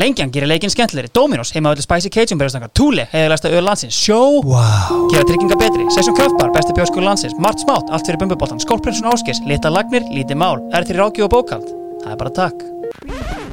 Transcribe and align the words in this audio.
Lengjan 0.00 0.30
gerir 0.32 0.48
leikinn 0.48 0.72
skemmtilegri. 0.72 1.10
Dominos, 1.12 1.50
heima 1.52 1.74
öllu 1.74 1.82
Spicy 1.84 2.08
Cajun 2.14 2.40
berjastanga 2.40 2.70
Thule, 2.72 3.04
heiðalæsta 3.12 3.50
öll 3.52 3.64
landsins. 3.66 3.98
Sjó, 3.98 4.40
Wow. 4.40 5.08
gera 5.12 5.24
trygginga 5.28 5.58
betri. 5.60 5.84
Sessum 5.92 6.16
Kraftbar, 6.16 6.52
besti 6.54 6.72
bjórskur 6.72 7.04
landsins. 7.04 7.36
Mart 7.38 7.60
Smátt, 7.60 7.90
allt 7.92 8.06
fyrir 8.06 8.18
bumbuboltan 8.18 8.60
Skólprinsun 8.60 9.12
Áskis, 9.12 9.42
lita 9.46 9.68
lagnir, 9.68 10.02
lítið 10.08 10.40
mál. 10.40 10.64
Er 10.72 10.84
til 10.84 10.96
rákju 10.96 11.28
og 11.28 11.30
bókald? 11.36 11.68
Það 12.02 12.12
er 12.12 12.16
bara 12.16 12.30
takk 12.30 13.51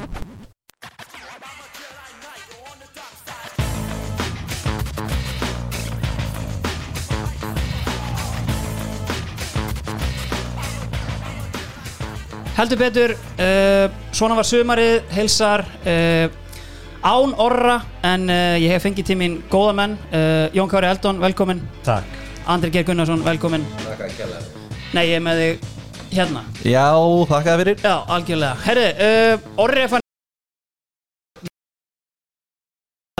Heldur 12.60 12.76
betur, 12.76 13.12
uh, 13.40 13.86
svona 14.12 14.34
var 14.36 14.44
sumarið, 14.44 14.98
heilsar, 15.14 15.62
uh, 15.88 16.26
án 17.00 17.30
orra, 17.40 17.78
en 18.04 18.26
uh, 18.28 18.58
ég 18.60 18.74
hef 18.74 18.84
fengið 18.84 19.06
til 19.08 19.16
mín 19.16 19.38
góða 19.48 19.72
menn. 19.78 19.94
Uh, 20.10 20.52
Jón 20.52 20.68
Kári 20.68 20.90
Eldon, 20.90 21.22
velkomin. 21.22 21.62
Takk 21.86 22.04
Andri 22.52 22.68
Geir 22.74 22.84
Gunnarsson, 22.84 23.24
velkomin. 23.24 23.64
Nei, 24.92 25.06
ég 25.06 25.16
er 25.16 25.24
með 25.24 25.40
þig 25.40 25.64
hérna. 26.18 26.44
Já, 26.60 26.84
þakka 27.32 27.48
þér 27.48 27.62
fyrir 27.62 27.80
Já, 27.86 27.96
algjörlega. 28.18 28.52
Herri, 28.66 28.86
uh, 29.08 29.50
orri 29.64 29.86
er 29.86 29.92
fann 29.94 30.06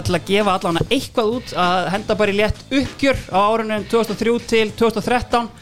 til 0.05 0.21
að 0.21 0.31
gefa 0.35 0.59
allavega 0.59 0.89
eitthvað 0.93 1.35
út 1.39 1.59
að 1.65 1.91
henda 1.97 2.21
bara 2.21 2.37
í 2.37 2.41
létt 2.45 2.65
uppgjör 2.69 3.27
á 3.33 3.41
árunum 3.41 3.89
2003 3.89 4.39
til 4.53 4.77
2013 4.85 5.53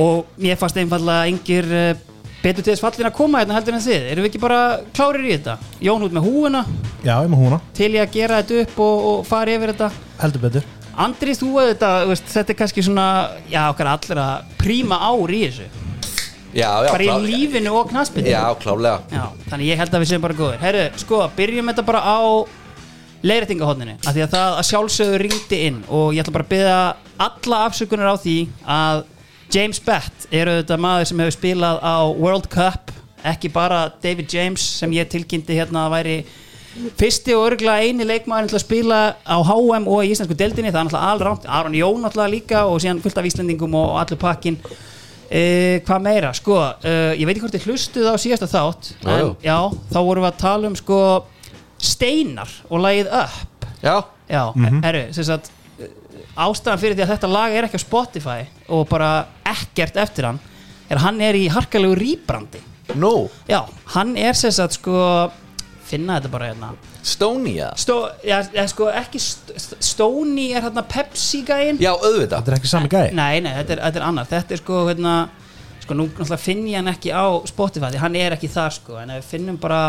og 0.00 0.36
mér 0.40 0.56
fannst 0.60 0.80
einfallega 0.80 1.28
engir 1.28 1.74
uh, 1.76 2.06
betur 2.42 2.62
til 2.66 2.72
þess 2.74 2.84
fallin 2.84 3.08
að 3.10 3.16
koma 3.16 3.40
hérna 3.42 3.56
heldur 3.56 3.74
en 3.78 3.84
þið. 3.84 4.08
Erum 4.12 4.24
við 4.26 4.30
ekki 4.30 4.40
bara 4.42 4.60
klárir 4.96 5.24
í 5.26 5.32
þetta? 5.36 5.56
Jón 5.82 6.04
út 6.06 6.14
með 6.16 6.26
húuna 6.28 6.64
Já, 7.04 7.14
ég 7.24 7.30
með 7.32 7.40
húna 7.44 7.60
til 7.76 7.92
ég 7.96 8.02
að 8.04 8.12
gera 8.18 8.42
þetta 8.42 8.60
upp 8.66 8.80
og, 8.86 9.06
og 9.12 9.24
fara 9.26 9.56
yfir 9.56 9.72
þetta. 9.74 9.90
Heldur 10.22 10.44
betur. 10.46 10.68
Andri, 10.96 11.34
þú 11.36 11.48
að 11.60 11.72
þetta, 11.74 11.90
þú 12.04 12.12
veist, 12.14 12.28
þetta 12.32 12.52
er 12.54 12.58
kannski 12.60 12.84
svona 12.86 13.06
já, 13.52 13.62
okkar 13.72 13.90
allra 13.92 14.28
príma 14.60 14.96
ár 15.10 15.32
í 15.36 15.42
þessu. 15.48 15.66
Já, 16.56 16.70
já, 16.86 16.88
bara 16.88 17.04
í 17.04 17.08
klá- 17.10 17.24
lífinu 17.26 17.72
og 17.76 17.90
knaspinu 17.90 18.30
Já, 18.32 18.40
klálega 18.56 19.02
Já, 19.12 19.26
þannig 19.50 19.66
ég 19.68 19.76
held 19.76 19.92
að 19.92 20.00
við 20.00 20.08
séum 20.08 20.22
bara 20.24 20.36
góður 20.38 20.62
Herru, 20.62 20.84
sko, 21.02 21.18
byrjum 21.36 21.68
þetta 21.68 21.82
bara 21.84 22.00
á 22.00 22.16
leiðrætingahotninu 23.26 23.96
af 24.06 24.14
því 24.14 24.22
að 24.24 24.32
það 24.32 24.54
að 24.60 24.66
sjálfsögur 24.70 25.24
ringdi 25.26 25.58
inn 25.66 25.82
og 25.92 26.14
ég 26.16 26.22
ætla 26.24 26.34
bara 26.36 26.46
að 26.46 26.52
byggja 26.54 26.78
alla 27.26 27.58
afsökunar 27.66 28.08
á 28.12 28.16
því 28.22 28.36
að 28.76 29.02
James 29.54 29.80
Bett 29.82 30.26
er 30.34 30.50
auðvitað 30.50 30.82
maður 30.82 31.10
sem 31.10 31.22
hefur 31.22 31.36
spilað 31.36 31.78
á 31.82 31.96
World 32.10 32.48
Cup 32.52 32.92
ekki 33.26 33.50
bara 33.52 33.86
David 34.02 34.32
James 34.32 34.62
sem 34.80 34.92
ég 34.94 35.08
tilkynnti 35.10 35.56
hérna 35.56 35.86
að 35.86 35.94
væri 35.96 36.16
fyrsti 37.00 37.34
og 37.36 37.46
örgulega 37.52 37.86
eini 37.86 38.04
leikmaður 38.06 38.50
til 38.52 38.58
að 38.58 38.64
spila 38.66 38.98
á 39.24 39.36
HM 39.40 39.86
og 39.88 40.02
í 40.04 40.10
Íslandsku 40.12 40.36
deildinni. 40.36 40.72
Það 40.74 40.82
er 40.82 40.88
náttúrulega 40.90 41.14
alránt, 41.14 41.46
Aron 41.48 41.78
Jón 41.78 42.02
náttúrulega 42.04 42.34
líka 42.34 42.66
og 42.68 42.82
síðan 42.84 43.00
fullt 43.04 43.22
af 43.22 43.30
Íslandingum 43.30 43.78
og 43.80 43.96
allur 44.02 44.20
pakkin 44.20 44.60
Uh, 45.26 45.82
hvað 45.82 46.02
meira, 46.04 46.28
sko 46.38 46.54
uh, 46.54 47.12
ég 47.18 47.26
veit 47.26 47.32
ekki 47.32 47.42
hvort 47.42 47.54
þið 47.56 47.64
hlustuð 47.66 48.04
á 48.06 48.14
síðasta 48.14 48.46
þátt 48.46 48.92
en 49.10 49.32
já. 49.42 49.56
þá 49.90 49.96
vorum 49.98 50.22
við 50.22 50.28
að 50.28 50.36
tala 50.38 50.68
um 50.70 50.76
sko 50.78 50.98
steinar 51.82 52.52
og 52.70 52.84
lagið 52.84 53.10
upp 53.10 53.66
Já, 53.82 53.96
já, 54.30 54.42
mm 54.54 54.84
herru, 54.86 55.00
sem 55.16 55.26
sagt 55.26 55.50
uh, 55.50 55.88
ástæðan 56.46 56.78
fyrir 56.78 56.94
því 56.94 57.04
að 57.08 57.10
þetta 57.16 57.32
lag 57.32 57.56
er 57.58 57.66
ekki 57.66 57.82
á 57.82 57.82
Spotify 57.82 58.46
og 58.70 58.86
bara 58.92 59.10
ekkert 59.52 59.96
eftir 60.02 60.28
hann 60.30 60.40
er 60.90 60.98
að 61.00 61.04
hann 61.06 61.20
er 61.26 61.34
í 61.38 61.46
harkalegu 61.50 61.96
rýbrandi. 61.98 62.60
Nú, 62.94 63.28
já, 63.50 63.64
hann 63.96 64.12
er 64.16 64.36
sem 64.38 64.52
sagt 64.54 64.76
sko 64.78 64.98
finna 65.86 66.20
þetta 66.20 66.30
bara 66.30 66.50
hérna. 66.52 66.68
Stónia 67.06 67.68
Stó, 67.78 67.96
já, 68.26 68.40
já, 68.50 68.64
sko 68.66 68.88
ekki 68.90 69.20
St 69.22 69.52
St- 69.54 69.76
Stoney 69.92 70.48
er 70.58 70.64
hérna 70.64 70.82
Pepsi 70.82 71.44
gæinn 71.46 71.76
Já, 71.78 71.92
auðvitað. 71.94 72.40
Þetta 72.40 72.50
er 72.50 72.56
ekki 72.56 72.70
sami 72.72 72.88
gæði 72.90 73.12
Nei, 73.14 73.36
nei, 73.44 73.52
þetta 73.60 73.76
er, 73.76 73.82
þetta 73.84 74.00
er 74.00 74.06
annar. 74.08 74.26
Þetta 74.26 74.56
er 74.56 74.62
sko, 74.62 74.80
hérna 74.88 75.12
Sko, 75.84 75.94
nú 75.94 76.06
finn 76.42 76.64
ég 76.66 76.80
hann 76.80 76.90
ekki 76.90 77.12
á 77.14 77.26
Spotify 77.46 77.92
Því 77.94 78.00
hann 78.02 78.18
er 78.18 78.34
ekki 78.34 78.50
þar, 78.50 78.74
sko 78.74 78.98
En 78.98 79.12
ef 79.14 79.20
við 79.22 79.28
finnum 79.36 79.60
bara 79.62 79.80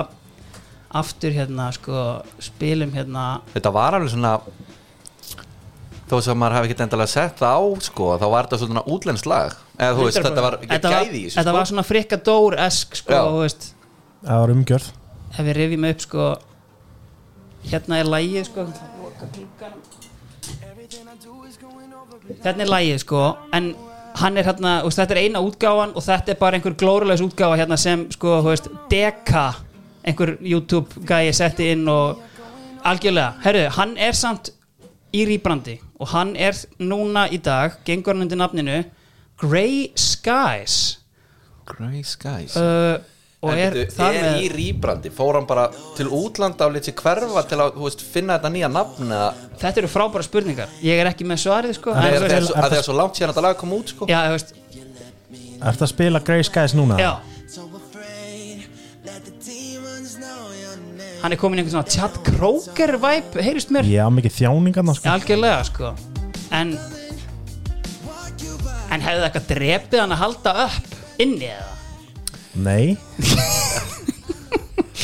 aftur, 1.01 1.33
hérna, 1.33 1.71
sko 1.73 2.03
Spilum, 2.45 2.93
hérna. 2.93 3.25
Þetta 3.55 3.73
var 3.73 3.97
alveg 3.97 4.13
svona 4.13 4.35
Þó 6.07 6.16
sem 6.23 6.38
maður 6.40 6.56
hafi 6.56 6.69
ekki 6.72 6.84
endalega 6.85 7.12
sett 7.12 7.41
það 7.41 7.56
á 7.59 7.62
sko, 7.84 8.06
þá 8.22 8.28
var 8.31 8.47
þetta 8.47 8.59
svona 8.62 8.84
útlenskt 8.88 9.28
lag 9.28 9.56
eða 9.75 9.95
þú 9.97 10.06
veist, 10.07 10.19
þetta 10.23 10.44
var 10.45 10.56
ekki 10.57 10.69
Þetta 10.72 10.91
gæði 10.94 11.18
í 11.18 11.23
þessu 11.25 11.35
þetta 11.40 11.50
sko. 11.51 11.57
var 11.57 11.69
svona 11.72 11.84
frikadór-esk, 11.90 12.95
sko 13.01 13.18
þú 13.28 13.41
veist, 13.44 13.68
Það 14.28 14.40
var 14.41 14.53
umgjörð. 14.56 14.88
Ef 15.38 15.41
við 15.45 15.57
rifjum 15.59 15.90
upp, 15.91 16.06
sko 16.07 16.29
Hérna 17.68 18.00
er 18.00 18.07
lægið, 18.07 18.45
sko. 18.47 18.63
Glugganum. 19.35 19.84
Hérna 22.44 22.63
er 22.66 22.72
lægið, 22.72 22.97
sko 23.03 23.22
En 23.56 23.69
hann 24.18 24.38
er 24.41 24.47
hérna, 24.47 24.72
þú 24.81 24.89
veist, 24.89 25.00
þetta 25.03 25.16
er 25.16 25.22
eina 25.25 25.41
útgáfan 25.45 25.91
og 25.95 26.03
þetta 26.07 26.34
er 26.34 26.39
bara 26.41 26.57
einhver 26.57 26.74
glórulegs 26.79 27.22
útgáfa 27.22 27.59
hérna 27.59 27.78
sem, 27.78 28.07
sko, 28.16 28.39
þú 28.41 28.53
veist, 28.53 28.69
Deka 28.89 29.44
einhver 30.07 30.38
YouTube 30.41 31.03
gæi 31.06 31.34
setti 31.35 31.68
inn 31.75 31.84
og 31.91 32.24
algjörlega, 32.88 33.35
herru, 33.44 33.66
hann 33.75 33.94
er 34.00 34.16
samt 34.18 34.50
í 35.13 35.25
rýbrandi 35.28 35.78
og 35.99 36.07
hann 36.13 36.35
er 36.35 36.57
núna 36.79 37.27
í 37.33 37.39
dag, 37.41 37.77
gengur 37.87 38.13
hann 38.15 38.25
undir 38.27 38.39
nafninu 38.39 38.79
Grey 39.41 39.91
Skies. 39.97 40.97
Grey 41.67 42.01
Skies. 42.05 42.55
Uh, 42.57 42.97
og 43.45 43.51
En 43.53 43.59
er 43.61 43.75
er 43.85 44.15
með 44.17 44.39
í 44.41 44.47
rýbrandi, 44.49 45.11
fór 45.13 45.37
hann 45.37 45.45
bara 45.49 45.67
til 45.97 46.07
útlanda 46.09 46.65
og 46.65 46.73
létt 46.73 46.89
sér 46.89 46.97
hverfa 46.97 47.43
til 47.45 47.59
að 47.61 47.75
þú 47.77 47.85
veist, 47.85 48.01
finna 48.01 48.37
þetta 48.39 48.53
nýja 48.55 48.69
nafn 48.73 49.11
eða? 49.13 49.27
Þetta 49.61 49.83
eru 49.83 49.91
frábæra 49.93 50.25
spurningar. 50.25 50.73
Ég 50.81 51.01
er 51.03 51.11
ekki 51.11 51.27
með 51.29 51.43
svarið 51.45 51.77
sko. 51.77 51.93
Það 51.93 52.17
er 52.17 52.47
það 52.49 52.77
er 52.79 52.87
svo 52.87 52.97
langt 52.97 53.19
síðan 53.19 53.29
að 53.29 53.35
þetta 53.35 53.45
lag 53.45 53.59
kom 53.61 53.75
út 53.77 53.93
sko. 53.93 54.09
já, 54.09 54.19
þú 54.25 54.37
veist, 54.37 54.55
Ertu 55.57 55.85
að 55.85 55.89
spila 55.89 56.19
Grey 56.21 56.43
Skies 56.45 56.73
núna? 56.77 56.97
já 57.01 57.13
hann 61.22 61.33
er 61.33 61.39
komin 61.41 61.59
í 61.59 61.63
einhvern 61.63 61.75
svona 61.78 61.91
Chad 61.91 62.19
Kroger 62.28 62.97
vibe, 63.01 63.44
heyrist 63.44 63.72
mér? 63.73 63.88
Já, 63.89 64.05
mikið 64.13 64.35
þjáningarna 64.41 64.95
sko. 64.97 65.09
Algjörlega 65.16 65.63
sko. 65.67 65.94
En 66.55 66.75
en 68.88 69.03
hefði 69.03 69.19
það 69.19 69.27
eitthvað 69.27 69.50
drepið 69.51 70.03
hann 70.03 70.16
að 70.16 70.22
halda 70.23 70.53
upp 70.67 71.22
inni 71.22 71.50
eða? 71.51 71.73
Nei 72.57 72.97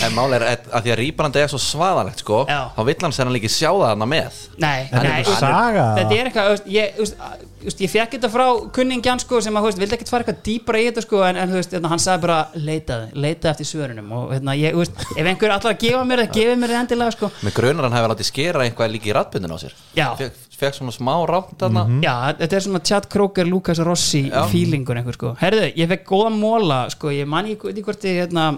en 0.08 0.16
máli 0.18 0.38
er 0.40 0.46
að, 0.48 0.68
að 0.74 0.84
því 0.88 0.94
að 0.94 1.00
rýbrandi 1.04 1.42
er 1.44 1.52
svo 1.54 1.62
svaðalegt 1.64 2.24
sko, 2.24 2.44
Já. 2.50 2.60
þá 2.76 2.82
vill 2.90 2.98
hann 3.04 3.16
sér 3.16 3.26
hann 3.30 3.36
líka 3.38 3.50
sjá 3.54 3.70
það 3.72 3.88
hana 3.94 4.08
með 4.10 4.38
Nei, 4.58 4.68
nei, 4.68 4.92
þetta 4.92 5.16
er 5.18 5.26
þú- 5.30 5.40
saga. 5.40 5.88
Þetta 5.98 6.18
er 6.20 6.30
eitthvað, 6.30 6.46
þú 6.48 6.54
veist, 6.54 6.70
ég, 6.74 6.98
veist, 7.00 7.18
að- 7.24 7.50
veist, 7.64 7.82
ég 7.86 7.92
fekk 7.94 8.16
þetta 8.18 8.30
frá 8.34 8.46
kunningjan 8.76 9.22
sko 9.24 9.42
sem 9.42 9.56
að, 9.56 9.64
þú 9.64 9.70
veist, 9.72 9.82
vildi 9.84 9.98
ekkert 9.98 10.12
fara 10.14 10.24
eitthvað 10.26 10.42
dýpra 10.48 10.82
í 10.84 10.88
þetta 10.90 11.04
sko 11.06 11.24
en, 11.28 11.38
en 11.44 11.50
þú 11.54 11.60
veist, 11.62 11.76
hérna, 11.78 11.92
hann 11.94 12.04
sagði 12.04 12.24
bara 12.28 12.40
leitaði, 12.56 13.10
leitaði 13.26 13.52
eftir 13.54 13.70
svörunum 13.72 14.12
og 14.20 14.34
hérna, 14.36 14.56
ég, 14.60 14.74
þú 14.76 14.84
veist, 14.84 15.04
ef 15.18 15.30
einhver 15.32 15.54
allar 15.56 15.74
að 15.76 15.80
gefa 15.86 16.04
mér 16.10 16.24
það, 16.26 16.34
gefið 16.40 16.58
mér 16.64 16.74
það 16.76 16.82
endilega 16.84 17.16
sko 17.18 17.32
með 17.48 17.56
grunar 17.60 17.88
hann 17.88 17.98
hefði 18.00 18.12
látið 18.14 18.30
skera 18.34 18.66
eitthvað 18.68 18.92
líka 18.98 19.10
í 19.12 19.16
ratbundin 19.20 19.56
á 19.56 19.58
sér 19.64 19.78
Já. 19.96 20.08
fekk, 20.20 20.42
fekk 20.64 20.78
svona 20.82 20.94
smá 20.96 21.14
rátt 21.30 21.56
þarna 21.64 21.86
Já, 22.04 22.16
þetta 22.44 22.60
er 22.60 22.66
svona 22.68 22.84
Chad 22.92 23.08
Kroger, 23.16 23.48
Lucas 23.50 23.80
Rossi 23.84 24.26
Já. 24.30 24.44
feelingur 24.52 25.00
einhver 25.00 25.16
sko 25.18 25.34
Herðu, 25.40 25.72
ég 25.80 25.90
fekk 25.96 26.06
góða 26.12 26.34
móla 26.36 26.82
sko, 26.94 27.12
ég 27.16 27.28
man 27.32 27.48
ekki 27.56 27.84
hvort 27.88 28.04
ég 28.12 28.26
hérna 28.26 28.52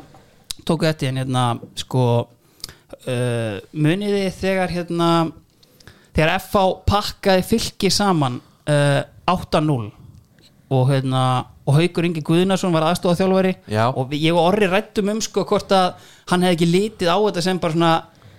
tóku 0.63 0.87
þetta 0.87 1.09
en 1.09 1.19
hérna 1.23 1.43
sko 1.79 2.05
uh, 2.21 3.57
muniði 3.73 4.29
þegar 4.35 4.73
hérna 4.73 5.09
þegar 6.15 6.37
FH 6.39 6.63
pakkaði 6.87 7.45
fylki 7.49 7.91
saman 7.91 8.39
uh, 8.69 9.01
8-0 9.27 9.91
og 10.75 10.89
hérna 10.89 11.25
og 11.65 11.79
Haukur 11.79 12.05
Ingi 12.05 12.21
Guðnason 12.25 12.73
var 12.73 12.85
aðstofa 12.91 13.17
þjálfari 13.17 13.55
Já. 13.73 13.87
og 13.89 14.13
ég 14.13 14.33
og 14.35 14.51
Orri 14.51 14.67
rættum 14.69 15.09
um 15.15 15.21
sko 15.23 15.45
hvort 15.49 15.71
að 15.73 15.95
hann 16.29 16.45
hefði 16.45 16.57
ekki 16.59 16.67
litið 16.69 17.09
á 17.09 17.17
þetta 17.17 17.43
sem 17.45 17.61
bara 17.61 17.73
svona 17.73 17.93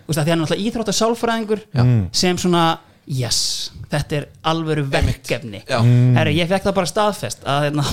því 0.06 0.22
hann 0.22 0.36
er 0.36 0.42
náttúrulega 0.44 0.68
íþróttar 0.70 0.96
sálfræðingur 1.00 1.62
sem 2.14 2.38
svona 2.38 2.64
yes, 3.06 3.38
þetta 3.90 4.18
er 4.18 4.26
alvöru 4.50 4.84
verkefni. 4.90 5.62
Já. 5.62 5.78
Herru, 6.18 6.34
ég 6.34 6.50
fekk 6.50 6.66
það 6.66 6.76
bara 6.80 6.90
staðfest 6.90 7.46
að 7.46 7.68
hérna, 7.68 7.84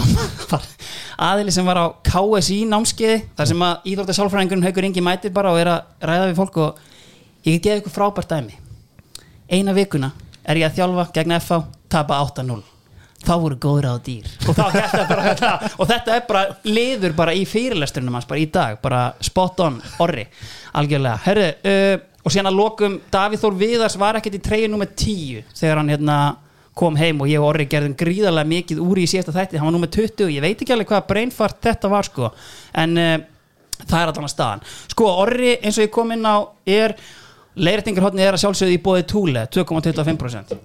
aðili 1.29 1.53
sem 1.53 1.69
var 1.69 1.79
á 1.79 1.85
KSI 2.09 2.63
námskeiði 2.71 3.21
þar 3.37 3.51
sem 3.51 3.65
að 3.67 3.87
íþróttar 3.93 4.19
sálfræðingurinn 4.19 4.67
Haukur 4.67 4.89
Ingi 4.89 5.05
mætir 5.05 5.33
bara 5.35 5.53
og 5.53 5.61
er 5.61 5.71
að 5.75 6.09
ræða 6.09 6.27
við 6.31 6.37
fólk 6.41 6.59
og 6.65 6.83
ég 7.45 7.57
get 7.57 7.69
geða 7.69 7.83
ykkur 7.83 7.97
frábært 7.97 8.33
dæmi. 8.33 8.59
Eina 9.53 9.75
vikuna 9.77 10.13
er 10.43 10.63
ég 10.63 10.69
að 10.69 10.79
þjálfa 10.81 11.09
gegn 11.15 11.37
FH, 11.39 11.63
tapa 11.93 12.21
8-0 12.25 12.63
þá 13.23 13.33
voru 13.39 13.57
góður 13.61 13.85
á 13.87 13.95
dýr. 14.03 14.25
Og, 14.49 14.57
bara, 14.57 14.81
þetta, 15.29 15.51
og 15.77 15.87
þetta 15.87 16.15
er 16.17 16.25
bara 16.27 16.41
liður 16.67 17.13
bara 17.15 17.35
í 17.37 17.45
fyrirlesturinnum 17.47 18.17
hans 18.17 18.27
bara 18.27 18.41
í 18.41 18.49
dag, 18.51 18.81
bara 18.83 19.03
spot 19.23 19.61
on, 19.63 19.77
orri. 20.03 20.25
Algjörlega, 20.75 21.21
herru 21.23 21.45
uh, 21.47 21.93
og 22.23 22.31
síðan 22.31 22.49
að 22.51 22.59
lokum, 22.59 22.95
Davíð 23.11 23.43
Þór 23.43 23.59
Viðars 23.59 23.99
var 23.99 24.19
ekkert 24.19 24.39
í 24.39 24.43
treyju 24.43 24.71
nummer 24.71 24.89
10 24.89 25.43
þegar 25.51 25.81
hann 25.81 25.91
hérna 25.91 26.17
kom 26.73 26.95
heim 26.97 27.19
og 27.21 27.29
ég 27.29 27.41
og 27.41 27.51
Orri 27.51 27.67
gerðum 27.69 27.93
gríðarlega 27.97 28.49
mikið 28.49 28.81
úr 28.81 29.03
í 29.03 29.05
síðasta 29.09 29.35
þætti, 29.35 29.59
hann 29.59 29.69
var 29.69 29.75
nummer 29.75 29.91
20 29.93 30.31
ég 30.33 30.41
veit 30.41 30.57
ekki 30.57 30.73
alveg 30.73 30.89
hvað 30.89 31.07
brainfart 31.11 31.59
þetta 31.67 31.91
var 31.91 32.07
sko 32.07 32.31
en 32.81 32.97
uh, 32.97 33.15
það 33.83 33.99
er 33.99 34.11
allan 34.11 34.27
að 34.27 34.33
staðan. 34.33 34.63
Sko 34.93 35.09
orri 35.23 35.55
eins 35.59 35.77
og 35.77 35.87
ég 35.87 35.93
kom 35.93 36.13
inn 36.15 36.25
á 36.25 36.35
er 36.65 36.95
leirtingarhotni 37.53 38.23
er 38.25 38.37
að 38.37 38.43
sjálfsögðu 38.45 38.77
í 38.77 38.81
bóði 38.81 39.05
túle 39.09 39.45
2,25% 39.53 40.55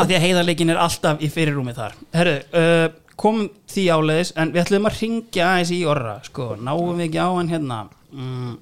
af 0.00 0.08
því 0.08 0.16
að 0.16 0.24
heiðarleikin 0.24 0.72
er 0.72 0.80
alltaf 0.82 1.20
í 1.22 1.28
fyrirrúmi 1.30 1.74
þar. 1.76 1.92
Herru, 2.16 2.38
uh, 2.58 2.86
kom 3.20 3.44
því 3.70 3.84
áleiðis 3.92 4.32
en 4.40 4.54
við 4.54 4.64
ætlum 4.64 4.88
að 4.88 4.96
ringja 4.98 5.48
aðeins 5.50 5.72
í 5.76 5.82
orra 5.86 6.16
sko, 6.26 6.54
náum 6.58 6.96
við 6.96 7.10
ekki 7.10 7.20
á 7.22 7.28
hann 7.28 7.50
hérna? 7.52 7.82
Mm, 8.12 8.56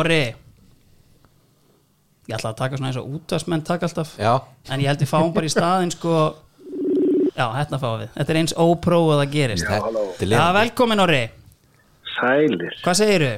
orri 0.00 0.20
ég 2.26 2.34
ætla 2.36 2.50
að 2.52 2.58
taka 2.58 2.78
svona 2.80 2.88
eins 2.90 2.98
og 3.00 3.12
útvarsmenn 3.18 3.62
taka 3.66 3.86
alltaf 3.86 4.14
Já, 4.18 4.32
en 4.70 4.82
ég 4.82 4.90
held 4.90 5.02
við 5.04 5.10
fáum 5.12 5.32
bara 5.36 5.46
í 5.48 5.52
staðinn 5.52 5.92
sko 5.94 6.14
já, 7.36 7.46
hérna 7.52 7.78
fáum 7.82 8.00
við. 8.00 8.08
Þetta 8.16 8.32
er 8.32 8.38
eins 8.40 8.54
óprófað 8.56 9.20
að 9.22 9.32
gerist. 9.34 9.66
Þetta 9.68 10.24
er 10.24 10.32
Já, 10.32 10.44
velkomin 10.56 11.02
Orri, 11.04 11.22
Sælir, 12.16 12.74
hvað 12.82 12.98
segirðu? 13.02 13.34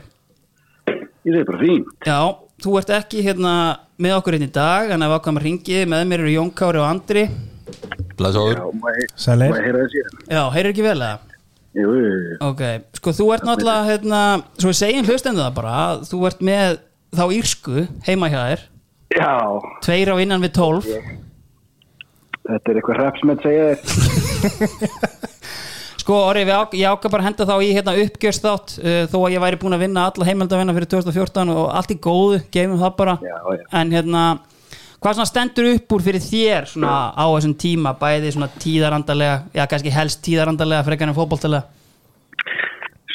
ég 1.28 1.34
segi 1.34 1.44
bara 1.50 1.60
fín 1.60 1.84
Já, 2.06 2.18
þú 2.64 2.76
ert 2.80 2.92
ekki 2.96 3.24
hérna 3.26 3.52
með 4.00 4.14
okkur 4.20 4.36
hérna 4.38 4.48
í 4.48 4.54
dag 4.54 4.92
en 4.94 5.02
að 5.04 5.16
ákvæmum 5.18 5.40
að 5.42 5.46
ringi 5.48 5.80
með 5.90 6.04
mér 6.12 6.22
eru 6.24 6.32
Jón 6.36 6.52
Kári 6.54 6.78
og 6.80 6.86
Andri. 6.88 7.24
Blessaður. 8.18 8.56
Já, 8.56 8.68
maður 8.80 9.10
Sælir. 9.18 9.58
heyra 9.66 9.84
síðan 9.92 10.22
Já, 10.32 10.42
heyrðu 10.54 10.72
ekki 10.72 10.86
vel 10.86 10.96
eða? 10.96 11.18
Jú, 11.76 11.88
jú, 11.92 12.08
jú. 12.08 12.36
Ok, 12.48 12.62
sko 12.96 13.12
þú 13.14 13.28
ert 13.34 13.46
náttúrulega 13.46 13.86
hérna, 13.90 14.20
svo 14.56 14.72
við 14.72 14.78
segjum 14.80 15.08
hlustendu 15.08 15.42
það 15.44 15.56
bara 15.58 15.76
þú 16.08 16.20
ert 16.30 16.44
með 16.48 16.78
þá 17.18 17.24
írsku 17.36 17.86
heima 18.08 18.30
hjá 18.32 18.40
þér. 18.40 18.66
Já, 19.18 19.32
tveir 19.84 20.12
á 20.12 20.16
innan 20.20 20.44
við 20.44 20.54
tólf. 20.58 20.88
Þetta 22.48 22.72
er 22.72 22.80
eitthvað 22.80 23.04
að 23.04 23.42
segja 23.44 23.64
þér 23.76 25.26
Sko 26.08 26.16
Orri, 26.24 26.40
við 26.48 26.54
ák 26.56 26.74
ég 26.78 26.88
ákvað 26.88 27.12
bara 27.12 27.20
að 27.20 27.26
henda 27.28 27.46
þá 27.50 27.56
í 27.60 27.72
hérna 27.76 27.92
uppgjörst 28.00 28.46
uh, 28.48 29.00
þó 29.12 29.16
að 29.18 29.34
ég 29.34 29.42
væri 29.42 29.58
búin 29.60 29.76
að 29.76 29.82
vinna 29.84 30.06
alla 30.08 30.24
heimildavinna 30.24 30.72
fyrir 30.72 30.88
2014 30.94 31.50
og 31.52 31.66
allt 31.68 31.92
í 31.92 31.96
góðu, 32.00 32.38
gefum 32.54 32.78
það 32.80 32.94
bara. 32.96 33.14
Já, 33.20 33.34
já. 33.58 33.64
en 33.76 33.92
hérna 33.92 34.22
hvað 35.02 35.24
stendur 35.28 35.68
upp 35.76 35.92
úr 35.94 36.02
fyrir 36.04 36.22
þér 36.22 36.68
svona 36.72 36.94
á 37.14 37.24
þessum 37.30 37.54
tíma, 37.58 37.92
bæði 37.98 38.32
svona 38.34 38.48
tíðarandalega 38.58 39.36
já 39.54 39.66
kannski 39.70 39.92
helst 39.94 40.22
tíðarandalega 40.26 40.86
frekar 40.86 41.10
en 41.10 41.16
fótboltalega? 41.16 41.64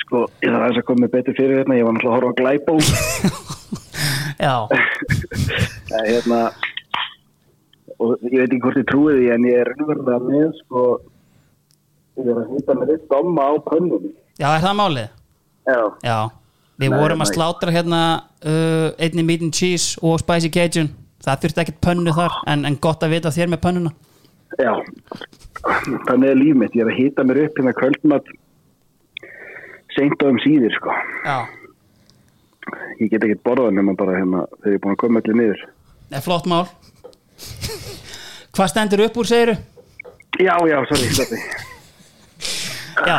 Sko, 0.04 0.28
ég 0.44 0.52
þarf 0.52 0.62
aðeins 0.64 0.80
að 0.82 0.86
koma 0.88 1.04
með 1.06 1.12
betur 1.16 1.36
fyrir 1.38 1.60
hérna 1.62 1.78
Ég 1.80 1.88
var 1.88 1.96
náttúrulega 1.96 2.14
að 2.14 2.20
horfa 2.20 2.32
á 2.32 2.40
glæbó 2.40 2.74
Já, 4.44 4.56
Það 5.90 5.98
er 6.00 6.10
hérna 6.12 6.40
Og 8.04 8.26
ég 8.28 8.38
veit 8.42 8.50
ekki 8.52 8.62
hvort 8.66 8.80
ég 8.82 8.88
trúi 8.90 9.16
því 9.18 9.28
En 9.36 9.48
ég 9.48 9.60
er 9.64 9.72
raunverulega 9.72 10.20
með 10.28 10.50
sko 10.60 10.84
Ég 12.20 12.30
er 12.30 12.42
að 12.44 12.52
hýta 12.54 12.78
með 12.78 12.94
eitt 12.96 13.06
domma 13.10 13.48
á 13.50 13.54
pönnum 13.66 14.10
já, 14.38 14.48
er 14.52 14.62
það 14.66 14.76
málið? 14.82 15.08
Já, 15.64 15.80
Já, 16.04 16.18
við 16.84 16.92
Nei, 16.92 17.00
vorum 17.00 17.24
að 17.24 17.30
nei. 17.30 17.36
slátra 17.38 17.74
hérna 17.74 18.02
uh, 18.44 18.90
einni 19.02 19.24
meat 19.26 19.46
and 19.46 19.56
cheese 19.56 19.98
og 20.04 20.20
spicy 20.22 20.52
cajun 20.54 20.92
það 21.24 21.44
þurfti 21.44 21.64
ekkert 21.64 21.82
pönnu 21.86 22.14
þar 22.16 22.38
en, 22.52 22.66
en 22.70 22.78
gott 22.84 23.04
að 23.06 23.16
vita 23.16 23.32
þér 23.34 23.52
með 23.54 23.64
pönnuna. 23.66 23.94
Já 24.62 24.74
Þannig 26.08 26.30
er 26.30 26.38
líf 26.38 26.56
mitt. 26.60 26.74
Ég 26.76 26.84
er 26.84 26.92
að 26.92 26.98
hýta 27.00 27.24
mér 27.26 27.40
upp 27.46 27.60
hérna 27.60 27.74
kvöldmat 27.78 28.32
Seint 29.94 30.22
á 30.22 30.26
um 30.28 30.40
síðir 30.44 30.74
sko. 30.76 30.94
Já, 31.24 31.38
Ég 33.00 33.10
get 33.12 33.24
ekkert 33.26 33.44
borðað 33.46 33.76
nema 33.78 33.94
bara 33.98 34.16
hérna 34.18 34.46
Þegar 34.62 34.72
ég 34.74 34.80
er 34.80 34.84
búin 34.84 34.96
að 34.96 35.02
koma 35.04 35.22
allir 35.22 35.38
niður. 35.40 35.64
Það 36.10 36.18
er 36.20 36.26
flott 36.28 36.50
mál. 36.50 36.66
Hvað 38.54 38.70
stendur 38.72 39.04
upp 39.08 39.18
úr, 39.18 39.30
segiru? 39.30 39.56
Já, 40.42 40.54
já, 40.70 40.78
sorry, 40.90 41.10
sorry. 41.18 41.40
Já, 43.08 43.18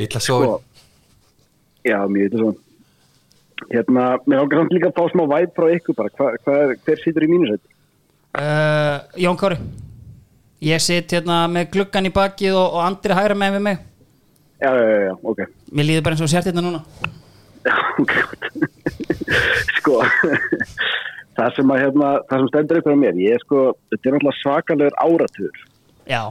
Illa 0.00 0.20
sofin. 0.22 0.52
Sko, 0.54 0.60
já, 1.86 1.98
mjög 2.06 2.28
þetta 2.28 2.42
svona 2.44 2.69
Hérna, 3.68 4.06
mér 4.26 4.42
ákveð 4.42 4.62
samt 4.62 4.74
líka 4.74 4.88
að 4.90 4.96
fá 4.96 5.12
smá 5.12 5.22
væp 5.34 5.54
frá 5.58 5.68
ykkur 5.76 5.98
bara, 5.98 6.12
hva, 6.16 6.32
hva, 6.46 6.56
hver 6.86 7.02
situr 7.04 7.26
í 7.26 7.30
mínusætt? 7.30 7.62
uh, 8.40 8.96
Jón 9.20 9.38
Kári. 9.40 9.60
Ég 10.64 10.82
sitt 10.84 11.12
hérna 11.12 11.44
með 11.48 11.70
gluggan 11.76 12.08
í 12.08 12.12
bakið 12.12 12.56
og, 12.56 12.66
og 12.76 12.82
Andri 12.84 13.16
hægra 13.16 13.36
með 13.38 13.56
við 13.56 13.64
mig. 13.68 13.78
Já, 14.60 14.70
já, 14.76 14.84
já, 14.90 15.00
já, 15.06 15.14
ok. 15.32 15.40
Mér 15.72 15.88
líður 15.88 16.04
bara 16.04 16.16
eins 16.16 16.24
og 16.26 16.32
sért 16.32 16.50
hérna 16.50 16.64
núna. 16.66 16.82
Já, 17.60 17.76
ok, 18.00 18.12
Sko 19.78 19.98
Það 21.36 21.50
sem 21.56 21.72
að, 21.72 21.80
hérna, 21.84 22.12
það 22.28 22.40
sem 22.40 22.48
stendur 22.50 22.78
upp 22.80 22.88
á 22.88 22.94
mér 23.02 23.18
Ég 23.20 23.36
er 23.36 23.42
sko, 23.44 23.64
þetta 23.92 24.08
er 24.08 24.14
náttúrulega 24.14 24.38
svakalegur 24.40 24.96
áratur 25.04 25.60
Já, 26.08 26.22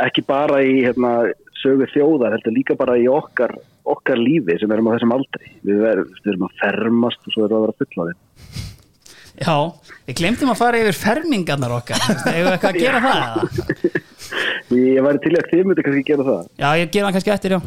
Ekki 0.00 0.24
bara 0.28 0.62
í, 0.64 0.78
hérna, 0.86 1.12
sögu 1.60 1.88
þjóðar 1.92 2.38
Heldur 2.38 2.56
líka 2.56 2.78
bara 2.80 2.96
í 2.96 3.04
okkar 3.12 3.52
okkar 3.94 4.20
lífi 4.20 4.58
sem 4.60 4.72
erum 4.74 4.90
á 4.90 4.94
þessum 4.96 5.14
aldri. 5.16 5.52
Við, 5.66 5.84
erum 6.28 6.48
að 6.48 6.56
fermast 6.62 7.24
og 7.24 7.34
svo 7.34 7.46
erum 7.46 7.54
við 7.54 7.58
að 7.58 7.66
vera 7.66 7.78
fulla 7.82 8.08
þér 8.10 8.66
já 9.38 9.54
Við 10.08 10.16
glemtum 10.18 10.50
að 10.50 10.58
fara 10.58 10.78
yfir 10.80 10.96
fermingarnar 10.96 11.74
okkar. 11.76 12.00
Eða 12.32 12.54
eitthvað 12.54 12.70
að 12.70 12.78
gera 12.80 13.00
það 13.04 13.18
eða? 13.20 14.00
Ég 14.78 15.04
væri 15.04 15.20
til 15.24 15.32
í 15.34 15.38
að 15.38 15.50
þið 15.50 15.66
myndi 15.68 15.84
kannski 15.84 16.04
gera 16.08 16.24
það. 16.26 16.48
Já, 16.60 16.68
ég 16.80 16.90
gera 16.94 17.06
það 17.06 17.14
kannski 17.16 17.32
eftir, 17.34 17.54
já. 17.54 17.60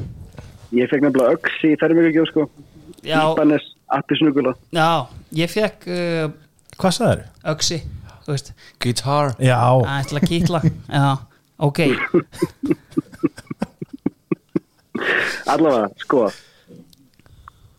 Ég 0.78 0.92
fekk 0.92 1.06
nefnilega 1.06 1.38
öks 1.38 1.64
í 1.68 1.72
fermingagjöf 1.82 2.30
sko. 2.32 2.46
Já, 3.02 3.18
Íbanes, 3.32 3.66
appisnugula 3.90 4.54
já 4.70 5.08
ég 5.34 5.50
fekk 5.50 5.88
uh, 5.90 6.28
Hvað 6.78 6.96
sagður? 6.98 7.24
öksi 7.54 7.80
Þú 8.22 8.36
veist, 8.36 8.52
Guitar. 8.84 9.32
Já, 9.42 9.58
að 9.58 9.88
ætla 9.96 10.22
að 10.22 10.28
kýtla. 10.30 10.60
Já, 10.86 11.08
ok 11.66 11.80
Allavega, 15.52 15.90
sko 16.04 16.30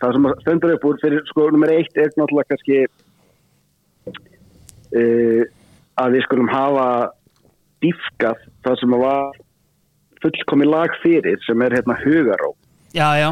Það 0.03 0.17
sem 0.17 0.25
stendur 0.41 0.75
upp 0.75 0.85
úr 0.89 0.97
fyrir 0.99 1.23
sko 1.29 1.45
nummer 1.55 1.71
eitt 1.71 1.95
er 1.95 2.11
náttúrulega 2.19 2.51
kannski 2.51 2.79
uh, 4.99 5.43
að 6.03 6.17
við 6.17 6.25
skulum 6.27 6.51
hafa 6.51 6.87
dýfkað 7.85 8.41
það 8.67 8.79
sem 8.81 8.97
var 9.03 9.39
fullkomi 10.23 10.67
lag 10.67 10.91
fyrir 11.03 11.39
sem 11.47 11.63
er 11.63 11.77
hérna 11.79 11.99
hugaró. 12.03 12.51
Já, 12.95 13.09
já, 13.19 13.31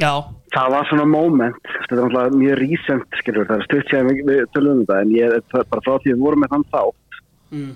já. 0.00 0.12
Það 0.52 0.72
var 0.74 0.88
svona 0.88 1.06
moment 1.08 1.60
þetta 1.68 1.92
er 1.92 2.00
náttúrulega 2.00 2.40
mjög 2.40 2.58
recent 2.62 3.20
skilur 3.20 3.48
það 3.48 3.60
er 3.60 3.68
stutt 3.68 3.92
sér 3.92 4.08
við, 4.08 4.24
við 4.28 4.42
tölum 4.56 4.72
um 4.72 4.82
þetta 4.82 5.00
en 5.04 5.14
ég, 5.16 5.38
það 5.52 5.70
bara 5.74 5.84
frá 5.86 5.94
því 5.94 6.14
við 6.14 6.24
vorum 6.24 6.44
með 6.44 6.52
þann 6.54 6.66
þátt 6.72 7.20
mm. 7.52 7.72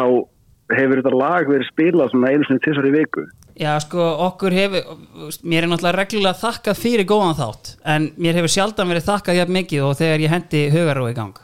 þá 0.00 0.04
hefur 0.72 1.00
þetta 1.02 1.20
lag 1.20 1.52
verið 1.52 1.68
spilað 1.68 2.12
svona 2.12 2.32
einu 2.32 2.48
sinni 2.48 2.64
tvisar 2.64 2.88
í 2.88 2.96
viku 2.96 3.24
Já, 3.60 3.74
sko, 3.84 4.00
okkur 4.28 4.54
hefur 4.56 4.96
mér 5.44 5.66
er 5.66 5.70
náttúrulega 5.70 5.98
reglulega 5.98 6.38
þakkað 6.40 6.78
fyrir 6.80 7.08
góðan 7.08 7.36
þátt 7.36 7.72
en 7.94 8.08
mér 8.16 8.38
hefur 8.40 8.52
sjaldan 8.54 8.88
verið 8.88 9.08
þakkað 9.10 9.38
jafn 9.42 9.56
mikið 9.58 9.86
og 9.88 9.96
þegar 9.98 10.24
ég 10.24 10.32
hendi 10.32 10.62
hugaró 10.72 11.08
í 11.10 11.16
gang. 11.16 11.36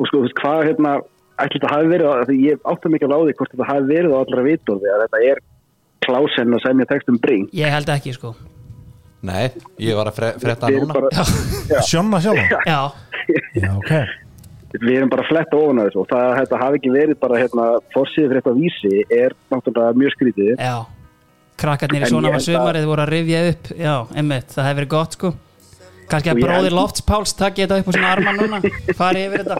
Og 0.00 0.08
sko, 0.08 0.16
þú 0.18 0.22
veist, 0.24 0.38
hvað 0.40 0.64
hérna 0.66 0.94
ætli 1.40 1.60
þetta 1.60 1.72
hafi 1.74 1.90
verið, 1.92 2.24
því 2.30 2.38
ég 2.48 2.64
átta 2.72 2.92
mikið 2.92 3.14
á 3.14 3.18
því 3.20 3.36
hvort 3.38 3.54
þetta 3.54 3.68
hafi 3.70 3.90
verið 3.90 4.16
á 4.16 4.18
allra 4.20 4.46
vitorði 4.46 4.94
að 4.94 5.04
þetta 5.04 5.20
er 5.30 5.42
klásen 6.06 6.56
að 6.56 6.64
semja 6.64 6.88
textum 6.90 7.20
bring 7.22 7.46
Ég 7.56 7.74
held 7.74 7.92
ekki, 7.92 8.16
sko. 8.16 8.34
Nei, 9.20 9.50
ég 9.78 9.98
var 9.98 10.08
að 10.08 10.16
fre 10.16 10.32
erum 10.56 10.88
núna. 10.88 10.96
bara, 10.96 11.84
Sjónna 11.86 12.22
sjálf 12.24 12.40
Já, 12.66 12.80
Já, 13.54 13.70
ok 13.76 14.29
við 14.78 14.96
erum 15.00 15.10
bara 15.10 15.24
að 15.24 15.30
fletta 15.32 15.56
ofan 15.58 15.80
á 15.80 15.84
þessu 15.88 16.00
og 16.04 16.08
það 16.12 16.24
að 16.30 16.38
þetta 16.40 16.60
hafi 16.62 16.78
ekki 16.80 16.92
verið 16.94 17.18
bara 17.20 17.40
hérna, 17.42 17.66
forsýðið 17.94 18.28
fyrir 18.30 18.40
þetta 18.40 18.56
vísi 18.60 19.04
er 19.20 19.34
náttúrulega 19.50 19.98
mjög 20.02 20.16
skrítið 20.16 20.50
já 20.56 20.74
Krakkarnir 21.60 22.06
í 22.06 22.08
svona 22.08 22.30
var 22.32 22.38
að- 22.38 22.46
sumarið 22.48 22.84
voru 22.88 23.02
að 23.04 23.10
rifja 23.12 23.40
upp 23.50 23.66
Já, 23.76 23.94
emmitt, 24.16 24.48
það 24.54 24.64
hefur 24.70 24.78
verið 24.80 24.92
gott, 24.94 25.12
sko 25.18 25.32
Kannski 26.10 26.30
Og 26.30 26.34
að 26.34 26.38
ég 26.40 26.46
bróðir 26.46 26.64
held- 26.70 26.76
Lofts 26.80 27.02
Páls 27.06 27.34
takki 27.38 27.66
þetta 27.66 27.76
upp 27.82 27.90
á 27.90 27.92
svona 27.94 28.12
arma 28.14 28.32
núna 28.38 28.60
Fari 28.96 29.26
yfir 29.28 29.44
þetta 29.44 29.58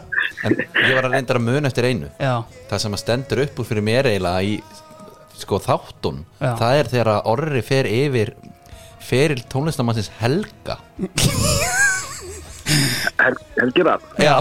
En 0.49 0.55
ég 0.57 0.95
var 0.97 1.05
að 1.05 1.11
reynda 1.13 1.35
að 1.37 1.43
mun 1.45 1.65
eftir 1.69 1.85
einu. 1.85 2.07
Já, 2.19 2.33
Það 2.71 2.81
sem 2.81 2.95
að 2.97 3.01
stendur 3.03 3.41
upp 3.43 3.59
úr 3.61 3.67
fyrir 3.69 3.85
mér 3.85 4.09
eiginlega 4.09 4.41
í 4.41 4.55
sko 5.37 5.59
þáttun. 5.61 6.23
Já. 6.41 6.55
Það 6.57 6.79
er 6.79 6.89
þegar 6.95 7.11
að 7.13 7.29
orri 7.35 7.61
fer 7.61 7.85
yfir 7.85 8.33
feril 8.99 9.43
tónlistamannsins 9.53 10.09
Helga. 10.19 10.79
Hel, 13.21 13.35
Helgi 13.59 13.83
Rapp 13.87 14.19
Já. 14.21 14.35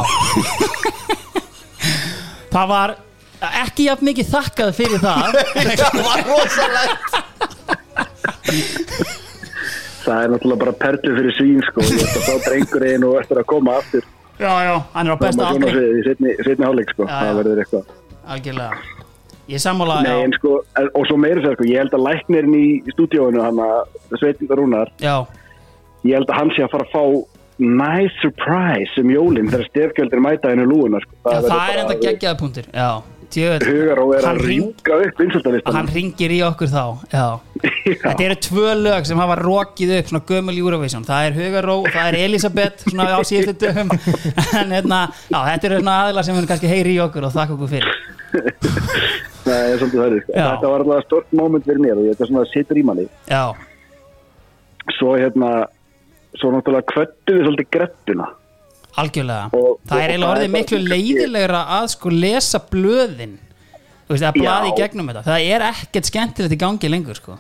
það 2.55 2.67
var 2.75 2.95
ekki 3.65 3.87
jafn 3.89 4.05
mikið 4.11 4.27
þakkað 4.35 4.71
fyrir 4.77 5.01
það. 5.01 5.39
Það 5.81 6.01
var 6.05 6.21
rosalegt. 6.29 7.15
það 10.05 10.23
er 10.25 10.33
náttúrulega 10.35 10.61
bara 10.65 10.75
perlu 10.83 11.15
fyrir 11.19 11.37
svín 11.39 11.61
sko. 11.65 11.85
Ég 11.87 12.03
ætla 12.05 12.21
að 12.21 12.27
fá 12.27 12.35
drengurinn 12.49 13.07
og 13.09 13.19
eftir 13.21 13.41
að 13.41 13.47
koma 13.53 13.77
aftur. 13.81 14.07
Já, 14.41 14.53
já, 14.65 14.75
hann 14.95 15.09
er 15.09 15.17
á 15.17 15.19
besta 15.21 15.41
koma 15.41 15.51
svona 15.53 15.67
aldri. 15.69 15.73
sviðið 15.77 15.99
í 16.01 16.47
setni, 16.49 16.65
hálfleik 16.67 16.95
sko. 16.95 17.07
Já, 17.07 17.13
það 17.17 17.29
já. 17.31 17.35
verður 17.41 17.63
eitthvað. 17.65 17.93
Algjörlega. 18.35 18.81
Ég 19.51 19.59
sammála, 19.65 19.97
Nei, 20.07 20.15
en 20.29 20.33
sko, 20.37 20.53
og 20.95 21.07
svo 21.09 21.17
meira 21.19 21.43
sér 21.43 21.57
sko, 21.57 21.67
ég 21.67 21.81
held 21.83 21.95
að 21.97 22.05
læknirinn 22.07 22.55
í 22.55 22.93
stúdíóinu 22.95 23.41
hann 23.43 23.59
að 23.65 24.19
Sveitin 24.21 24.53
Rúnar, 24.53 24.93
já. 25.03 25.17
ég 26.07 26.15
held 26.15 26.31
að 26.31 26.39
hann 26.39 26.53
sé 26.55 26.63
að 26.63 26.71
fara 26.77 26.87
að 26.87 26.93
fá 26.95 27.03
nice 27.61 28.17
surprise 28.25 29.01
um 29.01 29.13
jólinn 29.13 29.51
þegar 29.53 29.69
stefgjöldir 29.69 30.23
mæta 30.25 30.53
henni 30.53 30.67
lúuna 30.69 31.01
sko. 31.05 31.17
Já, 31.25 31.39
það 31.47 31.57
verður 31.57 31.73
er 31.73 31.83
enda 31.85 31.97
Já, 32.71 32.91
djöð 33.31 33.67
Hugar 33.69 34.03
og 34.03 34.13
er 34.17 34.27
að 34.27 34.43
hring, 34.45 34.65
rjúka 34.65 34.99
upp 35.07 35.23
vinsaldalistan 35.23 35.77
hann 35.77 35.91
ringir 35.95 36.35
í 36.35 36.41
okkur 36.47 36.71
þá 36.73 36.85
já. 37.19 37.27
þetta 38.03 38.27
eru 38.27 38.39
tvö 38.49 38.75
lög 38.81 39.09
sem 39.09 39.23
hafa 39.23 39.39
rokið 39.41 39.95
upp 39.99 40.11
svona 40.11 40.25
gömul 40.33 40.59
Eurovision. 40.59 41.07
Það 41.07 41.29
er 41.29 41.39
Hugaró 41.39 41.77
og 41.85 41.91
það 41.95 42.09
er 42.11 42.21
Elisabeth 42.25 42.87
svona 42.89 43.11
á 43.15 43.21
síðustu 43.23 43.57
dögum. 43.67 43.93
En 44.61 44.73
hérna, 44.75 45.05
já, 45.31 45.39
þetta 45.53 45.71
eru 45.71 45.83
svona 45.83 45.99
aðilar 46.05 46.27
sem 46.27 46.41
við 46.41 46.49
kannski 46.51 46.73
heyri 46.73 46.97
í 46.97 47.03
okkur 47.05 47.29
og 47.29 47.37
þakka 47.37 47.59
okkur 47.59 47.75
fyrir. 47.77 48.01
Það 49.41 49.67
er 49.67 49.81
svolítið 49.81 50.01
það 50.01 50.15
Já. 50.37 50.45
Þetta 50.45 50.71
var 50.71 50.85
alltaf 50.85 51.07
stort 51.07 51.35
moment 51.37 51.67
fyrir 51.67 51.83
mér 51.83 51.99
og 51.99 52.09
þetta 52.11 52.29
svona 52.29 52.47
situr 52.51 52.79
í 52.79 52.85
manni 52.87 53.07
já, 53.31 53.45
Svo 54.99 55.15
hérna 55.17 55.51
Svo 56.39 56.53
náttúrulega 56.55 56.87
kvöttu 56.93 57.35
við 57.35 57.47
svolítið 57.49 57.71
greppuna 57.75 58.29
algjörlega. 59.01 59.51
Og- 59.53 59.79
það 59.87 60.03
er 60.03 60.11
eiginlega 60.11 60.33
orðið 60.35 60.51
miklu 60.57 60.81
leiðilegra 60.89 61.61
að 61.79 61.87
sko 61.95 62.11
lesa 62.11 62.59
blöðin. 62.73 63.37
Þú 64.09 64.17
veist, 64.17 64.27
að 64.27 64.41
blaði 64.41 64.73
gegnum 64.77 65.07
þetta. 65.11 65.23
Það 65.23 65.47
er 65.55 65.61
ekkert 65.71 66.11
skemmtilegt 66.11 66.57
í 66.57 66.61
gangi 66.61 66.91
lengur 66.91 67.15
sko. 67.15 67.39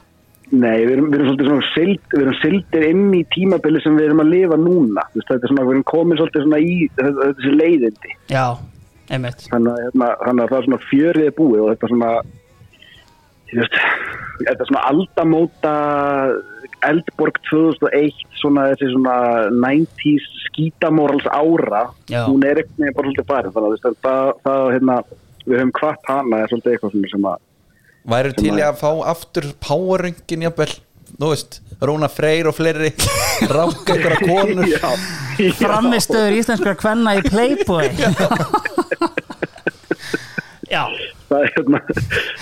Nei, 0.50 0.82
við 0.82 0.92
erum, 0.96 1.10
við 1.10 1.20
erum 1.20 1.28
svolítið 1.28 1.48
svona 1.48 1.66
sild, 1.74 2.00
við 2.10 2.22
erum 2.24 2.38
sildir 2.42 2.84
inn 2.88 3.14
í 3.14 3.24
tímabili 3.30 3.82
sem 3.82 3.96
við 3.96 4.06
erum 4.08 4.22
að 4.24 4.30
lifa 4.34 4.56
núna. 4.58 5.02
Veist, 5.14 5.28
þetta 5.28 5.44
er 5.46 5.52
svona, 5.52 5.66
við 5.66 5.74
erum 5.76 5.84
komin 5.84 6.18
svolítið 6.18 6.42
svona 6.42 6.58
í 6.58 6.90
þessi 6.98 7.52
leiðindi. 7.54 8.14
Já, 8.30 8.58
einmitt. 9.10 9.46
Þannig 9.50 9.70
að, 9.70 9.82
hérna, 9.84 10.08
þannig 10.24 10.42
að 10.42 10.50
það 10.50 10.58
er 10.58 10.66
svona 10.66 10.82
fjörið 10.90 11.26
er 11.26 11.36
búið 11.38 11.60
og 11.60 11.70
þetta 11.70 11.86
er 11.86 11.94
svona 11.94 12.12
veist, 13.58 13.76
þetta 14.46 14.68
svona 14.68 14.86
aldamóta 14.90 15.74
Eldborg 16.86 17.36
2001 17.50 18.22
svona 18.40 18.70
þessi 18.72 18.92
svona 18.94 19.16
90s 19.52 20.28
skítamórals 20.46 21.26
ára 21.28 21.82
Já. 22.08 22.24
hún 22.24 22.44
er 22.46 22.62
ekkert 22.62 22.96
bara 22.96 23.10
svolítið 23.10 23.28
farin. 23.28 23.54
Þannig 23.54 23.70
að 23.70 23.84
þú 23.84 23.94
það, 24.06 24.32
það 24.46 24.66
hérna, 24.76 24.98
við 25.44 25.58
höfum 25.58 25.74
hvart 25.80 26.08
hana 26.08 26.40
er 26.40 26.52
svolítið 26.52 26.76
eitthvað 26.76 26.94
sem 27.12 27.30
að 27.32 27.40
Væru 28.10 28.32
til 28.32 28.54
í 28.56 28.62
að 28.64 28.78
fá 28.80 28.90
aftur 29.12 29.50
powerröngin 29.60 30.46
jafnvel? 30.46 30.72
Nú 31.20 31.32
veist, 31.34 31.58
Rúna 31.84 32.08
Freyr 32.08 32.48
og 32.48 32.56
fleiri 32.56 32.94
einhverja 33.42 34.20
konur. 34.22 34.72
Framistöður 35.58 36.38
íslenskra 36.38 36.76
kvenna 36.78 37.18
í 37.18 37.24
Playboy 37.26 37.90
það, 40.70 41.40
er, 41.40 41.50
hérna, 41.56 41.80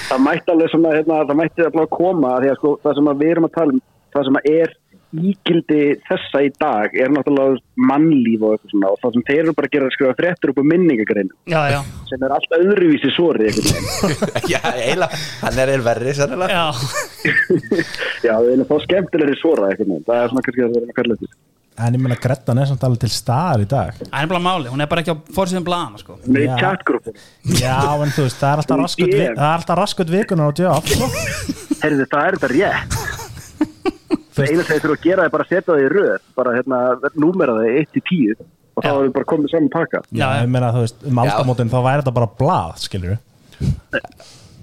það 0.08 0.26
mætti 0.26 0.54
alveg 0.54 0.74
svona 0.74 0.96
hérna, 0.96 1.22
það 1.30 1.40
mætti 1.42 1.64
alveg 1.68 1.86
að 1.86 1.96
koma 1.96 2.34
því 2.42 2.52
að 2.52 2.60
sko, 2.60 2.74
það 2.84 2.98
sem 2.98 3.10
að 3.12 3.24
við 3.24 3.34
erum 3.34 3.48
að 3.48 3.56
tala 3.56 3.76
um 3.76 3.82
það 4.14 4.28
sem 4.28 4.38
að 4.40 4.52
er 4.52 4.76
ígildi 5.08 5.82
þessa 6.04 6.40
í 6.44 6.48
dag 6.60 6.96
er 7.00 7.08
náttúrulega 7.12 7.56
mannlíf 7.88 8.42
og 8.44 8.54
eitthvað 8.54 8.72
svona 8.74 8.90
og 8.92 8.98
það 9.00 9.14
sem 9.14 9.24
þeir 9.30 9.40
eru 9.40 9.54
bara 9.56 9.70
að 9.70 9.74
gera 9.74 9.88
að 9.88 9.94
skrifa 9.94 10.16
fréttur 10.18 10.52
upp 10.52 10.60
á 10.60 10.64
minningagrein 10.68 11.30
já, 11.48 11.60
já, 11.72 11.78
sem 12.10 12.26
er 12.26 12.34
allt 12.36 12.56
öðruvísi 12.58 13.12
sori. 13.16 13.48
Já, 14.52 14.60
eiginlega, 14.74 15.20
hann 15.40 15.60
er 15.64 15.72
verri 15.86 16.14
sennilega. 16.16 16.66
Já. 18.26 18.34
við 18.44 18.52
erum 18.52 18.68
þá 18.68 18.76
skemmtilegri 18.84 19.38
einhvern 19.38 19.78
veginn, 19.78 20.04
það 20.08 20.20
er 20.20 20.34
svona 20.34 20.44
kannski 20.48 20.66
að 20.66 20.74
það 20.74 20.82
er 20.82 20.90
að 20.92 20.98
kalla 21.00 21.18
þetta 21.22 21.57
En 21.78 21.94
ég 21.94 22.02
meina 22.02 22.16
Grettan 22.18 22.58
er 22.58 22.66
samt 22.66 22.82
alveg 22.86 23.04
til 23.04 23.10
staðar 23.14 23.62
í 23.62 23.68
dag. 23.70 23.94
Það 24.00 24.22
er 24.24 24.30
bara 24.32 24.42
máli, 24.42 24.70
hún 24.72 24.82
er 24.82 24.88
bara 24.90 25.04
ekki 25.04 25.14
á 25.14 25.18
fórsýðum 25.36 25.66
blaðana 25.68 26.00
sko. 26.02 26.16
með 26.26 26.46
Já. 26.48 26.56
chatgrúpur 26.62 27.14
Já, 27.60 27.76
en 28.02 28.14
þú 28.16 28.24
veist, 28.26 28.40
það 28.40 28.50
er 28.50 28.62
alltaf 28.64 28.80
raskut, 28.82 29.12
vi, 29.12 29.20
það 29.28 29.44
er 29.46 29.54
alltaf 29.60 29.78
raskut 29.78 30.12
vikunar 30.14 30.50
á 30.50 30.52
djöf 30.58 30.90
sko. 30.90 31.08
Herðu, 31.84 32.08
það 32.10 32.26
er 32.26 32.38
þetta 32.38 32.50
rétt. 32.54 32.98
Þú 34.38 34.42
veist- 34.42 34.52
eina 34.52 34.66
þegar 34.66 34.82
þurfa 34.84 34.96
að 34.98 35.06
gera 35.06 35.24
er 35.26 35.32
bara 35.34 35.46
að 35.46 35.52
setja 35.54 35.68
það 35.72 35.84
í 35.84 35.88
röð 35.94 36.18
bara 36.38 36.56
hérna, 36.58 36.82
númera 37.18 37.54
það 37.58 37.78
1 37.84 37.88
til 37.96 38.02
10 38.10 38.44
og 38.78 38.84
þá 38.84 38.90
erum 38.92 39.06
við 39.08 39.14
bara 39.16 39.28
komið 39.32 39.54
saman 39.54 39.72
pakka. 39.74 40.02
Já, 40.14 40.26
ég 40.42 40.50
meina, 40.54 40.68
þú 40.74 40.84
veist, 40.84 41.00
um 41.10 41.22
aldamótin 41.24 41.72
þá 41.72 41.78
væri 41.88 42.02
þetta 42.04 42.14
bara 42.18 42.30
blað, 42.38 42.76
skilur 42.84 43.16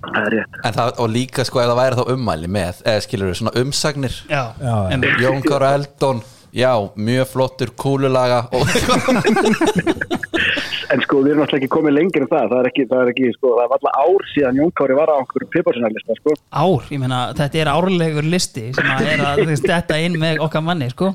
það 0.06 0.22
er 0.22 0.32
rétt. 0.36 0.58
En 0.64 0.76
það, 0.76 0.92
og 1.02 1.10
líka 1.12 1.46
sko 1.48 1.62
ef 1.64 1.70
það 1.72 1.80
væri 1.82 1.98
þá 2.00 2.12
ummæli 2.14 2.50
með 2.56 2.82
eða 2.86 3.04
skilur 3.06 3.32
við 3.32 3.38
svona 3.42 3.54
umsagnir. 3.62 4.18
Já, 4.30 4.44
Já. 4.62 4.76
Jón 5.24 5.42
Kára 5.46 5.72
Eldon 5.80 6.22
Já, 6.56 6.72
mjög 6.96 7.28
flottur, 7.34 7.72
kúlulaga 7.76 8.46
og 8.56 8.64
En 10.94 11.02
sko, 11.02 11.20
við 11.26 11.34
erum 11.34 11.44
alltaf 11.44 11.58
ekki 11.58 11.70
komið 11.74 11.96
lengir 11.98 12.24
en 12.24 12.30
það. 12.30 12.46
Það 12.52 12.60
er 12.60 12.68
ekki, 12.70 12.84
það 12.92 13.02
er 13.02 13.10
ekki, 13.12 13.30
sko, 13.36 13.52
það 13.58 13.72
var 13.72 13.80
alltaf 13.80 13.96
ár 14.06 14.28
síðan 14.32 14.60
Jón 14.62 14.74
Kári 14.78 14.96
var 14.96 15.12
á 15.12 15.16
okkur 15.18 15.46
piparsinarlista, 15.52 16.16
sko. 16.20 16.36
ár, 16.54 16.86
ég 16.94 17.02
meina 17.02 17.22
þetta 17.36 17.62
er 17.64 17.72
árlegur 17.74 18.30
listi 18.30 18.70
sem 18.78 18.92
að 18.94 19.10
er 19.16 19.24
að 19.26 19.42
þetta 19.66 20.00
inn 20.06 20.20
með 20.22 20.44
okkar 20.46 20.64
manni 20.64 20.92
sko 20.94 21.12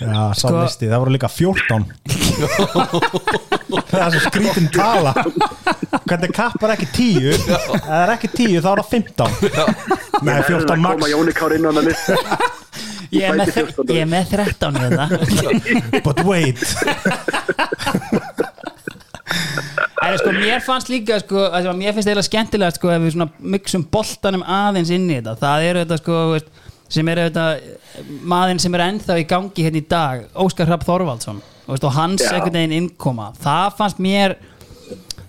Já, 0.00 0.32
sá 0.34 0.48
Sko- 0.48 0.64
það 0.80 0.98
voru 1.02 1.12
líka 1.14 1.28
14 1.30 1.84
Það 3.90 4.00
er 4.00 4.10
svo 4.14 4.20
skrítin 4.24 4.66
tala. 4.74 5.12
Hvernig 6.04 6.32
kappar 6.34 6.72
ekki 6.74 6.86
10 6.94 7.28
Ef 7.30 7.40
það 7.84 8.00
er 8.00 8.12
ekki 8.16 8.28
10 8.32 8.62
þá 8.64 8.68
er 8.72 8.78
það 8.80 8.88
15 8.94 9.30
Nei, 10.24 10.38
14 10.48 10.66
Það 10.66 10.78
max. 10.82 10.98
ég, 13.14 13.22
er 13.28 13.36
með, 13.38 13.44
Bæti 13.44 13.52
14. 13.60 13.94
ég 13.94 14.00
er 14.02 14.10
með 14.10 14.24
13 14.34 14.74
hérna. 14.82 15.04
But 16.04 16.18
wait. 16.26 16.58
Það 19.94 20.08
er 20.10 20.18
sko, 20.20 20.30
mér 20.36 20.60
fannst 20.64 20.90
líka 20.92 21.16
sko, 21.22 21.38
mér 21.78 21.94
finnst 21.96 22.08
eiginlega 22.10 22.26
skemmtilegt 22.28 22.76
sko, 22.80 22.90
ef 22.92 23.00
við 23.06 23.14
myksum 23.54 23.82
boltanum 23.94 24.42
aðeins 24.44 24.90
inn 24.94 25.06
í 25.08 25.16
þetta 25.20 25.34
það 25.40 25.58
eru 25.70 25.78
þetta 25.84 25.96
sko, 26.02 26.12
þú 26.18 26.32
veist, 26.34 26.48
sem 26.94 27.08
eru 27.12 27.26
þetta 27.28 27.44
maðurinn 28.32 28.62
sem 28.64 28.74
er 28.78 28.84
ennþá 28.88 29.16
í 29.22 29.26
gangi 29.30 29.66
hérna 29.66 29.80
í 29.80 29.86
dag, 29.90 30.24
Óskar 30.44 30.68
Hrapp 30.70 30.86
Þorvaldsson 30.88 31.40
veist, 31.68 31.84
og 31.88 31.94
hans 31.96 32.24
einhvern 32.28 32.56
veginn 32.58 32.76
innkoma 32.82 33.30
það 33.40 33.76
fannst 33.78 34.02
mér 34.04 34.36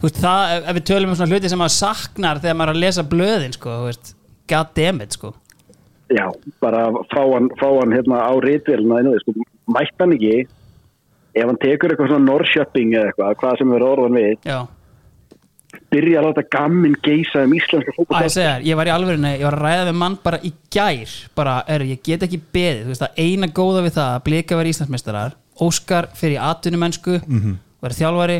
veist, 0.01 0.19
það, 0.21 0.55
ef- 0.59 0.75
við 0.79 0.85
tölum 0.91 1.13
um 1.13 1.17
svona 1.19 1.31
hluti 1.35 1.51
sem 1.51 1.61
maður 1.61 1.75
saknar 1.77 2.41
þegar 2.43 2.59
maður 2.59 2.73
er 2.73 2.77
að 2.79 2.83
lesa 2.85 3.05
blöðin 3.15 3.55
sko, 3.55 3.77
þú 3.81 3.89
veist, 3.89 4.13
god 4.51 4.73
damn 4.77 5.01
it 5.05 5.15
sko. 5.17 5.33
Já, 6.13 6.27
bara 6.61 6.83
fá 7.09 7.21
hann, 7.33 7.47
fá 7.57 7.65
hann 7.79 7.95
hérna 7.95 8.19
á 8.29 8.33
rítvelina 8.45 9.15
sko. 9.23 9.33
Mætt 9.73 9.95
hann 10.03 10.13
ekki, 10.13 10.43
ef 11.33 11.47
hann 11.49 11.57
tekur 11.63 11.89
eitthvað 11.95 12.11
svona 12.11 12.27
Norrköping 12.29 12.91
eða 12.93 13.07
eitthvað, 13.09 13.37
hvað 13.41 13.55
sem 13.63 13.71
er 13.79 13.85
orðan 13.87 14.19
við, 14.19 14.35
já 14.45 14.59
byrja 15.93 16.19
að 16.19 16.27
láta 16.29 16.43
gamminn 16.55 16.97
geisa 17.05 17.43
um 17.45 17.53
íslenska 17.55 17.93
fótbolta. 17.95 18.25
ég 18.25 18.67
ég 18.69 18.79
var 18.79 18.89
í 18.89 18.93
alvörinni, 18.93 19.33
ég 19.39 19.47
var 19.47 19.57
að 19.59 19.65
ræða 19.65 19.87
við 19.89 19.97
mann 20.01 20.17
bara 20.23 20.41
í 20.41 20.51
gær, 20.73 21.15
bara, 21.37 21.55
er, 21.67 21.85
ég 21.87 22.03
get 22.03 22.25
ekki 22.27 22.41
beðið, 22.41 22.83
þú 22.83 22.93
veist, 22.93 23.07
eina 23.17 23.47
góða 23.47 23.85
við 23.85 23.97
það 23.99 24.11
að 24.11 24.25
blika 24.27 24.59
verið 24.59 24.75
Íslandsmeistarar, 24.75 25.39
Óskar 25.61 26.09
fyrir 26.17 26.41
atvinnumennsku, 26.43 27.21
mm 27.21 27.39
-hmm. 27.39 27.57
verið 27.81 28.01
þjálfari 28.01 28.39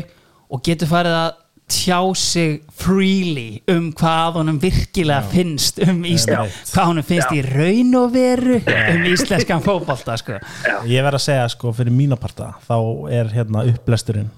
og 0.50 0.62
getur 0.62 0.88
farið 0.88 1.16
að 1.16 1.30
tjá 1.66 2.14
sig 2.14 2.60
freely 2.78 3.60
um 3.68 3.88
hvað 3.92 4.38
honum 4.38 4.58
virkilega 4.62 5.22
finnst 5.32 5.80
um 5.82 6.04
Ísland, 6.04 6.46
Já. 6.46 6.72
hvað 6.74 6.86
honum 6.86 7.02
finnst 7.02 7.32
Já. 7.32 7.34
í 7.34 7.42
raun 7.42 7.94
og 7.98 8.12
veru 8.12 8.60
um 8.60 9.06
íslenskan 9.10 9.64
fótbolta, 9.64 10.16
sko 10.16 10.38
Ég 10.86 11.02
verð 11.02 11.18
að 11.18 11.24
segja, 11.26 11.48
sko, 11.48 11.72
fyrir 11.72 11.90
mína 11.90 12.16
parta 12.16 12.52
þá 12.68 12.78
er 13.10 13.32
hérna 13.34 13.66
upplesturinn 13.66 14.30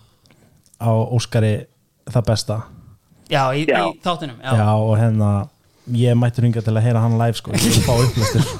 á 0.81 0.89
Óskari 0.89 1.67
það 2.09 2.29
besta 2.31 2.61
Já, 3.29 3.43
í, 3.55 3.65
Já. 3.69 3.83
í 3.89 4.01
þáttunum, 4.05 4.39
já, 4.43 4.53
Já, 4.57 4.69
og 4.77 4.95
hérna 5.01 5.31
ég 5.99 6.19
mætti 6.21 6.45
ringa 6.45 6.63
til 6.65 6.75
að 6.77 6.85
heyra 6.87 7.03
hann 7.05 7.19
live, 7.21 7.37
sko 7.39 7.53
ég 7.57 7.79
fá 7.87 7.95
upplestur 7.97 8.45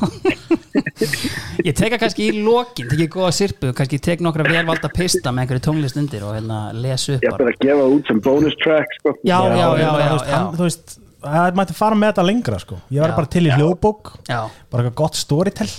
Ég 1.67 1.75
teka 1.77 1.99
kannski 2.01 2.29
í 2.31 2.43
lokin, 2.45 2.87
tekið 2.91 3.11
góða 3.13 3.33
sirpu, 3.35 3.73
kannski 3.77 3.99
tek 4.03 4.23
nokkra 4.25 4.47
velvalda 4.47 4.91
pista 4.95 5.33
með 5.35 5.45
einhverju 5.45 5.65
tónlist 5.67 5.99
undir 6.01 6.25
og 6.27 6.37
hérna 6.37 6.61
lesu 6.77 7.17
upp 7.17 7.27
Ég 7.27 7.35
bara 7.35 7.51
ætla 7.51 7.55
að 7.55 7.67
gefa 7.67 7.91
út 7.97 8.11
sem 8.11 8.23
bonus 8.25 8.57
track, 8.63 8.97
sko. 9.01 9.15
Já, 9.27 9.37
já, 9.37 9.59
já, 9.59 9.69
ég 9.75 9.85
já, 9.85 9.91
þú 9.91 10.15
veist, 10.15 10.29
já. 10.31 10.35
hann, 10.37 10.49
þú 10.55 10.67
veist 10.69 10.99
það 11.19 11.59
mætti 11.59 11.75
fara 11.79 11.99
með 11.99 12.13
þetta 12.13 12.27
lengra, 12.29 12.59
sko 12.63 12.79
ég 12.95 13.03
var 13.03 13.13
Já. 13.13 13.17
bara 13.19 13.33
til 13.35 13.45
í 13.45 13.55
hljóðbók 13.55 14.13
bara 14.29 14.85
eitthvað 14.85 14.99
gott 15.03 15.19
storytell 15.19 15.71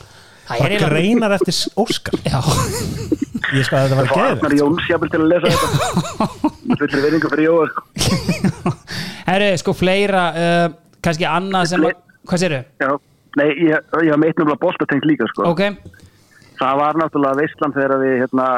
bara 0.49 0.79
greinar 0.89 1.35
eftir 1.37 1.57
Óskar 1.79 2.17
já, 2.25 2.39
ég 3.53 3.65
sko 3.67 3.77
að 3.77 3.85
þetta 3.85 3.97
var 3.99 4.09
Fá 4.09 4.21
Arnar 4.25 4.55
Jóns 4.57 4.87
jafnvel 4.89 5.11
til 5.13 5.21
að 5.21 5.29
lesa 5.33 5.51
þetta. 5.53 6.29
Með 6.69 6.81
fullri 6.83 7.03
vinningu 7.05 7.31
fyrir 7.33 7.47
Jóa, 7.47 7.67
sko. 7.69 8.73
herri, 9.29 9.51
sko 9.61 9.75
fleira 9.77 10.23
uh, 10.33 10.65
kannski 11.05 11.27
annað 11.29 11.71
sem 11.73 11.85
að, 11.89 12.01
hvað 12.29 12.43
sérðu? 12.43 12.59
Já, 12.83 12.91
nei, 13.41 13.47
ég, 13.69 13.87
ég 14.05 14.11
haf 14.13 14.21
meitt 14.21 14.35
náttúrulega 14.35 14.61
boltatengt 14.65 15.07
líka, 15.09 15.29
sko. 15.33 15.47
Ok, 15.53 15.63
það 16.59 16.81
var 16.83 17.01
náttúrulega 17.01 17.39
veistlan 17.41 17.75
þegar 17.77 18.03
við 18.03 18.15
hérna, 18.23 18.49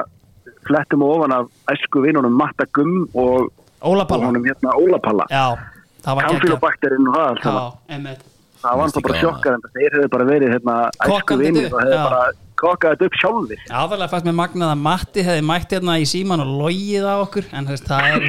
flettum 0.67 1.05
ofan 1.07 1.35
af 1.35 1.51
æsku 1.73 2.03
vinnunum 2.03 2.35
Matta 2.37 2.67
Gumm 2.75 3.05
og, 3.17 3.51
Óla 3.81 4.05
og 4.05 4.11
Palla 4.11 4.27
honum 4.29 4.43
hérna 4.45 4.75
Óla 4.77 4.99
Palla 5.01 5.25
Já, 5.31 5.57
það 6.05 6.17
var 6.17 6.27
geggjað 6.27 6.35
Kamfilobakterinn 6.35 7.07
og 7.09 7.17
það 7.17 7.31
Já, 7.31 7.41
saman. 7.47 8.27
Það 8.61 8.77
var 8.77 8.87
náttúrulega 8.87 9.09
bara 9.09 9.21
sjokkað 9.25 9.57
en 9.57 9.67
þeir 9.75 9.97
hefðu 9.97 10.13
bara 10.15 10.29
verið 10.29 10.55
hérna, 10.55 10.77
æsku 11.01 11.37
upp, 11.37 11.41
og 11.41 11.81
hefðu 11.81 11.99
bara 12.01 12.23
kokkað 12.61 12.93
þetta 12.93 13.07
upp 13.07 13.17
sjálfir 13.21 13.63
Aðalega 13.81 14.11
fannst 14.11 14.27
mér 14.27 14.35
magnað 14.37 14.73
að 14.73 14.83
Matti 14.85 15.23
hefði 15.25 15.45
mætt 15.49 15.73
hérna 15.75 15.95
í 16.01 16.05
síman 16.09 16.43
og 16.43 16.51
logið 16.61 17.07
á 17.09 17.15
okkur 17.23 17.47
en 17.57 17.69
veist, 17.71 17.89
það 17.89 18.07
er 18.11 18.27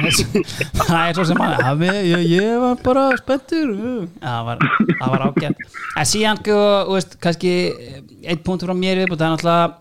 það 0.79 1.03
er 1.03 1.17
svo 1.19 1.27
sem 1.29 1.43
að 1.45 1.85
ja, 1.85 1.93
ég, 2.09 2.25
ég 2.31 2.57
var 2.63 2.81
bara 2.85 3.05
spenntur. 3.19 3.75
Já, 3.77 4.25
það 4.25 4.49
var, 4.49 4.65
það 4.89 5.13
var 5.13 5.25
ágætt 5.27 5.63
en 6.01 6.09
síðan, 6.09 6.41
sko, 6.41 6.59
þú 6.89 6.97
veist, 6.97 7.17
kannski 7.23 7.55
eitt 8.23 8.43
punkt 8.47 8.65
frá 8.65 8.75
mér 8.77 9.05
og 9.05 9.17
það 9.17 9.27
er 9.27 9.35
náttúrulega 9.37 9.79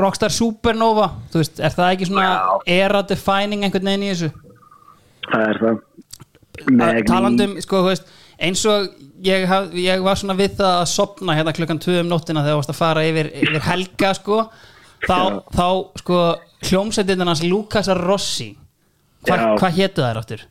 Rockstar 0.00 0.32
Supernova 0.32 1.10
þú 1.32 1.42
veist, 1.42 1.60
er 1.60 1.74
það 1.74 1.90
ekki 1.92 2.08
svona 2.08 2.28
Já. 2.30 2.54
era 2.80 3.02
defining 3.04 3.66
einhvern 3.66 3.90
veginn 3.90 4.06
í 4.06 4.12
þessu? 4.14 4.30
það 5.28 5.48
er 5.50 5.60
það 5.60 5.82
talandum, 7.10 7.58
sko, 7.60 7.82
þú 7.84 7.90
veist 7.92 8.14
eins 8.44 8.62
og 8.70 8.88
ég, 9.24 9.46
haf, 9.50 9.72
ég 9.78 10.04
var 10.04 10.18
svona 10.20 10.36
við 10.38 10.58
það 10.60 10.80
að 10.82 10.90
sopna 10.92 11.36
hérna 11.38 11.54
klukkan 11.56 11.80
2 11.82 12.00
um 12.02 12.10
nóttina 12.10 12.44
þegar 12.44 12.56
þú 12.56 12.60
varst 12.62 12.74
að 12.74 12.80
fara 12.80 13.04
yfir, 13.08 13.30
yfir 13.42 13.64
helga 13.68 14.12
sko. 14.18 14.40
Þá, 15.04 15.18
þá 15.52 15.66
sko 16.00 16.18
hljómsveitindan 16.64 17.28
hans 17.28 17.42
Lukasar 17.44 17.98
Rossi 18.00 18.54
Hva, 19.24 19.56
hvað 19.58 19.76
hétu 19.76 20.04
þær 20.04 20.20
áttur? 20.20 20.44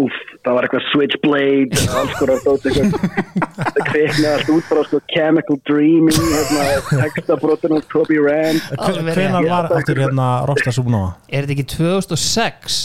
Úf, 0.00 0.18
það 0.44 0.56
var 0.56 0.66
eitthvað 0.66 0.84
Switchblade 0.90 1.80
alls 1.98 2.12
konar 2.18 2.42
dót 2.44 2.68
eitthvað 2.68 2.92
það 3.56 3.80
kveiknaði 3.88 4.30
allt 4.34 4.52
út 4.54 4.68
bara 4.70 4.84
sko 4.86 5.00
Chemical 5.14 5.58
Dreaming 5.68 6.20
hérna, 6.30 6.68
textabrotin 6.92 7.74
og 7.76 7.88
Toby 7.90 8.20
Rand. 8.22 8.62
Hvenar 9.10 9.48
var 9.48 9.72
aftur 9.80 10.00
hérna 10.04 10.28
Rosta 10.48 10.72
Súbnóa? 10.76 11.10
Er 11.28 11.44
þetta 11.48 11.56
ekki 11.56 11.68
2006? 11.74 12.80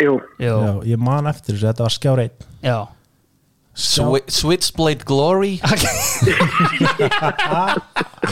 Jú, 0.00 0.14
Jú, 0.40 0.54
Já, 0.64 0.72
ég 0.94 1.02
man 1.02 1.28
eftir 1.28 1.56
þessu, 1.56 1.66
þetta 1.66 1.88
var 1.88 1.96
skjár 1.96 2.24
einn. 2.28 2.48
Já 2.64 2.78
Swi 3.74 4.20
Switchblade 4.28 5.04
Glory. 5.04 5.60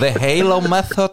The 0.00 0.10
Halo 0.20 0.60
Method. 0.60 1.12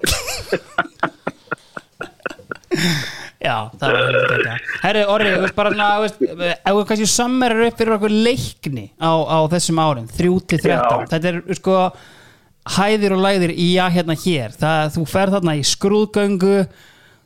Já, 3.46 3.70
það 3.78 3.92
var 3.94 4.00
hefði 4.00 4.30
þetta 4.32 4.54
Herri, 4.82 5.02
Orri, 5.12 5.28
þú 5.36 5.42
veist 5.44 5.58
bara 5.58 5.72
svona 5.74 5.88
þú 5.92 6.02
veist, 6.06 6.20
ef 6.56 6.74
við 6.78 6.86
kannski 6.90 7.08
sammerar 7.12 7.62
upp 7.68 7.78
fyrir 7.80 7.96
okkur 7.98 8.14
leikni 8.26 8.86
á, 8.98 9.12
á 9.22 9.38
þessum 9.54 9.82
árum, 9.84 10.08
3-13 10.10 10.72
Já. 10.72 10.80
þetta 11.12 11.28
er 11.32 11.38
sko 11.60 11.76
hæðir 12.76 13.12
og 13.16 13.22
læðir 13.22 13.52
í 13.54 13.68
já 13.76 13.86
hérna 13.94 14.16
hér. 14.18 14.50
Það, 14.58 14.82
þú 14.96 15.02
ferð 15.12 15.34
þarna 15.38 15.54
í 15.60 15.62
skrúðgöngu 15.70 16.56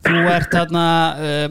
þú 0.10 0.18
ert 0.34 0.52
þarna 0.56 0.86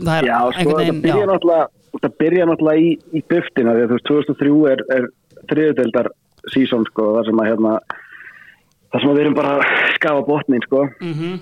það 0.05 0.14
er 0.19 0.25
já, 0.28 0.38
sko, 0.59 0.71
veginn 0.83 1.00
byrja 1.07 1.26
náttúrulega 1.33 1.64
það 2.02 2.12
byrja 2.23 2.45
náttúrulega 2.50 2.81
í, 2.85 2.87
í 3.17 3.19
buftina 3.33 3.71
því 3.75 3.81
að 3.87 3.88
þú 3.88 3.95
veist 3.97 4.09
2003 4.12 4.52
er, 4.75 4.81
er 4.99 5.05
þriðudeldar 5.52 6.11
sísón 6.55 6.85
sko, 6.88 7.12
þar 7.19 7.28
sem 7.31 7.40
að 7.43 7.49
hérna 7.52 7.73
þar 8.93 9.00
sem 9.02 9.11
að 9.11 9.17
við 9.19 9.23
erum 9.26 9.38
bara 9.38 9.55
að 9.59 9.95
skafa 9.99 10.26
botnin 10.28 10.62
sko 10.64 10.85
Mhm. 11.02 11.40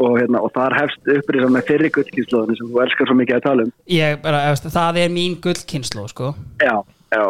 og 0.00 0.14
hérna, 0.18 0.40
og 0.42 0.50
þar 0.56 0.74
hefst 0.80 1.10
upprýsa 1.16 1.48
með 1.54 1.66
fyrri 1.68 1.90
gullkynnslóðinu 1.94 2.56
sem 2.58 2.66
þú 2.72 2.82
elskar 2.82 3.06
svo 3.10 3.14
mikið 3.18 3.36
að 3.36 3.44
tala 3.48 3.62
um 3.66 3.72
ég, 3.86 4.22
bara, 4.22 4.40
veist, 4.50 4.64
það 4.74 4.96
er 5.04 5.08
mín 5.14 5.36
gullkynslu 5.40 6.08
sko. 6.10 6.34
Já, 6.62 6.76
já. 7.14 7.26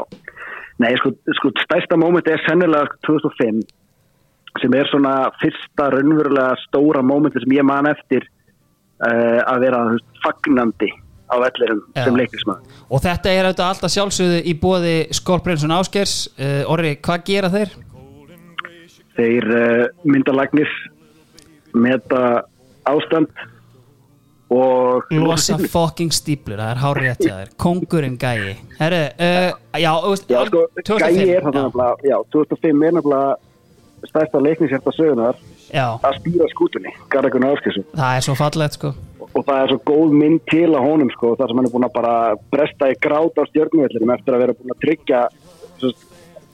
Nei, 0.79 0.95
sko, 0.99 1.13
sko 1.39 1.51
stærsta 1.63 1.97
móment 2.01 2.27
er 2.27 2.41
sennilega 2.49 2.89
2005 3.07 3.61
sem 4.63 4.75
er 4.75 4.87
svona 4.91 5.31
fyrsta 5.43 5.91
raunverulega 5.93 6.57
stóra 6.65 7.03
mómenti 7.03 7.43
sem 7.43 7.53
ég 7.59 7.65
man 7.67 7.87
eftir 7.91 8.23
uh, 9.03 9.41
að 9.51 9.61
vera 9.67 9.81
fagnandi 10.25 10.89
á 11.31 11.35
vellirum 11.41 11.81
Já. 11.95 12.05
sem 12.05 12.19
leiklismæður. 12.19 12.83
og 12.91 13.03
þetta 13.05 13.33
er 13.33 13.49
auðvitað 13.49 13.71
alltaf 13.71 13.95
sjálfsögðu 13.95 14.43
í 14.45 14.55
bóði 14.61 14.95
Skorbreynsson 15.17 15.75
Áskers 15.75 16.17
uh, 16.37 16.63
Orri, 16.73 16.97
hvað 17.05 17.25
gera 17.31 17.51
þeir? 17.53 17.75
Þeir 19.15 19.51
uh, 19.55 19.83
myndalagnir 20.05 20.71
meta 21.75 22.23
ástand 22.85 23.33
og 24.55 25.09
Losa 25.17 25.57
fucking 25.59 26.13
stíplur, 26.15 26.61
það 26.61 26.71
er 26.75 26.83
hárið 26.83 27.09
rétt 27.09 27.25
hjá 27.25 27.35
þér 27.39 27.55
Kongurinn 27.65 28.19
gæi 28.21 28.55
Herru, 28.79 29.01
uh, 29.17 29.51
já, 29.81 29.93
Já, 30.29 30.45
sko, 30.51 30.67
2005, 30.85 31.01
gæi 31.01 31.35
er 31.39 31.49
það 31.49 32.05
já, 32.05 32.17
2005 32.37 32.69
er 32.69 32.97
nefnilega 32.99 33.35
stærsta 34.05 34.43
leikningshjarta 34.45 34.93
sögunar 34.95 35.41
já, 35.75 35.87
að 36.07 36.21
stýra 36.23 36.49
skútunni, 36.55 36.95
Garðakun 37.13 37.49
Áskessu. 37.51 37.85
það 37.99 38.17
er 38.21 38.27
svo 38.29 38.39
fallegt 38.39 38.79
sko. 38.79 38.95
Og 39.35 39.43
það 39.43 39.61
er 39.65 39.71
svo 39.73 39.79
góð 39.91 40.13
mynd 40.23 40.43
til 40.51 40.69
að 40.71 40.85
honum 40.87 41.09
sko, 41.11 41.35
þar 41.39 41.51
sem 41.51 41.59
hann 41.61 41.67
er 41.69 41.73
búin 41.75 41.87
að 41.89 41.95
bara 41.97 42.17
bresta 42.55 42.91
í 42.93 42.99
grát 43.03 43.41
á 43.41 43.43
stjórnvellinum 43.51 44.13
eftir 44.15 44.37
að 44.37 44.45
vera 44.45 44.55
búin 44.59 44.75
að 44.77 44.83
tryggja 44.85 45.23
svo, 45.81 45.91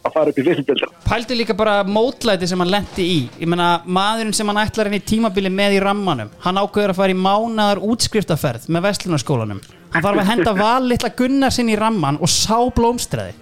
að 0.01 0.15
fara 0.15 0.33
upp 0.33 0.39
í 0.41 0.45
fyrstildar 0.47 0.95
Pældu 1.05 1.37
líka 1.37 1.57
bara 1.59 1.75
mótlæti 1.85 2.49
sem 2.49 2.63
hann 2.63 2.71
lendi 2.73 3.05
í. 3.05 3.19
Ég 3.43 3.51
meina, 3.53 3.83
maðurinn 3.85 4.33
sem 4.33 4.49
hann 4.49 4.63
ætlar 4.63 4.89
henni 4.89 5.03
tímabili 5.05 5.53
með 5.53 5.77
í 5.77 5.83
rammanum 5.85 6.31
Hann 6.41 6.57
ákveður 6.63 6.95
að 6.95 7.01
fara 7.03 7.13
í 7.13 7.19
mánaðar 7.21 7.83
útskriftaferð 7.85 8.69
með 8.73 8.87
vestlunarskólanum 8.89 9.61
Hann 9.93 10.07
þarf 10.07 10.23
að 10.23 10.31
henda 10.31 10.57
val 10.65 10.89
litla 10.89 11.13
Gunnar 11.19 11.53
sinn 11.53 11.69
í 11.69 11.77
ramman 11.77 12.17
og 12.23 12.31
sá 12.33 12.57
blómstræði. 12.73 13.35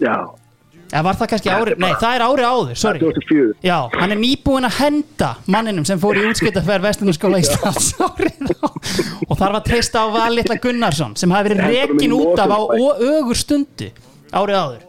Já, 0.00 0.14
Eða 0.88 1.02
var 1.04 1.18
það 1.20 1.30
kannski 1.32 1.50
ári, 1.52 1.74
nei 1.82 1.90
það 2.00 2.14
er 2.16 2.22
ári 2.24 2.44
áður, 2.48 2.76
sorry. 2.80 3.00
2004 3.02 3.48
Já, 3.68 3.76
hann 3.92 4.14
er 4.14 4.20
nýbúinn 4.22 4.64
að 4.68 4.76
henda 4.78 5.28
manninum 5.52 5.84
sem 5.84 6.00
fór 6.00 6.16
í 6.16 6.24
útskiptaferð 6.30 6.86
vestlunarskóla 6.88 7.40
Íslands 7.42 7.90
árið 8.06 8.54
á 8.56 8.68
og 9.28 9.34
þarf 9.36 9.58
að 9.58 9.64
treysta 9.68 10.04
á 10.04 10.06
val 10.16 10.30
litla 10.32 10.56
Gunnarsson 10.64 11.12
sem 11.20 11.34
hafi 11.36 11.52
verið 11.52 11.76
rekin 11.76 12.16
út 12.16 12.40
af 12.40 12.56
á 12.56 12.60
ögur 12.96 13.36
stundu 13.36 13.90
árið 14.32 14.60
áður. 14.62 14.84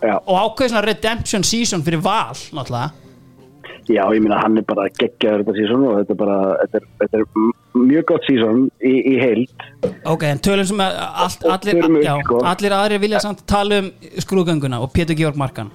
Já. 0.00 0.14
og 0.16 0.36
ákveð 0.38 0.70
svona 0.70 0.86
redemption 0.86 1.42
season 1.44 1.82
fyrir 1.84 2.00
val 2.00 2.32
náttúrulega 2.32 3.09
já, 3.88 4.02
ég 4.14 4.20
meina 4.24 4.40
hann 4.42 4.58
er 4.60 4.66
bara 4.68 4.88
geggjaður 4.98 5.44
þetta 5.44 5.54
sísón 5.56 5.86
og 5.88 5.96
þetta 6.00 6.14
er 6.14 6.18
bara 6.20 6.38
þetta 6.60 6.80
er, 6.80 6.88
þetta 7.02 7.20
er 7.20 7.24
mjög 7.80 8.04
gott 8.10 8.28
sísón 8.28 8.60
í, 8.82 8.92
í 9.12 9.14
heild. 9.20 9.64
Ok, 10.10 10.26
en 10.28 10.42
tölum 10.44 10.68
sem 10.68 10.82
að 10.84 10.98
allt, 11.24 11.46
Og 11.46 11.54
allir, 11.56 11.80
já, 12.04 12.12
sko. 12.24 12.42
allir 12.52 12.76
aðrir 12.76 13.02
vilja 13.06 13.22
samt 13.24 13.46
tala 13.48 13.80
um 13.84 13.90
skrúgönguna 14.20 14.82
og 14.84 14.92
Pétur 14.96 15.18
Georg 15.18 15.38
Markan. 15.40 15.72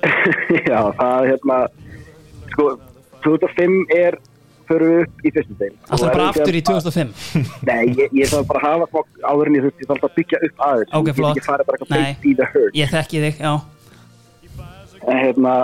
Já, 0.70 0.80
það 0.96 1.16
er 1.18 1.26
hérna 1.34 1.56
sko, 2.54 2.70
2005 3.26 3.74
er 3.98 4.16
förum 4.70 4.92
við 4.94 5.02
upp 5.04 5.26
í 5.26 5.32
fyrstu 5.34 5.56
deil 5.58 5.72
alltaf 5.90 6.14
bara 6.14 6.28
aftur 6.30 6.56
í 6.56 6.62
2005 6.64 7.10
Nei, 7.68 7.90
ég, 7.98 8.14
ég 8.16 8.30
þarf 8.30 8.48
bara 8.48 8.62
að 8.62 8.66
hafa 8.68 8.88
smá 8.88 9.28
áður 9.32 9.50
en 9.50 9.58
ég 9.58 9.66
þurfti, 9.66 9.84
ég 9.84 9.90
þarf 9.90 10.06
að 10.06 10.16
byggja 10.16 10.40
upp 10.46 10.64
aðeins. 10.68 10.94
Ok, 11.00 11.10
Ég 11.10 11.18
flott 11.18 11.36
ekki 11.36 11.46
farið 11.48 11.68
bara 11.68 11.80
eitthvað 11.80 11.98
Nei, 11.98 12.10
í 12.24 12.80
ég 12.80 12.94
þekki 12.94 13.22
þig, 13.26 13.44
já. 13.44 13.52
En 15.00 15.20
hérna 15.24 15.54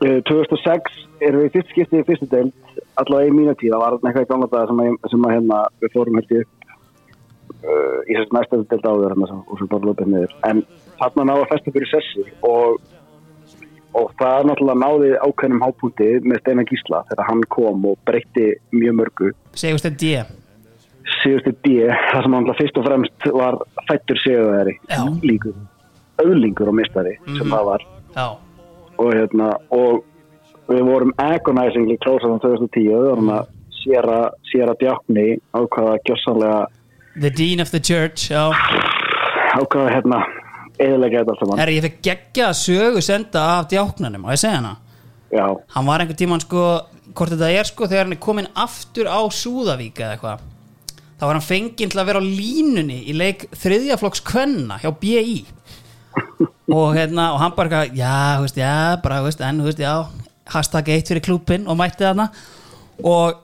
2006 0.00 0.98
erum 1.24 1.44
við 1.44 1.54
fyrst 1.54 1.72
skiptið 1.72 2.02
í 2.02 2.06
fyrstu 2.10 2.28
deild 2.28 2.80
allavega 3.00 3.30
í 3.30 3.34
mínu 3.34 3.54
tíð, 3.56 3.72
það 3.74 3.82
var 3.82 3.96
eitthvað 3.96 4.26
í 4.26 4.28
gamla 4.30 4.48
daga 4.52 4.68
sem, 4.70 4.82
að, 4.82 4.98
sem 5.12 5.26
að 5.26 5.34
hérna 5.36 5.60
við 5.82 5.94
fórum 5.94 6.18
held 6.20 6.34
ég 6.36 6.44
uh, 7.64 7.98
í 8.04 8.18
þess 8.18 8.34
næsta 8.36 8.60
deild 8.72 8.88
áður 8.90 9.14
hérna, 9.14 9.40
og 9.40 9.60
svo 9.60 9.70
bara 9.72 9.90
lópið 9.90 10.12
niður. 10.12 10.36
En 10.48 10.62
þarna 11.00 11.26
náða 11.30 11.48
festa 11.52 11.74
fyrir 11.74 11.92
sessi 11.92 12.24
og, 12.46 12.80
og 13.96 14.16
það 14.20 14.48
náttúrulega 14.50 14.82
náði 14.84 15.12
ákveðnum 15.24 15.64
hápunkti 15.64 16.10
með 16.24 16.42
Steinar 16.42 16.68
Gísla 16.70 17.04
þegar 17.10 17.30
hann 17.30 17.44
kom 17.56 17.86
og 17.92 18.00
breytti 18.08 18.48
mjög 18.76 18.98
mörgu. 19.02 19.32
Segust 19.56 19.88
þetta 19.88 20.02
D. 20.02 20.42
Síðustu 21.20 21.52
D, 21.64 21.76
það 22.10 22.24
sem 22.26 22.34
hann 22.36 22.56
fyrst 22.58 22.80
og 22.80 22.88
fremst 22.88 23.28
var 23.32 23.60
fættur 23.86 24.18
segjaðari 24.20 24.74
Já. 24.90 25.04
líkur, 25.22 25.54
öðlingur 26.24 26.72
og 26.72 26.76
mistari 26.80 27.14
sem 27.28 27.46
það 27.46 27.68
var. 27.70 27.86
Já, 28.16 28.26
og 28.98 29.12
hérna 29.14 29.52
og 29.74 30.04
við 30.70 30.82
vorum 30.88 31.12
agonizingly 31.22 31.98
close 32.02 32.26
á 32.26 32.30
2010 32.42 32.88
við 32.88 33.04
vorum 33.10 33.30
að 33.36 33.52
séra, 33.82 34.18
séra 34.50 34.74
djákni 34.80 35.28
ákvaða 35.54 36.00
gjössanlega 36.08 36.66
the 37.20 37.30
dean 37.30 37.62
of 37.62 37.70
the 37.70 37.80
church 37.80 38.30
Já, 38.32 38.50
ákvaða 39.56 39.94
hérna 39.94 40.24
eðilega 40.82 41.22
þetta 41.22 41.32
allt 41.32 41.42
saman. 41.42 41.60
Herri, 41.60 41.78
ég 41.78 41.86
fekk 41.86 42.02
geggja 42.04 42.50
sögu 42.56 43.02
senda 43.04 43.44
af 43.56 43.70
djáknanum, 43.70 44.26
á 44.28 44.34
ég 44.34 44.42
segja 44.42 44.58
hana? 44.60 44.74
Já, 45.32 45.46
hann 45.74 45.88
var 45.88 46.02
einhvern 46.02 46.20
tímann 46.20 46.44
sko 46.44 46.66
hvort 47.16 47.32
þetta 47.32 47.48
er 47.54 47.68
sko 47.68 47.88
þegar 47.88 48.06
hann 48.06 48.16
er 48.16 48.22
komin 48.22 48.50
aftur 48.54 49.08
á 49.08 49.20
Súðavík 49.32 50.02
eða 50.02 50.16
eitthvað. 50.16 50.44
Þá 51.16 51.24
var 51.24 51.38
hann 51.38 51.46
fenginn 51.46 51.92
til 51.92 52.00
að 52.00 52.08
vera 52.10 52.20
á 52.20 52.24
línunni 52.28 52.98
í 53.08 53.14
leik 53.16 53.46
þriðjaflokks 53.56 54.22
kvenna 54.26 54.76
hjá 54.82 54.90
BI 55.00 55.38
og 56.72 56.94
hérna 56.96 57.30
og 57.34 57.40
hann 57.42 57.56
bara 57.56 57.82
eitthvað, 57.82 57.98
já, 57.98 58.40
veist, 58.42 58.60
já, 58.60 58.74
bara, 59.02 59.22
veist, 59.24 59.42
en, 59.44 59.62
veist, 59.66 59.82
já, 59.82 59.94
hashtag 60.52 60.92
eitt 60.94 61.10
fyrir 61.10 61.24
klúbin 61.24 61.66
og 61.66 61.78
mætti 61.78 62.04
þarna. 62.06 62.28
Og 63.06 63.36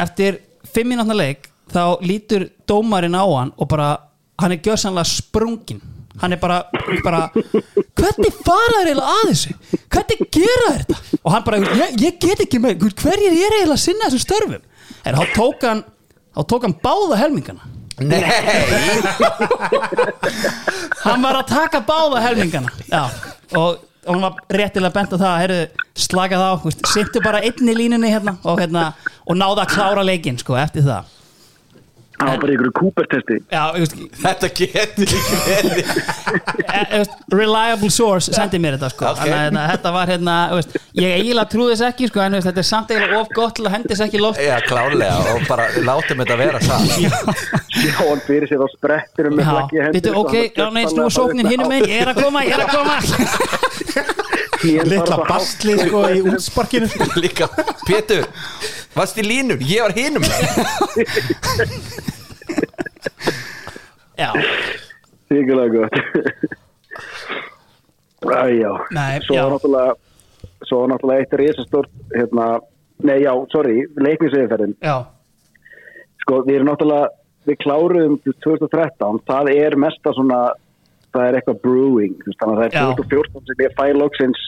eftir 0.00 0.40
fimm 0.70 0.92
mínútna 0.92 1.16
leik 1.16 1.48
þá 1.70 2.00
lítur 2.04 2.48
dómarinn 2.68 3.16
á 3.16 3.24
hann 3.24 3.54
og 3.56 3.70
bara, 3.70 3.94
hann 4.40 4.54
er 4.54 4.62
gjörsanlega 4.64 5.08
sprungin 5.08 5.82
hann 6.20 6.34
er 6.34 6.40
bara, 6.42 6.64
bara 7.04 7.28
hvernig 7.32 8.34
fara 8.44 8.80
þér 8.80 8.90
eiginlega 8.90 9.14
að 9.14 9.30
þessu? 9.30 9.54
Hvernig 9.92 10.24
gera 10.34 10.66
þér 10.66 10.82
þetta? 10.82 11.18
Og 11.20 11.34
hann 11.34 11.46
bara, 11.46 11.60
ég, 11.80 11.94
ég 12.02 12.18
get 12.22 12.44
ekki 12.44 12.60
með, 12.62 12.84
hverjir 12.98 13.30
er 13.30 13.56
eiginlega 13.56 13.76
að 13.76 13.82
sinna 13.84 14.08
þessum 14.08 14.24
störfum? 14.26 14.64
En 15.06 15.16
þá 15.16 15.36
tók 15.36 15.66
hann 15.68 15.84
þá 16.36 16.42
tók 16.52 16.66
hann 16.66 16.76
báða 16.82 17.20
helmingana 17.20 17.70
Nei, 18.00 18.24
hann 21.04 21.22
var 21.22 21.34
að 21.42 21.48
taka 21.50 21.80
báða 21.84 22.20
helmingana. 22.24 22.70
Já, 22.88 23.02
og, 23.58 23.82
og 24.06 24.14
hann 24.14 24.22
var 24.24 24.34
réttilega 24.56 24.94
bent 24.94 25.12
á 25.12 25.16
það 25.16 25.30
að 25.30 25.40
heyrðu, 25.44 25.64
slaka 26.06 26.36
þá, 26.40 26.48
sittu 26.94 27.18
bara 27.24 27.42
einn 27.44 27.68
í 27.68 27.74
línunni 27.76 28.12
hérna 28.12 28.32
og, 28.40 28.60
hérna, 28.62 28.82
og 29.26 29.34
náða 29.36 29.62
að 29.66 29.72
klára 29.74 30.02
leikinn 30.06 30.40
sko, 30.40 30.52
eftir 30.60 30.82
það 30.88 31.04
Það 32.20 32.28
var 32.28 32.40
bara 32.42 32.52
þú 33.72 33.80
veist, 33.80 33.94
Þetta 34.20 34.48
getur 34.58 35.12
ekki 35.16 35.38
verið. 35.46 35.92
E- 36.60 36.74
e- 36.74 36.98
veist, 37.00 37.14
reliable 37.32 37.90
source 37.94 38.34
sendi 38.36 38.60
mér 38.60 38.76
þetta 38.76 38.90
sko. 38.92 39.06
Ok. 39.08 39.22
Þannig 39.22 39.38
hérna, 39.40 39.62
þetta 39.70 39.92
var 39.94 40.12
hérna 40.12 40.34
þú 40.50 40.58
veist, 40.60 40.76
ég 41.00 41.14
eiginlega 41.16 41.52
trúði 41.54 41.72
þess 41.74 41.86
ekki 41.88 42.10
sko 42.10 42.22
en 42.24 42.36
þú 42.36 42.40
veist, 42.40 42.48
þetta 42.50 42.62
er 42.64 42.68
samt 42.70 42.92
eiginlega 42.92 43.22
of 43.24 43.32
gott 43.38 43.56
til 43.56 43.66
að 43.66 43.74
hendi 43.78 43.92
þess 43.94 44.04
ekki 44.06 44.20
loft. 44.20 44.42
Já, 44.44 44.56
klálega 44.68 45.34
og 45.34 45.46
bara 45.48 45.68
látum 45.88 46.24
þetta 46.24 46.38
vera 46.42 46.62
það. 46.66 46.80
Já, 47.80 47.94
hann 48.02 48.24
fyrir 48.26 48.50
sér 48.50 48.60
á 48.60 48.68
sprettinum 48.74 49.38
með 49.38 49.46
Já, 49.46 49.52
sko, 49.94 50.16
ok, 50.20 50.34
já, 50.34 50.66
var 50.66 50.74
nei, 50.74 50.82
gjörsamlega 50.82 50.90
snú 50.90 51.04
bara 51.06 51.14
sóknin 51.16 51.48
með 51.70 51.76
einn, 51.78 51.88
ég 51.88 52.02
er 52.02 52.10
að 52.12 52.20
koma, 52.24 52.42
ég 52.44 52.58
er 52.58 52.64
að 52.66 52.74
koma. 52.74 52.98
er 53.94 54.26
litla 54.64 55.20
bastli 55.28 55.76
sko 55.80 56.04
í 56.12 56.22
útsparkinu. 56.32 56.88
Líka, 57.22 57.48
Pétur, 57.86 58.26
varst 58.96 59.18
í 59.20 59.24
línum, 59.26 59.60
ég 59.64 59.84
var 59.86 59.94
hinum. 59.96 60.24
Já, 64.20 64.32
Þýkulega 65.30 65.70
gott. 65.72 65.94
Æjá 68.20 68.72
Svo 69.24 69.34
já. 69.34 69.42
var 69.44 69.52
náttúrulega 69.54 69.94
Svo 70.68 70.80
var 70.82 70.88
náttúrulega 70.92 71.20
eitt 71.24 71.32
risastort 71.40 71.90
hérna, 72.12 72.60
Nei, 73.00 73.22
já, 73.24 73.32
sorry, 73.52 73.86
leiknisviðferðin 73.96 74.74
já, 74.84 74.96
Sko, 76.24 76.42
við 76.44 76.58
erum 76.58 76.68
náttúrulega 76.68 77.08
Við 77.48 77.56
kláruðum 77.64 78.18
til 78.20 78.34
2013 78.44 79.22
Það 79.30 79.52
er 79.54 79.78
mesta 79.80 80.12
svona 80.12 80.40
Það 81.10 81.26
er 81.28 81.36
eitthvað 81.40 81.60
brewing 81.64 82.14
Þannig 82.24 82.54
að 82.54 82.58
það 82.60 82.64
er 82.66 82.72
2014 82.94 83.46
sem 83.50 83.62
ég 83.66 83.76
fæ 83.78 83.84
loksins 83.98 84.40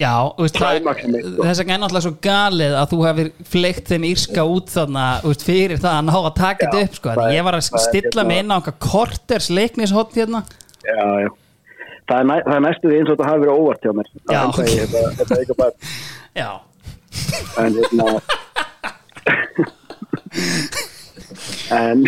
já 0.00 0.12
veist, 0.38 0.56
það, 0.56 0.78
sko. 0.80 1.08
Þess 1.44 1.58
vegna 1.60 1.74
er 1.74 1.80
náttúrulega 1.82 2.04
svo 2.06 2.14
galið 2.24 2.72
að 2.80 2.86
þú 2.94 2.98
hefur 3.04 3.28
fleikt 3.52 3.90
þeim 3.90 4.04
írska 4.08 4.42
út 4.48 4.70
þarna 4.72 5.02
veist, 5.26 5.42
fyrir 5.44 5.76
það 5.82 5.92
að 5.98 6.06
ná 6.06 6.14
að 6.16 6.30
taka 6.38 6.62
þetta 6.70 6.80
upp 6.86 6.94
sko. 6.96 7.08
það 7.18 7.34
Ég 7.36 7.44
var 7.44 7.54
að 7.58 7.64
það 7.66 7.84
stilla 7.84 8.22
mig 8.24 8.36
hérna- 8.38 8.44
inn 8.46 8.48
á 8.48 8.56
einhver 8.56 8.76
korters 8.80 9.48
leiknishotn 9.52 10.16
hérna. 10.16 10.40
Já, 10.88 11.04
já. 11.20 11.28
Það 12.08 12.16
er, 12.16 12.24
næ, 12.30 12.36
það 12.48 12.56
er 12.56 12.64
næstu 12.64 12.86
því 12.88 12.96
eins 12.96 13.10
og 13.12 13.14
þetta 13.20 13.28
hafi 13.28 13.40
verið 13.44 13.60
óvart 13.60 13.82
hjá 13.84 13.92
mér. 14.00 14.08
Það 14.16 14.32
Já, 14.32 14.40
að 14.40 14.56
ég- 14.64 14.80
Þetta 14.80 15.00
þetta 15.20 15.32
er 15.34 15.40
eitthvað 15.44 15.60
bara 15.60 15.74
Já, 16.40 16.50
en 17.60 17.72
hérna 17.76 18.06
en 21.84 21.98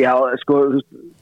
já, 0.00 0.12
sko 0.42 0.58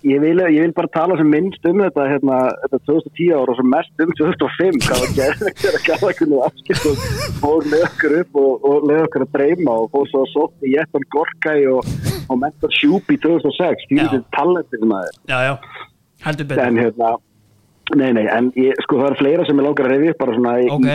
ég 0.06 0.20
vil, 0.22 0.40
ég 0.52 0.60
vil 0.62 0.74
bara 0.76 0.90
tala 0.94 1.16
sem 1.18 1.28
minnst 1.30 1.66
um 1.68 1.82
þetta 1.82 2.06
hérna, 2.10 2.38
þetta 2.64 2.80
2010 2.90 3.32
ára 3.36 3.54
og 3.54 3.60
sem 3.60 3.70
mest 3.72 4.04
um 4.04 4.12
2005 4.20 4.80
hvað 4.86 5.02
var 5.02 5.14
gerðið 5.18 5.68
að 5.76 5.86
gæða 5.88 6.12
kunni 6.20 6.40
afskipt 6.46 6.88
og 6.90 7.06
fór 7.40 7.68
með 7.72 7.86
okkur 7.88 8.16
upp 8.20 8.40
og, 8.42 8.68
og 8.70 8.88
leið 8.90 9.02
okkur 9.06 9.26
að 9.26 9.34
dreyma 9.38 9.78
og 9.82 9.90
fór 9.94 10.10
svo 10.12 10.24
að 10.24 10.32
sótt 10.34 10.68
í 10.68 10.74
Jettan 10.76 11.08
Gorkai 11.16 11.58
og, 11.72 11.90
og 12.26 12.40
mentar 12.42 12.76
Sjúp 12.76 13.12
í 13.12 13.18
2006 13.24 13.88
því 13.90 14.00
þetta 14.02 14.22
talentir 14.36 14.86
maður. 14.86 15.18
Já, 15.30 15.38
já, 15.48 15.54
heldur 16.28 16.50
betur. 16.52 16.64
En 16.68 16.80
hérna 16.84 17.12
nei, 17.94 18.08
nei, 18.16 18.24
en 18.30 18.52
ég, 18.58 18.78
sko 18.86 19.00
það 19.02 19.12
er 19.12 19.20
fleira 19.20 19.44
sem 19.46 19.60
ég 19.60 19.68
langar 19.68 19.88
að 19.88 19.94
reyði 19.94 20.14
upp 20.14 20.24
bara 20.24 20.38
svona 20.38 20.56
í, 20.62 20.70
Ok, 20.74 20.88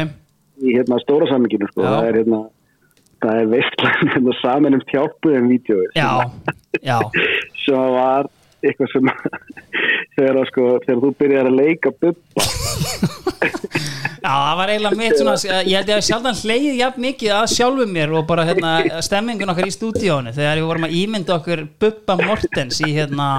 í 0.61 0.73
hérna 0.75 0.99
stóra 1.03 1.29
samminginu 1.31 1.69
sko. 1.71 1.85
Já. 1.85 1.93
það 1.93 2.09
er 2.09 2.19
hérna 2.21 2.41
það 3.21 3.39
er 3.41 3.51
veistlan 3.51 3.99
hérna, 4.15 4.35
saman 4.41 4.77
um 4.77 4.83
hjálpuðum 4.91 5.51
vídeo 5.51 5.83
já, 5.95 6.09
já 6.81 6.97
sem 7.65 7.91
var 7.95 8.29
eitthvað 8.61 8.91
sem 8.93 9.11
þegar, 10.15 10.41
sko, 10.51 10.67
þegar 10.85 11.01
þú 11.01 11.11
byrjar 11.17 11.49
að 11.49 11.57
leika 11.57 11.93
bubba. 11.97 12.45
Já, 14.21 14.29
það 14.29 14.57
var 14.59 14.69
eiginlega 14.69 14.99
mitt 14.99 15.17
svona 15.17 15.33
ég 15.65 15.79
held 15.79 15.89
ég 15.89 15.95
að 15.95 16.03
sjaldan 16.05 16.37
hleyið 16.37 16.75
jafn 16.77 17.01
mikið 17.07 17.31
að 17.33 17.47
sjálfum 17.55 17.93
mér 17.95 18.11
og 18.13 18.27
bara 18.29 18.45
hérna, 18.45 18.73
stemmingun 19.07 19.49
okkar 19.53 19.69
í 19.69 19.73
stúdíónu 19.73 20.33
þegar 20.35 20.61
við 20.61 20.67
vorum 20.69 20.85
að 20.85 20.97
ímynda 20.99 21.37
okkur 21.39 21.63
Bubba 21.81 22.17
Mortens 22.21 22.81
í 22.85 22.91
hérna 22.93 23.29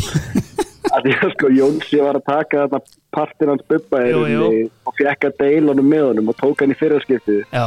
að 0.96 1.12
að 1.14 1.34
sko 1.36 1.52
Jónsi 1.54 2.02
var 2.02 2.18
að 2.18 2.26
taka 2.26 2.64
þarna 2.64 2.80
partin 3.14 3.52
hans 3.52 3.62
rauninni 3.70 4.66
og 4.86 4.98
fekk 4.98 5.28
að 5.28 5.38
deila 5.44 5.72
honum 5.76 5.90
með 5.94 6.06
honum 6.08 6.32
og 6.32 6.40
tók 6.42 6.64
hann 6.64 6.74
í 6.74 6.78
fyrirskiptið 6.80 7.44
Já, 7.54 7.66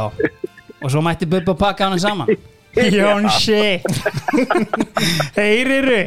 og 0.84 0.92
svo 0.92 1.04
mætti 1.04 1.28
Bubba 1.30 1.56
pakka 1.64 1.88
hann 1.88 2.02
saman 2.02 2.28
Jónsi 2.98 3.80
Heyriru 5.36 6.00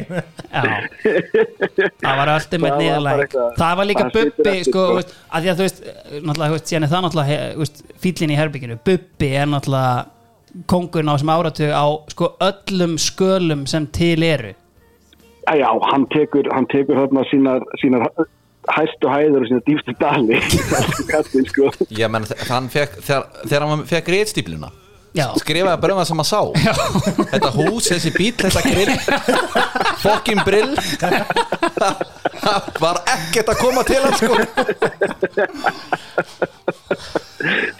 Já. 0.48 0.62
Það 2.00 2.14
var 2.20 2.30
alltaf 2.32 2.60
með 2.62 2.78
eitthvað- 2.84 3.56
Það 3.58 3.74
var 3.80 3.88
líka 3.88 4.06
Bubbi 4.14 4.54
sko, 4.64 4.84
að 5.02 5.42
því 5.44 5.50
að 5.52 5.58
þú 5.58 5.66
veist 5.66 5.82
þú 6.38 6.52
veist, 6.52 6.70
síðan 6.70 6.86
er 6.86 6.92
það 6.92 7.04
náttúrulega 7.06 7.40
veist, 7.58 7.82
fíllinn 8.04 8.32
í 8.32 8.38
herbygginu, 8.38 8.78
Bubbi 8.84 9.30
er 9.42 9.50
náttúrulega 9.52 10.06
kongurinn 10.72 11.12
á 11.12 11.16
sem 11.20 11.28
áratug 11.34 11.70
á 11.76 11.84
sko 12.14 12.30
öllum 12.40 12.96
skölum 12.98 13.66
sem 13.68 13.86
til 13.92 14.22
eru. 14.24 14.54
Já, 15.48 15.54
já, 15.60 15.68
hann 15.92 16.06
tekur, 16.12 16.48
hann 16.52 16.66
tekur 16.72 16.96
þarna 16.96 17.24
sínar, 17.28 17.62
sínar 17.80 18.08
hæstu 18.72 19.08
hæður 19.08 19.44
og 19.44 19.48
sínar 19.48 19.62
dýfstu 19.68 19.94
dali. 20.00 20.40
Sko. 21.48 21.70
Ég 21.92 22.08
menn, 22.12 22.24
hann 22.48 22.68
fekk, 22.72 22.98
þegar, 23.04 23.28
þegar 23.44 23.68
hann 23.68 23.84
fekk 23.88 24.08
reitstípluna 24.12 24.68
Já, 25.16 25.26
skrifaði 25.40 25.80
bara 25.82 25.94
um 25.94 26.00
það 26.00 26.08
sem 26.10 26.20
hann 26.20 26.28
sá. 26.28 26.40
Þetta 27.32 27.50
hús, 27.54 27.88
þessi 27.88 28.10
bíl, 28.14 28.32
þetta 28.38 28.62
grill 28.66 28.96
fokkin 30.02 30.40
brill. 30.46 30.74
Var 32.78 33.00
ekkert 33.14 33.52
að 33.52 33.60
koma 33.62 33.84
til 33.88 34.00
hann 34.04 34.16
sko. 34.18 34.34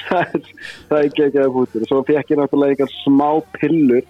Það 0.09 0.21
er, 0.23 0.53
það 0.89 0.99
er 0.99 1.09
ekki 1.09 1.25
ekki 1.27 1.43
að 1.43 1.51
bútur 1.57 1.83
og 1.85 1.91
svo 1.91 1.99
fekk 2.07 2.31
ég 2.33 2.39
náttúrulega 2.39 2.77
einhver 2.77 2.93
smá 3.03 3.29
pillur 3.59 4.05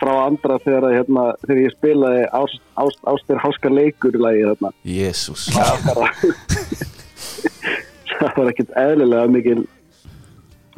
frá 0.00 0.12
andra 0.26 0.56
þegar, 0.64 0.86
að, 0.86 0.94
hérna, 0.98 1.24
þegar 1.44 1.60
ég 1.60 1.74
spilaði 1.74 2.22
ást, 2.36 2.62
ást, 2.84 3.00
ástir 3.12 3.40
háskar 3.42 3.74
leikur 3.74 4.16
í 4.16 4.22
lagi 4.22 4.46
þarna. 4.46 4.70
Jésús 4.88 5.48
það 5.52 5.88
var, 5.88 6.14
það 8.14 8.38
var 8.38 8.52
ekkert 8.52 8.72
eðlilega 8.84 9.34
mikil 9.34 9.58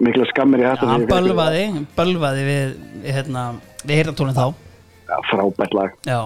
mikla 0.00 0.24
skammir 0.31 0.61
í 0.62 0.64
hættu 0.66 0.87
hann 0.88 1.07
bölvaði 1.11 1.64
bölvaði 1.96 2.42
við, 2.46 2.62
við 3.02 3.12
hérna, 3.18 3.42
við 3.85 3.96
heyrðartónin 4.00 4.38
þá. 4.38 4.46
Já, 5.09 5.16
frábært 5.28 5.74
lag. 5.76 5.90
Já, 6.09 6.20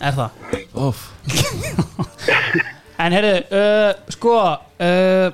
er 0.00 0.12
það. 0.20 0.30
En 3.00 3.14
heyrðu, 3.16 3.36
uh, 3.56 3.92
sko 4.12 4.32
uh, 4.36 5.28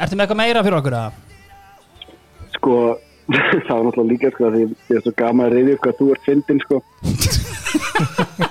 Ertu 0.00 0.16
með 0.16 0.22
eitthvað 0.24 0.40
meira 0.40 0.62
fyrir 0.64 0.78
okkur 0.78 0.94
að? 0.96 1.10
sko, 2.58 2.74
það 3.66 3.72
var 3.72 3.82
náttúrulega 3.86 4.12
líka 4.12 4.28
sko, 4.32 4.44
því 4.54 4.62
ég 4.64 4.70
er 4.98 5.02
svo 5.04 5.12
gaman 5.18 5.46
að 5.46 5.52
reyði 5.56 5.72
upp 5.76 5.82
hvað 5.84 5.98
þú 5.98 6.06
ert 6.14 6.28
fyndin 6.28 6.60
sko. 6.64 6.76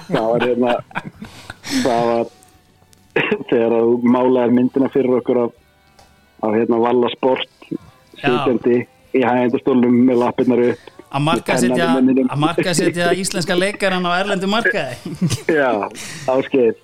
Það 0.08 0.26
var 0.30 0.42
hérna 0.46 0.72
það 1.82 2.04
var 2.12 2.26
þegar 3.50 3.72
að 3.76 3.88
þú 3.88 3.94
málaðir 4.14 4.54
myndina 4.56 4.90
fyrir 4.94 5.16
okkur 5.18 5.38
af, 5.42 5.52
af 6.46 6.52
hérna 6.54 6.78
Valla 6.84 7.10
Sport 7.16 7.54
sitjandi 8.22 8.78
í 9.16 9.24
hægindastólum 9.24 9.96
með 10.10 10.18
lappirnar 10.24 10.62
upp. 10.72 10.82
Að 11.08 11.22
marka 11.24 12.74
setja, 12.76 13.14
íslenska 13.16 13.56
leikaran 13.56 14.06
á 14.06 14.12
erlendu 14.20 14.48
markaði. 14.52 14.96
Já, 15.60 15.72
áskeið 16.28 16.76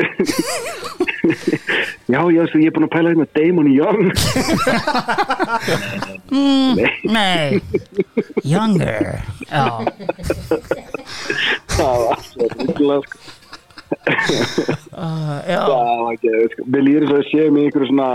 já, 2.06 2.30
já, 2.30 2.46
svo 2.48 2.58
ég 2.60 2.66
er 2.70 2.74
búin 2.74 2.86
að 2.86 2.94
pæla 2.94 3.10
hérna 3.12 3.26
Damon 3.36 3.68
Young. 3.72 4.04
Nei. 7.16 7.48
Younger. 8.46 9.20
Já, 9.50 9.66
það 11.76 11.96
var 12.06 12.18
uh, 14.94 15.38
já. 15.44 15.60
það 15.60 15.74
var 15.74 16.12
ekki, 16.14 16.30
við 16.64 16.82
líður 16.86 17.04
svo 17.08 17.16
að 17.20 17.28
séum 17.30 17.58
í 17.58 17.60
einhverju 17.66 17.88
svona 17.90 18.10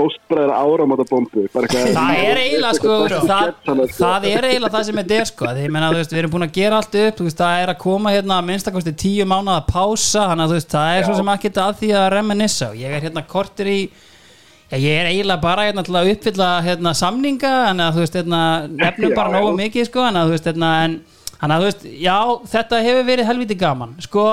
fóstbræðar 0.00 0.52
áramóta 0.56 1.06
bombu 1.10 1.46
Það 1.52 2.18
er 2.18 2.40
eiginlega 2.40 2.74
sko 2.80 2.98
það, 3.12 3.54
það 3.94 4.28
er 4.30 4.48
eiginlega 4.48 4.74
það 4.74 4.86
sem 4.88 5.00
þetta 5.00 5.18
er 5.20 5.30
sko 5.30 5.48
því 5.50 5.64
ég 5.66 5.74
menna 5.76 5.90
veist 5.94 6.14
við 6.14 6.22
erum 6.24 6.34
búin 6.34 6.46
að 6.48 6.54
gera 6.58 6.80
allt 6.80 7.00
upp 7.04 7.24
veist 7.26 7.42
það 7.44 7.64
er 7.64 7.72
að 7.74 7.80
koma 7.84 8.14
hérna 8.16 8.38
að 8.40 8.48
minnstakosti 8.50 8.94
tíu 9.04 9.26
mánuða 9.28 9.60
pása 9.68 10.26
þannig 10.32 10.46
að 10.56 10.68
það 10.74 10.94
er 10.96 11.08
svo 11.08 11.18
sem 11.20 11.32
ekki 11.36 11.52
að 11.60 11.82
því 11.82 11.92
að 12.00 12.08
reminissa 12.16 12.70
og 12.72 12.80
ég 12.80 12.96
er 12.96 13.06
hérna 13.06 13.26
kortir 13.30 13.70
í 13.70 13.80
já 14.70 14.76
ég 14.78 15.00
er 15.00 15.08
eiginlega 15.10 15.42
bara 15.42 15.68
hérna 15.68 15.82
til 15.86 15.96
að 15.98 16.12
uppfylla 16.14 16.50
hérna 16.66 16.92
samninga 16.94 17.54
en 17.70 17.80
að 17.86 17.96
þú 17.96 18.04
veist 18.04 18.20
hérna 18.20 18.42
nefnum 18.70 19.10
Já, 19.10 19.16
bara 19.18 19.32
já. 19.32 19.40
nógu 19.40 19.56
mikið 19.58 19.88
sko 19.90 20.04
en 20.06 20.20
að 20.20 20.28
þú 20.30 20.36
veist 20.36 20.52
hérna 20.52 20.74
en 20.84 21.00
Þannig 21.40 21.54
að 21.54 21.62
þú 21.62 21.68
veist, 21.70 21.84
já, 22.04 22.16
þetta 22.52 22.78
hefur 22.84 23.04
verið 23.08 23.28
helviti 23.30 23.56
gaman 23.56 23.94
Sko, 24.04 24.24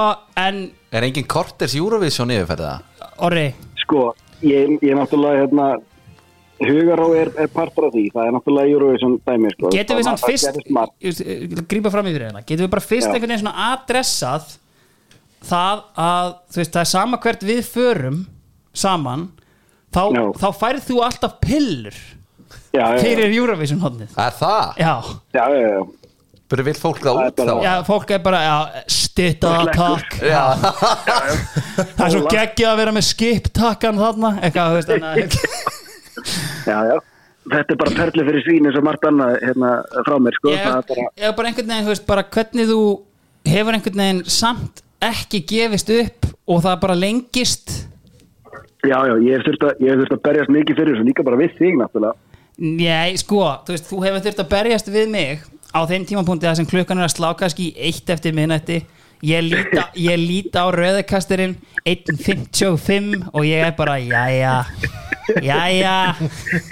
en, 0.43 0.57
Er 0.91 1.05
engin 1.07 1.27
korters 1.31 1.75
Eurovision 1.79 2.33
yfirferð 2.35 2.65
það? 2.65 2.81
orri 3.23 3.45
sko, 3.79 4.01
ég, 4.41 4.77
ég 4.81 4.93
náttúrulega 4.97 5.41
hérna, 5.45 5.67
hugará 6.59 7.07
er, 7.21 7.31
er 7.37 7.47
partur 7.53 7.87
af 7.87 7.93
því 7.93 8.05
það 8.13 8.27
er 8.29 8.35
náttúrulega 8.37 8.71
Eurovision 8.73 9.17
dæmi 9.27 9.51
sko. 9.53 9.69
Getum 9.75 9.97
við 9.99 10.03
Það- 10.03 10.09
samt 10.09 10.21
það 10.23 10.31
fyrst 10.31 11.67
Grípa 11.69 11.91
fram 11.93 12.07
í 12.09 12.13
fyrir 12.15 12.27
hérna 12.31 12.41
Getum 12.45 12.65
við 12.65 12.71
bara 12.73 12.81
fyrst 12.87 13.07
Já. 13.07 13.13
einhvern 13.13 13.29
veginn 13.33 13.43
svona 13.45 13.67
adressað 13.73 14.55
Það 15.47 15.83
að 16.01 16.31
Þú 16.49 16.57
veist, 16.63 16.71
það 16.73 16.81
er 16.81 16.89
sama 16.91 17.17
hvert 17.21 17.43
við 17.45 17.61
förum 17.69 18.17
Saman 18.73 19.27
Þá, 19.93 20.01
þá 20.41 20.47
færð 20.59 20.81
þú 20.89 20.97
alltaf 21.05 21.37
pillur 21.41 21.93
já, 22.73 22.81
já, 22.81 22.87
já, 22.97 22.99
Fyrir 23.05 23.37
Eurovision 23.37 23.79
hodnið 23.85 24.17
Er 24.17 24.33
það? 24.41 24.73
Já, 24.81 24.95
já, 25.37 25.45
já, 25.53 25.69
já. 25.77 25.85
Bara 26.51 26.63
vill 26.67 26.77
fólk 26.79 27.01
það 27.03 27.17
út 27.21 27.35
þá? 27.35 27.43
Bara- 27.45 27.63
Já, 27.65 27.73
fólk 27.87 28.11
er 28.15 28.21
bara, 28.23 28.39
já, 28.45 28.83
stitta 28.87 29.51
takk. 29.73 30.17
Já, 30.23 30.43
Það 31.97 32.05
er 32.05 32.13
svo 32.15 32.23
geggjað 32.31 32.71
að 32.71 32.79
vera 32.81 32.93
með 32.95 33.05
skip-takkan 33.09 33.99
þarna 33.99 34.31
Eitthvað, 34.41 34.69
þú 34.71 34.77
veist, 34.77 34.91
þannig 34.93 35.07
að 35.11 35.77
Já, 36.67 36.77
já. 36.91 36.97
Þetta 37.47 37.71
er 37.73 37.77
bara 37.79 37.95
perli 37.95 38.23
fyrir 38.27 38.43
svín 38.43 38.65
eins 38.67 38.75
og 38.79 38.83
margt 38.83 39.05
annað 39.07 39.37
hérna 39.45 39.69
frá 40.03 40.15
mér, 40.19 40.35
sko. 40.35 40.51
ég, 40.51 40.63
Það 40.65 40.77
er 40.77 40.87
bara, 40.89 41.33
bara 41.37 41.47
einhvern 41.51 41.69
veginn, 41.71 41.85
þú 41.87 41.91
veist, 41.93 42.05
bara 42.09 42.23
hvernig 42.35 42.67
þú 42.71 42.79
hefur 43.47 43.77
einhvern 43.77 44.01
veginn 44.01 44.23
samt 44.37 44.81
ekki 45.07 45.39
gefist 45.47 45.91
upp 45.95 46.27
og 46.51 46.63
það 46.65 46.79
bara 46.83 46.97
lengist. 46.99 47.71
Já, 48.83 48.97
já, 49.07 49.13
ég 49.23 49.37
hef 49.37 49.45
þurft 49.47 49.63
að, 49.69 49.79
ég 49.85 49.93
hef 49.93 50.01
þurft 50.03 50.15
að 50.17 50.23
berjast 50.27 50.51
mikið 50.57 50.79
fyrir 50.81 50.95
þessu, 50.97 51.07
líka 51.07 51.23
bara 51.27 51.39
við 51.39 51.55
þig, 51.61 51.77
náttúrulega. 51.79 52.15
Nei, 52.57 53.15
sko, 53.21 53.41
þú 53.67 53.75
veist, 53.75 53.87
þú 53.93 54.01
hefur 54.03 54.23
þurft 54.27 54.43
að 54.43 54.51
berjast 54.57 54.91
við 54.91 55.09
mig 55.13 55.47
á 55.77 55.81
þeim 55.89 56.05
tímapunkti 56.09 56.49
að 56.49 56.61
sem 56.61 56.69
klukkan 56.69 56.99
er 56.99 57.07
að 57.07 57.15
slá 57.15 57.31
kannski 57.37 57.71
eitt 57.77 58.09
eftir 58.09 58.35
minnætti 58.37 58.81
ég 59.25 59.41
líta, 59.45 59.87
ég 59.97 60.19
líta 60.21 60.65
á 60.65 60.67
rauðakasturinn 60.73 61.57
1.55 61.85 63.29
og 63.31 63.45
ég 63.47 63.65
er 63.69 63.75
bara, 63.77 63.97
jæja 64.01 64.63
jæja. 65.43 66.15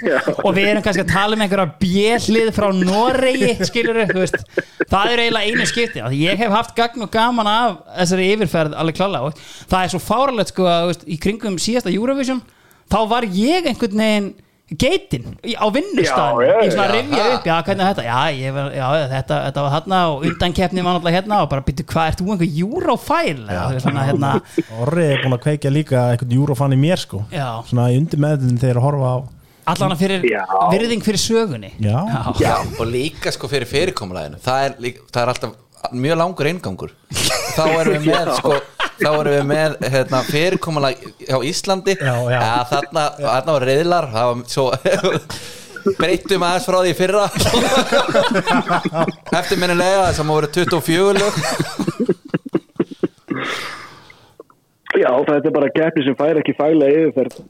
Já. 0.00 0.20
og 0.44 0.54
við 0.56 0.70
erum 0.70 0.84
kannski 0.84 1.04
að 1.04 1.10
tala 1.12 1.36
um 1.36 1.42
einhverja 1.44 1.66
bjellið 1.80 2.50
frá 2.56 2.68
Noregi 2.72 3.52
skilur 3.68 4.00
veist. 4.16 4.38
Það 4.88 5.12
er 5.12 5.22
eiginlega 5.24 5.50
einu 5.50 5.68
skipti. 5.68 6.04
Ég 6.22 6.40
hef 6.40 6.54
haft 6.54 6.74
gagn 6.78 7.04
og 7.04 7.12
gaman 7.12 7.50
af 7.50 7.78
þessari 7.98 8.30
yfirferð 8.34 8.76
alveg 8.80 9.02
og 9.20 9.40
það 9.68 9.82
er 9.82 9.92
svo 9.92 10.02
fáralegt 10.02 10.54
sko 10.54 10.68
að 10.70 10.94
í 11.04 11.18
kringum 11.20 11.60
síðasta 11.60 11.92
Eurovision 11.92 12.42
þá 12.92 13.00
var 13.10 13.28
ég 13.28 13.68
einhvern 13.68 14.02
veginn 14.02 14.32
geitin 14.66 15.36
á 15.46 15.66
já, 16.42 16.54
ég 16.64 16.72
svona 16.74 16.86
já. 16.88 16.94
rifja 16.96 17.26
upp, 17.36 17.44
já 17.46 17.56
hvernig 17.62 17.84
er 17.84 17.92
þetta 17.92 18.04
já, 18.06 18.22
ég 18.34 18.54
var, 18.56 18.70
já 18.74 18.86
þetta, 19.12 19.36
þetta 19.44 19.62
var 19.62 19.74
hérna 19.76 20.00
og 20.10 20.24
undankeppni 20.26 20.82
var 20.82 20.96
náttúrulega 20.96 21.20
hérna 21.20 21.38
og 21.44 21.50
bara 21.52 21.64
byttu 21.68 21.84
hvað, 21.86 22.08
ert 22.10 22.22
þú 22.22 22.32
einhver 22.34 22.50
svona 23.84 24.06
hérna? 24.08 24.32
Orri 24.82 25.06
er 25.12 25.22
búin 25.22 25.36
að 25.38 25.44
kveikja 25.44 25.70
líka 25.70 26.02
einhvern 26.16 26.34
júrofan 26.34 26.74
í 26.74 26.80
mér 26.82 26.98
sko. 26.98 27.22
Já. 27.30 27.46
Svona 27.70 27.92
í 27.94 28.00
undir 28.00 28.22
meðin 28.26 28.58
þegar 28.58 28.80
að 28.82 28.86
horfa 28.88 29.12
á 29.14 29.18
allan 29.66 29.96
fyrir 29.98 30.26
Já. 30.26 30.42
virðing 30.70 31.02
fyrir 31.02 31.22
sögunni. 31.22 31.72
Já, 31.82 32.02
já, 32.42 32.56
og 32.78 32.90
líka 32.90 33.30
sko 33.34 33.50
fyrir 33.50 33.70
fyrirkomulæðinu 33.70 34.42
það 34.42 34.66
er, 34.66 34.98
það 35.10 35.22
er 35.22 35.32
alltaf 35.34 35.56
mjög 35.94 36.18
langur 36.18 36.50
eingangur 36.50 36.92
þá 37.56 37.62
erum 37.80 37.96
við 38.02 38.10
með 38.10 38.32
sko 38.40 38.58
þá 39.00 39.08
erum 39.12 39.32
við 39.34 39.44
með 39.50 39.76
hérna, 39.92 40.22
fyrirkomulag 40.30 41.04
á 41.28 41.38
Íslandi 41.44 41.96
Já, 42.00 42.14
já. 42.32 42.40
þarna, 42.72 43.04
þarna 43.20 43.56
var 43.58 43.66
reyðlar 43.70 44.08
það 44.14 44.30
var 44.30 44.44
svo 44.54 44.66
breyttum 46.00 46.42
aðeins 46.46 46.66
frá 46.66 46.78
því 46.82 46.94
fyrra 46.98 47.26
eftirminnilega 49.40 50.08
sem 50.16 50.32
voru 50.34 50.48
24 50.50 51.12
lög 51.20 51.34
Já, 54.96 55.10
þetta 55.28 55.50
er 55.50 55.52
bara 55.54 55.68
keppi 55.74 56.04
sem 56.06 56.16
fær 56.16 56.38
ekki 56.40 56.54
fælega 56.56 57.06
yfirferð 57.06 57.44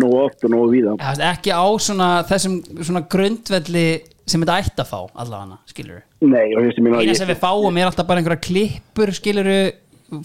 nú 0.00 0.08
oft 0.20 0.44
og 0.46 0.52
nú 0.52 0.60
víða. 0.70 0.94
Já, 0.98 1.06
veist, 1.10 1.22
ekki 1.26 1.50
á 1.54 1.66
svona 1.82 2.08
þessum 2.28 2.56
svona 2.78 3.02
grundvelli 3.10 3.84
sem 4.30 4.42
þetta 4.42 4.58
ætti 4.62 4.82
að 4.84 4.90
fá 4.90 4.98
allavega, 5.22 5.56
skilur 5.70 6.02
Nei, 6.22 6.52
og 6.54 6.66
ég 6.68 6.74
sem 6.76 6.86
ég 6.90 6.98
eina 7.00 7.16
sem 7.18 7.30
við 7.30 7.40
fáum 7.42 7.78
er 7.80 7.88
alltaf 7.90 8.06
bara 8.06 8.22
einhverja 8.22 8.44
klippur 8.44 9.10
skilur 9.16 9.48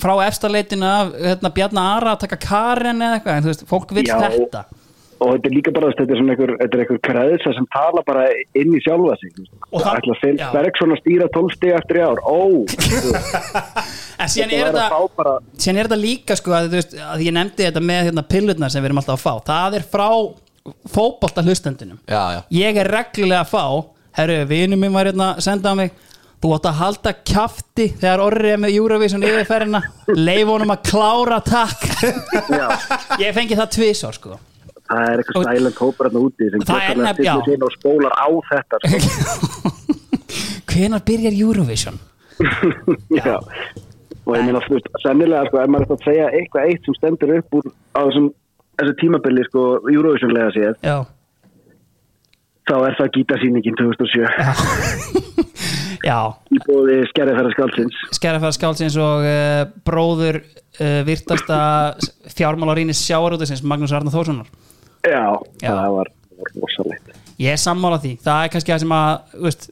frá 0.02 0.14
efstaleitinu 0.28 0.86
af 0.88 1.14
hérna, 1.20 1.52
Bjarnar 1.56 1.92
Ara 2.00 2.16
að 2.16 2.24
taka 2.26 2.38
Karen 2.48 3.02
eða 3.06 3.20
eitthvað, 3.20 3.38
en 3.38 3.46
þú 3.46 3.52
veist, 3.54 3.68
fólk 3.70 3.94
vil 3.98 4.08
þetta 4.10 4.66
og 5.16 5.30
þetta 5.32 5.48
er 5.48 5.54
líka 5.56 5.72
bara, 5.72 5.90
þetta 5.96 6.12
er 6.12 6.18
svona 6.20 6.34
einhver, 6.34 6.52
þetta 6.60 6.76
er 6.76 6.82
einhver 6.84 6.98
kreðsa 7.08 7.52
sem 7.56 7.68
tala 7.72 8.02
bara 8.06 8.26
inn 8.60 8.74
í 8.76 8.82
sjálfa 8.84 9.14
sig 9.22 9.32
Og 9.72 9.80
það- 9.80 9.86
það 9.86 10.00
ætla 10.02 10.16
Felix 10.22 10.42
já. 10.44 10.50
Bergson 10.56 10.92
að 10.92 11.00
stýra 11.00 11.28
12 11.38 11.54
stig 11.56 11.72
eftir 11.78 11.96
í 11.96 12.04
ár? 12.04 12.20
Ó, 12.20 12.40
en 14.22 14.30
síðan 14.32 14.52
er 14.58 14.68
þetta 14.74 15.00
bara 15.16 15.34
síðan 15.56 15.80
er 15.80 15.88
þetta 15.90 16.00
líka 16.02 16.38
sko 16.40 16.56
að, 16.58 16.68
veist, 16.76 16.96
að 17.00 17.24
ég 17.26 17.36
nefndi 17.36 17.68
þetta 17.70 17.84
með 17.84 18.02
hérna, 18.10 18.26
pillurnar 18.36 18.74
sem 18.74 18.84
við 18.84 18.90
erum 18.92 19.02
alltaf 19.02 19.16
að 19.16 19.24
fá. 19.24 19.34
Það 19.52 19.78
er 19.80 19.88
frá 19.96 20.08
fótbolta 20.96 21.44
hlustendunum. 21.46 22.00
Ég 22.56 22.80
er 22.82 22.90
reglulega 22.92 23.44
að 23.46 23.52
fá 23.54 23.66
herru, 24.20 24.38
vinur 24.50 24.80
minn 24.82 24.94
var 24.96 25.10
hérna 25.10 25.34
að 25.36 25.44
senda 25.48 25.72
á 25.72 25.76
mig 25.80 25.92
þú 26.44 26.56
átt 26.56 26.68
að 26.70 26.80
halda 26.82 27.14
kjafti 27.26 27.88
þegar 28.00 28.24
orrið 28.26 28.56
er 28.56 28.60
með 28.64 28.76
Eurovision 28.80 29.24
yfirferðina 29.26 29.82
leif 30.16 30.50
honum 30.50 30.74
að 30.76 30.84
klára 30.90 31.40
takk 31.46 31.88
já, 32.52 32.68
ég 33.22 33.36
fengi 33.38 33.58
það 33.58 33.72
tvisar 33.78 34.18
sko 34.18 34.38
það 34.86 35.10
er 35.10 35.24
eitthvað 35.24 35.48
silent 35.50 35.82
hópar 35.82 36.10
hérna 36.10 36.24
úti 36.28 36.50
sem 36.52 36.66
já. 36.66 36.76
stillir 37.16 37.46
sig 37.46 37.56
inn 37.56 37.66
og 37.66 37.74
spólar 37.74 38.14
á 38.14 38.28
þetta 38.52 38.82
sko. 38.84 39.74
hvenar 40.72 41.06
byrjar 41.08 41.40
Eurovision 41.40 42.00
já. 43.20 43.36
og 44.26 44.36
ég 44.36 44.46
meina, 44.46 44.62
veist, 44.70 44.90
sennilega 45.04 45.48
sko, 45.50 45.62
ef 45.64 45.72
maður 45.74 45.88
er 45.88 45.98
að 45.98 46.08
segja 46.10 46.32
eitthvað 46.38 46.70
eitt 46.70 46.88
sem 46.88 46.98
stendur 47.00 47.38
upp 47.40 47.60
úr 47.60 47.70
á 47.96 48.02
þessum 48.04 48.32
þessu 48.76 48.96
tímabili, 49.00 49.46
sko, 49.48 49.66
Eurovision-lega 49.88 50.52
séð 50.56 50.74
já, 50.84 50.98
þá 52.66 52.76
er 52.88 52.98
það 53.00 53.12
gítasýningin 53.20 53.78
2007 53.80 54.26
já. 56.10 56.20
Í 56.54 56.60
bóði 56.66 57.00
skerðifæra 57.12 57.54
skálsins 57.54 58.02
skerðafæða 58.18 58.58
skálsins 58.58 58.98
og 59.02 59.26
uh, 59.30 59.62
bróður 59.88 60.42
uh, 60.42 61.02
virtasta 61.08 61.60
fjármálarínis 62.36 63.02
sjáarútusins 63.06 63.64
Magnús 63.66 63.94
Arnar 63.96 64.14
Þórssonar. 64.14 64.50
Já, 65.06 65.38
Já. 65.62 65.70
það 65.70 65.96
var, 66.00 66.12
rosalegt. 66.58 67.16
Ég 67.42 67.54
er 67.54 67.62
sammála 67.62 68.00
því, 68.02 68.16
það 68.26 68.44
er 68.44 68.54
kannski 68.54 68.74
það 68.74 68.84
sem 68.86 68.94
að 68.96 69.40
veist, 69.46 69.68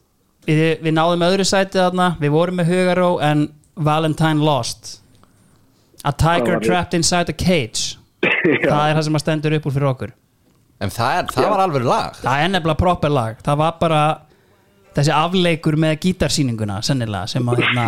við, 0.46 0.64
við 0.84 0.96
náðum 0.98 1.26
öðru 1.28 1.46
sæti 1.48 1.80
þarna, 1.80 2.10
við 2.20 2.34
vorum 2.36 2.60
með 2.60 2.72
Hugaró 2.72 3.12
en 3.24 3.48
Valentine 3.74 4.44
lost. 4.44 4.98
A 6.04 6.12
tiger 6.12 6.60
trapped 6.60 6.94
inside 6.94 7.32
a 7.32 7.36
cage. 7.36 7.96
Það 8.44 8.82
er 8.90 8.94
það 8.96 9.06
sem 9.06 9.16
að 9.16 9.22
stendur 9.22 9.54
upp 9.56 9.66
úr 9.68 9.74
fyrir 9.74 9.88
okkur 9.88 10.12
en 10.84 10.92
það, 10.94 11.18
er, 11.18 11.30
það 11.34 11.48
var 11.54 11.62
alveg 11.64 11.86
lag. 11.88 12.18
Það 12.22 12.42
er 12.44 12.52
nefnilega 12.54 12.80
proper 12.80 13.12
lag. 13.14 13.38
Það 13.46 13.58
var 13.62 13.76
bara 13.80 14.02
þessi 14.94 15.14
afleikur 15.16 15.76
með 15.84 15.96
gítarsýninguna 16.04 16.76
sennilega 16.86 17.30
sem 17.34 17.48
að 17.50 17.62
hérna, 17.64 17.86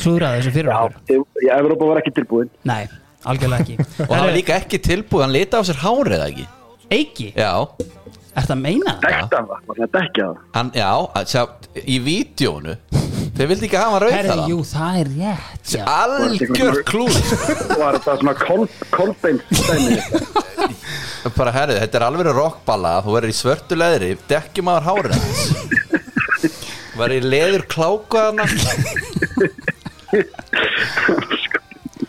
klúðraði 0.00 0.40
þessu 0.42 0.54
fyrir 0.56 0.72
Já, 0.72 0.78
okkur. 0.86 1.00
ég- 1.16 1.58
Evrópa 1.58 1.90
var 1.92 2.00
ekki 2.02 2.14
tilbúin. 2.20 2.50
Nei, 2.68 2.82
algjörlega 3.24 3.66
ekki. 3.66 3.76
Og 4.06 4.12
það 4.14 4.24
var 4.26 4.34
líka 4.38 4.56
ekki 4.60 4.80
tilbúið, 4.88 5.22
hann 5.26 5.34
lita 5.36 5.60
á 5.60 5.62
sér 5.68 5.80
hárið 5.84 6.24
ekki? 6.30 6.46
Eiki, 6.96 7.28
já, 7.36 7.52
er 8.36 8.46
það 8.46 8.54
að 8.56 8.62
meina 8.62 8.92
það? 8.92 9.00
Dekta 9.06 9.36
það, 9.36 9.60
var 9.66 9.76
það 9.80 9.90
dekja 9.96 10.24
það 10.26 10.36
hann, 10.56 10.70
já, 10.76 10.90
að 11.20 11.24
sjá, 11.32 11.42
í 11.82 11.96
vídjónu 12.06 12.74
þeir 13.36 13.50
vildi 13.52 13.66
ekki 13.68 13.80
hafa 13.80 13.92
hann 13.94 14.02
rauð 14.04 14.14
Herri, 14.16 14.30
það 14.32 14.50
jú, 14.52 14.58
það 14.70 14.92
er 15.00 15.08
rétt 15.16 15.72
já. 15.72 15.82
algjör 15.96 16.76
klúð 16.88 17.16
var 17.82 17.92
þetta 17.98 18.12
svona 18.20 18.36
kolbeint 18.96 19.42
stæmi 19.60 19.96
bara 21.36 21.52
herrið, 21.56 21.80
þetta 21.82 21.98
er 21.98 22.06
alveg 22.06 22.30
rockballa 22.36 22.92
þú 23.04 23.10
verður 23.16 23.32
í 23.32 23.36
svörtu 23.36 23.74
leðri, 23.78 24.10
dekkjum 24.30 24.70
aður 24.70 24.86
hárið 24.86 25.12
hans. 25.16 25.40
Verður 26.96 27.16
í 27.16 27.20
leður 27.26 27.62
kláku 27.68 28.16
hana 28.20 28.44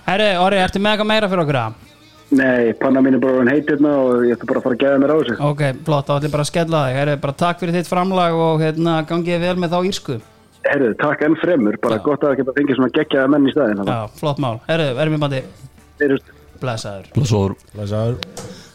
Herri, 0.08 0.30
Orri, 0.40 0.60
ertu 0.64 0.80
með 0.80 0.94
eitthvað 0.94 1.10
meira 1.10 1.28
fyrir 1.32 1.44
okkur 1.44 1.60
að? 1.60 1.74
Nei, 2.28 2.74
panna 2.76 3.00
mín 3.00 3.16
er 3.16 3.22
bara 3.24 3.40
hann 3.40 3.52
heit 3.52 3.70
hérna 3.72 3.94
og 4.04 4.26
ég 4.28 4.36
ætla 4.36 4.50
bara 4.50 4.60
að 4.60 4.66
fara 4.66 4.76
að 4.76 4.82
geða 4.82 5.02
mér 5.04 5.14
á 5.14 5.18
þessu. 5.22 5.36
Ok, 5.48 5.62
flott, 5.88 6.08
þá 6.10 6.16
ætlum 6.18 6.28
ég 6.28 6.34
bara 6.34 6.44
að 6.44 6.50
skella 6.50 6.82
þig. 6.84 6.98
Herri, 7.00 7.20
bara 7.24 7.36
takk 7.44 7.62
fyrir 7.62 7.78
þitt 7.78 7.92
framlag 7.92 8.40
og 8.48 8.64
hérna, 8.66 8.96
gangið 9.08 9.46
vel 9.46 9.54
með 9.64 9.76
þá 9.76 9.80
írsku. 9.92 10.18
Herru, 10.68 10.90
takk 11.00 11.24
enn 11.24 11.38
fremur, 11.40 11.78
bara 11.80 12.02
gott 12.04 12.26
að 12.28 12.42
geta 12.42 12.56
fengið 12.58 12.82
svona 12.82 12.92
geggjaða 12.98 13.32
menn 13.32 13.48
í 13.48 13.54
staðin 13.54 13.88
Já, 13.88 14.00
flott 14.20 14.42
mál. 14.44 14.58
Herri, 14.68 14.90
erum 14.92 15.16
við 15.16 15.24
bandi? 15.24 15.44
Heyrjumst. 16.02 16.34
Blessaður. 16.62 17.56
Læsaður 17.78 18.18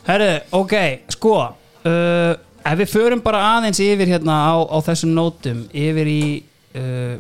Herri, 0.06 0.30
ok, 0.54 0.74
sko 1.12 1.34
uh, 1.42 2.32
Ef 2.62 2.78
við 2.78 2.92
förum 2.92 3.22
bara 3.22 3.42
aðeins 3.56 3.80
yfir 3.82 4.10
hérna 4.10 4.38
á, 4.50 4.54
á 4.62 4.78
þessum 4.86 5.14
nótum 5.16 5.64
Yfir 5.74 6.10
í 6.10 6.22
uh, 6.78 7.16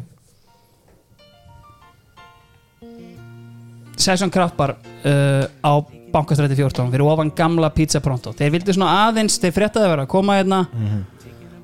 Session 3.98 4.30
Kraftbar 4.34 4.76
uh, 4.78 5.46
á 5.62 5.72
Bankastræti 6.12 6.56
14 6.58 6.92
fyrir 6.92 7.06
ofan 7.06 7.32
gamla 7.36 7.70
Pizza 7.74 8.00
Pronto. 8.04 8.34
Þeir 8.36 8.52
vildu 8.56 8.74
svona 8.76 9.08
aðeins, 9.08 9.38
þeir 9.40 9.54
fréttaði 9.56 9.90
vera 9.92 10.06
að 10.06 10.12
koma 10.12 10.36
hérna. 10.38 10.60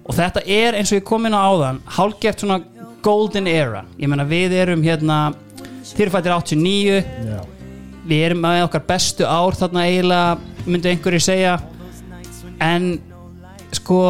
Og 0.09 0.17
þetta 0.17 0.41
er 0.49 0.79
eins 0.79 0.93
og 0.93 1.01
ég 1.01 1.05
kom 1.05 1.29
inn 1.29 1.37
á 1.37 1.45
áðan 1.45 1.83
hálfgeft 1.99 2.45
svona 2.45 2.63
golden 3.05 3.47
era. 3.47 3.85
Ég 4.01 4.09
meina 4.09 4.25
við 4.29 4.57
erum 4.57 4.83
hérna 4.83 5.19
fyrirfættir 5.95 6.33
89 6.33 7.05
Já, 7.29 7.43
við 8.09 8.25
erum 8.31 8.41
með 8.45 8.65
okkar 8.67 8.87
bestu 8.89 9.29
ár 9.29 9.57
þarna 9.59 9.85
eiginlega 9.89 10.67
myndu 10.69 10.91
einhverju 10.93 11.21
segja. 11.23 11.59
En 12.65 12.97
sko 13.77 14.01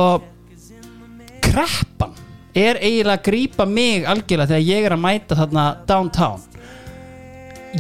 kreppan 1.45 2.15
er 2.55 2.79
eiginlega 2.81 3.19
að 3.19 3.27
grípa 3.29 3.67
mig 3.69 4.07
algjörlega 4.09 4.55
þegar 4.55 4.69
ég 4.69 4.87
er 4.87 4.95
að 4.95 5.03
mæta 5.05 5.39
þarna 5.39 5.67
downtown 5.89 6.48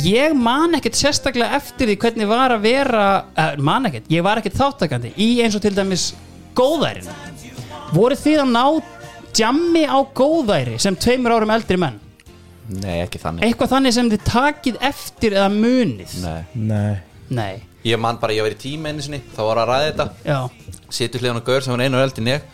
ég 0.05 0.35
man 0.37 0.77
ekkert 0.79 0.99
sérstaklega 0.99 1.57
eftir 1.59 1.91
því 1.91 1.97
hvernig 2.03 2.29
var 2.31 2.55
að 2.55 2.65
vera 2.67 3.05
uh, 3.25 3.55
man 3.65 3.89
ekkert, 3.89 4.09
ég 4.13 4.25
var 4.27 4.41
ekkert 4.41 4.59
þáttakandi 4.59 5.15
í 5.17 5.31
eins 5.45 5.57
og 5.57 5.65
til 5.65 5.75
dæmis 5.77 6.11
góðærinu. 6.59 7.15
Voru 7.95 8.19
þið 8.19 8.43
að 8.43 8.53
ná 8.53 8.65
jammi 9.39 9.85
á 9.89 9.99
góðæri 10.17 10.77
sem 10.83 10.97
tveimur 10.99 11.39
árum 11.39 11.55
eldri 11.55 11.79
menn? 11.81 11.97
Nei, 12.69 12.99
ekki 13.01 13.21
þannig. 13.23 13.47
Eitthvað 13.47 13.71
þannig 13.73 13.95
sem 13.97 14.11
þið 14.13 14.25
takið 14.29 14.83
eftir 14.91 15.37
eða 15.39 15.49
munið? 15.55 16.19
Nei. 16.21 16.43
Nei, 16.53 16.99
Nei. 17.33 17.55
Ég 17.87 18.01
man 18.01 18.19
bara, 18.21 18.35
ég 18.35 18.45
var 18.45 18.53
í 18.53 18.59
tíma 18.59 18.91
einu 18.91 19.05
sinni 19.05 19.21
Þá 19.33 19.41
var 19.47 19.61
að 19.63 19.71
ræða 19.71 19.87
þetta. 19.87 20.07
Já. 20.27 20.81
Situr 20.99 21.23
hliðan 21.23 21.41
á 21.41 21.47
gaur 21.47 21.65
sem 21.65 21.73
var 21.73 21.85
einu 21.87 22.01
eldi 22.03 22.25
en 22.25 22.31
ég. 22.35 22.49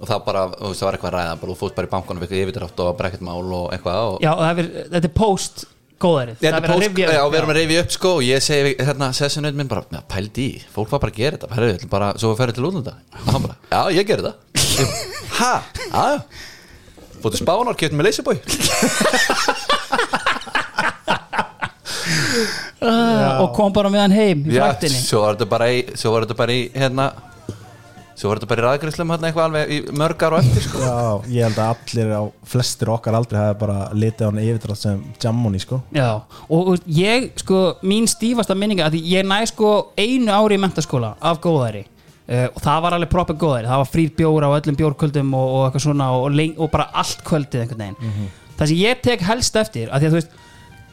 Og 0.00 0.08
það 0.08 0.24
bara, 0.26 0.42
þú 0.56 0.70
veist, 0.70 0.80
það 0.80 0.88
var 0.88 0.96
eitthvað 0.96 1.10
að 1.10 1.16
ræða 1.18 1.36
bara, 1.42 1.52
Þú 1.52 1.56
fóst 1.60 1.76
bara 1.76 1.86
í 1.86 1.92
bankanum, 1.92 2.24
eitthvað 2.24 2.42
yfirdrátt 2.42 2.82
og 2.82 2.96
bara 2.98 3.10
ekkert 3.12 3.26
mál 3.28 3.54
og 3.60 3.68
eitthvað 3.76 4.08
og 4.08 4.16
Já, 4.24 4.30
og 4.32 4.42
það 4.42 4.62
er, 4.64 4.70
þetta 4.96 5.10
er 5.10 5.14
post 5.20 5.64
góðærið 6.02 6.40
Það 6.40 6.48
er 6.48 6.56
að 6.58 6.80
rifja 6.82 7.06
upp, 7.08 7.14
já, 7.14 7.22
við 7.30 7.38
erum 7.38 7.52
að 7.52 7.58
reyfi 7.60 7.76
upp 7.80 7.92
sko 7.94 8.10
og 8.18 8.24
ég 8.26 8.42
segi 8.44 8.64
við, 8.66 8.82
hérna, 8.88 9.10
sessionaut 9.16 9.54
minn 9.58 9.70
bara, 9.70 9.84
"Ja, 9.92 10.00
pældi 10.08 10.46
í, 10.48 10.62
fólk 10.74 10.90
var 10.90 11.00
bara 11.04 11.12
að 11.12 11.20
gera 11.20 11.36
þetta, 11.36 11.54
herru, 11.54 11.88
bara, 11.88 12.12
svo 12.18 12.32
við 12.32 12.40
ferðum 12.42 12.54
til 12.58 12.66
útlanda. 12.70 12.94
Og 13.26 13.32
hann 13.32 13.42
bara, 13.42 13.56
já, 13.70 13.80
ég 13.94 14.06
ger 14.06 14.22
þetta 14.22 14.34
ha, 15.38 15.62
já, 15.92 16.02
já. 16.14 16.22
Fóttu 17.22 17.40
spánar, 17.40 17.76
keftum 17.78 18.00
með 18.00 18.10
leysibói. 18.10 18.36
Uh, 22.84 23.38
og 23.42 23.54
kom 23.56 23.72
bara 23.72 23.88
með 23.92 24.02
hann 24.04 24.16
heim 24.16 24.42
í 24.44 24.56
já, 24.56 24.64
fraktinni 24.64 24.98
svo 25.00 25.22
var 25.24 25.38
þetta 25.38 25.48
bara 25.48 25.68
í 25.72 25.78
svo 25.96 26.12
var 26.12 26.26
þetta 26.26 26.36
bara 26.36 26.52
í, 26.56 26.66
hérna 26.74 27.06
svo 28.14 28.30
var 28.30 28.38
þetta 28.38 28.48
bara 28.50 28.62
í 28.62 28.64
ræðgrislum 28.64 29.12
hérna 29.12 29.28
eitthvað 29.28 29.46
alveg 29.48 29.72
í 29.74 29.78
mörgar 29.98 30.36
og 30.36 30.44
eftir 30.44 30.66
sko. 30.66 30.82
Já, 30.82 30.98
ég 31.34 31.48
held 31.48 31.58
að 31.58 31.72
allir 31.72 32.12
á 32.14 32.22
flestir 32.54 32.92
okkar 32.94 33.18
aldrei 33.18 33.40
hafi 33.40 33.56
bara 33.64 33.78
litið 33.94 34.22
á 34.22 34.28
hann 34.28 34.42
yfirdrátt 34.44 34.82
sem 34.82 35.00
jammoni 35.24 35.62
sko. 35.62 35.80
Já, 35.94 36.10
og 36.48 36.70
og 36.74 36.86
ég, 36.86 37.32
sko, 37.42 37.64
mín 37.82 38.06
stífasta 38.10 38.56
minninga 38.58 38.86
að 38.86 38.98
því 38.98 39.02
ég 39.16 39.26
næ 39.28 39.40
sko 39.50 39.74
einu 39.98 40.32
ári 40.34 40.58
í 40.58 40.62
mentaskóla 40.62 41.16
af 41.20 41.42
góðæri. 41.44 41.84
Uh, 42.24 42.46
og 42.54 42.62
það 42.64 42.84
var 42.86 42.94
alveg 42.96 43.10
proper 43.12 43.36
góðæri, 43.36 43.68
það 43.68 43.82
var 43.82 43.90
frýr 43.92 44.14
bjór 44.16 44.46
á 44.48 44.56
öllum 44.56 44.78
bjórkvöldum 44.78 45.34
og, 45.36 45.50
og 45.58 45.66
eitthvað 45.66 45.84
svona 45.84 46.06
og, 46.16 46.38
og 46.56 46.70
bara 46.72 46.88
allt 46.96 47.20
kvöldið 47.26 47.66
einhvern 47.66 47.82
veginn. 47.84 48.30
Það 48.54 48.70
sem 48.70 48.80
ég 48.80 49.02
tek 49.04 49.24
helst 49.26 49.58
eftir, 49.60 49.90
að 49.90 50.00
því 50.00 50.08
að 50.08 50.14
þú 50.14 50.20
veist 50.20 50.40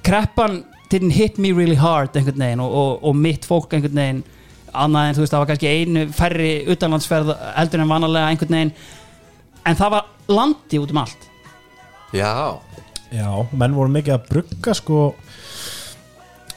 kreppan 0.04 0.58
didn't 0.92 1.16
hit 1.16 1.38
me 1.38 1.54
really 1.56 1.78
hard 1.80 2.18
einhvern 2.18 2.44
veginn 2.44 2.64
og, 2.64 2.74
og, 2.76 2.92
og 3.08 3.16
mitt 3.16 3.48
fólk 3.48 3.72
einhvern 3.78 4.02
veginn 4.02 4.24
annað 4.74 5.08
en 5.10 5.18
þú 5.18 5.24
veist, 5.24 5.34
það 5.34 5.44
var 5.44 5.50
kannski 5.52 5.72
einu 5.72 6.06
færri 6.16 6.52
utanlandsferð 6.72 7.34
eldur 7.64 7.84
en 7.84 7.92
vanalega 7.92 8.32
einhvern 8.32 8.58
veginn. 8.58 8.74
En 9.68 9.78
það 9.78 9.94
var 9.96 10.08
landi 10.32 10.80
út 10.82 10.94
um 10.94 11.02
allt. 11.04 11.28
Já, 12.12 12.32
Já, 13.12 13.28
menn 13.52 13.74
voru 13.76 13.92
mikið 13.92 14.14
að 14.16 14.28
brugga 14.30 14.74
sko 14.78 15.00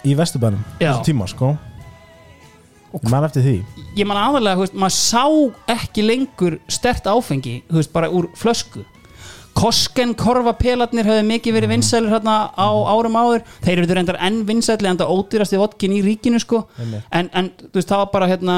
í 0.06 0.12
Vesturbænum 0.14 0.62
þessu 0.78 1.06
tíma 1.08 1.26
sko. 1.30 1.54
Ég 2.94 3.08
man 3.10 3.26
eftir 3.26 3.42
því. 3.42 3.54
Ég 3.98 4.06
man 4.06 4.20
aðalega, 4.20 4.68
maður 4.78 4.94
sá 4.94 5.24
ekki 5.74 6.04
lengur 6.06 6.60
stert 6.70 7.08
áfengi, 7.10 7.56
þú 7.66 7.80
veist, 7.80 7.90
bara 7.90 8.10
úr 8.14 8.28
flösku 8.38 8.84
Kosken 9.54 10.14
korfapelarnir 10.18 11.06
höfðu 11.06 11.24
mikið 11.28 11.54
verið 11.54 11.70
vinsælir 11.74 12.10
hérna 12.10 12.34
á 12.58 12.68
árum 12.90 13.14
áður, 13.20 13.44
þeir 13.62 13.82
eru 13.84 13.94
reyndar 13.98 14.18
enn 14.26 14.40
vinsæli 14.48 14.88
en 14.90 14.98
það 14.98 15.12
ódýrasti 15.14 15.60
vodkin 15.60 15.94
í 15.94 16.00
ríkinu 16.02 16.40
sko, 16.42 16.64
en, 17.14 17.28
en 17.30 17.50
þú 17.60 17.78
veist, 17.78 17.90
það 17.92 18.00
var 18.02 18.10
bara 18.16 18.28
hérna, 18.32 18.56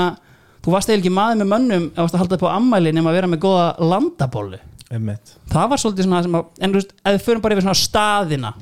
þú 0.64 0.72
varst 0.72 0.88
eða 0.88 1.02
ekki 1.02 1.12
maður 1.12 1.42
með 1.42 1.50
mönnum 1.52 1.84
þú 1.90 2.00
varst 2.06 2.16
að 2.16 2.22
halda 2.24 2.38
upp 2.38 2.46
á 2.48 2.56
ammæli 2.56 2.94
nema 2.96 3.12
að 3.12 3.18
vera 3.20 3.30
með 3.34 3.42
góða 3.44 3.66
landabólu, 3.92 4.62
Einmitt. 4.88 5.34
það 5.52 5.68
var 5.74 5.82
svolítið 5.84 6.08
svona 6.08 6.22
sem 6.24 6.38
að, 6.40 6.48
en 6.60 6.72
þú 6.72 6.80
veist, 6.80 6.96
ef 7.04 7.18
við 7.18 7.26
förum 7.28 7.44
bara 7.44 7.58
yfir 7.58 7.66
svona 7.68 7.82
staðina. 7.82 8.54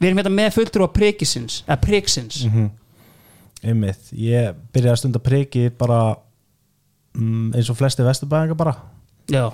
Við 0.00 0.08
erum 0.08 0.22
hérna 0.22 0.34
með 0.34 0.54
fulltur 0.56 0.86
á 0.86 0.94
prikisins, 0.96 1.60
eða 1.68 1.78
priksins 1.84 2.40
Einmitt. 3.62 4.08
Ég 4.18 4.56
byrjaði 4.74 4.96
að 4.96 4.98
stunda 5.04 5.20
priki 5.22 5.68
bara 5.78 6.00
mm, 7.14 7.52
eins 7.54 7.68
og 7.70 7.76
flesti 7.78 8.02
Vesturbæðingar 8.02 8.58
bara. 8.58 8.72
Já, 9.30 9.44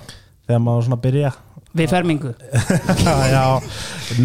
þegar 0.47 0.63
maður 0.65 0.87
svona 0.87 0.97
byrja 1.03 1.29
við 1.77 1.91
fermingu 1.91 2.31
Já, 3.33 3.43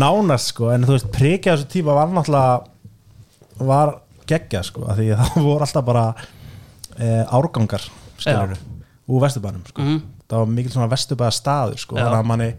nánast 0.01 0.53
sko 0.55 0.71
en 0.73 0.87
þú 0.87 0.97
veist, 0.97 1.11
priki 1.13 1.51
á 1.53 1.55
þessu 1.57 1.69
tíma 1.75 1.97
var 1.97 2.09
náttúrulega 2.15 3.65
var 3.69 3.93
geggja 4.29 4.63
sko, 4.65 4.87
af 4.89 4.97
því 4.99 5.11
að 5.13 5.21
það 5.35 5.45
voru 5.49 5.67
alltaf 5.67 5.85
bara 5.87 6.05
e, 6.97 7.09
árgangar 7.29 7.85
skilur 8.17 8.55
úr 9.05 9.21
Vesturbænum 9.27 9.65
sko. 9.69 9.83
Mhm. 9.85 9.99
það 10.31 10.41
var 10.41 10.53
mikil 10.57 10.73
svona 10.73 10.89
Vesturbæða 10.95 11.35
staður 11.37 11.81
sko, 11.83 11.99
Já. 11.99 12.07
þannig 12.07 12.21
að 12.23 12.29
manni 12.33 12.51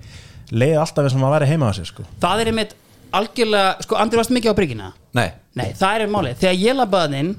leiði 0.53 0.77
alltaf 0.77 1.07
eins 1.07 1.15
og 1.17 1.23
maður 1.23 1.39
væri 1.39 1.49
heima 1.55 1.69
á 1.69 1.73
sig 1.73 1.89
sko. 1.89 2.05
það 2.21 2.43
er 2.43 2.51
einmitt 2.53 2.75
algjörlega, 3.15 3.75
sko 3.85 3.97
Andri 3.97 4.19
varst 4.21 4.33
mikið 4.35 4.53
á 4.53 4.59
prikina 4.59 4.91
nei 5.17 5.29
Nei, 5.55 5.69
það 5.79 6.01
er 6.03 6.11
málið, 6.11 6.37
þegar 6.43 6.57
ég 6.59 6.75
labbaði 6.75 7.19
inn 7.23 7.33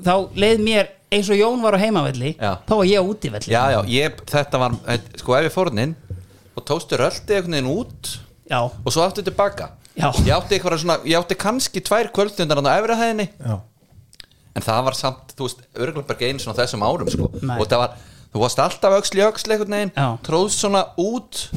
þá 0.00 0.14
leið 0.42 0.62
mér 0.64 0.86
eins 1.12 1.28
og 1.30 1.36
Jón 1.36 1.60
var 1.62 1.76
á 1.76 1.82
heimavelli 1.82 2.30
Já. 2.40 2.52
þá 2.66 2.72
var 2.80 2.86
ég 2.88 2.98
á 2.98 3.04
útivelli 3.04 3.52
já, 3.52 3.62
já, 3.74 3.80
ég, 3.92 4.20
þetta 4.30 4.60
var, 4.62 4.76
sko 5.20 5.36
ef 5.36 5.46
ég 5.48 5.54
fór 5.54 5.70
hann 5.70 5.82
inn 5.84 5.94
og 6.56 6.66
tóstu 6.66 6.98
röldi 6.98 7.36
einhvern 7.36 7.56
veginn 7.58 7.72
út 7.72 8.14
já, 8.50 8.60
og 8.66 8.90
svo 8.92 9.04
aftur 9.04 9.26
tilbaka 9.26 9.70
Já. 9.98 10.10
ég 10.24 10.30
átti 10.34 10.56
eitthvað 10.56 10.78
svona, 10.80 10.96
ég 11.04 11.18
átti 11.18 11.36
kannski 11.38 11.82
tvær 11.84 12.10
kvöldstundar 12.14 12.60
á 12.62 12.78
efri 12.78 12.96
hæðinni 12.96 13.26
Já. 13.36 13.56
en 14.54 14.64
það 14.64 14.84
var 14.86 14.96
samt, 14.98 15.34
þú 15.36 15.48
veist, 15.48 15.64
einu 15.74 16.42
svona 16.42 16.56
á 16.56 16.60
þessum 16.62 16.84
árum 16.86 17.10
sko 17.10 17.30
Nei. 17.42 17.56
og 17.58 17.66
það 17.66 17.82
var, 17.82 17.96
þú 18.32 18.42
varst 18.44 18.62
alltaf 18.62 18.96
í 19.10 19.24
öxl 19.26 19.54
einhvern 19.54 19.76
veginn, 19.76 19.92
Já. 19.96 20.08
tróðst 20.26 20.62
svona 20.62 20.84
út 21.00 21.48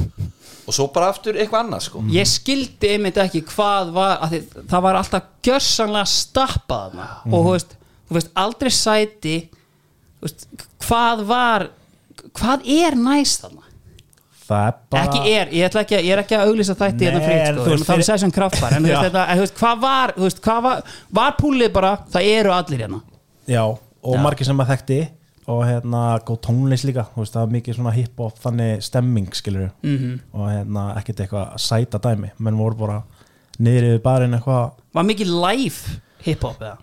og 0.63 0.75
svo 0.75 0.88
bara 0.95 1.12
aftur 1.12 1.38
eitthvað 1.38 1.65
annað 1.65 1.86
sko 1.88 2.03
ég 2.13 2.29
skildi 2.29 2.93
einmitt 2.95 3.19
ekki 3.21 3.43
hvað 3.51 3.93
var 3.95 4.23
því, 4.32 4.41
það 4.71 4.86
var 4.88 4.99
alltaf 4.99 5.29
gjörsanlega 5.45 6.12
stappað 6.13 6.86
þarna 6.93 7.08
og 7.29 7.38
þú 7.38 7.51
veist, 7.51 7.75
þú 8.08 8.17
veist 8.17 8.32
aldrei 8.45 8.73
sæti 8.73 9.36
þú 10.17 10.27
veist, 10.27 10.47
hvað 10.88 11.25
var 11.29 11.67
hvað 12.34 12.65
er 12.79 12.97
næst 12.99 13.43
þarna 13.43 13.62
bara 14.94 15.04
ekki 15.08 15.22
er, 15.34 15.48
ég, 15.56 15.66
ætla 15.70 15.82
ekki, 15.86 15.96
að- 15.98 16.06
ég 16.08 16.13
er 16.18 16.22
ekki 16.24 16.38
að 16.38 16.46
auglýsa 16.52 16.76
þætti 16.80 17.08
hérna 17.08 17.20
Nei, 17.24 17.39
en 17.48 17.56
sko, 17.58 17.66
veist, 17.72 17.88
þá 17.89 17.94
er 17.98 18.06
session 18.10 18.32
kraftbar 18.36 18.76
en, 18.78 18.84
þetta, 18.92 19.24
en 19.30 19.38
þú 19.39 19.44
veist, 19.46 19.58
hvað 19.60 19.82
var, 19.84 20.13
veist, 20.18 20.42
hvað 20.46 20.62
var 20.68 20.84
var 21.20 21.36
púlið 21.42 21.74
bara, 21.74 21.92
það 22.13 22.30
eru 22.38 22.54
allir 22.56 22.84
hérna. 22.86 23.02
Já, 23.48 23.63
og 23.68 24.16
Já. 24.18 24.22
margir 24.24 24.46
sem 24.46 24.58
maður 24.58 24.76
þekkti 24.78 25.00
og 25.54 25.66
hérna 25.68 26.04
góð 26.24 26.39
tónlist 26.46 26.86
líka 26.88 27.04
það 27.18 27.36
var 27.42 27.52
mikið 27.58 27.76
svona 27.76 27.92
hip-hop 27.98 28.38
þannig 28.39 28.84
stemming 28.84 29.28
skilur 29.36 29.72
Mhm. 29.84 29.98
-hmm. 29.98 30.20
og 30.34 30.48
hérna 30.50 30.86
ekkert 30.98 31.20
eitthvað 31.20 31.58
sæta 31.60 32.00
dæmi 32.00 32.32
menn 32.39 32.58
voru 32.58 32.76
bara 32.80 33.04
niður 33.60 33.84
yfir 33.89 34.02
barinn 34.02 34.34
eitthvað. 34.34 34.72
Var 34.94 35.04
mikið 35.04 35.28
live 35.28 36.00
hip-hop 36.24 36.60
eða? 36.62 36.78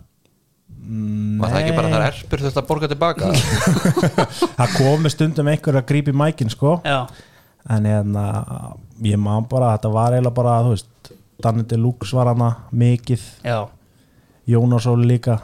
Var 1.41 1.49
það 1.49 1.59
ekki 1.61 1.75
bara 1.75 1.89
þar 1.89 2.05
erpur 2.07 2.39
þurft 2.41 2.57
að 2.57 2.67
borga 2.67 2.87
tilbaka? 2.87 3.25
Það 4.57 4.71
komi 4.77 5.09
stundum 5.13 5.47
einhver 5.51 5.77
að 5.77 5.85
grípa 5.91 6.09
í 6.13 6.15
mækin 6.17 6.49
sko. 6.49 6.81
Já, 6.85 7.07
en 7.69 7.85
hérna 7.85 8.25
ég 9.03 9.17
man 9.21 9.45
bara 9.49 9.75
þetta 9.75 9.91
var 9.93 10.15
eiginlega 10.15 10.37
bara 10.37 10.55
þú 10.65 10.73
veist 10.75 11.11
Danny 11.41 11.63
Deluxe 11.65 12.15
var 12.15 12.29
hana 12.31 12.51
mikið. 12.71 13.21
Já, 13.45 13.67
Jónas 14.47 14.87
Óli 14.89 15.07
líka. 15.15 15.39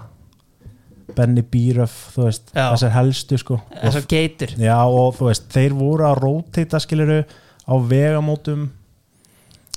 Benny 1.15 1.41
Bíröf 1.41 1.93
þú 2.13 2.25
veist 2.27 2.51
Já. 2.53 2.67
þessar 2.73 2.91
helstu 2.97 3.38
sko. 3.39 3.60
Þessar 3.82 4.08
geitur. 4.12 4.51
Já 4.60 4.77
og 4.86 5.15
þú 5.17 5.30
veist, 5.30 5.47
þeir 5.53 5.73
voru 5.77 6.06
að 6.06 6.19
róteita 6.21 6.82
skiliru 6.84 7.21
á 7.65 7.73
vegamótum. 7.80 8.67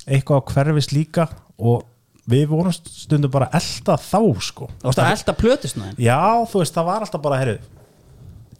Eitthvað 0.04 0.42
á 0.42 0.48
hverfis 0.50 0.90
líka. 0.92 1.28
Og 1.56 1.86
við 2.30 2.48
vorum 2.50 2.74
stundum 2.74 3.30
bara 3.32 3.48
elda 3.56 3.96
þá 3.96 4.20
sko. 4.42 4.68
Þú 4.82 4.90
veist 4.90 5.02
að 5.02 5.12
elda 5.14 5.36
plötusnæðin 5.38 6.02
Já, 6.02 6.20
þú 6.50 6.60
veist, 6.62 6.74
það 6.76 6.90
var 6.90 7.06
alltaf 7.06 7.22
bara, 7.24 7.40
heyrðu 7.40 7.79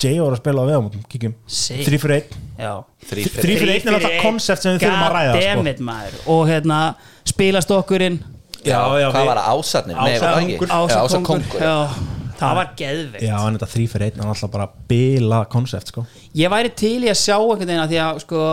Jay 0.00 0.20
var 0.20 0.32
að 0.34 0.40
spila 0.40 0.64
á 0.64 0.68
vegamótum, 0.70 1.02
kíkjum. 1.12 1.34
Sick. 1.46 1.82
Þrý 1.86 1.96
fyrir 2.02 2.16
einn 2.16 2.30
já. 2.60 2.72
Þrír 3.10 3.26
fyrir 3.34 3.44
Þrý 3.44 3.56
fyrir 3.60 3.74
einn 3.74 3.90
er 3.90 3.98
alltaf 3.98 4.16
koncept 4.24 4.64
sem 4.64 4.76
við 4.76 4.86
þurfum 4.86 5.04
að 5.04 5.12
ræða 5.16 5.32
sko. 5.32 5.40
Goddammit 5.44 5.82
maður. 5.90 6.14
Og 6.34 6.42
hérna 6.50 6.78
spilast 7.28 7.74
okkurinn. 7.76 8.18
Já, 8.60 8.80
já, 9.00 9.08
hvað 9.12 9.28
var 9.30 9.40
það, 9.40 9.52
ásatnir? 9.60 9.96
Nei, 10.00 10.18
var 10.20 11.52
það 11.60 12.18
það 12.40 12.56
var 12.56 12.68
geðveikt. 12.78 13.24
Já, 13.24 13.36
en 13.44 13.56
þetta 13.56 13.70
þrý 13.74 13.86
fyrir 13.92 14.06
einn 14.08 14.22
er 14.22 14.28
alltaf 14.32 14.52
bara 14.52 14.66
bila 14.90 15.40
koncept 15.52 15.92
sko. 15.92 16.04
Ég 16.36 16.52
væri 16.52 16.72
til 16.72 16.98
í 17.04 17.10
að 17.10 17.18
sjá 17.20 17.36
einhvern 17.36 17.66
veginn 17.66 17.82
að 17.82 17.92
því 17.92 17.98
að 18.04 18.20
sko 18.24 18.44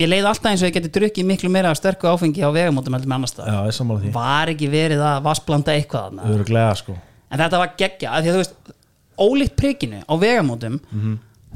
ég 0.00 0.10
leið 0.10 0.28
alltaf 0.30 0.50
eins 0.50 0.64
og 0.64 0.70
ég 0.70 0.76
geti 0.76 0.92
drukkið 0.96 1.28
miklu 1.30 1.52
meira 1.52 1.72
af 1.72 1.78
sterku 1.80 2.10
áfengi 2.10 2.44
á 2.44 2.50
vegamótum 2.52 2.96
heldur 2.96 3.10
með 3.10 3.18
annars 3.20 3.36
því. 3.36 4.12
Var 4.16 4.52
ekki 4.54 4.68
verið 4.72 5.04
að 5.04 5.22
vassblanda 5.24 5.76
eitthvað 5.76 6.20
sko. 6.82 6.98
En 7.30 7.38
þetta 7.38 7.62
var 7.62 7.74
geggja 7.78 8.18
því 8.18 8.30
að 8.30 8.34
þú 8.34 8.42
veist 8.42 8.72
ólíkt 9.20 9.56
prikinu 9.58 10.00
á 10.04 10.14
vegamótum 10.20 10.80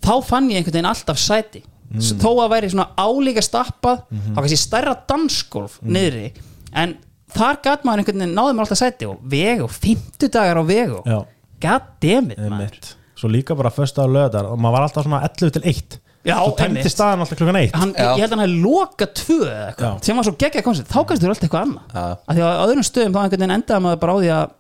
þá 0.05 0.15
fann 0.27 0.51
ég 0.53 0.61
einhvern 0.61 0.77
veginn 0.79 0.91
alltaf 0.91 1.21
sæti 1.21 1.63
mm. 1.63 2.21
þó 2.23 2.31
að 2.45 2.53
væri 2.55 2.73
svona 2.73 2.91
álíka 2.99 3.45
stappað 3.45 4.05
þá 4.11 4.39
kannski 4.41 4.61
stærra 4.61 4.95
dansgolf 5.09 5.79
niðri 5.83 6.31
en 6.75 6.97
þar 7.35 7.61
gat 7.65 7.87
maður 7.87 8.05
einhvern 8.05 8.25
veginn 8.25 8.37
náði 8.39 8.55
maður 8.57 8.67
alltaf 8.69 8.83
sæti 8.83 9.11
og 9.11 9.21
vegu, 9.35 9.69
50 9.71 10.33
dagar 10.35 10.61
á 10.61 10.65
vegu 10.67 11.03
Já. 11.07 11.19
god 11.65 11.91
damn 12.03 12.33
it 12.35 12.41
maður. 12.43 12.95
Svo 13.15 13.31
líka 13.31 13.55
bara 13.57 13.71
föstu 13.75 14.03
á 14.03 14.07
löðar 14.11 14.51
og 14.51 14.59
maður 14.59 14.79
var 14.79 14.89
alltaf 14.89 15.07
svona 15.07 15.23
11 15.29 15.55
til 15.59 15.69
1 15.75 16.01
Já, 16.25 16.39
Svo 16.41 16.55
tæmdi 16.57 16.81
einmitt. 16.81 16.89
staðan 16.89 17.21
alltaf 17.21 17.37
klukkan 17.37 17.59
1 17.61 17.75
hann, 17.77 17.91
ég 18.01 18.23
held 18.23 18.33
að 18.33 18.39
hann 18.39 18.43
hefði 18.47 18.61
loka 18.65 19.09
tvö 19.13 19.41
eða 19.45 19.65
eitthvað, 19.69 19.91
Já. 19.91 20.05
sem 20.07 20.17
var 20.17 20.27
svo 20.27 20.37
geggja 20.41 20.63
koncept 20.65 20.89
þá 20.89 21.01
kannski 21.03 21.25
þurfa 21.25 21.35
alltaf 21.35 21.49
eitthvað 21.49 21.67
annað 21.67 21.99
að 22.01 22.39
því 22.39 22.45
að 22.45 22.55
á 22.55 22.65
öðrum 22.65 22.87
stöðum 22.89 23.17
þá 23.19 23.21
endaði 23.45 23.85
maður 23.85 24.01
bara 24.05 24.15
á 24.15 24.19
því 24.23 24.31
að 24.39 24.55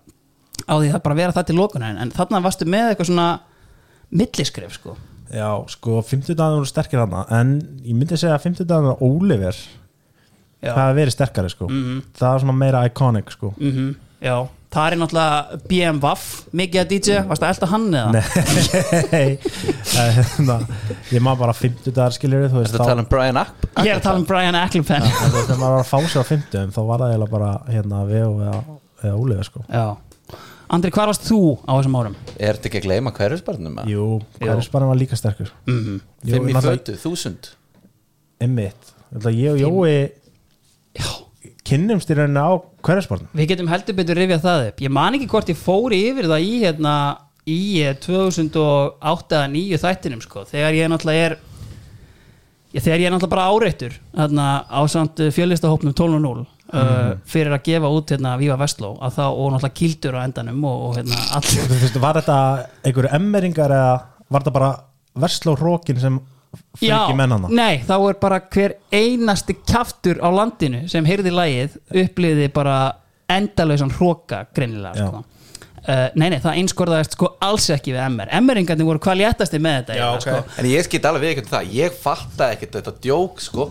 á 0.64 0.74
því 0.80 0.92
að 0.94 1.02
bara 1.04 1.18
vera 1.18 1.34
það 1.36 1.46
til 1.50 1.58
lokunar 1.58 1.98
en 2.00 2.14
þarna 2.14 2.42
varstu 2.44 2.68
með 2.68 2.92
eitthvað 2.92 3.10
svona 3.10 3.28
milliskref 4.14 4.78
sko 4.78 4.96
Já, 5.34 5.48
sko, 5.72 5.98
50 6.04 6.36
dagar 6.38 6.60
voru 6.60 6.68
sterkir 6.68 7.00
hana 7.02 7.24
en 7.34 7.54
ég 7.82 7.96
myndi 7.96 8.14
segja 8.20 8.36
að 8.36 8.44
50 8.44 8.68
dagar 8.70 9.00
Oliver, 9.02 9.56
Já. 10.62 10.68
það 10.74 10.82
hefur 10.84 10.98
verið 11.00 11.14
sterkari 11.16 11.50
sko. 11.50 11.70
það 12.14 12.28
er 12.28 12.44
svona 12.44 12.54
meira 12.60 12.84
iconic 12.86 13.32
sko. 13.34 13.50
Mhm, 13.58 13.88
Já, 14.24 14.36
það 14.70 14.86
er 14.92 14.96
náttúrulega 15.00 15.58
BMWF 15.72 16.28
mikið 16.60 16.80
að 16.82 16.92
DJ, 16.92 17.18
varst 17.28 17.42
það 17.42 17.50
elda 17.54 17.70
hann 17.72 17.88
eða? 17.94 18.22
Nei 19.10 19.38
hérna, 20.20 20.56
ég 21.10 21.24
maður 21.24 21.42
bara 21.42 21.56
50 21.58 21.96
dagar 21.98 22.14
skiljur 22.16 22.46
þú 22.52 22.60
veist, 22.62 22.72
Þetta 22.76 22.88
tala 22.92 23.04
um 23.04 23.10
Brian 23.10 23.40
Ack 23.42 23.68
Ég 23.82 23.90
er 23.90 23.98
að 23.98 24.06
tala 24.06 24.22
um 24.22 24.26
Brian 24.28 24.60
veist, 25.34 25.50
þegar 25.50 25.60
maður 25.60 25.76
var 25.76 25.82
að 25.82 25.90
fá 25.90 25.98
sér 26.14 26.24
á 26.24 26.26
50 26.30 26.74
þá 26.76 26.80
var 26.88 27.04
það 27.04 27.12
eiginlega 27.14 27.34
bara 27.34 27.52
hérna 27.74 28.02
Veo 28.08 28.32
eða, 28.38 28.64
eða 29.02 29.14
Oliver 29.18 29.50
sko. 29.50 29.64
Já 29.68 29.86
Andri, 30.72 30.90
hvar 30.94 31.10
varst 31.10 31.26
þú 31.28 31.38
á 31.68 31.72
þessum 31.76 31.96
árum? 32.00 32.14
Er 32.38 32.56
þetta 32.56 32.70
ekki 32.70 32.80
að 32.80 32.86
gleyma 32.88 33.12
hverjusbarnum? 33.16 33.80
Jú, 33.90 34.06
hverjusbarinn 34.40 34.90
var 34.90 35.00
líka 35.00 35.18
sterkur. 35.18 35.52
Mm 35.68 36.00
Jú, 36.24 36.38
Fimm 36.38 36.48
í 36.48 36.54
fötu, 36.64 36.96
þúsund. 37.02 37.50
Þetta 38.40 39.32
ég 39.34 39.52
og 39.52 39.60
Jói 39.60 40.10
Já. 40.94 41.10
kynnumst 41.64 42.10
í 42.10 42.16
rauninni 42.18 42.42
á 42.42 42.52
hverjusbarinn 42.84 43.28
Við 43.36 43.50
getum 43.52 43.68
heldur 43.70 43.96
betur 43.98 44.18
rifjað 44.18 44.44
það 44.44 44.66
upp. 44.70 44.82
Ég 44.84 44.94
man 44.96 45.16
ekki 45.16 45.28
hvort 45.30 45.52
ég 45.52 45.60
fóri 45.60 46.00
yfir 46.10 46.28
það 46.32 46.46
í 46.48 46.54
hérna 46.64 46.94
í 47.44 47.60
eh, 47.84 47.94
2008 48.00 49.38
eða 49.38 49.50
9 49.52 49.80
þættinum 49.84 50.24
sko. 50.24 50.44
Þegar 50.48 50.78
ég 50.80 50.90
náttúrulega 50.90 51.28
er 51.28 51.36
þegar 52.82 53.02
ég 53.02 53.06
er 53.08 53.14
náttúrulega 53.14 53.34
bara 53.36 53.50
áreittur 53.52 53.98
á 54.14 54.80
samt 54.90 55.22
fjölistahópnum 55.34 55.94
12.0 55.94 56.42
uh, 56.42 57.12
fyrir 57.28 57.54
að 57.54 57.64
gefa 57.68 57.92
út 57.94 58.14
hérna 58.14 58.34
Víva 58.40 58.58
Vestló 58.60 58.94
og 58.96 59.04
náttúrulega 59.04 59.74
kildur 59.78 60.18
á 60.18 60.24
endanum 60.24 60.64
og, 60.66 60.88
og 60.88 60.98
hérna 60.98 61.20
allir 61.38 62.00
Var 62.04 62.20
þetta 62.20 62.38
einhverju 62.82 63.14
emmeringar 63.20 63.74
eða 63.74 63.94
var 64.28 64.42
þetta 64.42 64.56
bara 64.58 64.72
versló 65.24 65.54
hrókin 65.58 66.00
sem 66.02 66.18
mennana 67.18 67.50
nei, 67.50 67.82
þá 67.86 67.94
er 67.98 68.18
bara 68.20 68.40
hver 68.54 68.76
einasti 68.94 69.56
kjaftur 69.66 70.20
á 70.22 70.28
landinu 70.34 70.84
sem 70.90 71.06
heyrði 71.06 71.32
lagið 71.34 71.78
upplýði 72.04 72.50
bara 72.54 72.76
endalausan 73.30 73.92
hróka 73.94 74.44
greinilega 74.54 74.94
Já. 74.94 75.08
sko. 75.08 75.24
Uh, 75.88 76.04
nei, 76.14 76.28
nei, 76.32 76.38
það 76.44 76.60
einskorðaðist 76.62 77.16
sko 77.18 77.32
alls 77.44 77.70
ekki 77.74 77.94
við 77.96 78.04
MR 78.08 78.32
MR-ingarnir 78.40 78.88
voru 78.88 79.02
hvað 79.04 79.20
léttasti 79.22 79.60
með 79.62 79.80
þetta 79.80 79.98
Já, 79.98 80.04
eiginlega, 80.10 80.38
ok. 80.38 80.52
sko. 80.52 80.60
En 80.62 80.70
ég 80.70 80.86
skýt 80.88 81.08
alveg 81.10 81.24
við 81.26 81.34
ekkert 81.36 81.52
það 81.54 81.74
Ég 81.80 81.98
fattaði 82.04 82.56
ekkert 82.58 82.78
þetta 82.80 82.96
djók 83.04 83.42
sko 83.44 83.68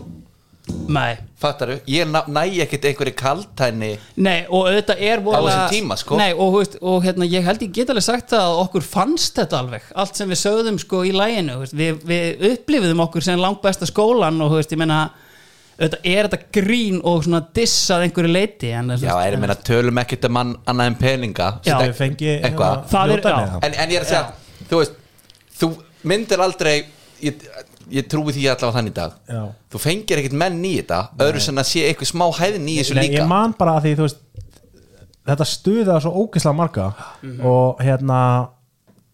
nei, 0.88 1.18
Fattaru, 1.36 1.74
ég 1.92 2.06
ná- 2.08 2.24
næ 2.32 2.46
ekkert 2.64 2.86
einhverju 2.88 3.12
kaltæni 3.20 3.90
nei, 4.16 4.46
og 4.48 4.70
auðvitað 4.70 5.02
er 5.04 5.20
voðalega- 5.20 5.58
þessum 5.68 5.74
tíma, 5.74 5.96
sko. 6.00 6.16
nei, 6.16 6.30
og, 6.32 6.54
veist, 6.54 6.78
og 6.80 7.02
hérna, 7.04 7.26
ég 7.28 7.44
held 7.44 7.60
ég 7.66 7.72
get 7.76 7.90
alveg 7.92 8.06
sagt 8.06 8.30
það 8.32 8.46
að 8.48 8.60
okkur 8.62 8.86
fannst 8.88 9.36
þetta 9.36 9.58
alveg 9.60 9.82
allt 9.94 10.16
sem 10.16 10.30
við 10.32 10.40
sögðum 10.40 10.78
sko 10.80 11.02
í 11.04 11.12
læginu 11.12 11.58
við, 11.68 12.00
við 12.08 12.46
upplifiðum 12.54 13.04
okkur 13.04 13.26
sem 13.26 13.38
langt 13.44 13.60
besta 13.60 13.84
skólan 13.90 14.40
og 14.40 14.54
þú 14.54 14.62
veist, 14.62 14.72
ég 14.72 14.80
meina 14.80 15.02
auðvitað 15.74 16.04
er 16.06 16.28
þetta 16.28 16.50
grín 16.54 17.00
og 17.02 17.24
svona 17.26 17.40
dissað 17.56 18.04
einhverju 18.06 18.30
leiti 18.32 18.70
en, 18.78 18.92
Já, 19.00 19.14
er 19.26 19.34
ég 19.34 19.40
meina 19.42 19.56
tölum 19.58 19.98
ekkert 20.04 20.28
um 20.28 20.32
mann 20.36 20.52
annað 20.70 20.86
en 20.92 20.98
peninga 21.00 21.48
Já. 21.66 21.78
Þau 21.80 21.92
fengi 21.98 22.28
Eitthvað. 22.40 22.84
Það 22.92 23.14
er- 23.16 23.22
já. 23.24 23.58
en, 23.62 23.74
en 23.74 23.90
ég 23.90 23.96
er 23.98 24.04
að 24.04 24.12
segja, 24.12 24.26
þú 24.70 24.82
veist 24.82 25.00
Þú 25.58 25.70
myndir 26.10 26.40
aldrei 26.44 26.74
Ég, 27.24 27.42
ég 27.94 28.06
trúi 28.10 28.32
því 28.34 28.42
allavega 28.50 28.74
þannig 28.76 28.90
í 28.90 28.94
dag. 28.98 29.12
Já. 29.30 29.42
Þú 29.72 29.78
fengir 29.80 30.18
ekkert 30.20 30.34
menn 30.44 30.58
í 30.66 30.72
þetta 30.80 30.98
Öðru 31.24 31.40
sem 31.40 31.60
að 31.62 31.68
sé 31.70 31.84
eitthvað 31.88 32.10
smá 32.10 32.24
hæðin 32.38 32.66
í 32.68 32.78
þessu 32.80 32.94
Nei, 32.98 33.04
líka. 33.08 33.22
ég 33.22 33.28
man 33.30 33.54
bara 33.58 33.76
að 33.78 33.86
því 33.86 33.92
þú 33.98 34.06
veist 34.08 34.20
þetta 35.24 35.46
stuða 35.48 36.00
svo 36.04 36.10
ógislega 36.20 36.58
marga 36.58 36.88
og 37.48 37.78
hérna 37.80 38.18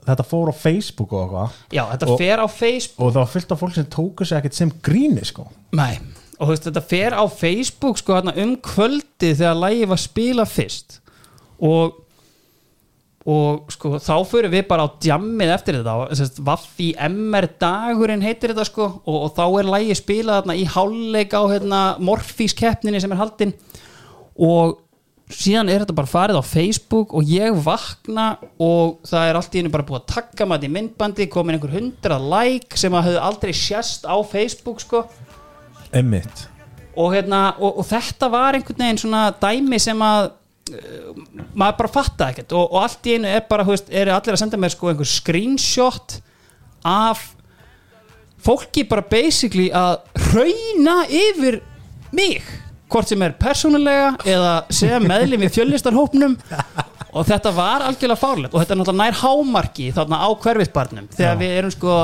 þetta 0.08 0.24
fór 0.26 0.50
á 0.50 0.54
Facebook 0.56 1.12
og 1.14 1.20
eitthvað. 1.28 1.58
Já, 1.76 1.84
þetta 1.92 2.08
Og- 2.10 2.18
fer 2.18 2.40
á 2.42 2.46
Facebook. 2.50 3.04
og 3.06 3.12
það 3.14 3.20
var 3.20 3.30
fyllt 3.36 3.52
af 3.52 3.60
fólk 3.60 3.74
sem 3.74 3.84
tóku 3.86 4.26
sig 4.26 4.38
ekkert 4.40 4.54
sem 4.58 4.70
gríni 4.82 5.24
sko. 5.28 5.46
Nei, 5.72 5.98
og 6.40 6.48
þú 6.48 6.52
veist, 6.54 6.68
þetta 6.70 6.84
fer 6.88 7.16
á 7.16 7.24
Facebook 7.28 8.00
sko 8.00 8.16
hérna 8.16 8.32
um 8.40 8.54
kvöldi 8.64 9.34
þegar 9.34 9.58
lægi 9.60 9.90
var 9.90 10.00
spila 10.00 10.46
fyrst. 10.48 11.00
Og 11.60 11.98
og 13.30 13.68
sko 13.68 13.98
þá 14.00 14.14
fyrir 14.24 14.48
við 14.48 14.62
bara 14.70 14.86
á 14.88 14.96
djammið 15.04 15.50
eftir 15.52 15.76
þetta. 15.78 16.28
Vaffi 16.46 16.86
MR 17.04 17.50
dagurinn 17.60 18.24
heitir 18.24 18.54
þetta 18.54 18.64
sko. 18.64 18.86
Og, 19.04 19.18
og 19.26 19.34
þá 19.36 19.44
er 19.60 19.72
lægi 19.74 19.96
spilað 19.98 20.40
þarna 20.40 20.56
í 20.56 20.64
hálfleik 20.74 21.36
á 21.36 21.42
hérna, 21.52 21.80
Morfís 22.00 22.56
keppninni 22.56 23.02
sem 23.02 23.12
er 23.12 23.20
haldin. 23.20 23.52
Og 24.40 24.78
síðan 25.30 25.70
er 25.70 25.84
þetta 25.84 25.96
bara 26.00 26.10
farið 26.10 26.40
á 26.40 26.44
Facebook 26.48 27.12
og 27.14 27.28
ég 27.28 27.54
vakna 27.64 28.32
og 28.58 28.98
það 29.06 29.28
er 29.28 29.38
allt 29.38 29.54
í 29.54 29.60
henni 29.60 29.72
bara 29.72 29.86
búið 29.86 30.00
að 30.00 30.08
takka 30.14 30.46
maður 30.48 30.66
í 30.66 30.72
myndbandi 30.74 31.26
komin 31.30 31.56
einhver 31.56 31.76
hundra 31.76 32.18
like 32.18 32.78
sem 32.80 32.94
að 32.96 33.10
höfðu 33.10 33.20
aldrei 33.28 33.52
sérst 33.54 34.08
á 34.10 34.16
Facebook 34.26 34.82
sko 34.82 35.04
Emmitt 35.96 36.50
og, 37.00 37.14
hérna, 37.14 37.40
og, 37.58 37.80
og 37.80 37.86
þetta 37.88 38.28
var 38.32 38.56
einhvern 38.58 38.82
veginn 38.82 39.00
svona 39.00 39.24
dæmi 39.40 39.80
sem 39.82 40.00
að 40.04 40.30
uh, 40.74 41.20
maður 41.54 41.76
bara 41.82 41.92
fatta 41.92 42.30
ekkert. 42.30 42.54
Og, 42.56 42.64
og 42.66 42.84
allt 42.84 43.08
í 43.08 43.16
einu 43.16 43.30
er 43.30 43.44
bara, 43.48 43.66
þú 43.66 43.76
veist, 43.76 43.92
eru 44.02 44.14
allir 44.14 44.36
að 44.36 44.42
senda 44.42 44.60
mér 44.60 44.74
sko 44.74 44.90
einhver 44.90 45.10
screenshot 45.10 46.18
af 46.86 47.28
fólki 48.40 48.86
bara 48.88 49.04
basically 49.04 49.68
að 49.76 50.00
hrauna 50.30 51.02
yfir 51.06 51.60
mig 52.16 52.40
hvort 52.90 53.06
sem 53.06 53.20
er 53.22 53.36
persónulega 53.38 54.14
eða 54.26 54.54
segja 54.74 54.98
meðlim 55.04 55.44
í 55.46 55.50
fjöllistarhópnum. 55.52 56.34
Og 57.10 57.26
þetta 57.26 57.50
var 57.54 57.84
algjörlega 57.86 58.18
fárlegt. 58.18 58.54
Og 58.54 58.62
þetta 58.62 58.74
er 58.74 58.80
náttúrulega 58.80 59.04
nær 59.04 59.20
hámarki 59.20 59.88
þarna 59.94 60.18
á 60.26 60.28
hverfisbarnum. 60.42 61.08
Þegar 61.14 61.36
Já. 61.36 61.40
við 61.40 61.54
erum 61.58 61.72
sko 61.74 61.94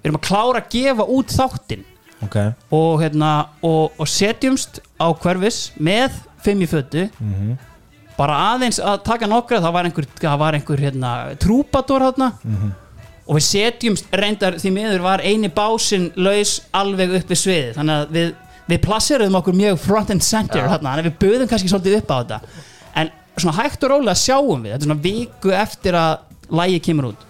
við 0.00 0.08
erum 0.08 0.18
að 0.18 0.26
klára 0.26 0.62
að 0.62 0.70
gefa 0.74 1.06
út 1.16 1.34
þáttinn 1.34 1.84
ok, 2.26 2.36
og, 2.76 3.00
hérna, 3.02 3.30
og, 3.62 3.92
og 4.00 4.08
setjumst 4.08 4.80
á 5.00 5.08
hverfis 5.12 5.70
með 5.80 6.18
fimm 6.44 6.62
í 6.64 6.68
fötu. 6.70 7.06
Bara 8.20 8.36
aðeins 8.54 8.78
að 8.84 9.02
taka 9.06 9.26
nokkra 9.30 9.62
það 9.64 9.72
var 9.72 9.86
einhver, 9.88 10.06
það 10.20 10.38
var 10.42 10.56
einhver 10.58 10.80
hérna, 10.84 11.10
trúpador 11.40 12.04
hérna 12.04 12.32
og 13.30 13.36
við 13.38 13.44
setjumst 13.46 14.10
reyndar 14.12 14.58
því 14.58 14.72
miður 14.74 15.04
var 15.04 15.22
eini 15.22 15.48
básinn 15.54 16.10
laus 16.16 16.58
alveg 16.74 17.14
upp 17.20 17.30
við 17.30 17.38
sviði 17.38 17.72
þannig 17.76 17.94
að 17.94 18.14
við, 18.16 18.32
við 18.72 18.80
plasseraðum 18.84 19.38
okkur 19.40 19.54
mjög 19.60 19.78
front 19.78 20.10
and 20.10 20.22
center 20.26 20.66
hérna, 20.66 20.90
þannig 20.96 21.04
að 21.04 21.08
við 21.08 21.18
böðum 21.22 21.48
kannski 21.48 21.70
svolítið 21.70 21.98
upp 22.00 22.10
á 22.10 22.16
þetta. 22.18 22.40
En 23.00 23.10
svona 23.36 23.56
hægt 23.62 23.84
og 23.86 23.92
rólega 23.94 24.18
sjáum 24.18 24.64
við 24.64 24.74
þetta 24.74 24.82
er 24.82 24.88
svona 24.88 25.04
viku 25.06 25.54
eftir 25.54 25.94
að 25.94 26.16
lægi 26.60 26.80
kemur 26.88 27.12
út. 27.12 27.26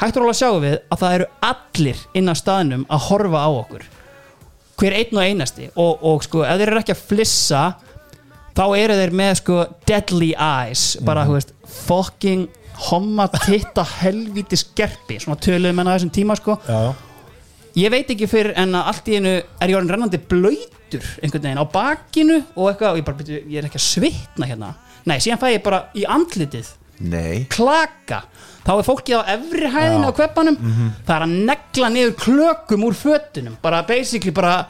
Hægt 0.00 0.16
og 0.16 0.22
rólega 0.24 0.40
sjáum 0.40 0.62
við 0.64 0.76
að 0.88 1.02
það 1.02 1.16
eru 1.18 1.30
allir 1.50 2.04
inn 2.14 2.30
á 2.30 2.34
staðnum 2.38 2.86
að 2.88 3.08
horfa 3.10 3.42
á 3.42 3.50
okkur 3.50 3.88
hver 4.80 4.96
einn 4.96 5.18
og 5.18 5.24
einasti. 5.24 5.68
Og, 5.76 6.00
og 6.06 6.24
sko, 6.24 6.44
ef 6.46 6.58
þeir 6.60 6.72
eru 6.72 6.80
ekki 6.82 6.96
að 6.96 7.04
flissa 7.10 7.62
þá 8.56 8.64
eru 8.78 8.96
þeir 8.98 9.14
með 9.20 9.34
sko 9.42 9.60
deadly 9.88 10.32
eyes. 10.34 10.96
Bara, 11.06 11.26
þú 11.28 11.36
veist, 11.36 11.54
fucking 11.84 12.48
homma 12.88 13.28
titta 13.34 13.84
helvíti 14.00 14.58
skerpi 14.58 15.20
svona 15.20 15.40
töluðum 15.42 15.82
enn 15.82 15.92
á 15.92 15.94
þessum 15.94 16.12
tíma 16.16 16.36
sko. 16.38 16.56
Já, 16.64 16.94
ég 17.76 17.92
veit 17.92 18.12
ekki 18.14 18.28
fyrir 18.30 18.56
en 18.58 18.76
að 18.78 18.92
allt 18.92 19.10
í 19.10 19.18
einu 19.20 19.34
er 19.36 19.70
ég 19.72 19.76
orðin 19.78 19.92
rennandi 19.94 20.22
blöytur 20.30 21.06
einhvern 21.20 21.44
veginn 21.44 21.60
á 21.60 21.66
bakinu 21.70 22.38
og 22.56 22.70
eitthvað 22.70 22.94
og 22.94 23.00
ég 23.02 23.08
bara, 23.10 23.28
ég 23.36 23.58
er 23.60 23.68
ekki 23.68 23.80
að 23.80 23.86
svitna 23.86 24.48
hérna. 24.48 24.74
Nei, 25.08 25.18
síðan 25.20 25.40
fæ 25.40 25.50
ég 25.52 25.64
bara 25.64 25.84
í 25.96 26.06
andlitið 26.08 26.72
Nei. 27.00 27.46
Klaka. 27.52 28.22
Þá 28.66 28.70
er 28.76 28.86
fólkið 28.86 29.16
á 29.16 29.22
efri 29.34 29.68
hæðinu 29.72 30.04
Já. 30.04 30.10
á 30.12 30.16
kveppanum 30.18 30.56
það 31.06 31.14
er 31.16 31.22
að 31.24 31.36
negla 31.48 31.88
niður 31.94 32.16
klökum 32.20 32.82
úr 32.88 32.96
fötunum. 32.98 33.54
Bara 33.62 33.82
basically 33.88 34.34
bara 34.36 34.66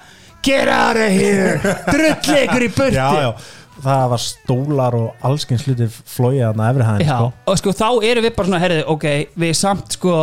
get 0.46 0.68
out 0.70 0.96
of 0.96 1.10
here! 1.10 1.58
Drulli 1.92 2.44
ykkur 2.46 2.64
í 2.64 2.70
burti 2.76 2.96
já, 2.96 3.08
já. 3.26 3.32
Það 3.80 4.06
var 4.12 4.20
stólar 4.20 4.94
og 4.98 5.22
allskins 5.24 5.62
hluti 5.64 5.86
flóið 5.88 6.42
þarna 6.44 6.70
efri 6.70 6.86
hæðin 6.86 7.06
Já, 7.08 7.16
sko. 7.16 7.28
og 7.48 7.58
sko 7.62 7.72
þá 7.80 7.86
erum 8.10 8.26
við 8.26 8.34
bara 8.36 8.48
svona 8.50 8.60
herrið, 8.60 8.80
ok, 8.92 9.06
við 9.40 9.52
samt 9.56 9.96
sko 9.96 10.16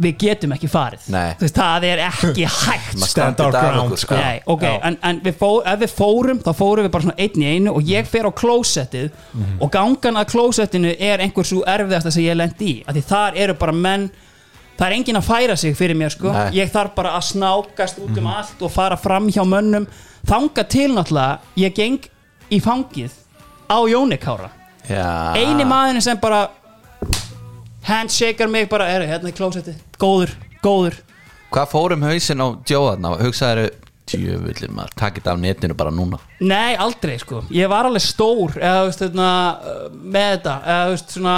við 0.00 0.16
getum 0.22 0.52
ekki 0.54 0.68
farið 0.70 1.06
veist, 1.40 1.56
það 1.58 1.84
er 1.88 1.98
ekki 2.06 2.44
hægt 2.66 2.94
Maður 2.98 3.08
Stand 3.10 3.40
our 3.40 3.50
ground, 3.50 3.80
okkur, 3.82 3.98
sko. 4.04 4.14
Nei, 4.14 4.40
ok, 4.46 4.62
Já. 4.62 4.78
en, 4.88 4.98
en 5.02 5.20
við 5.24 5.34
fó, 5.40 5.48
ef 5.66 5.80
við 5.80 5.94
fórum 5.98 6.38
þá 6.44 6.52
fórum 6.54 6.86
við 6.86 6.92
bara 6.94 7.02
svona 7.08 7.18
einn 7.18 7.42
í 7.42 7.48
einu 7.56 7.72
og 7.74 7.82
ég 7.90 8.06
fer 8.06 8.28
á 8.28 8.32
klósettið 8.32 9.10
Mhm. 9.34 9.58
og 9.60 9.70
gangan 9.74 10.16
að 10.22 10.30
klósettinu 10.32 10.94
er 10.98 11.18
einhver 11.20 11.44
svo 11.44 11.64
erfiðasta 11.66 12.10
sem 12.14 12.22
ég 12.24 12.36
lend 12.38 12.60
í 12.62 12.82
af 12.86 12.94
því 12.94 13.02
þar 13.10 13.36
eru 13.36 13.54
bara 13.54 13.72
menn 13.72 14.10
það 14.78 14.86
er 14.86 14.94
enginn 14.94 15.16
að 15.18 15.26
færa 15.26 15.56
sig 15.58 15.74
fyrir 15.76 15.96
mér 15.98 16.10
sko 16.14 16.30
Nei. 16.32 16.50
ég 16.60 16.70
þarf 16.70 16.94
bara 16.94 17.16
að 17.18 17.26
snákast 17.32 17.98
út 17.98 18.14
um 18.16 18.22
Mhm. 18.24 18.26
allt 18.36 18.62
og 18.62 18.70
fara 18.72 18.96
fram 18.96 19.26
hjá 19.28 19.42
mönnum 19.44 19.86
þanga 20.26 20.68
til 20.68 20.90
náttúrulega, 20.94 21.38
ég 21.56 21.74
geng 21.74 21.98
í 22.50 22.60
fangið 22.62 23.10
á 23.68 23.78
Jónikára 23.90 24.50
eini 24.88 25.64
maðurinn 25.68 26.02
sem 26.02 26.16
bara 26.22 26.48
handshakear 27.88 28.50
mig 28.52 28.68
bara, 28.70 28.88
er 28.92 29.06
hérna 29.08 29.32
í 29.32 29.36
klósetti 29.36 29.74
góður, 30.00 30.34
góður. 30.64 30.98
Hvað 31.52 31.70
fórum 31.72 32.04
hausinn 32.04 32.44
á 32.44 32.48
djóðarna? 32.68 33.14
Hugsaðu 33.22 33.68
djöfullin 34.08 34.74
maður, 34.76 34.92
takk 34.98 35.18
þetta 35.18 35.32
af 35.34 35.40
netinu 35.42 35.76
bara 35.78 35.92
núna. 35.94 36.20
Nei, 36.40 36.76
aldrei 36.80 37.16
sko. 37.20 37.42
Ég 37.54 37.68
var 37.70 37.88
alveg 37.88 38.04
stór 38.04 38.56
eða, 38.56 38.84
veist, 38.88 39.02
hérna, 39.04 39.30
uh, 39.58 39.88
með 39.92 40.30
þetta 40.36 40.54
eða, 40.64 40.86
veist, 40.92 41.16
svona, 41.16 41.34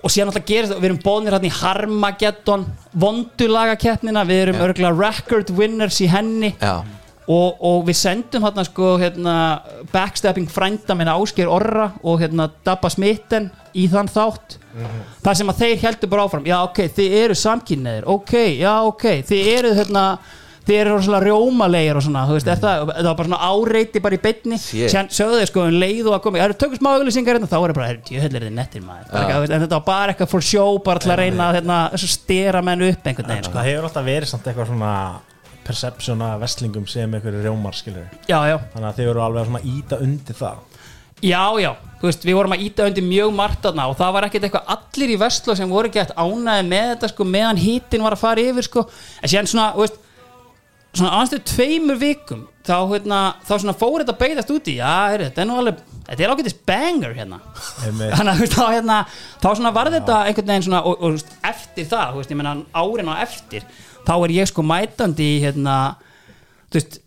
og 0.00 0.12
síðan 0.12 0.32
alltaf 0.32 0.46
gerist 0.48 0.72
það, 0.72 0.82
við 0.82 0.90
erum 0.90 1.00
bóðnir 1.04 1.36
hérna 1.36 1.48
í 1.48 1.54
Harmageddon 1.60 2.66
vondulagakeppnina, 3.04 4.26
við 4.28 4.42
erum 4.46 4.60
örgulega 4.66 4.98
record 4.98 5.52
winners 5.56 6.00
í 6.04 6.10
henni. 6.12 6.52
Já, 6.60 6.82
og, 7.30 7.62
og 7.64 7.82
við 7.88 7.98
sendum 7.98 8.44
hérna 8.44 8.64
sko 8.68 8.94
hérna, 9.00 9.34
backstepping 9.92 10.50
frænda 10.52 10.96
minna 10.98 11.16
Ásgeir 11.16 11.50
Orra 11.50 11.90
og 12.02 12.22
hérna 12.22 12.50
Dabba 12.66 12.92
Smitten 12.92 13.50
í 13.74 13.88
þann 13.90 14.10
þátt. 14.12 14.58
Þar 15.24 15.40
sem 15.40 15.50
að 15.52 15.60
þeir 15.64 15.84
heldur 15.88 16.12
bara 16.12 16.28
áfram 16.28 16.48
já 16.48 16.56
ok, 16.62 16.86
þið 16.96 17.18
eru 17.24 17.36
samkynneðir 17.38 18.08
ok, 18.14 18.34
já 18.60 18.72
ok, 18.84 19.06
þið 19.28 19.52
eru 19.56 19.76
hérna 19.78 20.06
þið 20.64 20.78
eru 20.80 20.94
svona 21.04 21.20
rjómalegir 21.20 21.98
og 21.98 22.04
svona 22.06 22.22
þú 22.28 22.36
veist, 22.38 22.48
er 22.48 22.60
það, 22.62 22.86
það 22.94 23.08
var 23.08 23.18
bara 23.18 23.28
svona 23.28 23.50
áreiti 23.50 24.02
bara 24.04 24.16
í 24.16 24.56
sér 24.62 25.10
sögðu 25.12 25.40
þeir 25.40 25.50
sko 25.50 25.66
um 25.66 25.76
leið 25.82 26.08
og 26.08 26.16
að 26.16 26.22
koma 26.24 26.40
það 26.40 26.46
eru 26.46 26.58
tökum 26.62 26.80
smá 26.80 26.90
auglýsingar 26.94 27.38
hérna, 27.38 27.50
þá 27.50 27.56
er 27.58 27.74
það 27.74 27.78
bara 27.80 27.90
jöhell 28.14 28.30
er 28.38 28.46
þið 28.46 28.56
nettir 28.56 28.86
maður, 28.86 29.10
eitthvað, 29.10 29.34
þú 29.34 29.42
veist, 29.44 29.54
en 29.58 29.64
þetta 29.66 29.78
var 29.80 29.86
bara 29.90 30.14
eitthvað 30.14 30.32
for 30.32 30.48
show, 30.48 30.80
bara 30.86 31.04
til 31.04 31.12
að 31.12 31.20
reyna 31.20 31.50
að 31.50 31.58
hérna, 31.60 31.78
stera 32.14 32.64
menn 32.64 32.86
upp 32.88 33.12
einhvern 33.12 33.32
veginn 33.34 33.48
sko. 33.50 33.56
það 33.58 33.70
hefur 33.70 33.88
alltaf 33.90 34.08
verið 34.08 34.32
samt 34.32 34.48
eitthvað 34.48 34.72
svona 34.72 34.94
perception 35.66 36.22
af 36.24 36.38
vestlingum 36.42 36.86
sem 36.90 37.10
einhverju 37.16 37.42
rjómar 37.44 37.76
skilur 37.76 38.06
já, 38.28 38.38
já, 38.50 38.58
þannig 38.74 38.88
að 38.90 39.00
þið 39.00 39.10
eru 39.12 39.24
alveg 39.24 39.58
að 39.58 39.68
íta 39.74 40.00
undir 40.04 40.38
það. 40.38 40.62
Já, 41.24 41.44
já, 41.62 41.70
þú 42.00 42.08
veist, 42.08 42.24
við 42.26 42.36
vorum 42.36 42.52
að 42.52 42.64
íta 42.66 42.86
undir 42.88 43.04
mjög 43.06 43.30
margt 43.32 43.62
þarna 43.64 43.86
og 43.88 43.94
það 43.96 44.16
var 44.16 44.26
ekkert 44.26 44.48
eitthvað 44.48 44.72
allir 44.74 45.12
í 45.14 45.20
Vestló 45.22 45.54
sem 45.56 45.70
voru 45.70 45.92
gett 45.94 46.10
ánæði 46.18 46.64
með 46.68 46.88
þetta 46.90 47.12
sko, 47.14 47.26
meðan 47.36 47.60
hítin 47.62 48.04
var 48.04 48.16
að 48.16 48.24
fara 48.24 48.44
yfir 48.44 48.66
sko, 48.66 48.84
en 49.22 49.32
síðan 49.32 49.48
svona, 49.48 49.68
þú 49.76 49.86
veist 49.86 50.02
svona 50.94 51.14
aðeins 51.18 51.46
tveimur 51.50 51.98
vikum 51.98 52.44
þá, 52.64 52.76
hérna, 52.90 53.20
þá 53.44 53.54
svona 53.54 53.76
fór 53.76 54.02
þetta 54.02 54.14
að 54.14 54.20
beigðast 54.20 54.52
úti 54.54 54.76
já, 54.78 54.90
heyrðu, 55.12 55.30
þetta 55.30 55.42
er 55.42 55.48
nú 55.48 55.56
alveg, 55.60 55.80
þetta 56.08 56.24
er 56.24 56.34
ágætis 56.34 56.58
banger 56.68 57.16
hérna, 57.16 57.40
þannig 57.80 58.30
að 58.30 58.36
þú 58.36 58.44
veist, 58.44 58.58
þá, 58.58 58.66
hérna, 58.74 58.98
þá 59.42 59.48
svona 59.50 59.74
var 59.78 59.90
þetta 59.94 60.20
einhvern 60.28 60.52
veginn 60.52 60.66
svona 60.68 60.82
og, 60.84 61.00
og 61.00 61.16
veist, 61.16 61.34
eftir 61.50 61.88
það, 61.90 62.12
þú 62.12 62.22
veist, 62.22 62.34
ég 62.34 62.40
menna 62.40 62.54
árin 62.84 63.10
á 63.10 63.14
eftir, 63.24 63.66
þá 64.06 64.14
er 64.16 64.34
ég 64.36 64.50
sko 64.50 64.64
mætandi 64.66 65.30
í, 65.36 65.40
hérna, 65.44 65.78
þú 66.68 66.80
veist 66.80 67.00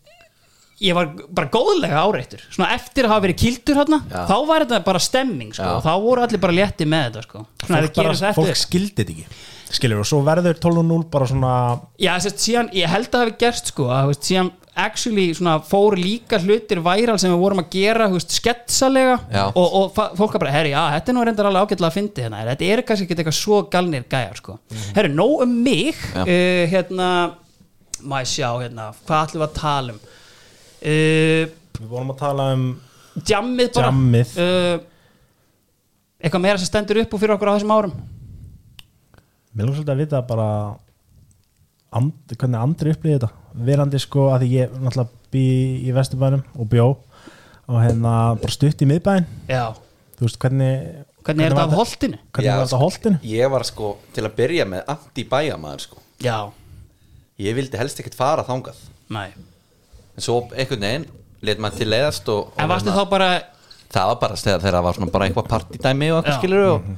ég 0.78 0.94
var 0.94 1.08
bara 1.34 1.50
góðlega 1.50 2.02
áreittur 2.06 2.42
svona 2.52 2.70
eftir 2.76 3.06
að 3.06 3.14
hafa 3.14 3.24
verið 3.26 3.40
kildur 3.42 3.80
hérna 3.80 3.98
Já. 4.06 4.20
þá 4.28 4.36
var 4.46 4.64
þetta 4.64 4.80
bara 4.86 5.02
stemming 5.02 5.54
sko, 5.56 5.66
Já. 5.66 5.72
og 5.74 5.86
þá 5.86 6.04
voru 6.04 6.24
allir 6.24 6.42
bara 6.42 6.54
létti 6.54 6.86
með 6.86 7.08
þetta 7.08 7.24
sko. 7.26 7.44
svona 7.64 7.80
fólk, 7.82 7.98
bara, 7.98 8.32
fólk 8.36 8.60
skildi 8.60 9.02
þetta 9.02 9.16
ekki 9.16 9.74
skilur 9.78 10.02
og 10.04 10.08
svo 10.08 10.20
verður 10.24 10.60
12.0 10.62 11.00
bara 11.12 11.28
svona 11.28 11.52
já, 12.00 12.12
sérst, 12.22 12.44
síðan, 12.44 12.70
ég 12.78 12.88
held 12.88 13.08
að 13.10 13.16
það 13.16 13.24
hafi 13.26 13.36
gerst 13.42 13.72
sko, 13.72 13.88
að, 13.92 14.12
veist, 14.12 14.28
síðan 14.30 14.52
actually 14.78 15.26
svona, 15.34 15.56
fóru 15.66 15.98
líka 15.98 16.38
hlutir 16.42 16.80
væral 16.84 17.18
sem 17.20 17.32
við 17.32 17.40
vorum 17.42 17.62
að 17.62 17.68
gera 17.74 18.06
þú 18.10 18.18
veist, 18.18 18.34
sketsalega. 18.38 19.16
Já. 19.34 19.44
og, 19.50 19.76
og 19.80 20.00
fólk 20.18 20.36
að 20.38 20.42
bara, 20.44 20.52
herri, 20.54 20.72
já, 20.74 20.82
þetta 20.96 21.12
er 21.12 21.16
nú 21.18 21.24
reyndar 21.26 21.48
alveg 21.50 21.66
ágætlega 21.68 21.90
að 21.90 21.96
fyndi 21.98 22.24
hérna, 22.26 22.42
þetta 22.52 22.68
er 22.72 22.82
kannski 22.88 23.06
ekki 23.08 23.16
eitthvað 23.18 23.38
svo 23.40 23.60
galnir 23.72 24.04
gæjar 24.10 24.38
sko. 24.42 24.58
herri, 24.96 25.12
nóg 25.14 25.44
um 25.46 25.56
mig 25.66 25.98
uh, 26.18 26.64
hérna, 26.72 27.08
maður 28.02 28.30
sjá 28.34 28.50
hérna, 28.62 28.90
hvað 29.08 29.24
ætlum 29.28 29.42
við 29.42 29.48
að 29.48 29.56
tala 29.60 29.94
um? 29.96 30.04
Uh, 30.78 31.56
við 31.78 31.88
vorum 31.90 32.14
að 32.14 32.20
tala 32.22 32.52
um 32.54 32.68
Jammið 33.26 33.72
bara. 33.74 33.88
Jammið. 33.90 34.36
uh, 34.38 34.78
Eitthvað 36.18 36.42
meira 36.42 36.58
sem 36.58 36.66
stendur 36.66 36.98
upp 37.02 37.12
úr 37.14 37.20
fyrir 37.22 37.34
okkur 37.36 37.50
á 37.50 37.54
þessum 37.54 37.72
árum? 37.74 37.92
Mér 39.54 39.66
langar 39.66 39.76
svolítið 39.78 39.92
að 39.94 40.00
vita 40.02 40.20
bara 40.26 40.46
and, 41.96 42.12
hvernig 42.34 42.60
andri 42.60 42.92
upplýði 42.94 43.18
þetta? 43.18 43.30
Verandi 43.68 44.00
sko 44.02 44.28
að 44.34 44.46
ég 44.52 44.74
náttúrulega 44.76 45.32
bý 45.32 45.44
í 45.88 45.92
Vesturbænum 45.96 46.42
og 46.56 46.68
bjó 46.72 46.86
og 47.68 47.76
hérna 47.84 48.14
bara 48.40 48.54
stutt 48.54 48.80
í 48.84 48.88
miðbæn 48.88 49.26
Já. 49.48 49.74
Þú 50.18 50.26
veist 50.26 50.40
hvernig 50.42 51.04
Hvernig 51.28 51.44
er 51.44 51.52
þetta 51.52 51.66
af 51.66 51.76
holtinu? 51.76 52.18
hvernig 52.32 52.54
var 52.56 52.64
þetta 52.68 52.80
holtinu? 52.80 53.18
Ég 53.28 53.50
var 53.52 53.64
sko 53.68 53.90
til 54.16 54.24
að 54.24 54.36
byrja 54.38 54.64
með 54.64 54.86
anti-bæjamaður 54.94 55.82
sko. 55.84 56.00
Já. 56.24 56.38
Ég 57.38 57.56
vildi 57.58 57.76
helst 57.78 58.00
ekkert 58.00 58.16
fara 58.16 58.44
þangað. 58.46 58.78
Nei. 59.12 59.28
En 60.16 60.24
svo 60.24 60.40
einhvern 60.54 60.82
veginn 60.86 61.06
Let 61.46 61.60
maður 61.62 61.82
til 61.82 61.86
leiðast 61.92 62.30
og, 62.32 62.48
og 62.50 62.62
En 62.62 62.70
varstu 62.70 62.90
hérna, 62.90 63.04
þá 63.04 63.10
bara 63.12 63.28
Það 63.92 64.08
var 64.10 64.16
bara 64.22 64.38
þegar 64.40 64.64
það 64.64 64.82
var 64.86 64.96
svona 64.96 65.12
bara 65.14 65.28
eitthvað 65.28 65.50
partydæmi 65.52 66.08
og 66.12 66.18
eitthvað 66.18 66.40
skilur 66.40 66.64
og, 66.72 66.88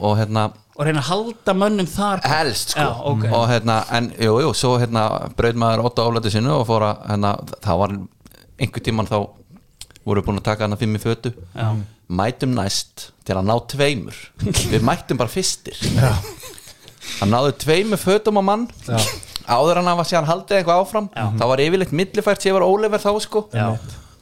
og 0.00 0.16
hérna 0.20 0.48
Og 0.80 0.86
reyna 0.86 1.02
að 1.02 1.10
halda 1.10 1.52
mönnum 1.60 1.88
þar 1.90 2.22
helst 2.24 2.70
sko. 2.72 2.80
Já, 2.80 2.92
ok. 3.10 3.24
og 3.36 3.42
hérna, 3.50 3.74
en 3.92 4.06
jú, 4.16 4.38
jú, 4.40 4.52
svo 4.56 4.78
hérna 4.80 5.02
brauð 5.36 5.58
maður 5.60 5.82
ótta 5.90 6.06
álæti 6.08 6.32
sinu 6.32 6.54
og 6.56 6.62
fór 6.70 6.86
að 6.86 7.02
hérna, 7.10 7.32
það 7.66 7.80
var 7.82 7.92
einhver 8.64 8.84
tíman 8.86 9.10
þá 9.10 9.18
voru 10.08 10.22
búin 10.24 10.40
að 10.40 10.46
taka 10.46 10.64
hana 10.64 10.78
fimm 10.80 10.96
í 10.96 11.02
fötu. 11.02 11.34
Já. 11.52 11.74
mætum 12.10 12.54
næst 12.56 13.10
til 13.28 13.36
að 13.36 13.44
ná 13.50 13.56
tveimur. 13.70 14.16
Við 14.72 14.86
mættum 14.88 15.20
bara 15.20 15.30
fyrstir. 15.30 15.76
Hann 17.20 17.30
náðu 17.34 17.52
tveimur 17.60 18.00
fötum 18.00 18.40
á 18.40 18.42
mann. 18.42 18.64
Já. 18.88 18.96
áður 19.50 19.82
hann 19.82 19.92
að 19.92 20.02
síðan 20.08 20.28
haldið 20.30 20.60
eitthvað 20.60 20.80
áfram. 20.84 21.10
Það 21.12 21.52
var 21.52 21.62
yfirleitt 21.66 21.94
millifært 22.00 22.40
sem 22.42 22.50
ég 22.52 22.56
var 22.56 22.66
ólefer 22.66 23.02
þá 23.04 23.12
sko. 23.26 23.44
Já. 23.52 23.68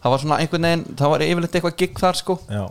það 0.03 0.13
var 0.15 0.23
svona 0.25 0.39
einhvern 0.43 0.67
veginn 0.69 0.85
það 0.99 1.15
var 1.15 1.25
yfirleitt 1.27 1.57
eitthvað 1.59 1.79
gigg 1.85 2.03
þar 2.03 2.19
sko. 2.19 2.39
Já, 2.51 2.65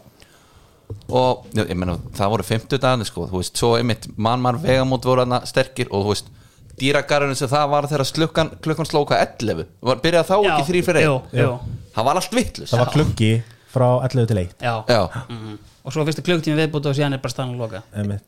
og 1.09 1.45
já, 1.55 1.63
ég 1.65 1.75
meina 1.79 1.97
það 2.17 2.33
voru 2.33 2.47
50 2.47 2.81
dagarnir 2.83 3.09
sko, 3.09 3.27
þú 3.31 3.41
veist, 3.41 3.57
svo 3.59 3.75
einmitt 3.77 4.07
mann 4.17 4.43
mann 4.43 4.59
vegamót 4.63 5.07
voru 5.07 5.25
hana 5.25 5.41
sterkir 5.47 5.91
og 5.91 6.05
þú 6.05 6.13
veist 6.13 6.33
dýragarðurinn 6.77 7.39
sem 7.39 7.49
það 7.51 7.69
var 7.73 7.87
þegar 7.89 8.11
klukkan, 8.19 8.51
klukkan 8.63 8.89
sló 8.89 9.03
hvað 9.09 9.23
11, 9.41 9.69
var, 9.81 10.01
byrjaði 10.03 10.29
þá 10.29 10.35
Já, 10.37 10.49
ekki 10.53 10.67
þrý 10.71 10.83
fyrir 10.89 11.07
jú, 11.07 11.15
einn, 11.31 11.39
jú. 11.41 11.53
það 11.95 12.09
var 12.09 12.19
allt 12.21 12.37
vittlust 12.37 12.73
það 12.73 12.83
var 12.83 12.93
klukki 12.93 13.31
frá 13.73 13.87
11 14.07 14.29
til 14.29 14.43
1 14.43 14.53
Já. 14.61 14.75
já, 14.87 15.01
Mhm. 15.27 15.57
Og 15.87 15.93
svo 15.95 16.03
fyrstu 16.03 16.19
klukktími 16.19 16.57
viðbúti 16.59 16.89
og 16.89 16.95
síðan 16.97 17.13
er 17.15 17.19
bara 17.23 17.31
stann 17.31 17.53
að 17.53 17.59
loka. 17.61 17.79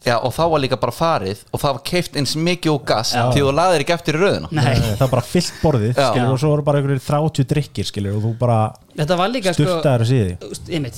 Já, 0.05 0.13
og 0.23 0.31
þá 0.31 0.43
var 0.47 0.61
líka 0.63 0.77
bara 0.79 0.93
farið 0.95 1.41
og 1.51 1.59
það 1.59 1.73
var 1.75 1.81
keift 1.89 2.15
eins 2.15 2.35
mikið 2.39 2.71
og 2.71 2.85
gas 2.87 3.11
því 3.11 3.41
þú 3.43 3.49
laðir 3.51 3.83
ekki 3.83 3.95
eftir 3.97 4.15
í 4.15 4.29
Nei, 4.55 4.75
það 4.79 5.01
var 5.03 5.11
bara 5.11 5.25
fyllt 5.27 5.57
borðið 5.59 5.91
skilur, 5.91 6.31
og 6.31 6.39
svo 6.39 6.51
voru 6.53 6.63
bara 6.63 6.79
einhverjir 6.79 7.03
30 7.03 7.49
drikkir 7.51 7.89
skilur, 7.89 8.15
og 8.15 8.23
þú 8.23 8.31
bara 8.39 8.59
þetta 8.95 9.17
var 9.19 9.33
líka 9.33 9.53
sko 9.53 9.75
síði 10.07 10.37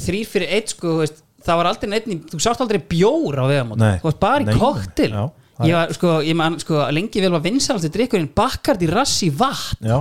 Þrýr 0.05 0.29
fyrir 0.29 0.53
eitt 0.53 0.75
sko 0.75 0.87
þú 0.93 1.01
veist, 1.01 1.23
Það 1.45 1.57
var 1.61 1.69
aldrei 1.71 1.89
neitt 1.89 2.07
Þú 2.31 2.39
sást 2.43 2.61
aldrei 2.63 2.79
bjór 2.91 3.39
á 3.41 3.45
vegamót. 3.49 3.81
Þú 4.01 4.07
veist 4.09 4.19
bara 4.21 4.43
í 4.45 4.57
koktil 4.59 5.11
Já, 5.13 5.23
Ég 5.61 5.75
var 5.77 5.91
sko, 5.93 6.11
ég 6.25 6.35
man 6.39 6.55
sko 6.61 6.79
lengi 6.89 7.21
vel 7.21 7.29
var 7.35 7.43
vinsalast 7.45 7.85
í 7.85 7.91
drikkurinn 7.93 8.31
Bakkart 8.33 8.81
í 8.81 8.87
rassi 8.89 9.29
vatn. 9.29 9.85
Já, 9.85 9.99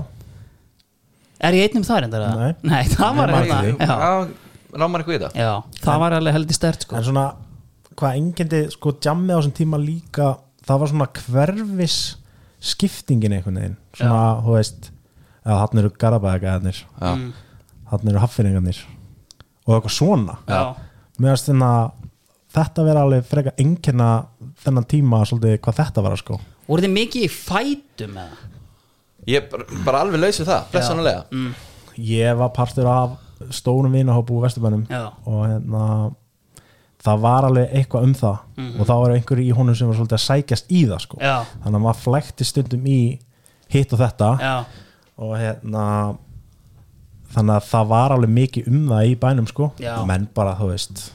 Er 1.40 1.56
ég 1.56 1.68
einnum 1.70 1.84
þar 1.88 2.04
endar? 2.06 2.24
Nei. 2.36 2.54
Nei, 2.68 2.82
það 2.92 3.16
var 3.16 3.30
já, 3.32 3.60
já, 3.80 4.08
rámar 4.76 5.00
eitthvað 5.02 5.16
í 5.16 5.20
það? 5.22 5.36
Já, 5.40 5.52
það 5.84 6.00
var 6.02 6.16
alveg 6.18 6.34
heldur 6.36 6.56
stert 6.58 6.84
sko. 6.84 6.96
En 6.98 7.06
svona 7.06 7.26
hvað 7.96 8.16
engindi, 8.20 8.60
sko, 8.74 8.92
jammið 9.04 9.32
á 9.32 9.38
þessum 9.40 9.54
tíma 9.56 9.80
líka 9.80 10.26
það 10.68 10.82
var 10.82 10.90
svona 10.92 11.08
hverfis 11.16 11.96
skiptingin 12.60 13.32
einhvern 13.38 13.56
veginn. 13.60 13.78
Svona, 13.96 14.20
þú 14.44 14.56
veist 14.58 14.90
já, 14.90 15.54
hann 15.62 15.80
eru 15.82 15.92
garabæðagæðarnir 15.96 16.82
já, 16.84 17.10
Mm. 17.14 17.30
hann 17.90 18.08
eru 18.12 18.20
haffinningarnir 18.22 18.82
og 19.66 19.74
eitthvað 19.78 19.96
svona. 19.96 20.36
Já, 20.48 20.60
meðan 21.20 21.42
þennan 21.46 21.90
þetta 22.50 22.84
vera 22.88 23.02
alveg 23.06 23.26
freka 23.30 23.52
engina 23.62 24.08
þennan 24.64 24.86
tíma 24.90 25.22
svolítið 25.28 25.58
hvað 25.62 25.78
þetta 25.82 26.04
var 26.06 26.16
sko 26.20 26.38
voru 26.70 26.84
þið 26.86 26.94
mikið 26.96 27.26
í 27.26 27.30
fætum 27.34 28.16
eða? 28.24 28.38
ég 29.30 29.50
bara, 29.52 29.66
bara 29.86 30.00
alveg 30.06 30.22
laus 30.24 30.40
við 30.40 30.48
það, 30.50 30.64
blessanulega 30.72 31.24
Mm. 31.30 31.52
ég 32.10 32.36
var 32.40 32.50
partur 32.56 32.86
af 32.90 33.18
stórum 33.56 33.92
vinahópu 33.92 34.34
úr 34.36 34.42
Vesturbænum 34.46 34.86
Já. 34.90 35.12
og 35.26 35.46
hérna 35.48 35.84
það 37.00 37.20
var 37.22 37.46
alveg 37.48 37.70
eitthvað 37.72 38.02
um 38.04 38.14
það 38.14 38.38
og 38.80 38.86
þá 38.88 38.94
var 39.00 39.14
einhver 39.14 39.40
í 39.40 39.50
honum 39.56 39.74
sem 39.78 39.88
var 39.88 39.96
svolítið 39.96 40.18
að 40.18 40.24
sækjast 40.26 40.66
í 40.72 40.82
það 40.90 41.00
sko. 41.06 41.16
Já. 41.20 41.36
þannig 41.64 41.78
að 41.78 41.84
maður 41.86 42.02
flækti 42.04 42.44
stundum 42.48 42.84
í 42.86 42.98
hitt 43.72 43.92
og 43.96 44.02
þetta 44.02 44.30
Já, 44.40 44.56
og 45.16 45.32
hérna 45.40 45.84
þannig 47.34 47.56
að 47.56 47.70
það 47.70 47.88
var 47.94 48.16
alveg 48.16 48.36
mikið 48.40 48.68
um 48.72 48.84
það 48.90 49.08
í 49.08 49.16
bænum 49.24 49.48
sko, 49.50 49.72
Já. 49.80 49.94
menn 50.08 50.28
bara 50.34 50.58
þú 50.58 50.74
veist. 50.74 51.08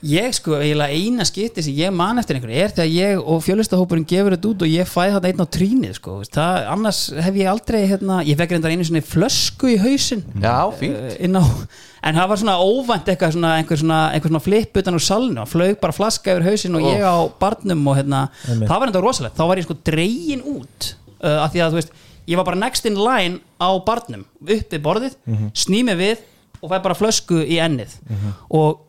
Ég 0.00 0.32
sko, 0.32 0.54
eiginlega 0.56 0.96
eina 0.96 1.26
skipti 1.28 1.60
sem 1.60 1.74
ég 1.76 1.90
man 1.92 2.16
eftir 2.16 2.38
einhverju 2.38 2.56
er 2.56 2.70
þegar 2.72 2.86
ég 2.88 3.18
og 3.20 3.42
fjölustahópurinn 3.44 4.06
gefur 4.08 4.32
þetta 4.32 4.48
út 4.48 4.62
og 4.64 4.70
ég 4.72 4.88
fæ 4.88 5.02
þetta 5.12 5.28
einn 5.28 5.42
á 5.44 5.52
trínið 5.52 5.98
sko, 5.98 6.14
það, 6.24 6.60
annars 6.72 7.00
hef 7.20 7.36
ég 7.36 7.50
aldrei 7.50 7.82
hérna, 7.84 8.22
ég 8.24 8.38
fekk 8.40 8.54
reyndar 8.54 8.72
einu 8.72 8.86
svona 8.88 9.02
flösku 9.04 9.68
í 9.68 9.76
hausinn. 9.82 10.24
Já, 10.40 10.56
fínt. 10.80 10.96
Eh, 10.96 11.18
inn 11.28 11.36
á, 11.36 11.44
en 11.44 12.16
það 12.16 12.32
var 12.32 12.40
svona 12.40 12.56
óvænt 12.64 13.12
eitthvað 13.12 13.36
svona, 13.36 13.52
einhver 13.60 13.82
svona, 13.82 14.00
einhver 14.14 14.32
svona 14.32 14.44
flip 14.46 14.80
utan 14.80 14.96
úr 14.96 15.04
salnu, 15.04 15.36
hann 15.42 15.52
flög 15.52 15.76
bara 15.84 15.98
flaska 15.98 16.32
yfir 16.32 16.48
hausinn 16.48 16.80
og 16.80 16.88
ég 16.88 17.04
á 17.04 17.16
barnum 17.44 17.84
og 17.92 18.00
hérna 18.00 18.22
það 18.48 18.76
var 18.78 18.88
enda 18.88 19.04
rosalegt, 19.04 19.36
þá 19.36 19.44
var 19.52 19.60
ég 19.60 19.68
sko 19.68 19.76
dregin 19.84 20.46
út 20.48 20.94
uh, 21.20 21.42
af 21.44 21.52
því 21.52 21.66
að 21.66 21.76
þú 21.76 21.82
veist, 21.82 21.92
ég 22.30 22.38
var 22.38 22.46
bara 22.46 22.60
next 22.62 22.86
in 22.88 22.98
line 22.98 23.40
á 23.58 23.68
barnum 23.84 24.24
uppið 24.46 24.82
borðið, 24.86 25.16
mm 25.26 25.52
sný 25.64 25.82
mig 25.86 25.98
við 26.00 26.26
og 26.60 26.70
fæ 26.70 26.78
bara 26.82 26.96
flösku 26.98 27.40
í 27.42 27.58
ennið. 27.62 27.94
Og 28.50 28.82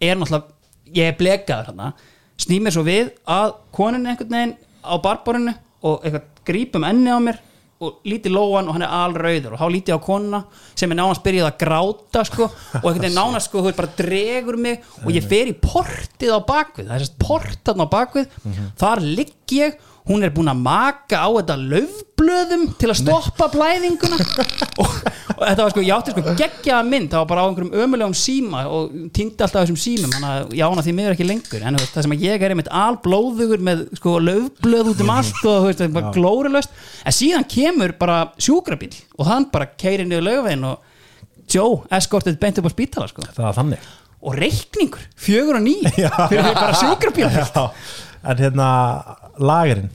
er 0.00 0.16
náttúrulega 0.16 0.54
ég 0.94 1.10
er 1.10 1.18
blekaður 1.18 1.72
hérna 1.72 1.92
sný 2.40 2.60
mér 2.62 2.74
svo 2.76 2.84
við 2.86 3.10
að 3.26 3.56
konunni 3.74 4.12
einhvern 4.12 4.34
veginn 4.36 4.56
á 4.86 4.94
barborinu 5.02 5.54
og 5.86 6.04
eitthvað 6.04 6.32
grípum 6.46 6.84
enni 6.86 7.10
á 7.10 7.18
mér 7.20 7.40
og 7.76 7.98
líti 8.08 8.30
lóan 8.32 8.68
og 8.70 8.76
hann 8.76 8.84
er 8.86 8.92
alrauður 8.92 9.52
og 9.56 9.60
þá 9.60 9.66
líti 9.72 9.92
á 9.92 10.00
konuna 10.00 10.38
sem 10.72 10.92
er 10.92 10.96
nánast 10.96 11.24
byrjuð 11.26 11.48
að 11.50 11.58
gráta 11.60 12.22
sko, 12.24 12.46
og 12.48 12.86
einhvern 12.86 13.02
veginn 13.02 13.18
nánast 13.20 13.50
sko, 13.50 13.64
bara 13.66 13.90
dregur 13.98 14.56
mig 14.56 14.80
og 15.02 15.10
ég 15.12 15.26
fer 15.28 15.50
í 15.50 15.56
portið 15.60 16.32
á 16.32 16.40
bakvið 16.48 16.88
það 16.88 16.96
er 16.96 17.04
sérst 17.04 17.18
portan 17.20 17.84
á 17.84 17.86
bakvið. 17.92 18.38
Þar 18.80 19.04
ligg 19.04 19.56
ég, 19.58 19.76
hún 20.06 20.22
er 20.22 20.30
búin 20.30 20.46
að 20.50 20.60
maka 20.62 21.18
á 21.18 21.28
þetta 21.34 21.56
löfblöðum 21.58 22.66
til 22.78 22.90
að 22.92 22.98
stoppa 23.00 23.48
blæðinguna. 23.50 24.18
Og, 24.78 24.92
og 25.34 25.42
þetta 25.42 25.64
var 25.64 25.72
sko, 25.74 25.82
ég 25.82 25.94
átti 25.96 26.14
sko 26.14 26.34
geggjaða 26.38 26.86
mynd 26.86 27.10
það 27.10 27.22
var 27.24 27.30
bara 27.32 27.42
á 27.42 27.46
einhverjum 27.50 27.74
ömulegum 27.82 28.14
síma 28.16 28.62
og 28.70 28.94
týndi 29.16 29.42
alltaf 29.42 29.64
þessum 29.64 29.80
símum, 29.82 30.14
þannig 30.14 30.30
að 30.30 30.54
ég 30.60 30.70
ána 30.70 30.84
því 30.86 30.94
miður 31.00 31.16
ekki 31.16 31.26
lengur. 31.26 31.66
En 31.66 31.80
það 31.82 32.06
sem 32.06 32.14
að 32.16 32.24
ég 32.28 32.46
er 32.46 32.54
einmitt 32.54 32.70
alblóðugur 32.84 33.66
með 33.66 33.84
sko 33.98 34.16
löfblöð 34.22 34.92
út 34.94 35.02
um 35.02 35.14
allt 35.16 35.42
og 35.42 35.68
það 35.72 35.86
er 35.88 35.94
bara 35.98 36.14
glórulaust. 36.14 36.78
En 37.02 37.18
síðan 37.18 37.48
kemur 37.50 37.96
bara 37.98 38.22
sjúkrabíl 38.38 38.94
og 39.18 39.26
hann 39.32 39.50
bara 39.50 39.72
keirir 39.74 40.06
niður 40.06 40.28
lögvegin 40.30 40.68
og 40.70 40.92
Joe 41.50 41.82
eskortið 41.94 42.40
beint 42.42 42.56
upp 42.62 42.66
á 42.66 42.72
spítala 42.74 43.10
sko. 43.10 43.22
Og 44.26 44.34
reikningur, 44.34 45.02
fjögur 45.20 45.58
og 45.60 45.62
ný 45.62 45.76
fyrir 46.30 46.54
bara 46.56 46.74
sjúkrabíl 46.74 47.28
en 48.26 48.40
hérna 48.42 48.68
lagerinn, 49.38 49.90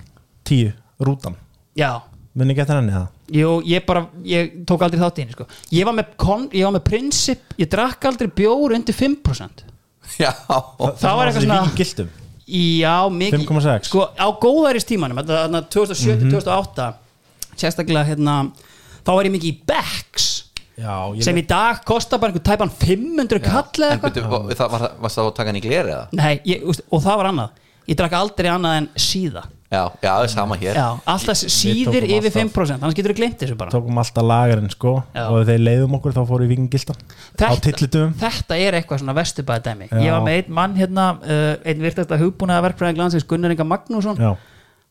tíu, 0.48 0.72
rútan. 1.04 1.36
Já, 1.78 2.02
minni 2.38 2.56
geta 2.56 2.78
henni 2.80 2.94
það 2.96 3.08
jú, 3.32 3.52
ég 3.68 3.86
bara 3.88 4.06
ég 4.28 4.50
tók 4.68 4.82
aldrei 4.84 5.00
þátt 5.00 5.20
í 5.20 5.24
henni 5.24 5.36
sko. 5.36 5.46
Ég 5.72 5.86
var 5.88 5.96
með, 5.96 6.10
kon, 6.20 6.50
ég 6.52 6.66
var 6.68 6.74
með 6.76 6.84
prinsip, 6.90 7.54
ég 7.60 7.70
drakk 7.72 8.08
aldrei 8.10 8.28
bjór 8.36 8.76
undir 8.76 8.96
5% 8.98 9.64
Já, 10.20 10.32
það 10.50 11.14
var 11.16 11.30
eitthvað 11.30 11.46
svona 11.46 11.60
gildum. 11.78 12.10
Já, 12.52 12.96
mikið 13.16 13.46
5,6. 13.48 13.88
sko, 13.88 14.08
á 14.20 14.28
góðæris 14.44 14.84
tímanum, 14.90 15.22
þetta 15.22 15.38
þarna 15.46 15.62
2007-2008 15.72 16.90
sérstaklega 17.62 18.04
hérna 18.10 18.36
þá 19.06 19.12
var 19.16 19.28
ég 19.30 19.36
mikið 19.38 19.52
í 19.52 19.58
Becks 19.72 20.28
Já, 20.82 20.96
ég 21.16 21.24
sem 21.24 21.38
í 21.38 21.44
dag 21.48 21.80
kostar 21.88 22.20
bara 22.20 22.32
einhver 22.34 22.44
tæpan 22.48 22.72
500 22.74 23.42
kall 23.44 23.70
eða 23.78 23.92
En 23.92 24.00
eitthvað. 24.00 24.16
byrju, 24.18 24.40
og 24.42 24.54
það 24.58 24.72
var, 24.76 24.86
varst 25.04 25.20
það 25.20 25.28
að 25.30 25.34
taka 25.40 25.52
hann 25.52 25.60
í 25.60 25.64
gleri 25.64 25.94
eða? 25.94 26.06
Nei, 26.18 26.34
ég, 26.50 26.64
úst, 26.72 26.84
og 26.90 27.04
það 27.06 27.20
var 27.22 27.30
annað 27.32 27.60
ég 27.88 27.98
drakk 27.98 28.14
aldrei 28.18 28.52
annað 28.52 28.78
en 28.82 28.88
síða. 29.00 29.48
Já, 29.72 29.86
já, 30.04 30.10
það 30.12 30.26
er 30.26 30.32
sama 30.34 30.56
hér. 30.60 30.76
Já, 30.76 30.88
alltaf 31.08 31.38
síðir 31.40 32.04
yfir 32.04 32.28
alltaf- 32.28 32.40
5% 32.52 32.76
annars 32.84 32.96
getur 32.98 33.14
þú 33.14 33.20
glemt 33.22 33.38
þessu 33.40 33.56
bara. 33.56 33.72
Tókum 33.72 34.02
alltaf 34.02 34.26
lagerinn 34.28 34.70
sko 34.74 34.92
Já. 35.16 35.30
og 35.30 35.38
ef 35.40 35.48
þeir 35.48 35.62
leiðum 35.64 35.96
okkur 35.96 36.16
þá 36.18 36.20
fóru 36.28 36.44
í 36.44 36.50
vikingildan 36.52 37.00
á 37.40 37.52
tillitum 37.56 38.12
þetta 38.20 38.58
er 38.60 38.78
eitthvað 38.82 39.00
svona 39.00 39.16
vestubæði 39.16 39.64
dæmi. 39.70 39.88
Ég 39.96 40.12
var 40.12 40.26
með 40.26 40.36
einn 40.42 40.52
mann 40.60 40.76
hérna 40.76 41.06
uh, 41.24 41.56
einn 41.64 41.86
virtast 41.86 42.12
að 42.12 42.26
hugbúnaða 42.26 42.66
verkfræðing 42.68 43.00
landsins 43.00 43.24
Gunnar 43.24 43.56
Inga 43.56 43.64
Magnússon. 43.64 44.20
Já, 44.20 44.36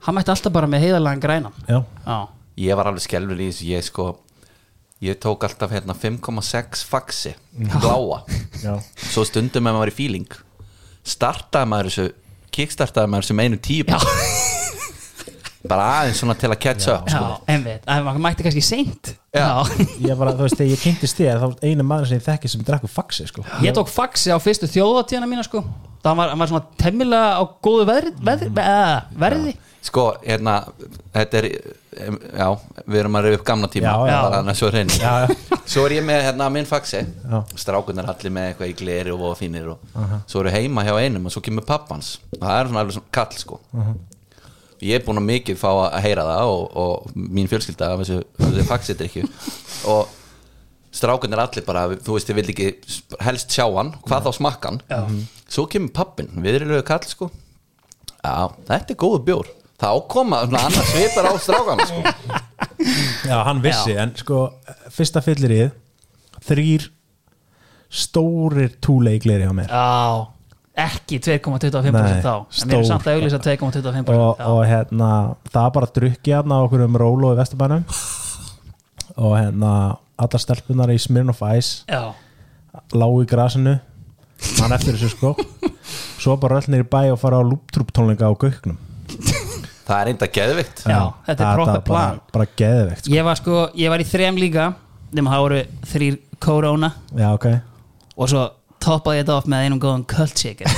hann 0.07 0.16
mætti 0.16 0.32
alltaf 0.32 0.53
bara 0.53 0.66
með 0.66 0.88
já, 0.88 1.84
Já, 2.07 2.28
Ég 2.57 2.76
var 2.76 2.88
alveg 2.88 3.05
skelfur 3.05 3.36
í 3.36 3.51
þessu 3.51 3.68
Ég 3.68 3.84
sko 3.84 4.09
Ég 5.01 5.16
tók 5.16 5.45
alltaf 5.45 5.70
hérna 5.72 5.95
5,6 5.97 6.84
faxi 6.88 7.34
Bláa. 7.57 8.24
Já. 8.61 8.74
Svo 8.97 9.24
stundum 9.24 9.64
ef 9.66 9.72
maður 9.72 9.84
var 9.84 9.93
í 9.93 9.97
feeling 9.97 10.41
Startaði 11.05 11.70
maður 11.72 11.88
þessu 11.88 12.09
Kickstartaði 12.55 13.12
maður 13.12 13.36
með 13.38 13.51
einu 13.51 13.61
tíu 13.64 13.86
já, 13.86 13.98
Bara 15.70 15.86
aðeins 15.98 16.20
svona 16.22 16.34
til 16.40 16.48
að 16.48 16.57
catch 16.62 16.88
up 16.88 17.09
já 17.11 17.18
sko. 17.18 17.26
einmitt. 17.53 17.82
Að 17.84 18.07
maður 18.07 18.22
mætti 18.24 18.46
kannski 18.46 18.62
seint. 18.64 19.11
Já. 19.36 19.48
Ég 20.09 20.16
bara, 20.16 20.32
þú 20.32 20.46
veist, 20.46 20.57
þegar 20.57 20.70
ég 20.72 20.84
kynntist 20.86 21.20
þér 21.20 21.42
þá 21.42 21.66
einu 21.68 21.84
maður 21.86 22.09
sem 22.09 22.20
ég 22.20 22.24
þekki 22.24 22.51
sem 22.51 22.62
drekku 22.64 22.88
faxi 22.90 23.26
sko. 23.28 23.44
Ég 23.61 23.76
tók 23.76 23.90
faxi 23.92 24.32
á 24.32 24.38
fyrstu 24.40 24.70
þjóðatíðana 24.72 25.28
mína 25.28 25.44
sko. 25.46 25.61
Það 26.01 26.16
var, 26.16 26.32
hann 26.32 26.40
var 26.40 26.51
svona 26.51 26.80
temmilega 26.80 27.36
á 27.36 27.42
góðu 27.61 27.84
veðri, 27.90 28.14
veðri, 28.24 28.48
uh, 28.57 28.96
verði. 29.20 29.53
Sko, 29.84 30.07
hérna 30.24 30.57
Þetta 31.12 31.42
er, 31.42 31.48
já 31.91 32.47
Við 32.86 32.99
erum 33.01 33.18
að 33.18 33.26
reyða 33.26 33.38
upp 33.41 33.47
gamla 33.49 33.70
tíma 33.72 33.91
Já, 33.91 34.11
já. 34.11 34.18
Bara 34.30 34.55
svo 34.55 34.70
já. 34.70 35.14
Svo 35.70 35.86
er 35.86 35.97
ég 35.99 36.07
með 36.07 36.22
hérna 36.26 36.47
minn 36.51 36.66
faxi. 36.66 37.01
Strákunar 37.59 38.09
allir 38.11 38.32
með 38.34 38.49
eitthvað 38.51 38.70
í 38.72 38.76
gleri 38.78 39.12
og 39.14 39.34
fínir 39.38 39.68
og 39.74 39.82
Svo 40.30 40.43
eru 40.43 40.55
heima 40.55 40.84
hjá 40.86 40.95
einum 40.99 41.26
og 41.28 41.34
svo 41.34 41.43
kemur 41.45 41.66
pappans. 41.66 42.16
Það 42.36 42.55
er 42.55 42.70
svona 42.70 42.84
alveg 42.84 42.97
svona 42.97 43.14
kall 43.14 43.36
sko. 43.38 43.61
Ég 44.80 44.97
er 44.97 45.05
búin 45.05 45.20
að 45.20 45.28
mikið 45.28 45.59
fá 45.61 45.68
að 45.74 45.99
heyra 46.07 46.24
það 46.24 46.55
og, 46.55 46.62
og 46.80 47.12
mín 47.14 47.51
fjölskylda 47.51 47.91
af 47.93 48.01
þessu, 48.01 48.22
þessu 48.41 48.64
faxi 48.70 48.97
drikju 48.97 49.26
og 49.93 50.16
strákunar 50.97 51.45
allir 51.45 51.66
bara, 51.66 51.82
þú 52.01 52.16
veist, 52.16 52.32
ég 52.32 52.38
vil 52.38 52.49
ekki 52.49 52.70
helst 53.22 53.53
sjá 53.53 53.66
hann, 53.76 53.93
hvað 54.09 54.26
þá 54.26 54.38
smakkan 54.38 54.80
svo 55.45 55.66
kemur 55.70 55.93
pappin, 55.95 56.32
viðrilegu 56.41 56.82
kall 56.88 57.05
sko. 57.07 57.28
Já, 58.24 58.49
þetta 58.70 58.97
er 58.97 58.99
góðu 59.05 59.20
bjór 59.28 59.53
þá 59.81 59.91
koma 60.12 60.43
annars 60.47 60.81
svipar 60.93 61.31
á 61.31 61.33
strákana 61.41 61.87
sko. 61.89 62.03
Já, 63.28 63.37
hann 63.47 63.62
vissi, 63.64 63.95
en 64.01 64.12
sko 64.18 64.47
fyrsta 64.93 65.22
fyllirið 65.24 65.70
þrýr 66.45 66.89
stórir 67.91 68.76
túlei 68.81 69.18
gleri 69.22 69.49
á 69.49 69.53
mér 69.57 69.72
Já, 69.72 70.28
ekki 70.87 71.18
2,25% 71.24 71.97
Nei, 71.97 72.20
þá 72.22 72.35
en 72.37 72.70
erum 72.70 72.85
stór. 72.85 72.87
samt 72.89 73.09
að 73.09 73.18
auðlýsa 73.18 73.41
2,25% 73.43 74.12
og, 74.14 74.39
já. 74.39 74.47
og 74.47 74.61
hérna 74.68 75.11
það 75.51 75.64
er 75.64 75.74
bara 75.76 75.89
að 75.91 75.95
drukki 75.99 76.35
hérna 76.37 76.61
á 76.61 76.64
okkur 76.66 76.85
um 76.87 76.99
rólu 77.03 77.33
í 77.35 77.39
Vesturbænum 77.41 77.87
og 79.16 79.35
hérna 79.37 79.72
allar 80.20 80.45
stelpunar 80.45 80.93
í 80.95 80.99
Smirnoff 81.03 81.43
Ice 81.57 81.89
já, 81.91 82.12
lágu 82.95 83.24
í 83.24 83.28
grasinu 83.28 83.78
hann 84.61 84.76
eftir 84.76 84.97
þessu 84.97 85.11
sko 85.16 85.35
svo 86.22 86.37
bara 86.41 86.61
öll 86.61 86.70
nýri 86.72 86.87
bæ 86.89 87.11
og 87.11 87.20
fara 87.20 87.41
á 87.41 87.45
lúptrúp 87.45 87.91
tónleika 87.97 88.31
á 88.31 88.33
Gauknum 88.33 88.78
það 89.91 90.05
er 90.05 90.12
enda 90.14 90.28
geðvikt 90.38 90.84
já, 90.86 91.01
þetta 91.26 91.49
er 91.51 91.59
proper 91.61 91.74
bara, 91.74 91.82
plan. 91.91 92.22
bara 92.36 92.47
geðveikt 92.62 93.05
sko. 93.05 93.12
Ég 93.18 93.26
var 93.28 93.41
sko, 93.43 93.59
ég 93.82 93.93
var 93.93 94.05
í 94.05 94.09
þrem 94.14 94.41
líka 94.41 94.70
nema 95.18 95.34
það 95.34 95.45
voru 95.49 95.61
þrýr 95.93 96.16
korona 96.41 96.95
já 97.18 97.28
ok. 97.34 97.47
Og 98.20 98.28
svo 98.30 98.47
toppaði 98.80 99.18
ég 99.18 99.24
þetta 99.26 99.34
off 99.36 99.49
með 99.53 99.64
einum 99.66 99.80
góðan 99.82 100.05
cult 100.09 100.41
shaker 100.41 100.70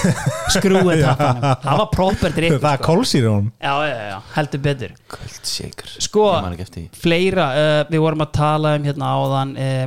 skrúið 0.50 1.02
tappanum. 1.06 1.44
Það 1.62 1.76
var 1.82 1.90
proper 1.92 2.32
drikk 2.34 2.56
það 2.56 2.72
er 2.72 2.80
sko. 2.80 2.86
kólsýri 2.88 3.28
honum. 3.30 3.50
Já, 3.62 3.74
já, 3.86 3.98
já, 4.08 4.16
heldur 4.34 4.62
betur. 4.64 4.94
Köld 5.14 5.46
shaker 5.52 5.92
Sko, 6.02 6.24
Ég 6.32 6.42
man 6.48 6.56
ekki 6.56 6.66
eftir 6.66 6.80
því. 6.82 7.00
fleira 7.04 7.46
uh, 7.54 7.78
við 7.92 8.02
vorum 8.02 8.24
að 8.26 8.32
tala 8.40 8.72
um 8.80 8.88
hérna 8.90 9.12
áðan 9.20 9.52
uh, 9.54 9.84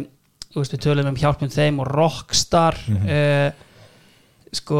þú 0.55 0.61
veist, 0.63 0.78
við 0.78 0.84
tölum 0.88 1.09
um 1.11 1.19
hjálpum 1.19 1.51
þeim 1.51 1.82
og 1.84 1.91
Rockstar 1.91 2.80
uh, 2.95 3.49
sko 4.55 4.80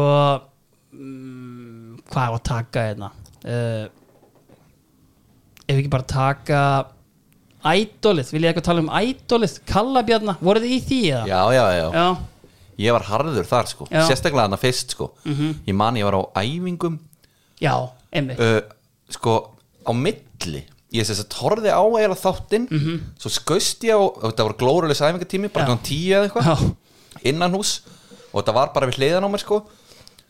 mm, 0.96 2.00
hvað 2.08 2.22
er 2.30 2.36
að 2.38 2.42
taka 2.48 2.86
hérna? 2.88 3.10
Uh, 3.44 3.84
ef 5.66 5.74
ekki 5.80 5.90
bara 5.92 6.06
taka 6.10 6.60
Ædolið, 7.66 8.28
vil 8.30 8.44
ég 8.44 8.52
eitthvað 8.52 8.66
tala 8.68 8.82
um 8.84 8.90
Ædolið? 8.94 9.56
Kallabjarna, 9.66 10.36
voruð 10.44 10.66
þið 10.68 10.74
í 10.76 10.80
því 10.86 11.00
eða? 11.10 11.24
já, 11.32 11.40
já, 11.56 11.64
já, 11.74 11.86
já, 11.96 12.06
ég 12.84 12.94
var 12.94 13.06
harður 13.08 13.48
þar 13.48 13.70
sko. 13.72 13.88
Já. 13.90 14.04
sérstaklega 14.06 14.44
þarna 14.46 14.60
fyrst 14.62 14.94
sko. 14.94 15.10
Ég 15.66 15.74
man 15.74 15.98
ég 15.98 16.06
var 16.06 16.18
á 16.20 16.22
æfingum. 16.44 17.00
Já, 17.62 17.74
einmitt. 18.14 18.38
Uh, 18.38 18.60
sko 19.10 19.34
á 19.82 19.90
milli 19.96 20.62
ég 20.94 21.06
sess 21.08 21.24
að 21.24 21.34
horfði 21.40 21.72
á 21.74 21.82
eða 21.98 22.16
þáttinn 22.20 22.68
svo 23.18 23.30
skaust 23.32 23.82
ég 23.84 23.98
á, 23.98 24.02
þetta 24.28 24.46
var 24.46 24.54
glórulegs 24.60 25.02
æfingatími, 25.02 25.50
bara 25.52 25.66
svona 25.66 25.82
tíu 25.84 26.14
eða 26.14 26.28
eitthvað 26.28 26.62
innan 27.26 27.56
hús 27.58 27.80
og 28.30 28.38
þetta 28.40 28.54
var 28.54 28.70
bara 28.76 28.86
við 28.90 29.00
hliðan 29.00 29.26
á 29.26 29.30
mér 29.32 29.42
sko. 29.42 29.58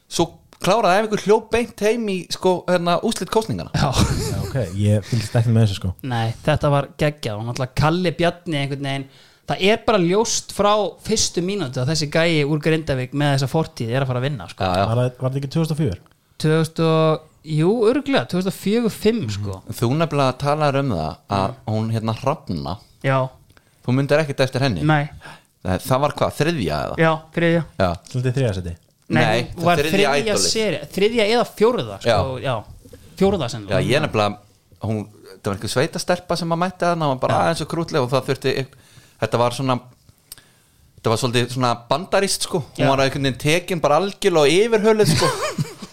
Svo 0.08 0.30
kláraði 0.64 1.02
æfingu 1.04 1.20
hljóp 1.26 1.50
beint 1.52 1.82
heim 1.84 2.08
í 2.12 2.16
sko 2.32 2.52
hérna 2.68 2.96
úslit 3.06 3.30
kostningana 3.32 3.70
já, 3.76 3.90
já, 3.92 4.36
ok, 4.46 4.58
ég 4.80 5.04
fylgist 5.06 5.36
ekki 5.38 5.52
með 5.54 5.66
þessu 5.66 5.78
sko. 5.80 5.92
Nei, 6.08 6.32
þetta 6.46 6.70
var 6.72 6.88
geggjað. 6.98 7.38
Og 7.40 7.46
náttúrulega 7.50 7.76
Kalli 7.82 8.12
Bjarni 8.16 8.60
einhvern 8.62 8.88
veginn 8.88 9.08
það 9.46 9.62
er 9.70 9.82
bara 9.86 10.00
ljóst 10.02 10.50
frá 10.56 10.72
fyrstu 11.06 11.42
mínútu 11.46 11.78
að 11.82 11.92
þessi 11.92 12.08
gæi 12.10 12.42
úr 12.50 12.58
Grindavík 12.64 13.12
með 13.14 13.36
þessa 13.36 13.50
fortíð 13.52 13.92
er 13.94 14.02
að 14.02 14.10
fara 14.10 14.22
að 14.22 14.28
vinna 14.30 14.48
sko. 14.50 14.64
já, 14.64 14.72
já. 14.80 14.86
var, 14.90 14.96
það- 15.04 15.20
var 15.22 15.30
þetta 15.36 15.42
ekki 15.42 15.52
2004? 15.54 15.98
2000 16.42 16.82
og, 16.86 17.28
jú, 17.46 17.70
örgulega 17.92 18.26
2004-05 18.32 19.30
sko. 19.36 19.60
Þú 19.70 19.90
nefnilega 20.00 20.34
talaður 20.42 20.80
um 20.82 20.90
það 20.96 21.14
að 21.38 21.54
hún 21.70 21.92
hérna 21.94 22.16
hrafna 22.18 22.74
já, 23.06 23.18
þú 23.86 23.94
myndir 24.00 24.24
ekkert 24.24 24.42
eftir 24.48 24.64
henni. 24.66 24.82
Nei, 24.82 25.06
það, 25.62 25.78
það 25.86 26.02
var 26.06 26.16
hvað, 26.18 26.34
þriðja 26.40 26.80
eða? 26.88 26.98
já, 27.06 27.12
þriðja. 27.38 27.62
Já. 27.78 27.88
Svolítið 28.10 28.36
þriðasetti 28.40 28.74
nei, 29.12 29.46
það 29.52 29.68
var 29.68 29.82
þriðja 29.86 30.38
seri 30.42 30.80
þriðja 30.94 31.26
eða 31.34 31.44
fjóruða 31.50 31.98
sko, 32.02 32.38
já, 32.42 32.54
fjóruða 33.18 33.46
Já, 33.46 33.52
sennilega. 33.54 33.82
Ég 33.86 34.02
nefnilega 34.02 34.86
hún, 34.86 35.04
það 35.36 35.50
var 35.50 35.58
einhver 35.58 35.74
sveitastelpa 35.74 36.38
sem 36.40 36.56
að 36.56 36.62
mætti 36.64 36.88
að 36.88 37.04
var 37.04 37.20
bara 37.22 37.42
aðeins 37.44 37.62
og 37.62 37.70
krútlega 37.70 38.06
og 38.06 38.10
það 38.12 38.32
þurfti 38.32 38.56
þetta 39.20 39.42
var 39.42 39.56
svona 39.56 39.78
þetta 40.96 41.12
var 41.12 41.20
svolítið 41.22 41.52
svona 41.54 41.72
bandarist 41.90 42.48
sko. 42.48 42.62
Hún 42.74 42.82
Já. 42.82 42.90
var 42.90 43.04
einhvern 43.04 43.28
veginn 43.28 43.38
tekin 43.38 43.82
bara 43.82 44.00
algjörlega 44.00 44.42
og 44.42 44.56
yfirhölið 44.56 45.12
sko. 45.14 45.30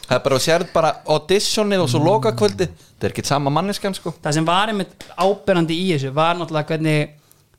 Það 0.03 0.17
er 0.17 0.23
bara 0.25 0.37
að 0.37 0.43
sérð 0.43 0.71
bara 0.73 0.89
auditionið 1.09 1.81
og 1.85 1.87
svo 1.89 1.99
loka 2.03 2.33
kvöldi 2.35 2.65
þetta 2.67 3.07
er 3.07 3.13
ekki 3.13 3.23
sama 3.25 3.53
manneskjan 3.53 3.95
sko. 3.95 4.11
Það 4.21 4.35
sem 4.35 4.47
var 4.47 4.71
einmitt 4.73 5.05
áberandi 5.15 5.77
í 5.79 5.85
þessu 5.93 6.11
var 6.13 6.35
náttúrulega 6.37 6.73
hvernig 6.73 7.13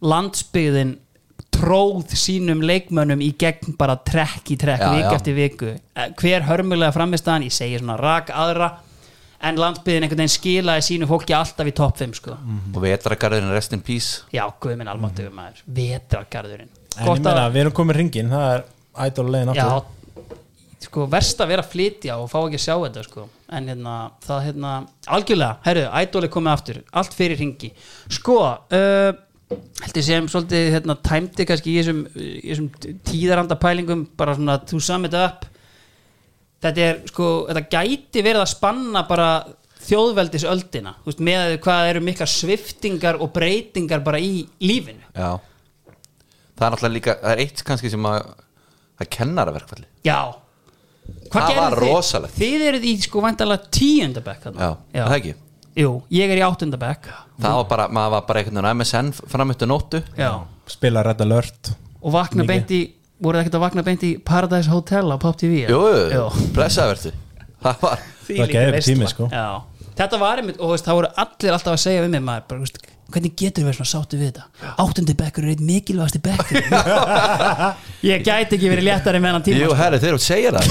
landsbyggðin 0.05 0.93
tróð 1.55 2.15
sínum 2.19 2.63
leikmönnum 2.67 3.23
í 3.25 3.31
gegn 3.41 3.77
bara 3.79 3.97
trekk 3.97 4.55
í 4.55 4.59
trekk, 4.61 4.83
já. 4.83 5.13
eftir 5.15 5.39
viku. 5.39 5.71
Eh, 5.75 6.11
hver 6.21 6.45
hörmulega 6.49 6.95
framistæðan, 6.95 7.47
ég 7.49 7.55
segi 7.55 7.81
svona 7.81 7.97
rak 8.01 8.35
aðra 8.35 8.73
en 9.45 9.59
landsbyðin 9.61 10.07
einhvern 10.07 10.23
veginn 10.25 10.35
skilaði 10.35 10.87
sínu 10.87 11.09
fólki 11.11 11.35
alltaf 11.37 11.69
í 11.69 11.75
topp 11.77 11.99
5 12.01 12.21
sko. 12.21 12.37
Og 12.73 12.81
vetragarðurinn 12.85 13.53
rest 13.55 13.75
in 13.77 13.83
peace. 13.85 14.23
Já, 14.35 14.45
guðminn 14.61 14.91
almáttu 14.91 15.29
um 15.29 15.37
maður. 15.37 15.65
Vetrargarðurinn. 15.81 16.73
En 16.95 17.11
ég 17.11 17.25
meina, 17.27 17.51
við 17.51 17.65
erum 17.65 17.75
komið 17.77 18.01
ringin, 18.01 18.31
það 18.33 18.55
er 18.55 18.65
idol 19.09 19.27
legin 19.35 19.59
já, 19.59 19.67
aftur 19.67 19.95
sko, 20.85 21.07
verst 21.11 21.41
að 21.43 21.53
vera 21.53 21.65
að 21.65 21.73
flytja 21.73 22.17
og 22.21 22.31
fá 22.31 22.39
ekki 22.45 22.61
að 22.61 22.65
sjá 22.65 22.75
þetta 22.77 23.05
sko. 23.09 23.27
En 23.55 23.69
hérna, 23.71 23.95
það 24.25 24.43
hérna 24.49 24.73
algjörlega, 25.17 25.59
herru, 25.67 25.85
ædol 26.01 26.25
er 26.27 26.33
komið 26.33 26.55
aftur 26.55 26.81
allt 27.01 27.17
fyrir 27.17 27.41
ringi 27.41 27.71
sko, 28.13 28.39
uh, 28.79 29.11
held 29.85 29.99
ég 30.01 30.07
sem 30.07 30.29
svolítið 30.31 30.69
hérna, 30.75 30.97
tæmdi 31.09 31.47
kannski 31.49 31.73
í 31.73 31.79
þessum, 31.81 32.01
í 32.15 32.31
þessum 32.51 32.69
tíðaranda 33.09 33.57
pælingum 33.63 34.07
bara 34.19 34.35
svona 34.39 34.59
to 34.69 34.81
sum 34.83 35.05
it 35.09 35.15
up. 35.19 35.45
Þetta 36.65 36.85
er 36.89 37.01
sko, 37.11 37.29
þetta 37.51 37.65
gæti 37.75 38.23
verið 38.25 38.43
að 38.45 38.53
spanna 38.55 39.03
bara 39.09 39.29
þjóðveldisöldina 39.85 40.95
veist, 41.05 41.21
með 41.21 41.43
að 41.43 41.57
hvað 41.67 41.89
eru 41.91 42.03
mikla 42.07 42.29
sviftingar 42.31 43.19
og 43.21 43.33
breytingar 43.35 44.01
bara 44.07 44.21
í 44.23 44.47
lífinu. 44.65 45.05
Já. 45.13 45.35
Það 46.55 46.67
er 46.69 46.75
náttúrulega 46.77 46.95
líka, 46.95 47.17
það 47.21 47.35
er 47.35 47.43
eitt 47.45 47.63
kannski 47.67 47.91
sem 47.93 48.09
að 48.09 48.19
það 49.01 49.11
kennar 49.19 49.51
að 49.51 49.57
verkfalli 49.59 49.89
já. 50.07 50.19
Hvað 51.29 51.49
Það 51.51 51.57
var 51.59 51.75
þið? 51.75 51.89
rosalegt. 51.91 52.37
Þið 52.39 52.63
eruð 52.71 52.85
í 52.89 52.93
sko 53.05 53.21
vandalega 53.25 53.73
tíundabekk 53.77 54.47
já, 54.55 54.69
er 54.95 55.03
það 55.05 55.17
ekki 55.19 55.33
Jú, 55.75 55.91
ég 56.15 56.31
er 56.31 56.39
í 56.39 56.45
áttundabekk 56.47 57.09
það 57.43 57.57
var 57.59 57.65
bara, 57.71 57.87
maður 57.91 58.13
var 58.15 58.27
bara 58.29 58.43
einhvern 58.43 58.61
veginn 58.63 58.79
MSN 58.79 59.09
framöttu 59.33 59.67
nóttu 59.67 60.03
Já 60.19 60.31
Spila 60.71 61.03
Red 61.05 61.21
Alert 61.25 61.73
Og 62.05 62.13
vakna 62.15 62.43
Mikið. 62.45 62.53
beint 62.53 62.71
í 62.77 62.83
Voruð 63.25 63.41
ekkert 63.45 63.57
að 63.59 63.63
vakna 63.65 63.83
beint 63.87 64.03
í 64.07 64.13
Paradise 64.27 64.71
Hotel 64.71 65.07
á 65.11 65.17
Pop 65.23 65.37
TV 65.41 65.65
jú, 65.67 65.81
blessavertu 66.55 67.13
það 67.65 67.81
var, 67.83 68.03
Það 68.25 68.51
veisla. 68.55 68.81
tími, 68.87 69.07
sko. 69.11 69.27
Já. 69.33 69.63
Þetta 69.99 70.19
var 70.21 70.41
einmitt 70.41 70.59
Og 70.61 70.67
þú 70.69 70.75
veist, 70.75 70.87
það 70.89 70.99
voru 70.99 71.11
allir 71.23 71.55
alltaf 71.57 71.73
að 71.75 71.83
segja 71.85 72.03
við 72.05 72.11
mig 72.15 72.23
maður, 72.27 72.47
bara, 72.49 72.61
þú 72.61 72.67
veist, 72.69 72.79
Hvernig 73.13 73.35
getur 73.37 73.67
við 73.67 73.77
svona 73.77 73.91
sáttu 73.91 74.19
við 74.19 74.31
þetta? 74.31 74.73
Áttundi 74.81 75.15
bekkur 75.19 75.45
er 75.45 75.53
einn 75.53 75.67
mikilvægasti 75.69 76.21
bekkur 76.25 76.65
Ég 78.11 78.25
gæti 78.25 78.57
ekki 78.57 78.71
verið 78.73 78.89
léttari 78.89 79.21
með 79.23 79.37
hann 79.37 79.45
tíma 79.47 79.61
jú, 79.61 79.69
sko. 79.69 79.79
herri, 79.83 80.01
þeir 80.03 80.11
eru 80.11 80.21
að 80.21 80.25
segja 80.25 80.51
það. 80.57 80.65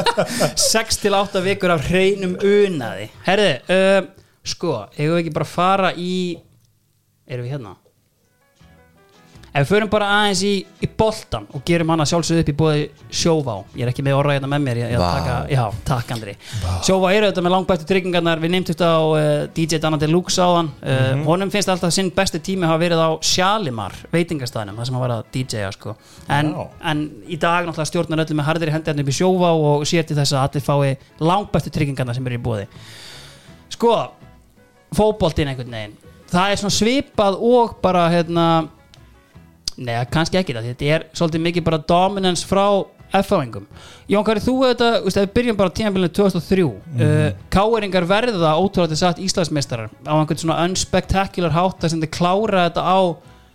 6 0.66 1.02
til 1.04 1.16
8 1.20 1.42
vikur 1.44 1.74
af 1.76 1.84
hreinum 1.90 2.34
unaði. 2.40 3.10
Herði, 3.28 3.52
uh, 3.76 4.00
sko 4.46 4.76
Eigum 4.96 5.16
við 5.18 5.22
ekki 5.24 5.34
bara 5.36 5.50
fara 5.50 5.92
í 5.94 6.14
Erum 7.26 7.46
við 7.46 7.56
hérna? 7.56 7.76
Ef 9.56 9.62
við 9.64 9.70
förum 9.70 9.88
bara 9.88 10.06
aðeins 10.12 10.40
í, 10.44 10.50
í 10.84 10.86
boltan 11.00 11.46
og 11.56 11.62
gerum 11.64 11.88
hana 11.94 12.04
sjálfsögðu 12.04 12.42
upp 12.42 12.48
í 12.50 12.54
bóði 12.58 12.80
sjóvá. 13.08 13.54
Ég 13.72 13.86
er 13.86 13.90
ekki 13.92 14.02
með 14.04 14.16
orða 14.18 14.34
hérna 14.36 14.50
með 14.52 14.64
mér 14.66 14.80
ég, 14.82 14.90
Vá. 15.00 15.06
taka, 15.16 15.36
Já, 15.48 15.62
takk 15.88 16.10
Andri. 16.12 16.34
Sjóvá 16.84 17.12
eru 17.16 17.30
þetta 17.30 17.44
með 17.46 17.54
langbættu 17.54 17.86
tryggingarnar. 17.88 18.42
Við 18.42 18.52
nefntum 18.52 18.76
þetta 18.76 18.90
á 18.92 19.00
uh, 19.06 19.46
DJ 19.56 19.80
Danandi 19.80 20.10
Lux 20.12 20.36
áðan. 20.44 20.68
Uh, 20.84 21.22
Honum 21.24 21.52
finnst 21.54 21.72
alltaf 21.72 21.94
sinn 21.96 22.12
besti 22.12 22.42
tími 22.44 22.68
hafa 22.68 22.82
verið 22.84 23.00
á 23.00 23.10
Sjalimar 23.24 23.96
veitingastæðinum 24.12 24.76
Það 24.76 24.90
sem 24.90 24.98
hann 24.98 25.04
var 25.06 25.16
að 25.16 25.24
DJ-a 25.32 25.72
sko. 25.72 25.96
en, 26.28 26.52
en 26.92 27.02
í 27.24 27.40
dag 27.40 27.64
náttúrulega 27.64 27.88
stjórnar 27.94 28.24
öllu 28.26 28.36
með 28.36 28.48
harðir 28.50 28.74
hendi 28.76 28.92
hérna 28.92 29.06
upp 29.06 29.14
í 29.14 29.16
sjóvá 29.16 29.50
og 29.56 29.88
sér 29.88 30.04
til 30.04 30.18
þess 30.20 30.36
að 30.36 30.44
allir 30.50 30.66
fái 30.68 31.24
langbættu 31.24 31.72
tryggingarnar 31.72 32.16
sem 32.18 32.28
eru 32.28 32.36
í 32.36 32.44
bóði 32.44 32.68
Sko, 33.72 33.94
fótboltinn 34.96 35.48
einhvern 35.50 35.72
veginn 35.72 35.96
Það 36.30 36.52
er 36.52 36.60
svona 36.60 36.74
svipað 36.74 37.36
og 37.46 37.76
bara 37.82 38.08
hérna 38.10 38.46
Nei, 39.76 39.96
kannski 40.12 40.38
ekki 40.40 40.54
það, 40.56 40.70
þetta 40.72 40.92
er 40.94 41.06
svolítið 41.12 41.42
mikið 41.46 41.66
bara 41.66 41.80
dominance 41.88 42.46
frá 42.48 42.64
F-fáingum 43.20 43.66
Jón 44.10 44.24
Kari, 44.26 44.42
þú 44.42 44.54
hefur 44.62 44.72
þetta, 44.72 45.20
við 45.20 45.32
byrjum 45.36 45.58
bara 45.58 45.74
tímabilinu 45.78 46.12
2003 46.16 46.64
mm 46.64 46.98
-hmm. 46.98 47.36
Káeringar 47.50 48.04
verða 48.08 48.56
ótrúlega 48.56 48.96
sagt 48.96 49.18
Íslandsmeistarar 49.18 49.90
á 50.06 50.14
einhvern 50.16 50.38
svona 50.38 50.64
unspectacular 50.64 51.52
hátt 51.52 51.80
þar 51.80 51.88
sem 51.88 52.00
þið 52.00 52.10
klára 52.10 52.68
þetta 52.68 52.82
á 52.82 52.98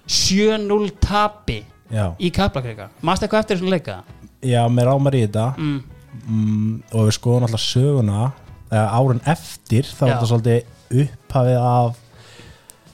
7-0 0.07 0.91
tapi 0.99 1.65
Já, 1.91 2.15
í 2.19 2.31
Kaplakrika 2.31 2.89
Mást 3.01 3.23
eitthvað 3.23 3.39
eftir 3.39 3.57
þessum 3.57 3.69
leika? 3.69 4.03
já 4.41 4.61
mér 4.69 4.87
ámar 4.87 5.15
í 5.15 5.25
þetta 5.25 5.53
mm. 5.57 6.83
og 6.91 7.07
við 7.07 7.15
skoðum 7.17 7.47
alltaf 7.47 7.63
söguna 7.63 8.31
árin 8.71 9.21
eftir 9.25 9.83
þá 9.83 10.05
Já. 10.07 10.11
þetta 10.13 10.29
svolítið 10.31 11.03
upphafið 11.03 11.57
af 11.61 11.97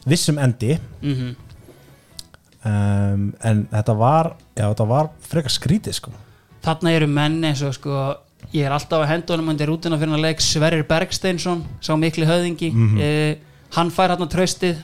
vissum 0.08 0.40
endi 0.40 0.80
Mm 1.02 1.36
um, 2.68 3.28
en 3.48 3.66
þetta 3.72 3.98
var 3.98 4.34
já, 4.58 4.66
þetta 4.68 4.88
var 4.90 5.12
frekar 5.28 5.54
skrítið 5.54 6.00
sko. 6.02 6.14
Þarna 6.68 6.94
eru 6.98 7.10
menn 7.12 7.40
eins 7.48 7.64
og 7.64 7.76
sko 7.78 8.02
ég 8.54 8.68
er 8.68 8.76
alltaf 8.76 9.02
að 9.02 9.12
henda 9.12 9.36
honum 9.36 9.54
undir 9.54 9.70
rútuna 9.70 10.00
fyrir 10.00 10.18
að 10.18 10.26
leik. 10.28 10.44
Sverrir 10.44 10.86
Bergsteinsson, 10.88 11.64
sá 11.82 11.94
mikli 12.00 12.28
höfðingi 12.28 12.74
mm 12.74 13.44
hann 13.76 13.90
fær 13.92 14.14
hann 14.14 14.30
tröstið 14.32 14.78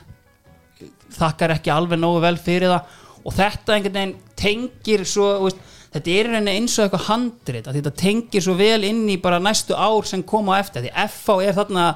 þakkar 1.14 1.54
ekki 1.56 1.72
alveg 1.72 2.00
nógu 2.00 2.20
vel 2.24 2.36
fyrir 2.36 2.72
það. 2.72 2.98
Og 3.24 3.32
þetta 3.32 3.76
einhvern 3.76 3.94
veginn 3.96 4.16
tengir 4.36 5.04
svo, 5.08 5.28
veist, 5.46 5.60
þetta 5.94 6.16
er 6.18 6.28
eins 6.42 6.74
og 6.76 6.84
eitthvað 6.84 7.06
handrit, 7.08 7.70
þetta 7.70 7.94
tengir 7.96 8.44
svo 8.44 8.56
vel 8.58 8.84
inn 8.84 9.06
í 9.08 9.16
bara 9.22 9.40
næstu 9.40 9.72
ár 9.72 10.04
sem 10.08 10.22
koma 10.26 10.58
á 10.58 10.60
eftir. 10.60 10.84
Því 10.84 10.92
FH 11.06 11.38
er 11.46 11.56
þarna 11.56 11.86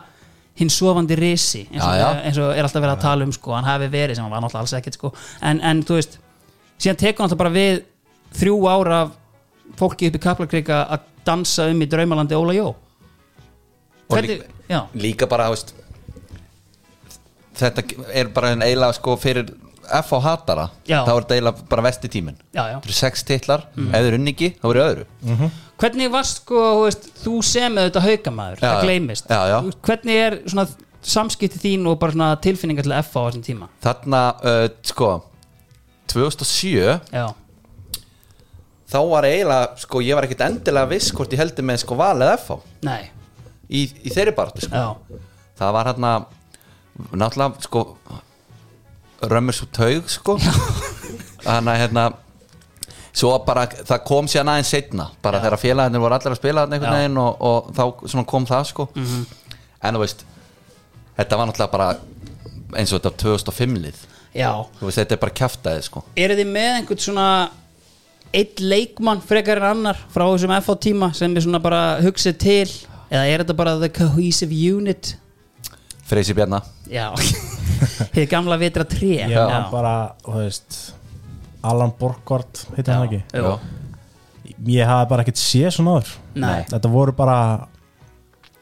hinn 0.59 0.71
sofandi 0.73 1.17
risi 1.19 1.65
eins 1.71 1.85
og, 1.85 1.93
Já, 1.95 2.01
já. 2.01 2.09
eins 2.27 2.39
og 2.43 2.51
er 2.55 2.65
alltaf 2.67 2.83
verið 2.83 2.97
að 2.97 3.05
tala 3.05 3.25
um 3.29 3.33
sko, 3.37 3.55
hann 3.55 3.69
hafi 3.69 3.89
verið 3.93 4.17
sem 4.19 4.25
hann 4.27 4.33
var 4.35 4.43
náttúrulega 4.43 4.65
alls 4.67 4.75
ekkert 4.81 4.99
sko. 4.99 5.13
en, 5.43 5.61
en 5.61 5.83
þú 5.87 5.99
veist, 6.01 6.19
síðan 6.79 6.99
tekur 7.05 7.23
hann 7.23 7.29
alltaf 7.29 7.39
bara 7.45 7.55
við 7.55 7.83
þrjú 8.39 8.57
ára 8.73 9.01
af 9.07 9.15
fólki 9.79 10.09
upp 10.11 10.19
í 10.19 10.23
Kaplakrika 10.25 10.83
að 10.97 11.07
dansa 11.29 11.69
um 11.71 11.83
í 11.85 11.89
draumalandi 11.91 12.35
Óla 12.39 12.57
Jó 12.57 12.69
Hvernig, 14.09 14.41
já, 14.71 14.81
líka 14.97 15.27
bara, 15.29 15.51
veist 15.53 15.75
þetta 17.59 17.83
er 18.15 18.31
bara 18.33 18.55
en 18.55 18.63
eiginlega 18.65 18.97
sko 18.97 19.17
fyrir 19.21 19.51
F 20.01 20.12
á 20.12 20.18
hatara, 20.24 20.66
Já. 20.89 21.01
þá 21.07 21.11
er 21.14 21.22
þetta 21.24 21.36
eiginlega 21.39 21.68
bara 21.70 21.84
vesti 21.89 22.09
tíminn. 22.12 22.36
Já, 22.55 22.62
já. 22.72 22.76
Þetta 22.78 22.89
eru 22.91 22.97
sex 22.99 23.24
titlar, 23.28 23.64
ef 23.76 23.89
þau 23.95 24.09
eru 24.11 24.18
unningi 24.20 24.51
þá 24.61 24.66
eru 24.72 24.84
öðru. 24.84 25.07
Hvernig 25.78 26.11
varst 26.11 26.41
sko, 26.43 26.62
þú 26.74 26.84
veist, 26.89 27.09
þú 27.22 27.34
sem 27.47 27.76
auðvitað 27.78 28.07
haukamaður, 28.09 28.59
Já, 28.61 28.66
það 28.68 28.76
já. 28.76 28.84
gleymist. 28.86 29.28
Já, 29.30 29.59
Hvernig 29.89 30.22
er 30.26 30.39
svona 30.51 30.66
samskipti 31.09 31.61
þín 31.62 31.86
og 31.89 31.99
bara 32.03 32.12
svona 32.16 32.30
tilfinningar 32.43 32.84
til 32.89 32.97
F 32.99 33.12
á 33.14 33.20
þessum 33.28 33.45
tíma? 33.47 33.68
Þarna, 33.86 34.22
uh, 34.43 34.64
sko 34.91 35.11
2007 36.11 36.74
Já, 37.14 37.26
þá 38.89 38.99
var 39.11 39.26
eiginlega, 39.28 39.68
sko, 39.84 40.01
ég 40.05 40.16
var 40.18 40.26
ekkit 40.26 40.43
endilega 40.49 40.91
viss 40.91 41.12
hvort 41.14 41.32
ég 41.36 41.43
heldur 41.43 41.66
með 41.68 41.82
sko 41.84 41.99
valið 42.01 42.32
F 42.39 42.51
á 42.51 42.57
nei, 42.89 43.03
í, 43.68 43.84
í 43.86 44.12
þeirri 44.14 44.32
barðu, 44.36 44.64
sko. 44.64 44.74
Já, 44.82 45.20
það 45.61 45.74
var 45.76 45.91
hérna 45.93 46.12
náttúrulega, 47.12 47.62
sko 47.68 47.84
römmur 49.23 49.57
svo 49.57 49.69
taug, 49.75 50.09
sko. 50.11 50.39
Þannig 51.45 51.73
að 51.73 51.81
hérna 51.83 52.07
svo 53.19 53.33
bara, 53.47 53.64
það 53.66 54.05
kom 54.07 54.29
síðan 54.31 54.53
aðeins 54.53 54.71
setna 54.71 55.09
bara 55.25 55.41
þegar 55.43 55.62
félagarnir 55.62 56.03
voru 56.03 56.19
allir 56.19 56.35
að 56.35 56.39
spila 56.39 56.66
einhvern 56.69 56.87
Já. 56.87 56.97
veginn 57.01 57.21
og, 57.23 57.41
og 57.49 57.71
þá 57.75 58.11
svona 58.12 58.27
kom 58.31 58.47
það, 58.47 58.69
sko. 58.73 58.89
En 59.83 59.97
þú 59.97 60.03
veist 60.05 60.27
þetta 61.19 61.39
var 61.41 61.51
náttúrulega 61.51 61.75
bara 61.75 61.89
eins 62.79 62.93
og 62.93 63.01
þetta 63.01 63.14
2005 63.25 63.79
lið. 63.83 64.03
Já. 64.37 64.53
Þú 64.79 64.91
veist, 64.91 65.01
þetta 65.01 65.16
er 65.16 65.23
bara 65.25 65.39
kjaftaði, 65.41 65.87
sko. 65.89 66.05
Eru 66.21 66.37
þið 66.39 66.53
með 66.53 66.75
einhvern 66.77 67.03
svona 67.03 67.29
eitt 68.37 68.61
leikmann 68.61 69.23
frekar 69.25 69.62
en 69.62 69.71
annar 69.73 70.03
frá 70.12 70.27
þessum 70.29 70.53
F 70.59 70.69
á 70.69 70.75
tíma 70.85 71.09
sem 71.16 71.33
er 71.33 71.47
svona 71.47 71.62
bara 71.64 71.83
hugsið 72.05 72.39
til? 72.43 72.69
Eða 73.09 73.25
er 73.25 73.43
þetta 73.43 73.57
bara 73.57 73.79
the 73.81 73.89
cohesive 73.89 74.53
unit 74.53 75.14
Freysi 76.09 76.35
Bjarna. 76.37 76.63
Já, 76.89 77.11
hefur 78.15 78.29
gamla 78.31 78.57
vitra 78.61 78.85
tré. 78.89 79.15
Já, 79.29 79.45
bara, 79.73 79.97
þú 80.25 80.39
veist 80.43 80.79
Alan 81.69 81.93
Borgvart, 81.99 82.65
heitir 82.77 82.95
hann 82.95 83.09
ekki? 83.09 83.23
Jú. 83.35 83.57
ég 84.73 84.87
hafði 84.89 85.11
bara 85.11 85.25
ekkert 85.27 85.41
séð 85.41 85.73
svona 85.77 85.99
áður. 85.99 86.15
Nei. 86.39 86.63
þetta 86.71 86.91
voru 86.93 87.13
bara 87.19 87.37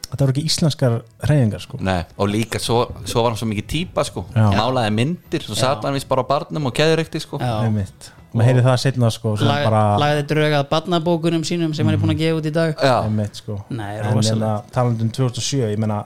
þetta 0.07 0.23
voru 0.23 0.33
ekki 0.35 0.43
íslenskar 0.49 0.97
reyningar 1.29 1.63
sko. 1.63 1.79
Nei, 1.83 2.01
og 2.17 2.29
líka 2.31 2.59
svo, 2.63 2.83
svo 3.07 3.23
var 3.23 3.33
hann 3.33 3.39
svo 3.39 3.47
mikið 3.49 3.67
típa 3.73 4.05
sko. 4.07 4.25
Já. 4.35 4.47
málaði 4.55 4.93
myndir, 4.97 5.43
svo 5.45 5.57
satt 5.57 5.85
hann 5.87 5.97
vist 5.97 6.07
bara 6.09 6.23
á 6.23 6.29
barnum 6.29 6.69
og 6.69 6.75
keðurekti 6.77 7.21
sko. 7.23 7.39
Já. 7.41 7.53
einmitt, 7.67 8.11
maður 8.33 8.49
heyri 8.51 8.65
það 8.65 8.77
setna 8.85 9.11
sko 9.13 9.35
sem 9.39 9.49
Lag, 9.49 9.63
bara, 9.67 9.81
lagði 10.03 10.27
drögað 10.33 10.67
barnabókunum 10.71 11.43
sínum 11.47 11.73
sem 11.75 11.87
hann 11.87 11.97
er 11.97 12.01
búin 12.03 12.15
að 12.15 12.21
gefa 12.23 12.39
út 12.41 12.49
í 12.49 12.53
dag. 12.55 12.75
Já, 12.79 12.95
einmitt 13.03 13.41
sko. 13.43 13.59
Nei, 13.69 13.97
en 13.97 14.05
rosalegt. 14.09 14.31
hérna, 14.33 14.53
talandi 14.75 15.07
um 15.07 15.11
2007 15.19 15.73
ég 15.73 15.81
meina, 15.81 16.01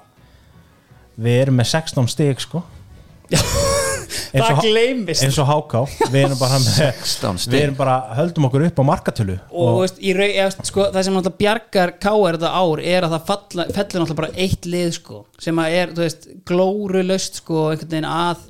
við 1.22 1.39
erum 1.45 1.61
með 1.61 1.72
16 1.76 2.11
stig 2.11 2.43
sko. 2.43 2.63
Það 4.32 4.61
gleymist. 4.63 5.24
eins 5.24 5.38
og 5.39 5.47
háká, 5.47 5.82
við 6.11 6.26
erum 6.26 6.39
bara 6.39 6.59
með 6.59 6.76
16 6.78 7.39
stig. 7.43 7.53
við 7.53 7.65
erum 7.65 7.78
bara, 7.80 7.95
höldum 8.17 8.47
okkur 8.47 8.65
upp 8.67 8.80
á 8.80 8.84
markatölu. 8.88 9.38
Og, 9.51 9.65
og 9.69 9.80
veist, 9.84 9.99
í 10.03 10.13
rau, 10.15 10.28
eða, 10.28 10.67
sko, 10.67 10.86
það 10.91 11.07
sem 11.07 11.17
náttúrulega 11.17 11.41
bjargar 11.41 11.93
káar 12.03 12.38
þetta 12.38 12.51
ár 12.59 12.84
er 12.84 13.07
að 13.07 13.15
það 13.15 13.26
falla, 13.32 13.67
fellur 13.72 14.03
náttúrulega 14.03 14.22
bara 14.22 14.45
eitt 14.45 14.69
lið 14.72 14.93
sko, 14.99 15.19
sem 15.47 15.63
að 15.63 15.78
er, 15.80 15.93
veist, 15.99 16.30
glórulaust 16.47 17.41
sko, 17.41 17.67
einhvern 17.72 17.93
veginn 17.95 18.09
að 18.11 18.47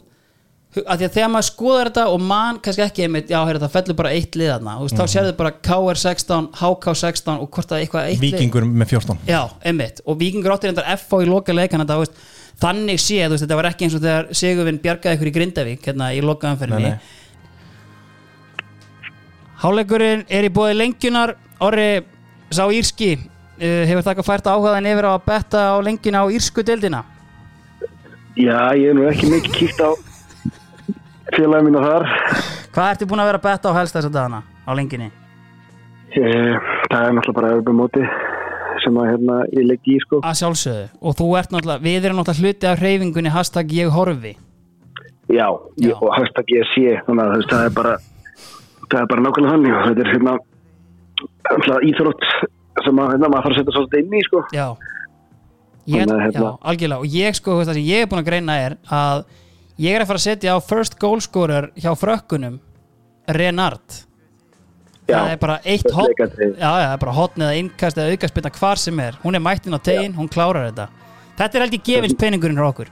að 0.71 1.01
því 1.01 1.05
að 1.05 1.15
þegar 1.17 1.31
maður 1.33 1.47
skoðar 1.49 1.89
þetta 1.89 2.03
og 2.13 2.21
mann 2.23 2.59
kannski 2.63 2.83
ekki 2.85 3.03
einmitt, 3.03 3.31
já, 3.31 3.39
heyrðu, 3.43 3.59
það 3.65 3.73
fellur 3.73 3.97
bara 3.99 4.11
eitt 4.15 4.37
lið 4.39 4.51
þú 4.55 4.85
veist, 4.85 4.99
þá 5.01 5.11
sérðu 5.11 5.33
bara 5.41 5.51
KR16 5.67 6.47
HK16 6.61 7.33
og 7.33 7.49
hvort 7.51 7.73
það 7.73 7.83
eitthvað 7.83 8.07
eitt 8.07 8.21
lið. 8.23 8.37
Víkingur 8.37 8.67
með 8.69 8.93
14 8.93 9.25
Já, 9.27 9.41
einmitt, 9.67 9.99
og 10.05 10.21
Víkingur 10.21 10.55
áttir 10.55 10.71
endar 10.71 10.87
FH 10.95 11.25
í 11.25 11.27
loka 11.27 11.55
leikana 11.57 11.87
það, 11.89 12.05
veist, 12.05 12.23
þannig 12.59 12.99
þú 13.27 13.33
veist, 13.35 13.43
þetta 13.45 13.57
var 13.59 13.69
ekki 13.71 13.87
eins 13.87 13.95
og 13.97 14.03
þegar 14.03 14.29
Sigurvinn 14.37 14.79
bjargaði 14.83 15.17
ykkur 15.17 15.29
í 15.31 15.35
Grindavík 15.37 15.87
hérna 15.87 16.11
í 16.13 16.21
lokaðanferðinni. 16.25 16.93
Háleikurinn 19.61 20.25
er 20.29 20.47
í 20.47 20.51
bóði 20.53 20.77
lengjunar. 20.79 21.35
Orri 21.61 22.01
sá 22.49 22.65
Írski 22.73 23.13
uh, 23.15 23.83
hefur 23.87 24.05
þakka 24.05 24.25
fært 24.25 24.49
áhugaðan 24.49 24.89
yfir 24.89 25.07
á 25.07 25.11
að 25.13 25.25
betta 25.29 25.65
á 25.71 25.75
lengjuna 25.85 26.23
á 26.25 26.33
Írsku 26.33 26.65
deildina? 26.65 27.03
Já, 28.35 28.73
ég 28.79 28.89
er 28.89 28.97
nú 28.97 29.05
ekki 29.11 29.29
mikið 29.29 29.57
kíkt 29.59 29.81
á 29.85 29.91
félagin 31.35 31.69
mína 31.69 31.83
þar. 31.85 32.07
Hvað 32.71 32.93
ertu 32.95 33.07
búin 33.11 33.21
að 33.21 33.29
vera 33.31 33.41
að 33.41 33.47
betta 33.49 33.71
á 33.71 33.77
helst 33.77 33.95
þessa 33.97 34.11
dagana 34.11 34.41
á 34.65 34.71
lengjunni? 34.73 35.11
Eh, 36.11 36.55
Það 36.91 37.05
er 37.07 37.13
náttúrulega 37.15 37.37
bara 37.37 37.49
auðvitað 37.53 37.77
móti 37.77 38.01
sem 38.83 38.97
að 39.01 39.09
hérna 39.11 39.39
ég 39.55 39.65
legg 39.69 39.89
í 39.91 39.97
sko. 40.03 40.21
Að 40.25 40.37
sjálfsögðu, 40.41 40.85
og 41.01 41.17
þú 41.19 41.27
ert 41.39 41.51
náttúrulega 41.55 41.85
við 41.85 42.07
erum 42.09 42.21
náttúrulega 42.21 42.45
hluti 42.47 42.69
af 42.71 42.79
hreyfingunni 42.81 43.33
hashtag 43.35 43.75
ég 43.77 43.91
horfi. 43.95 44.33
Já, 45.31 45.47
Já. 45.79 45.93
Og 46.01 46.09
hashtag 46.17 46.49
ég 46.51 46.65
sé 46.73 46.95
þannig 47.07 47.23
að 47.23 47.45
það 47.51 47.65
er 47.65 47.75
bara 47.75 47.93
það 48.91 48.97
er 49.01 49.11
bara 49.13 49.25
nákvæmlega 49.27 49.77
og 49.81 49.85
þetta 49.87 50.03
er 50.05 50.11
hérna 50.15 50.33
íþrótt 51.87 52.25
sem 52.81 52.99
að 53.03 53.13
hérna, 53.13 53.29
maður 53.29 53.45
þarf 53.45 53.51
að 53.53 53.59
setja 53.59 53.75
svolítið 53.75 54.01
inn 54.03 54.17
í 54.17 54.23
sko. 54.25 54.41
Já. 54.55 54.65
Ég, 55.89 56.03
Þannig 56.03 56.11
að, 56.13 56.19
já, 56.19 56.25
hérna- 56.27 56.57
algjörlega, 56.71 56.99
og 57.01 57.15
ég 57.15 57.37
sko, 57.39 57.55
það 57.65 57.73
sem 57.73 57.87
ég 57.87 58.03
er 58.03 58.09
búin 58.11 58.21
að 58.21 58.27
greina 58.29 58.57
er 58.61 58.75
að 58.85 59.23
ég 59.81 59.95
er 59.95 60.03
að 60.03 60.11
fara 60.11 60.21
að 60.21 60.27
setja 60.27 60.53
á 60.53 60.57
first 60.61 60.99
goal 61.01 61.21
scorer 61.21 61.71
hjá 61.75 61.91
frökkunum 61.97 62.59
Renard 63.27 63.97
Já, 65.11 65.17
það 65.19 65.33
er 65.33 65.39
bara 65.41 65.57
eitt 65.63 65.83
first 65.85 65.95
hot 65.97 66.11
leikatriði. 66.11 66.53
já, 66.55 66.69
já, 66.71 66.85
það 66.87 66.95
er 66.95 67.01
bara 67.03 67.15
hotn 67.17 67.45
eða 67.45 67.57
innkast 67.61 67.99
eða 67.99 68.15
aukaspinna 68.15 68.51
hvar 68.57 68.81
sem 68.81 69.01
er, 69.03 69.17
hún 69.23 69.37
er 69.37 69.43
mættin 69.43 69.75
á 69.75 69.79
tegin, 69.83 70.15
hún 70.17 70.29
klárar 70.31 70.69
þetta. 70.69 70.87
Þetta 71.41 71.59
er 71.59 71.75
ég 71.75 71.83
gefins 71.89 72.17
peningurinn 72.21 72.59
hjá 72.59 72.67
okkur. 72.69 72.91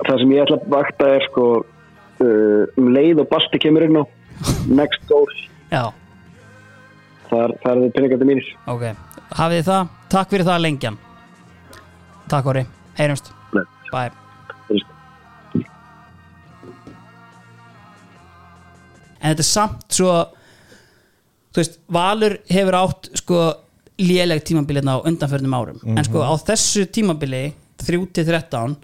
Það 0.00 0.22
sem 0.22 0.32
ég 0.34 0.44
ætla 0.44 0.58
að 0.60 0.72
vakta 0.72 1.10
er 1.16 1.26
sko 1.28 1.46
uh, 1.60 2.64
um 2.80 2.90
leið 2.94 3.22
og 3.24 3.28
Basti 3.32 3.60
kemur 3.60 3.84
inn 3.86 4.00
á 4.00 4.04
next 4.80 5.04
goal. 5.10 5.28
Já, 5.70 5.84
þar, 7.30 7.54
þar 7.62 7.74
er 7.76 7.84
þið 7.84 7.94
peningandi 7.98 8.30
mínir. 8.32 8.50
Ok, 8.70 8.88
hafið 9.36 9.60
þið 9.60 9.70
það? 9.70 9.94
Takk 10.16 10.34
fyrir 10.34 10.48
það 10.48 10.64
lengjan. 10.66 10.98
Takk 12.30 12.50
Óri, 12.52 12.64
heyrumst. 12.98 13.32
Bye. 13.90 14.10
En 19.20 19.34
þetta 19.34 19.42
er 19.44 19.48
samt 19.50 19.82
svo 19.92 20.12
þú 21.50 21.60
veist, 21.62 21.78
Valur 21.90 22.36
hefur 22.50 22.76
átt 22.80 23.10
sko 23.20 23.40
léleg 24.00 24.44
tímabilið 24.48 24.86
á 24.88 24.96
undanförnum 25.04 25.56
árum 25.58 25.80
en 25.96 26.04
sko 26.06 26.22
á 26.24 26.32
þessu 26.40 26.86
tímabili 26.94 27.50
3-13 27.84 28.76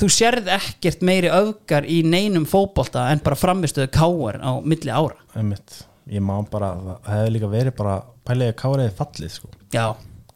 þú 0.00 0.08
sérð 0.10 0.48
ekkert 0.54 1.02
meiri 1.06 1.30
öfgar 1.32 1.84
í 1.88 2.00
neinum 2.06 2.46
fótbolta 2.48 3.08
en 3.12 3.20
bara 3.24 3.36
framistöðu 3.38 3.90
káar 3.92 4.38
á 4.40 4.50
milli 4.64 4.90
ára 4.92 5.18
Einmitt. 5.36 5.82
Ég 6.10 6.18
má 6.24 6.34
bara, 6.50 6.72
það 7.04 7.12
hefði 7.14 7.32
líka 7.36 7.48
verið 7.52 7.74
bara 7.78 7.96
pælega 8.26 8.54
káriði 8.58 8.94
fallið 8.98 9.34
sko. 9.36 9.50
já, 9.72 9.92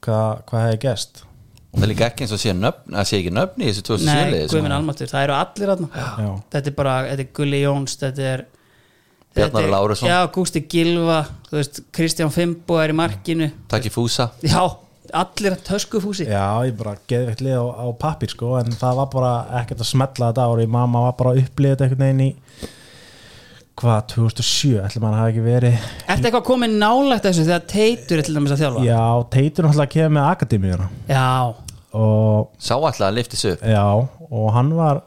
Hvað, 0.07 0.43
hvað 0.47 0.63
hefði 0.67 0.81
gest? 0.85 1.23
það 1.77 1.83
er 1.87 1.91
líka 1.91 2.07
ekki 2.07 2.25
eins 2.25 2.33
og 2.37 2.41
sé 2.41 2.53
nöfn 2.57 2.95
að 2.97 3.09
sé 3.11 3.19
ekki 3.21 3.33
nöfn 3.35 3.63
í 3.65 3.67
þessu 3.71 3.83
2007 3.89 4.31
nei, 4.31 4.45
guðminn 4.53 4.73
að- 4.73 4.79
almatur 4.81 5.11
það 5.11 5.25
eru 5.27 5.35
allir 5.37 5.73
aðna 5.75 5.89
Já. 5.97 6.31
þetta 6.55 6.71
er 6.71 6.77
bara, 6.79 6.95
þetta 7.11 7.25
er 7.27 7.33
Gulli 7.41 7.61
Jóns 7.65 7.97
þetta 8.01 8.29
er 8.35 8.45
Bjarnar 9.37 9.63
þetta 9.63 9.67
er- 9.67 9.75
Lárusson. 9.77 10.09
já, 10.11 10.19
Gústi 10.35 10.63
Gilva 10.73 11.21
þú 11.51 11.59
veist, 11.61 11.81
Kristján 11.93 12.33
Fimbo 12.35 12.79
er 12.83 12.91
í 12.95 12.97
markinu. 12.97 13.51
Takk 13.69 13.87
í 13.87 13.93
fúsa. 13.93 14.31
Já, 14.43 14.63
allir 15.15 15.55
að 15.55 15.61
töskufúsi 15.69 16.25
Já, 16.27 16.47
ég 16.67 16.75
bara 16.77 16.97
geði 17.09 17.29
veikt 17.31 17.43
lið 17.47 17.61
á, 17.63 17.65
á 17.79 17.87
pappir 18.01 18.33
sko, 18.33 18.57
en 18.59 18.73
það 18.75 18.97
var 18.99 19.07
bara 19.13 19.35
ekkert 19.63 19.85
að 19.85 19.91
smetla 19.93 20.33
þetta 20.33 20.47
ári 20.51 20.67
mamma 20.67 21.05
var 21.07 21.13
bara 21.21 21.31
að 21.37 21.45
upplifa 21.45 21.77
þetta 21.77 21.87
einhvern 21.87 22.03
veginn 22.07 22.25
í 22.27 22.31
hvað, 23.77 24.01
2007 24.15 24.81
ætlum 24.83 25.05
maður 25.05 25.15
að 25.15 25.21
hafa 25.21 25.31
ekki 25.35 25.45
verið 25.45 25.87
Ertu 26.09 26.27
eitthvað 26.31 26.45
komið 26.49 26.75
nálægt 26.81 27.27
þessu 27.29 27.45
þegar 27.47 27.65
Teitur 27.71 28.19
er 28.23 28.27
til 28.27 28.35
dæmis 28.39 28.55
að 28.57 28.63
þjálfa? 28.65 28.85
Já, 28.89 29.03
Teitur 29.37 29.67
náttúrulega 29.69 29.93
kemur 29.95 30.15
með 30.17 30.29
akademíuna. 30.33 30.87
Já, 31.13 31.27
og 32.01 32.49
Sá 32.59 32.75
alltaf 32.77 33.07
að 33.11 33.17
lifti 33.21 33.37
sig 33.41 33.53
upp. 33.57 33.67
Já, 33.69 33.85
og 34.31 34.47
hann 34.57 34.73
var 34.79 35.03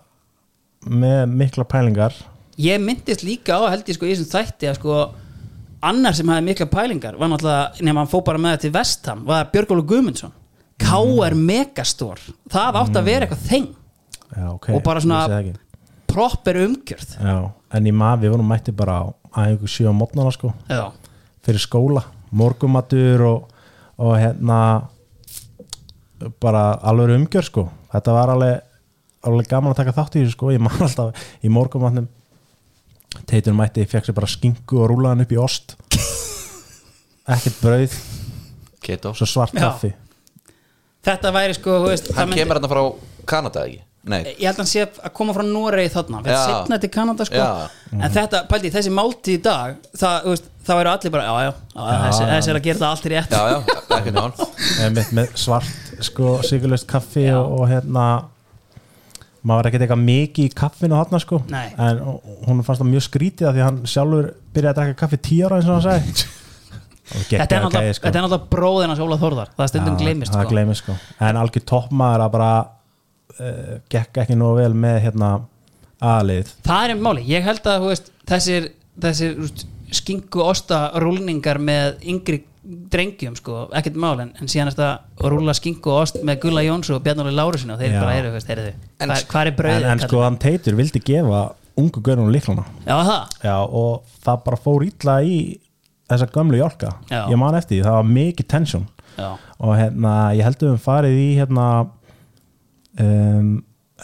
með 0.88 1.26
mikla 1.42 1.66
pælingar 1.68 2.14
ég 2.60 2.82
myndist 2.84 3.24
líka 3.24 3.56
á 3.60 3.72
held 3.72 3.88
ég 3.88 3.96
sko 3.98 4.08
í 4.08 4.14
þessum 4.14 4.32
þætti 4.34 4.70
að 4.72 4.78
sko 4.80 5.00
annar 5.90 6.16
sem 6.18 6.28
hafði 6.28 6.46
mikla 6.50 6.68
pælingar 6.68 7.16
var 7.20 7.30
náttúrulega, 7.32 7.86
nema 7.88 8.02
hann 8.04 8.12
fó 8.12 8.20
bara 8.28 8.42
með 8.42 8.56
það 8.58 8.64
til 8.66 8.72
Vestham 8.76 9.22
var 9.30 9.48
Björgólu 9.54 9.86
Guðmundsson. 9.88 10.34
K.R. 10.80 11.36
Megastor 11.36 12.20
það 12.52 12.80
átti 12.82 13.00
að 13.00 13.08
vera 13.08 13.26
eitthvað 13.28 13.46
þeng 13.48 13.70
já, 14.36 14.46
ok, 14.54 14.70
Og 14.76 14.84
bara 14.84 15.02
svona- 15.04 15.56
proper 16.10 16.58
umgjörð. 16.66 17.16
Já, 17.22 17.36
en 17.78 17.86
í 17.88 17.92
maður 17.94 18.22
við 18.24 18.32
vorum 18.34 18.48
mætti 18.50 18.72
bara 18.76 18.96
á 18.98 19.06
aðeins 19.40 19.76
sjö 19.76 19.92
á 19.92 19.94
mótnana 19.94 20.32
sko. 20.34 20.52
Já, 20.68 20.90
fyrir 21.46 21.62
skóla, 21.62 22.04
morgumatur 22.32 23.22
og, 23.28 23.52
og 24.02 24.16
hérna 24.18 24.60
bara 26.42 26.64
alveg 26.84 27.16
umgjör 27.16 27.46
sko. 27.48 27.66
Þetta 27.94 28.16
var 28.16 28.34
alveg, 28.36 28.62
alveg 29.30 29.48
gaman 29.52 29.72
að 29.74 29.80
taka 29.84 29.96
þátt 30.00 30.18
í 30.18 30.24
þessu 30.24 30.36
sko, 30.36 30.52
ég 30.56 30.64
man 30.64 30.76
alltaf 30.86 31.28
í 31.46 31.52
morgumatnum 31.54 32.08
teitur 33.30 33.54
mætti 33.58 33.86
fekk 33.90 34.10
sér 34.10 34.18
bara 34.18 34.30
skinku 34.30 34.80
og 34.84 34.90
rúlaðan 34.94 35.26
upp 35.26 35.32
í 35.36 35.40
ost. 35.42 35.76
Ekkert 37.34 37.60
brauð. 37.62 37.98
Keto. 38.82 39.14
Svo 39.18 39.28
svart 39.30 39.54
Já. 39.54 39.68
kaffi. 39.68 39.92
Þetta 41.06 41.32
væri 41.36 41.56
sko 41.56 41.78
þú 41.84 41.92
veist, 41.92 42.10
það 42.10 42.18
Hann 42.20 42.30
myndi- 42.32 42.42
kemur 42.44 42.58
hérna 42.60 42.70
frá 42.72 42.82
Kanada 43.30 43.66
ekki? 43.68 43.82
Nei, 44.10 44.22
ég 44.40 44.46
held 44.48 44.56
að 44.56 44.62
hann 44.64 44.70
sé 44.72 44.84
að 44.88 45.12
koma 45.14 45.34
frá 45.36 45.44
Noregi 45.46 45.92
þarna. 45.94 46.22
Fyrir 46.24 46.36
Já. 46.38 46.46
setna 46.48 46.78
til 46.80 46.90
Kanada 46.90 47.26
sko. 47.28 47.36
Já. 47.36 47.70
en 47.92 48.12
þetta, 48.16 48.40
pældi, 48.50 48.72
þessi 48.74 48.92
máltíð 48.96 49.34
í 49.36 49.42
dag 49.44 49.76
það, 50.00 50.16
þú 50.24 50.34
veist, 50.34 50.48
það 50.70 50.80
væri 50.80 50.92
allir 50.94 51.14
bara, 51.16 51.24
já, 51.28 51.34
já, 51.44 51.52
já, 51.76 52.00
þessi, 52.06 52.24
þessi 52.32 52.50
er 52.54 52.60
að 52.60 52.66
gera 52.70 52.80
það 52.80 52.90
allt 52.90 53.06
í 53.06 53.12
rétt. 53.14 53.36
Já, 53.36 53.44
já, 53.52 53.60
ekki 54.00 54.14
mál. 54.16 54.34
Með, 54.96 55.12
með 55.20 55.36
svart 55.44 56.04
sko 56.10 56.34
sigurlaust 56.48 56.88
kaffi 56.90 57.26
og, 57.36 57.60
og 57.60 57.68
hérna 57.70 58.06
maður 59.48 59.70
ekkert 59.70 59.86
eitthvað 59.86 60.04
mikið 60.04 60.50
í 60.50 60.56
kaffinu 60.58 60.98
þarna 61.00 61.22
sko 61.24 61.40
Nei. 61.52 61.70
en 61.80 62.02
hún 62.48 62.64
fannst 62.68 62.82
það 62.82 62.90
mjög 62.92 63.06
skrítið 63.06 63.48
því 63.48 63.62
að 63.62 63.68
hann 63.68 63.80
sjálfur 63.88 64.28
byrjaði 64.56 64.74
að 64.74 64.80
drekka 64.82 65.00
kaffi 65.04 65.20
tíu 65.30 65.48
ára 65.48 65.60
eins 65.60 65.70
og 65.70 65.78
hann 65.78 65.88
sagði 65.88 66.28
Og 67.10 67.24
þetta 67.26 67.56
er 67.58 67.64
náttúrulega 67.64 67.94
sko. 67.98 68.06
er 68.10 68.14
náttúrulega 68.20 68.50
bróðin 68.52 68.92
hans 68.92 69.00
Óla 69.02 69.16
Þórðar 69.18 69.54
það 69.56 69.70
stundum 69.72 69.96
Já, 69.96 70.02
gleymist 70.04 70.34
það 70.36 70.44
sko. 70.44 70.52
gleymist 70.54 70.84
sko 70.84 70.98
en 71.30 71.40
algjör 71.42 71.66
toppmaður 71.72 72.26
að 72.26 72.36
bara 72.36 72.52
uh, 72.60 73.72
gekk 73.96 74.20
ekki 74.26 74.38
nógu 74.38 74.60
vel 74.60 74.76
með 74.78 75.00
hérna 75.08 75.32
aðlið 76.00 76.52
það 76.68 76.84
er 76.84 76.94
um 76.94 77.02
máli, 77.08 77.26
ég 77.32 77.48
held 77.48 77.72
að 77.72 77.88
veist, 77.88 78.12
þessir, 78.30 78.70
þessir 79.02 79.66
skingu 79.96 80.44
osta 80.46 80.84
rúlningar 81.02 81.58
með 81.64 82.04
yngri 82.14 82.44
drengjum 82.94 83.36
sko, 83.40 83.64
ekkert 83.80 83.96
mál 83.98 84.20
en, 84.22 84.32
en 84.38 84.50
síðan 84.52 84.70
er 84.70 84.76
þetta 84.76 84.90
að 85.24 85.32
rúla 85.34 85.54
skingu 85.58 85.90
og 85.90 86.02
ost 86.04 86.20
með 86.28 86.42
Gulla 86.44 86.62
Jóns 86.66 86.90
og 86.94 87.00
Bjarnóli 87.06 87.32
Lárusinu 87.34 87.74
og 87.74 87.80
þeir 87.82 87.96
Já. 87.96 88.02
bara 88.04 88.18
eru, 88.20 88.34
veist, 88.36 88.50
heyrðu, 88.52 88.74
En- 89.00 89.10
hvað, 89.10 89.24
hvað 89.32 89.50
er 89.50 89.56
brauðið 89.62 89.88
en, 89.88 89.90
en 89.96 90.04
sko 90.06 90.22
hann 90.26 90.38
teitur 90.44 90.78
vildi 90.78 91.02
gefa 91.08 91.42
ungu 91.80 92.02
görnum 92.06 92.30
líklana 92.34 92.66
já 92.86 92.96
það, 93.08 93.36
Já, 93.48 93.56
og 93.82 94.16
það 94.26 94.42
bara 94.46 94.60
fór 94.66 94.86
illa 94.86 95.18
í 95.26 95.36
þessa 96.10 96.28
gömlu 96.34 96.58
jálka. 96.60 96.90
Já. 97.10 97.22
ég 97.32 97.38
man 97.42 97.56
eftir 97.58 97.78
því, 97.80 97.84
það 97.88 97.98
var 98.00 98.08
mikið 98.18 98.48
tension 98.54 98.88
já, 99.18 99.30
og 99.60 99.74
hérna, 99.78 100.14
ég 100.38 100.46
held 100.48 100.64
að 100.66 100.72
við 100.74 100.84
farið 100.86 101.20
í 101.22 101.30
hérna 101.40 101.68
um, 103.00 103.54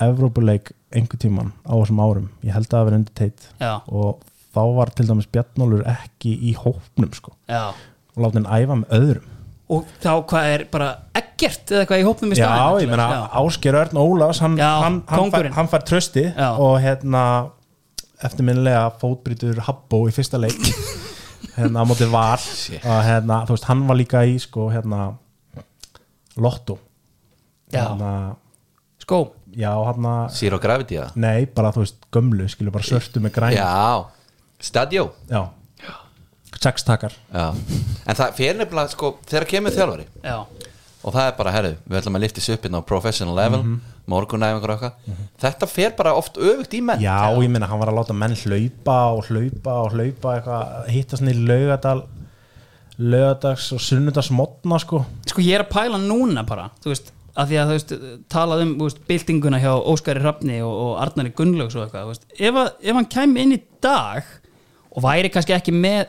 Evrópuleik 0.06 0.72
einhver 0.96 1.20
tíman 1.22 1.52
á 1.68 1.72
þessum 1.80 2.00
árum, 2.04 2.30
ég 2.44 2.56
held 2.56 2.68
að 2.68 2.74
það 2.78 2.88
verið 2.90 3.00
undir 3.02 3.16
teit. 3.20 3.46
Já, 3.62 3.74
og 3.88 4.24
þá 4.56 4.62
var 4.78 4.92
til 4.96 5.06
dæmis 5.10 5.28
Bjarnólfur 5.32 5.86
ekki 5.92 6.34
í 6.50 6.54
hópnum 6.60 7.12
sko, 7.16 7.34
já 7.52 7.70
og 8.16 8.24
láti 8.26 8.40
hann 8.42 8.52
æfa 8.62 8.78
með 8.82 8.94
öðrum. 9.00 9.32
Og 9.76 9.88
þá 10.04 10.12
hvað 10.30 10.48
er 10.54 10.64
bara 10.70 10.88
ekkert 11.18 11.72
eða 11.74 11.88
hvað 11.90 12.02
í 12.02 12.06
hópnum 12.06 12.34
í 12.36 12.38
Já, 12.38 12.46
staðinn? 12.46 12.84
ég 12.86 12.92
meina, 12.92 13.06
já. 13.16 13.22
Ásker 13.42 13.78
Örn 13.80 13.98
Ólafs 13.98 14.42
hann, 14.44 14.58
Já, 14.62 14.70
hann, 14.84 15.00
hann, 15.10 15.32
fær, 15.34 15.48
hann 15.56 15.70
fær 15.72 15.86
trösti 15.90 16.26
Já. 16.30 16.50
og 16.62 16.76
hérna 16.84 17.24
eftirminnilega 18.24 18.84
fótbrítur 19.02 19.58
Habbo 19.66 20.04
í 20.10 20.14
fyrsta 20.16 20.38
leik. 20.42 20.62
Hérna 21.56 21.82
á 21.82 21.86
móti 21.88 22.04
var 22.12 22.42
og 22.42 23.02
hérna, 23.06 23.36
þú 23.48 23.54
veist, 23.56 23.68
hann 23.70 23.84
var 23.88 23.96
líka 23.96 24.22
í 24.28 24.34
sko, 24.44 24.66
hérna 24.74 25.06
Lotto. 26.42 26.76
Já. 27.72 27.86
hérna, 27.86 28.10
sko, 29.00 29.20
já, 29.56 29.72
hérna 29.88 30.16
Zero 30.36 30.60
Gravity, 30.60 30.98
já 31.00 31.06
nei, 31.16 31.46
bara 31.48 31.72
þú 31.72 31.86
veist, 31.86 31.98
gömlu, 32.12 32.48
skilur 32.52 32.76
bara 32.76 32.84
svörtu 32.88 33.22
með 33.24 33.34
græn. 33.38 33.56
Já, 33.56 34.06
Stadio. 34.60 35.08
Já. 35.32 35.46
Sex 36.62 36.86
takar 36.88 37.14
Já, 37.32 37.50
en 38.06 38.18
það 38.20 38.40
fyrir 38.40 38.58
nefnilega 38.60 38.94
sko, 38.94 39.16
þegar 39.30 39.48
kemur 39.52 39.76
þjálfari. 39.76 40.08
Já, 40.24 40.38
og 41.06 41.14
það 41.14 41.28
er 41.28 41.36
bara, 41.38 41.54
herru, 41.54 41.74
við 41.86 42.00
ætlum 42.00 42.18
að 42.18 42.26
lifta 42.26 42.42
þessu 42.42 42.56
upp 42.58 42.66
inn 42.66 42.78
á 42.80 42.82
professional 42.82 43.36
level, 43.38 43.62
mm 43.62 43.74
-hmm. 43.76 43.96
morgunæfingur 44.10 44.74
og 44.74 44.76
eitthvað. 44.76 45.18
Þetta 45.44 45.68
fer 45.70 45.96
bara 45.98 46.14
oft 46.18 46.38
öfugt 46.38 46.74
í 46.74 46.82
menn 46.82 47.02
Já, 47.02 47.30
ég 47.38 47.50
meina, 47.50 47.68
hann 47.68 47.80
var 47.80 47.90
að 47.94 48.00
láta 48.00 48.14
menn 48.14 48.36
hlaupa 48.36 48.98
og 49.14 49.26
hlaupa 49.30 49.74
og 49.84 49.92
hlaupa 49.94 50.36
eitthvað, 50.36 50.88
hitta 50.90 51.18
svona 51.18 51.32
í 51.32 51.46
laugadal 51.46 52.06
laugadags 52.98 53.72
og 53.76 53.82
sunnudags 53.84 54.32
modna 54.32 54.80
sko. 54.80 55.04
Sko 55.28 55.44
ég 55.44 55.58
er 55.58 55.66
að 55.66 55.74
pæla 55.74 56.00
núna 56.00 56.46
bara 56.48 56.70
þú 56.84 56.94
veist, 56.94 57.12
að 57.36 57.52
því 57.52 57.60
að 57.60 57.72
þú 57.72 57.78
veist 57.78 57.94
talað 58.32 58.64
um 58.64 58.74
veist, 58.80 59.02
byltinguna 59.10 59.60
hjá 59.60 59.72
Óskari 59.76 60.24
Hrafni 60.24 60.62
og, 60.64 60.76
og 60.86 60.94
Arnari 61.04 61.34
Gunnlaugs 61.36 61.76
og 61.76 61.86
eitthvað 61.86 62.06
þú 62.06 62.14
veist, 62.14 62.28
ef, 62.40 62.60
að, 62.62 62.70
ef 62.82 63.00
hann 63.00 63.10
kæmi 63.18 63.44
inn 63.44 63.56
í 63.58 63.62
dag 63.84 64.30
og 64.96 65.04
væri 65.04 65.32
kannski 65.34 65.56
ekki 65.58 65.76
með 65.76 66.06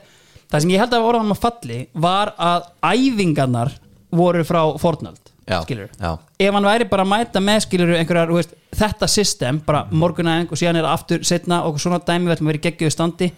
það 0.50 0.64
sem 0.64 0.74
ég 0.74 0.82
held 0.82 0.96
að 0.96 1.08
hann 1.18 1.34
að 1.34 1.40
falli 1.42 1.78
var 2.06 2.34
að 2.38 2.68
æfingarnar 2.82 3.72
voru 4.16 4.44
frá 4.46 4.62
Fortnöld 4.80 5.32
Já, 5.46 5.60
skilur 5.62 5.90
já. 5.94 6.16
ef 6.42 6.54
hann 6.54 6.66
væri 6.66 6.88
bara 6.90 7.04
að 7.06 7.10
mæta 7.12 7.40
með 7.42 7.60
skilur 7.68 7.92
einhverjar, 7.94 8.30
þú 8.32 8.38
veist, 8.40 8.54
þetta 8.74 9.08
system 9.10 9.60
bara 9.66 9.84
morgunæðing 9.94 10.50
og 10.50 10.58
síðan 10.58 10.80
er 10.80 10.88
aftur 10.90 11.22
setna 11.26 11.60
og 11.68 11.78
svona 11.78 12.00
dæmi 12.02 12.32
vera 12.32 12.58
í 12.58 12.62
geggjöðu 12.64 12.94
standi 12.94 13.28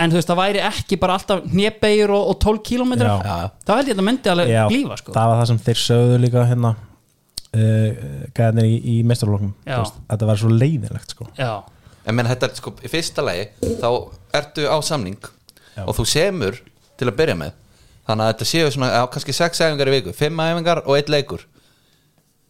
en 0.00 0.12
þú 0.12 0.16
veist, 0.16 0.30
það 0.30 0.40
væri 0.40 0.62
ekki 0.64 0.98
bara 1.02 1.18
alltaf 1.18 1.42
hnébegjur 1.52 2.14
og, 2.16 2.30
og 2.32 2.38
12 2.40 2.62
km 2.70 2.94
Já. 2.96 3.04
Já, 3.04 3.36
já. 3.42 3.50
þá 3.68 3.74
held 3.74 3.90
ég 3.90 3.92
að 3.92 4.00
það 4.00 4.08
myndi 4.08 4.32
alveg 4.32 4.54
Já, 4.54 4.62
blífa 4.72 4.98
sko. 5.02 5.14
það 5.18 5.28
var 5.32 5.42
það 5.42 5.50
sem 5.52 5.60
þeir 5.66 5.82
sögðu 5.82 6.16
líka 6.24 6.46
hérna 6.48 6.72
uh, 6.72 8.08
gæðinir 8.40 8.70
í, 8.70 8.80
í 8.94 8.96
mestarloknum 9.12 9.52
Já. 9.68 9.78
þetta 10.08 10.30
var 10.32 10.40
svo 10.40 10.54
leiðilegt 10.56 11.14
sko 11.16 11.28
já, 11.36 11.52
en 12.06 12.16
menn 12.16 12.32
þetta 12.32 12.48
er 12.48 12.58
sko, 12.62 12.74
í 12.80 12.90
fyrsta 12.96 13.24
lagi 13.28 13.50
þá 13.60 13.88
ertu 14.40 14.66
á 14.72 14.76
samning 14.80 15.20
Já. 15.76 15.84
og 15.86 15.94
þú 15.96 16.04
semur 16.08 16.58
til 17.00 17.08
að 17.08 17.16
byrja 17.18 17.36
með. 17.38 17.52
Þannig 18.08 18.24
að 18.26 18.32
þetta 18.32 18.48
séu 18.50 18.70
svona, 18.74 18.90
á 18.98 19.02
kannski 19.10 19.34
sex 19.36 19.60
æfingar 19.62 19.88
í 19.88 19.94
viku 19.96 20.12
fimm 20.16 20.40
æfingar 20.42 20.82
og 20.84 20.96
eitt 20.98 21.10
leikur. 21.12 21.44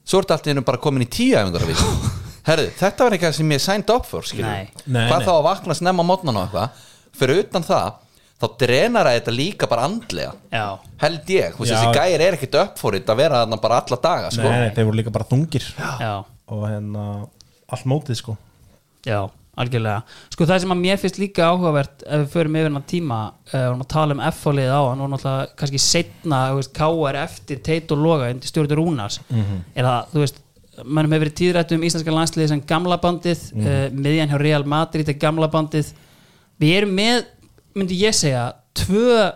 Svo 0.09 0.23
ertu 0.23 0.35
allt 0.35 0.49
í 0.49 0.53
hennu 0.53 0.64
bara 0.66 0.81
komin 0.83 1.05
í 1.05 1.09
tíu 1.12 1.37
æfingar 1.39 1.66
í 1.66 1.73
viku. 1.73 1.91
Herðu, 2.49 2.70
þetta 2.79 3.07
var 3.07 3.14
ekki 3.16 3.29
það 3.29 3.37
sem 3.39 3.53
ég 3.55 3.62
signed 3.62 3.91
up 3.95 4.09
for 4.09 4.27
skilur 4.27 4.49
Nei. 4.51 4.70
Nei, 4.87 5.05
hvað 5.07 5.20
nei. 5.20 5.27
þá 5.29 5.33
að 5.35 5.45
vakna 5.47 5.77
snemma 5.79 6.07
mótnan 6.07 6.41
og 6.41 6.49
eitthvað. 6.49 6.81
Fyrir 7.20 7.43
utan 7.45 7.66
það, 7.68 8.01
þá 8.43 8.47
drenar 8.64 9.11
að 9.11 9.18
þetta 9.20 9.35
líka 9.37 9.68
bara 9.70 9.85
andlega. 9.87 10.33
Já, 10.51 10.64
held 11.05 11.31
ég, 11.37 11.53
þú 11.55 11.62
veist, 11.62 11.70
Já. 11.70 11.77
þessi 11.85 12.01
gæir 12.01 12.25
er 12.27 12.39
ekkit 12.39 12.59
upp 12.64 12.81
for 12.83 12.99
it 12.99 13.12
að 13.12 13.20
vera 13.23 13.45
þarna 13.45 13.61
bara 13.62 13.79
alla 13.85 14.01
daga 14.09 14.33
sko. 14.35 14.49
nei, 14.49 14.64
nei, 14.64 14.73
þeir 14.75 14.89
voru 14.89 14.99
líka 14.99 15.14
bara 15.14 15.29
þungir. 15.31 15.68
Já, 15.79 16.12
og 16.57 16.64
hérna 16.66 17.05
allt 17.77 17.87
mótið 17.93 18.18
sko. 18.25 18.35
Já 19.07 19.20
algjörlega, 19.61 19.99
sko 20.33 20.47
það 20.49 20.63
sem 20.63 20.71
að 20.73 20.79
mér 20.81 21.01
finnst 21.01 21.19
líka 21.21 21.49
áhugavert 21.53 22.05
ef 22.07 22.23
við 22.23 22.31
förum 22.33 22.55
yfir 22.57 22.69
hennar 22.71 22.85
tíma 22.89 23.19
uh, 23.53 23.67
vorum 23.67 23.83
að 23.85 23.91
tala 23.93 24.17
um 24.17 24.23
F-fólið 24.31 24.71
á 24.73 24.81
hann 24.81 25.03
og 25.05 25.11
náttúrulega 25.13 25.51
kannski 25.61 25.81
setna, 25.85 26.39
þú 26.49 26.61
veist, 26.63 26.73
K.R. 26.79 27.19
eftir 27.21 27.61
Teit 27.67 27.93
og 27.93 28.01
Loga 28.01 28.31
undir 28.33 28.49
stjórnur 28.49 28.81
Rúnars. 28.81 29.21
Er 29.77 29.85
það, 29.85 30.09
þú 30.15 30.25
veist, 30.25 30.41
mannum 30.89 31.13
hefur 31.13 31.27
verið 31.27 31.37
tíðrætt 31.43 31.77
um 31.77 31.85
íslenska 31.85 32.17
landsliði 32.17 32.49
sem 32.55 32.65
gamla 32.73 32.97
bandið 33.05 33.45
uh, 33.61 33.85
miðjan 33.93 34.33
hjá 34.33 34.39
Real 34.41 34.65
Madrid 34.65 35.13
er 35.13 35.21
gamla 35.21 35.51
bandið. 35.53 35.93
Við 36.63 36.77
erum 36.81 36.97
með, 36.97 37.23
myndi 37.77 38.01
ég 38.01 38.17
segja 38.17 38.49
tvö 38.79 39.29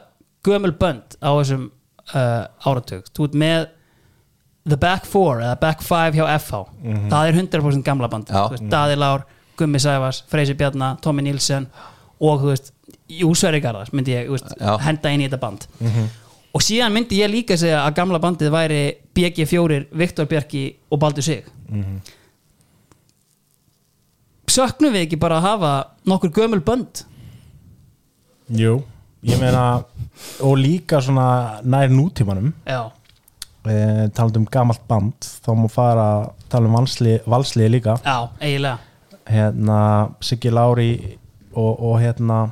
gömul 0.47 0.73
bönd 0.81 1.19
á 1.21 1.29
þessum 1.37 1.69
uh, 2.17 2.45
áratug. 2.65 3.05
Þú 3.13 3.29
ert 3.29 3.41
með 3.45 3.67
The 4.67 4.81
Back 4.81 5.05
Four 5.07 5.45
eða 5.45 5.61
Back 5.61 5.85
Five 5.85 6.17
hjá 6.17 6.25
FH 6.41 6.65
það 7.13 7.29
er 7.29 7.37
100% 7.45 7.85
gamla 7.87 8.09
band 8.11 8.33
Gummi 9.57 9.81
Sæfars, 9.83 10.23
Freysi 10.31 10.55
Bjarnar 10.59 10.99
Tommy 11.03 11.25
Nilsen 11.27 11.69
og 12.21 12.41
þú 12.43 12.53
veist 12.53 12.73
Júsveri 13.07 13.61
Garðars 13.63 13.93
myndi 13.95 14.15
ég 14.17 14.31
veist, 14.31 14.53
henda 14.83 15.13
inn 15.15 15.23
í 15.23 15.29
þetta 15.29 15.41
band. 15.43 15.67
Og 16.57 16.65
síðan 16.65 16.95
myndi 16.95 17.21
ég 17.21 17.31
líka 17.31 17.59
segja 17.61 17.83
að 17.85 17.99
gamla 17.99 18.21
bandið 18.23 18.53
væri 18.55 18.81
BG4, 19.17 19.83
Viktor 19.93 20.29
Bjarki 20.31 20.65
og 20.91 21.01
Baldur 21.03 21.27
Sig. 21.27 21.45
Söknum 24.57 24.95
við 24.95 25.05
ekki 25.05 25.21
bara 25.21 25.41
að 25.41 25.49
hafa 25.51 25.73
nokkur 26.09 26.33
gömul 26.33 26.63
bönd? 26.65 27.05
Jú, 28.57 28.79
ég 29.27 29.41
meina 29.43 29.83
og 30.41 30.55
líka 30.57 31.03
svona 31.05 31.61
nær 31.67 31.93
nútímanum. 31.93 32.55
Já, 32.65 32.89
e, 33.67 34.09
talandi 34.17 34.41
um 34.41 34.49
gamalt 34.49 34.87
band 34.89 35.29
þá 35.45 35.51
má 35.59 35.67
fara 35.69 36.07
að 36.15 36.29
tala 36.49 36.71
um 36.71 36.79
valsli, 36.79 37.19
valsliði 37.27 37.75
líka. 37.77 37.99
Já, 38.07 38.31
eiginlega 38.41 38.79
hérna 39.27 39.81
Siggi 40.25 40.53
Lári 40.53 40.93
og, 41.53 41.73
og 41.75 42.01
hérna 42.01 42.47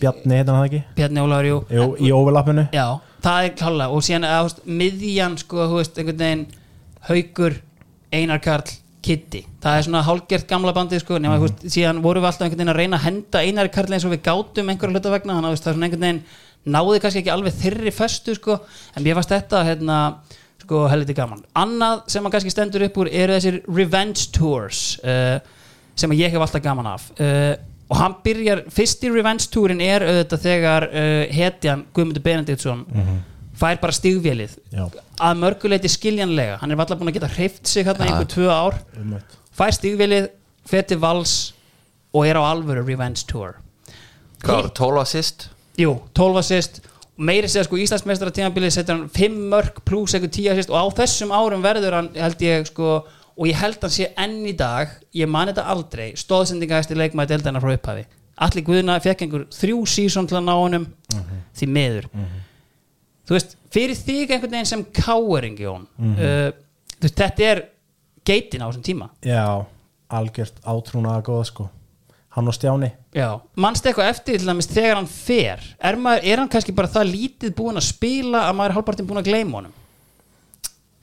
Bjarni 0.00 0.38
heitir 0.38 0.54
hann 0.54 0.66
ekki? 0.66 0.82
Bjarni 0.96 1.20
Jú, 1.68 1.86
í 2.00 2.12
overlappinu. 2.16 2.66
Já, 2.72 3.00
það 3.24 3.46
er 3.46 3.56
klálega. 3.58 3.88
Og 3.92 4.04
síðan 4.06 4.28
veist, 4.30 4.62
miðjan 4.64 5.36
sko, 5.40 5.66
þú 5.68 5.80
veist, 5.80 5.98
einhvern 6.00 6.22
veginn 6.22 6.46
haukur, 7.10 7.58
Einar 8.10 8.40
Karl 8.42 8.72
Kitty, 9.04 9.42
það 9.62 9.76
er 9.76 9.84
svona 9.86 10.02
hálgert 10.04 10.48
gamla 10.48 10.72
bandið 10.76 11.02
sko, 11.04 11.18
nema, 11.20 11.38
þú 11.40 11.48
veist, 11.48 11.66
síðan 11.72 12.02
vorum 12.04 12.24
við 12.24 12.30
alltaf 12.30 12.46
einhvern 12.46 12.60
veginn 12.60 12.72
að 12.72 12.80
reyna 12.80 12.98
að 12.98 13.06
henda 13.06 13.44
Einar 13.44 13.70
Karl 13.72 13.96
eins 13.96 14.06
og 14.08 14.14
við 14.14 14.22
gátum 14.26 14.72
einhverja 14.72 14.96
hluta 14.96 15.12
vegna, 15.14 15.36
þannig 15.36 15.48
að 15.48 15.60
það 15.60 15.70
er 15.70 15.76
svona 15.76 15.88
einhvern 15.88 16.06
veginn 16.06 16.22
náði 16.76 17.00
kannski 17.00 17.22
ekki 17.22 17.32
alveg 17.32 17.56
þyrri 17.56 17.92
festu 17.96 18.34
sko, 18.36 18.58
en 18.96 19.06
mér 19.06 19.16
fannst 19.16 19.32
þetta 19.32 19.62
hérna, 19.68 20.00
sko, 20.70 20.84
helviti 20.90 21.16
gaman. 21.18 21.40
Annað 21.58 22.04
sem 22.14 22.26
að 22.26 22.36
kannski 22.36 22.52
stendur 22.54 22.84
upp 22.86 23.00
úr 23.02 23.10
eru 23.10 23.34
þessir 23.34 23.56
revenge 23.74 24.28
tours 24.36 24.82
uh, 25.02 25.40
sem 25.98 26.12
að 26.14 26.22
ég 26.22 26.34
hef 26.36 26.44
alltaf 26.44 26.62
gaman 26.62 26.86
af. 26.92 27.08
Uh, 27.18 27.56
og 27.90 27.98
hann 27.98 28.14
byrjar, 28.22 28.62
fyrsti 28.70 29.10
revenge 29.10 29.48
tourin 29.50 29.82
er 29.82 30.04
auðvitað 30.06 30.44
þegar 30.46 30.86
uh, 30.92 31.24
hetjan 31.34 31.82
Guðmundur 31.96 32.22
Benediktsson 32.22 32.84
fær 33.60 33.80
bara 33.82 33.92
stigvélið. 33.92 34.54
Já. 34.72 34.86
að 35.20 35.40
mörguleiti 35.42 35.90
skiljanlega. 35.92 36.60
Hann 36.62 36.70
er 36.72 36.80
alltaf 36.80 37.00
búin 37.00 37.10
að 37.10 37.18
geta 37.18 37.32
hreift 37.34 37.66
sig 37.68 37.84
hérna 37.84 38.06
Ja. 38.06 38.14
einhver 38.14 38.30
tvö 38.30 38.46
ár. 38.48 38.78
Fær 39.58 39.74
stigvélið, 39.76 40.30
fer 40.70 40.86
til 40.88 41.00
vals 41.02 41.34
og 42.14 42.24
er 42.30 42.38
á 42.40 42.42
alvöru 42.46 42.86
revenge 42.86 43.26
tour. 43.28 43.58
Hvað 44.40 44.62
var 44.62 44.70
12 44.78 45.02
assist? 45.02 45.48
Jú, 45.76 45.98
12 46.16 46.38
assist 46.40 46.80
meiri 47.20 47.48
segja 47.50 47.66
sko 47.66 47.78
Íslandsmeistara 47.80 48.32
tímabilið 48.34 48.74
setur 48.74 48.96
hann 48.96 49.08
5 49.12 49.40
mörg 49.52 49.80
pluss 49.86 50.14
eitthvað 50.16 50.36
10 50.36 50.52
assist 50.54 50.72
og 50.72 50.78
á 50.80 50.84
þessum 51.02 51.34
árum 51.36 51.64
verður 51.64 51.96
hann 51.98 52.10
held 52.16 52.44
ég 52.44 52.68
sko 52.70 52.92
og 53.04 53.48
ég 53.48 53.58
held 53.60 53.80
hann 53.84 53.94
sé 53.94 54.10
enn 54.20 54.38
í 54.48 54.54
dag 54.56 54.92
ég 55.16 55.28
man 55.30 55.50
þetta 55.50 55.66
aldrei, 55.72 56.10
stóðsendingahæsti 56.18 56.96
leikmaði 56.98 57.34
deildana 57.34 57.62
frá 57.62 57.72
upphafi. 57.74 58.06
Allir 58.40 58.64
Guðna 58.64 58.96
fekk 59.04 59.26
einhver 59.26 59.44
þrjú 59.52 59.82
sísón 59.88 60.28
til 60.28 60.38
að 60.38 60.46
ná 60.48 60.54
honum 60.56 60.86
því 61.56 61.68
meður 61.68 62.08
þú 63.28 63.36
veist, 63.36 63.56
fyrir 63.70 63.98
þig 63.98 64.32
einhvern 64.32 64.54
veginn 64.56 64.70
sem 64.70 64.84
káeringi 64.96 65.66
Jón 65.66 65.84
uh, 66.00 66.48
þú 66.96 67.04
veist, 67.04 67.18
þetta 67.20 67.50
er 67.50 67.62
geitin 68.24 68.64
á 68.64 68.68
þessum 68.70 68.86
tíma. 68.86 69.10
Já, 69.24 69.66
algjört 70.08 70.56
átrúnaða 70.64 71.22
góða 71.28 71.44
sko 71.50 71.68
Hann 72.30 72.46
og 72.46 72.54
Stjáni. 72.54 72.92
Já, 73.16 73.26
mannst 73.58 73.86
eitthvað 73.90 74.12
eftir 74.12 74.38
til 74.38 74.46
dæmis 74.46 74.68
þegar 74.70 75.00
hann 75.00 75.08
fer? 75.10 75.62
Er, 75.82 75.96
maður, 75.98 76.26
er 76.30 76.42
hann 76.42 76.50
kannski 76.52 76.74
bara 76.78 76.90
það 76.92 77.08
lítið 77.10 77.54
búin 77.58 77.80
að 77.80 77.88
spila 77.88 78.44
að 78.46 78.58
maður 78.58 78.70
er 78.70 78.76
hálfpartin 78.78 79.08
búin 79.08 79.18
að 79.22 79.30
gleyma 79.32 79.58
honum? 79.58 79.72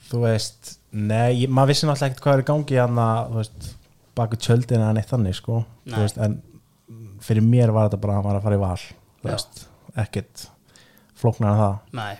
Þú 0.07 0.21
veist, 0.23 0.77
nei, 0.95 1.43
maður 1.51 1.73
vissi 1.73 1.89
náttúrulega 1.89 2.13
ekkert 2.13 2.23
hvað 2.23 2.37
er 2.37 2.43
í 2.43 2.47
gangi 2.47 2.79
hann 2.79 3.01
að, 3.03 3.49
baku 4.15 4.39
tjöldin 4.39 4.85
en 4.87 5.01
eitt 5.01 5.11
þannig 5.11 5.35
sko. 5.35 5.65
Nei. 5.83 5.97
Þú 5.97 6.05
veist, 6.05 6.21
En 6.23 6.39
fyrir 7.27 7.43
mér 7.43 7.75
var 7.75 7.89
þetta 7.89 7.99
bara 8.05 8.15
að 8.15 8.21
hann 8.21 8.29
var 8.29 8.39
að 8.39 8.45
fara 8.47 8.57
í 8.57 8.61
val 8.61 8.77
Þú 8.79 9.27
Já. 9.27 9.33
veist, 9.33 9.61
ekkert 10.05 10.47
flóknar 11.17 11.51
en 11.51 11.61
það. 11.65 11.77
Nei, 11.97 12.15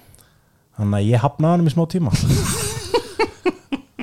Þannig 0.78 1.00
að 1.00 1.08
ég 1.08 1.24
hafnaði 1.24 1.56
hann 1.56 1.70
í 1.70 1.74
smá 1.74 1.84
tíma. 1.90 2.12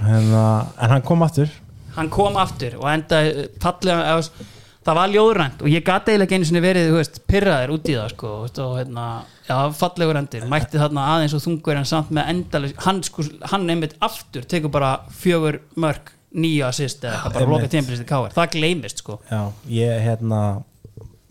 En, 0.01 0.33
uh, 0.35 0.65
en 0.83 0.91
hann 0.97 1.05
kom 1.07 1.23
aftur. 1.27 1.53
Hann 1.95 2.09
kom 2.11 2.35
aftur 2.41 2.75
og 2.81 2.89
enda 2.91 3.21
fallega 3.63 4.15
eða, 4.17 4.49
það 4.85 4.99
var 4.99 5.13
ljóðrænt 5.13 5.63
og 5.65 5.71
ég 5.73 5.85
gati 5.87 6.13
eiginlega 6.13 6.29
ekki 6.29 6.39
einu 6.39 6.49
sinni 6.49 6.63
verið 6.65 6.91
veist, 6.95 7.21
pyrraðir 7.31 7.73
út 7.75 7.89
í 7.89 7.97
það 7.97 8.11
sko, 8.13 8.33
og 8.45 8.77
hérna, 8.79 9.07
já, 9.49 9.57
fallegur 9.79 10.21
endir. 10.21 10.45
Mætti 10.51 10.81
þarna 10.81 11.07
aðeins 11.15 11.37
og 11.39 11.45
þungur 11.45 11.81
en 11.81 11.89
samt 11.89 12.13
með 12.15 12.31
endalis 12.35 12.77
hann, 12.85 13.01
sko, 13.07 13.27
hann 13.53 13.67
einmitt 13.73 13.97
aftur 14.05 14.47
tekur 14.51 14.73
bara 14.75 14.93
fjögur 15.23 15.61
mörg 15.81 16.13
nýja 16.35 16.71
assist 16.73 17.05
eða 17.07 17.31
bara 17.35 17.51
loka 17.51 17.71
tímabilisti 17.71 18.07
káir 18.09 18.33
það 18.35 18.57
gleymist 18.57 19.05
sko. 19.05 19.21
Já, 19.31 19.43
ég 19.71 20.01
hérna 20.03 20.41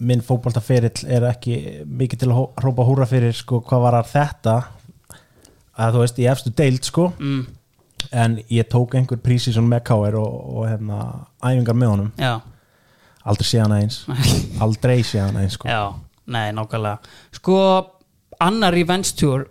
minn 0.04 0.24
fótboltaferill 0.26 1.06
er 1.12 1.26
ekki 1.30 1.58
mikið 1.88 2.24
til 2.24 2.32
að 2.32 2.46
hrópa 2.62 2.86
húra 2.88 3.08
fyrir 3.08 3.36
sko 3.36 3.62
hvað 3.68 3.84
var 3.86 4.00
þetta. 4.08 4.56
Að 5.74 5.96
þú 5.96 6.02
veist, 6.04 6.20
ég 6.22 6.32
efstu 6.32 6.52
deild 6.54 6.86
sko. 6.86 7.08
Mm, 7.18 7.46
en 8.12 8.40
ég 8.52 8.68
tók 8.70 8.96
einhver 8.98 9.22
prísísson 9.24 9.68
með 9.70 9.86
káir 9.90 10.18
og, 10.20 10.34
og 10.54 10.68
hérna 10.70 11.00
æfingar 11.42 11.78
með 11.78 11.94
honum, 11.94 12.12
já, 12.20 12.36
aldrei 13.26 13.48
sé 13.48 13.62
hann 13.64 13.76
eins. 13.78 14.02
Aldrei 14.64 15.00
sé 15.04 15.22
hann 15.24 15.38
eins 15.42 15.58
sko. 15.58 15.68
Já, 15.70 15.94
nei, 16.28 16.52
nákvæmlega. 16.56 16.98
Sko, 17.40 17.58
annar 18.44 18.76
revenge 18.76 19.16
tour 19.20 19.48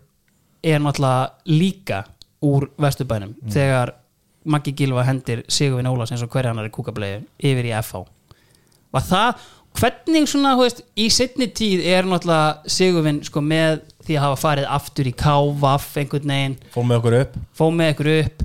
er 0.62 0.80
náttúrulega 0.82 1.32
líka 1.50 2.04
úr 2.42 2.68
vesturbænum. 2.80 3.34
Þegar 3.50 3.94
Maggi 4.44 4.72
Gilva 4.74 5.04
hendir 5.06 5.44
Sigurvin 5.48 5.86
Ólafs 5.86 6.12
eins 6.14 6.22
og 6.24 6.30
hverja 6.34 6.50
annar 6.50 6.66
í 6.66 6.74
kúkablegu 6.74 7.22
yfir 7.38 7.68
í 7.70 7.74
FH 7.78 8.02
var 8.92 9.04
það, 9.06 9.42
hvernig 9.78 10.28
svona, 10.28 10.52
veist, 10.58 10.82
í 11.00 11.08
setni 11.12 11.48
tíð 11.56 11.84
er 11.88 12.08
náttúrulega 12.08 12.70
Sigurvin 12.70 13.22
sko 13.24 13.40
með 13.44 13.80
því 14.04 14.16
að 14.18 14.24
hafa 14.26 14.40
farið 14.42 14.70
aftur 14.76 15.08
í 15.08 15.14
KVAF 15.22 15.86
einhvern 16.02 16.32
veginn, 16.34 16.56
fór 16.74 16.88
með 16.88 17.00
okkur 17.00 17.18
upp. 17.20 17.36
Fóð 17.56 17.76
með 17.78 17.92
ykkur 17.94 18.10
upp. 18.18 18.42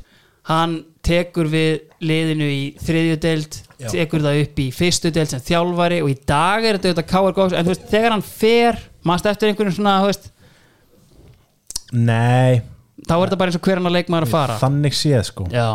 Hann 0.47 0.75
tekur 1.03 1.49
við 1.51 1.73
liðinu 2.07 2.47
í 2.53 2.61
þriðju 2.79 3.17
deild, 3.25 3.57
Já. 3.57 3.66
Tekur 3.77 4.23
það 4.25 4.39
upp 4.43 4.59
í 4.63 4.67
fyrstu 4.73 5.11
deild 5.13 5.29
sem 5.29 5.39
þjálfari 5.45 5.99
og 6.01 6.09
í 6.09 6.15
dag 6.25 6.65
er 6.65 6.79
þetta 6.81 7.03
KR 7.05 7.35
góðs, 7.37 7.53
en 7.53 7.65
þú 7.67 7.73
veist, 7.75 7.85
þegar 7.91 8.11
hann 8.15 8.25
fer 8.25 8.79
mannst 9.05 9.25
eftir 9.29 9.51
einhverjum 9.51 9.75
svona, 9.77 9.99
þú 10.01 10.09
veist? 10.09 10.31
Nei, 11.93 12.61
þá 13.07 13.13
er 13.15 13.21
þetta 13.27 13.39
bara 13.39 13.51
eins 13.51 13.59
og 13.59 13.67
hver 13.67 13.79
hann 13.79 13.89
að 13.89 13.95
leikmaður 13.99 14.27
að 14.27 14.33
fara. 14.33 14.57
þannig 14.61 14.95
séð 14.97 15.21
sko. 15.29 15.45
Já, 15.53 15.67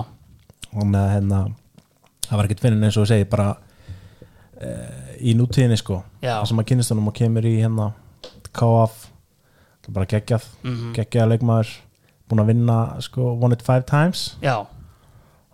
og 0.73 0.89
með 0.89 1.07
hérna 1.15 1.39
það 2.27 2.37
var 2.41 2.49
ekkert 2.49 2.65
fyrir 2.67 2.83
eins 2.85 2.97
og 2.99 3.05
þú 3.07 3.11
segir 3.13 3.31
bara 3.33 3.47
uh, 3.53 5.15
í 5.23 5.35
nútíðinni 5.39 5.79
sko. 5.81 6.03
Já. 6.23 6.35
það 6.43 6.51
sem 6.53 6.63
að 6.65 6.69
kynast 6.73 6.93
honum 6.95 7.09
og 7.13 7.17
kemur 7.17 7.49
í 7.49 7.55
hérna 7.63 7.89
KF 8.53 8.99
það 9.83 9.89
er 9.89 9.97
bara 9.97 10.11
geggjað, 10.13 10.45
Mhm. 10.67 10.93
geggjað 10.99 11.31
leikmaður 11.33 11.73
búin 12.29 12.43
að 12.45 12.51
vinna 12.53 12.77
sko 13.05 13.33
won 13.41 13.53
it 13.53 13.63
five 13.63 13.85
times. 13.89 14.37
Já, 14.43 14.67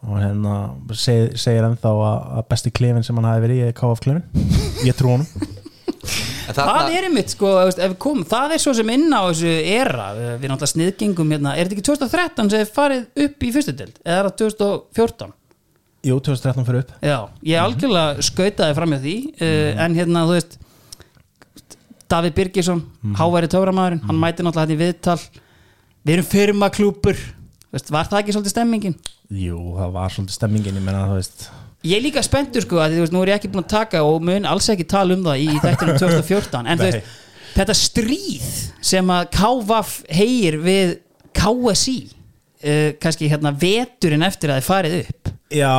og 0.07 0.18
hérna 0.20 0.57
segir, 0.94 1.32
segir 1.40 1.66
ennþá 1.66 1.94
að, 1.94 2.18
að 2.38 2.44
besti 2.53 2.72
klefin 2.74 3.07
sem 3.07 3.18
hann 3.18 3.28
hafi 3.28 3.44
verið 3.46 3.62
í 3.62 3.64
er 3.68 3.78
KF 3.78 4.05
klefin 4.05 4.51
ég 4.86 4.99
trú 4.99 5.16
honum. 5.16 5.57
Það 6.49 6.62
þarna, 6.62 6.92
er 6.96 7.07
einmitt 7.09 7.32
sko, 7.34 7.49
komum, 8.01 8.22
það 8.28 8.55
er 8.55 8.62
svo 8.62 8.72
sem 8.78 8.92
inn 8.94 9.11
á 9.12 9.20
þessu 9.26 9.51
era, 9.68 10.07
við 10.16 10.30
við 10.30 10.53
náttúrulega 10.53 10.70
sniðgengum 10.72 11.34
hérna, 11.34 11.53
er 11.53 11.68
þetta 11.68 11.76
ekki 11.76 11.86
2013 11.90 12.53
sem 12.55 12.70
farið 12.72 13.26
upp 13.26 13.44
í 13.44 13.51
fyrstu 13.53 13.74
deild, 13.76 13.99
eða 14.05 14.22
er 14.22 14.30
það 14.30 14.38
2014 14.46 15.34
Jú, 16.07 16.14
2013 16.22 16.62
fyrir 16.64 16.84
upp. 16.84 16.92
Já, 17.03 17.16
ég 17.42 17.59
algjörlega 17.59 18.24
skautaði 18.24 18.76
fram 18.78 18.94
hjá 18.94 19.01
því 19.03 19.14
uh, 19.34 19.80
en 19.84 19.96
hérna, 19.99 20.22
þú 20.28 20.36
veist 20.36 20.59
Davíð 22.09 22.36
Birgisson, 22.38 22.84
háværi 23.18 23.51
töframæðurinn 23.53 24.05
hann 24.09 24.20
mæti 24.22 24.46
náttúrulega 24.46 24.70
þetta 24.70 24.76
í 24.76 24.80
viðtal. 24.80 25.42
Við 26.07 26.14
erum 26.14 26.28
firmaklúpur 26.30 27.18
veist, 27.75 27.93
var 27.95 28.11
það 28.11 28.21
ekki 28.23 28.35
svolítið 28.37 28.55
stemmingin? 28.55 28.99
Jú, 29.29 29.62
það 29.79 29.97
var 29.97 30.14
svolítið 30.14 30.37
stemmingin 30.39 30.79
ég 30.81 30.85
menna 30.85 31.07
þú 31.11 31.19
veist. 31.19 31.49
Ég 31.87 32.01
er 32.01 32.05
líka 32.05 32.25
spenntur 32.27 32.64
sko 32.64 32.81
að 32.83 32.97
þú 32.97 33.05
veist, 33.05 33.14
nú 33.14 33.23
er 33.23 33.33
ég 33.33 33.41
ekki 33.41 33.51
búin 33.53 33.66
að 33.66 33.73
taka 33.77 34.03
og 34.07 34.21
mun 34.27 34.49
alls 34.51 34.69
ekki 34.73 34.89
tala 34.91 35.14
um 35.14 35.25
það 35.27 35.43
í, 35.45 35.49
í 35.53 35.62
þættinu 35.62 35.97
2014 36.01 36.71
en 36.73 36.81
þú 36.81 36.89
veist, 36.89 37.16
þetta 37.55 37.79
stríð 37.79 38.49
sem 38.93 39.14
að 39.14 39.31
KVAF 39.39 39.95
heyir 40.19 40.59
við 40.64 40.95
KSI 41.39 41.99
uh, 42.09 42.91
kannski 43.03 43.31
hérna 43.31 43.55
veturinn 43.55 44.27
eftir 44.27 44.53
að 44.53 44.62
þið 44.62 44.71
farið 44.73 45.01
upp. 45.05 45.35
Já, 45.55 45.75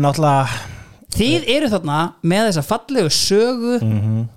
náttúrulega 0.00 0.69
Þið 1.10 1.46
eru 1.50 1.68
þarna 1.72 1.96
með 2.30 2.44
þessa 2.48 2.62
fallegu 2.66 3.10
sögu 3.12 3.78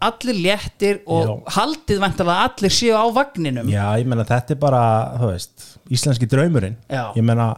allir 0.03 0.39
léttir 0.41 1.01
og 1.05 1.27
Já. 1.27 1.33
haldið 1.57 1.99
vantarlega 2.01 2.47
allir 2.49 2.73
séu 2.73 2.95
á 2.97 3.05
vagninum. 3.13 3.69
Já, 3.71 3.85
ég 4.01 4.09
menna 4.09 4.25
þetta 4.27 4.55
er 4.55 4.59
bara, 4.63 4.81
þú 5.21 5.29
veist 5.33 5.67
íslenski 5.93 6.29
draumurinn. 6.31 6.77
Já. 6.89 7.11
ég 7.15 7.23
menna 7.25 7.51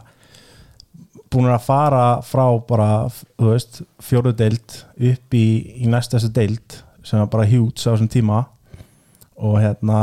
búin 1.32 1.48
að 1.50 1.64
fara 1.66 2.04
frá 2.24 2.44
bara, 2.68 2.90
þú 3.38 3.50
veist 3.54 3.80
fjóru 4.04 4.34
deild 4.36 4.78
upp 4.96 5.34
í, 5.36 5.46
í 5.82 5.88
næstastu 5.90 6.30
deild 6.32 6.80
sem 7.06 7.18
var 7.22 7.30
bara 7.32 7.48
hjúts 7.48 7.86
á 7.88 7.94
þessum 7.94 8.10
tíma. 8.12 8.44
Og 9.36 9.58
hérna 9.60 9.98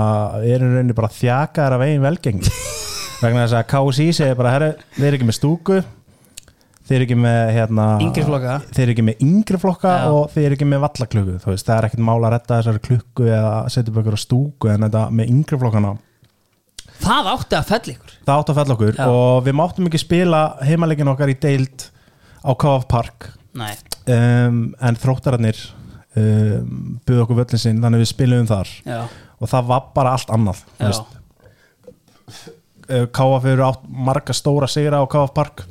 er 0.46 0.62
í 0.62 0.68
rauninni 0.68 0.94
bara 0.94 1.10
þjakaðar 1.10 1.78
af 1.80 1.86
eigin 1.88 2.04
velgengi 2.04 2.52
vegna 3.24 3.46
þess 3.48 3.56
að 3.62 3.70
KSI 3.72 4.10
segir 4.14 4.38
bara, 4.38 4.52
herru, 4.58 4.72
þeir 4.98 5.08
eru 5.08 5.18
ekki 5.18 5.30
með 5.30 5.38
stúku 5.40 5.80
þeir 6.84 6.98
eru 6.98 7.06
ekki 7.08 7.18
með 7.24 7.42
hérna, 7.56 7.86
Yngri 8.04 8.24
flokka. 8.28 8.56
þeir 8.70 8.84
eru 8.84 8.94
ekki 8.96 9.06
með 9.08 9.22
yngri 9.24 9.60
flokka 9.62 9.92
Já. 9.94 10.08
og 10.12 10.24
þeir 10.34 10.46
eru 10.48 10.58
ekki 10.58 10.68
með 10.68 10.82
veist, 10.84 11.68
það 11.68 11.76
er 11.78 11.88
ekkert 11.88 12.04
mál 12.10 12.18
að 12.20 12.34
retta 12.36 12.58
þessari 12.60 12.82
klukku 12.88 13.28
eða 13.30 13.54
setja 13.72 13.94
ykkur 13.94 14.18
á 14.18 14.22
stúku 14.24 14.72
en 14.74 14.88
þetta 14.88 15.04
með 15.16 15.32
yngri 15.34 15.60
flokkana. 15.62 15.94
Það 17.04 17.30
átti 17.34 17.58
að 17.58 17.70
fell 17.70 17.94
ykkur. 17.94 18.18
Það 18.28 18.42
átt 18.42 18.52
að 18.52 18.60
fella 18.60 18.76
okkur 18.78 18.98
Já. 19.00 19.06
og 19.12 19.38
við 19.48 19.56
máttum 19.60 19.88
ekki 19.90 20.02
spila 20.02 20.42
heimalegin 20.64 21.12
okkar 21.14 21.32
í 21.32 21.38
deild 21.46 21.88
á 22.44 22.52
KF 22.52 22.88
Park. 22.92 23.30
Um, 24.04 24.60
en 24.84 25.00
þróttararnir 25.00 25.60
um, 26.20 27.00
buðu 27.08 27.24
okkur 27.24 27.40
völlin 27.40 27.62
sinn 27.62 27.80
þannig 27.84 28.04
við 28.04 28.12
spilum 28.12 28.50
þar. 28.50 28.72
Já, 28.88 29.06
og 29.40 29.52
það 29.52 29.70
var 29.72 29.86
bara 29.96 30.16
allt 30.18 30.34
annað 30.36 30.64
veist. 30.82 31.20
Uh, 32.90 33.06
KF 33.16 33.48
eru 33.54 33.68
átt 33.70 33.88
marga 33.88 34.36
stóra 34.36 34.68
sigra 34.68 35.00
á 35.00 35.08
KF 35.08 35.32
Park 35.36 35.64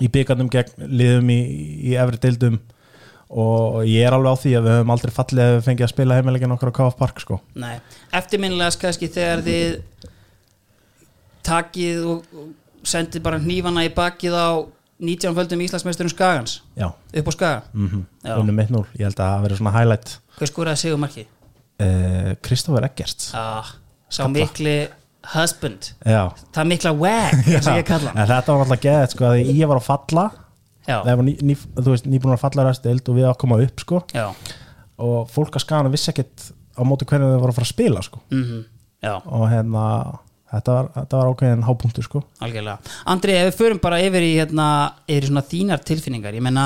í 0.00 0.08
byggarnum 0.14 0.50
gegn 0.52 0.88
liðum 1.00 1.30
í, 1.34 1.38
í 1.90 1.94
efri 1.98 2.20
deildum 2.22 2.58
og 3.28 3.82
ég 3.84 4.06
er 4.08 4.14
alveg 4.16 4.32
á 4.32 4.40
því 4.40 4.52
að 4.56 4.66
við 4.66 4.76
höfum 4.78 4.92
aldrei 4.94 5.12
fallið 5.12 5.44
að 5.44 5.54
við 5.54 5.66
fengið 5.66 5.86
að 5.86 5.92
spila 5.92 6.16
heimalegin 6.16 6.54
okkar 6.54 6.72
á 6.72 6.76
KF 6.78 6.96
Park 6.96 7.20
sko. 7.20 7.40
nei. 7.54 7.76
Eftirminnilegast 8.16 8.80
kannski 8.80 9.10
þegar 9.12 9.44
þið 9.44 10.06
takið 11.48 12.06
og, 12.08 12.26
sendið 12.88 13.24
bara 13.24 13.40
hnífana 13.42 13.84
í 13.84 13.92
bakið 13.92 14.36
á 14.38 14.48
19 14.98 15.34
földum 15.36 15.60
Íslandsmeisturum 15.62 16.10
Skagans. 16.10 16.60
Já, 16.78 16.88
upp 16.90 17.28
á 17.28 17.32
Skaga. 17.36 17.62
Mm 17.74 18.06
Já. 18.24 18.34
unnum 18.40 18.62
1-0 18.64 18.84
ég 18.98 19.04
held 19.06 19.20
að 19.20 19.28
það 19.28 19.44
verið 19.44 19.60
svona 19.60 19.74
highlight. 19.76 20.14
Hvað 20.38 20.50
skoraði 20.52 20.80
sigur 20.82 21.02
markið? 21.04 21.28
uh, 21.82 22.32
Kristoffer 22.42 22.86
Eggerts. 22.88 23.30
Ah, 23.36 23.74
sá 24.10 24.26
mikli 24.30 24.88
husband. 25.34 25.90
Já. 26.06 26.30
Það 26.54 26.68
mikla 26.72 26.92
wag, 26.98 27.40
eins 27.48 27.66
og 27.68 27.80
ég 27.80 27.88
kalla 27.88 28.12
en 28.14 28.28
þetta 28.30 28.54
var 28.54 28.64
alltaf 28.64 28.82
geðið 28.84 29.10
sko 29.14 29.26
að 29.32 29.40
ég 29.50 29.66
var 29.70 29.80
að 29.80 29.88
falla. 29.88 30.26
Já, 30.88 30.96
það 31.04 31.16
var 31.20 31.26
ný, 31.26 31.34
ný, 31.44 31.56
þú 31.76 31.90
veist, 31.92 32.06
nýbúin 32.08 32.36
að 32.36 32.40
falla 32.46 32.64
ræstild 32.68 33.10
og 33.12 33.18
við 33.18 33.26
að 33.28 33.36
koma 33.42 33.58
upp 33.64 33.82
sko. 33.84 34.00
Já, 34.16 34.28
og 35.04 35.28
fólk 35.34 35.58
að 35.58 35.64
skana 35.66 35.92
vissi 35.92 36.08
ekkit 36.14 36.46
á 36.78 36.82
móti 36.86 37.04
hvernig 37.08 37.34
þau 37.34 37.42
voru 37.42 37.52
að 37.52 37.58
fara 37.58 37.68
að 37.68 37.74
spila 37.74 38.04
sko. 38.06 38.22
Mhm, 38.32 38.62
já. 39.04 39.12
Og 39.26 39.44
hérna 39.52 39.84
þetta 40.48 40.76
var, 40.78 40.88
þetta 40.94 41.20
var 41.20 41.28
ákveðin 41.34 41.66
hápunktur 41.66 42.06
sko. 42.06 42.22
Algjörlega. 42.40 42.94
Andri, 43.12 43.36
ef 43.36 43.50
við 43.50 43.58
förum 43.58 43.82
bara 43.84 44.00
yfir 44.00 44.24
í 44.24 44.32
hérna, 44.38 44.68
yfir 45.10 45.28
svona 45.28 45.44
þínar 45.50 45.84
tilfinningar 45.84 46.38
ég 46.38 46.46
menna 46.46 46.64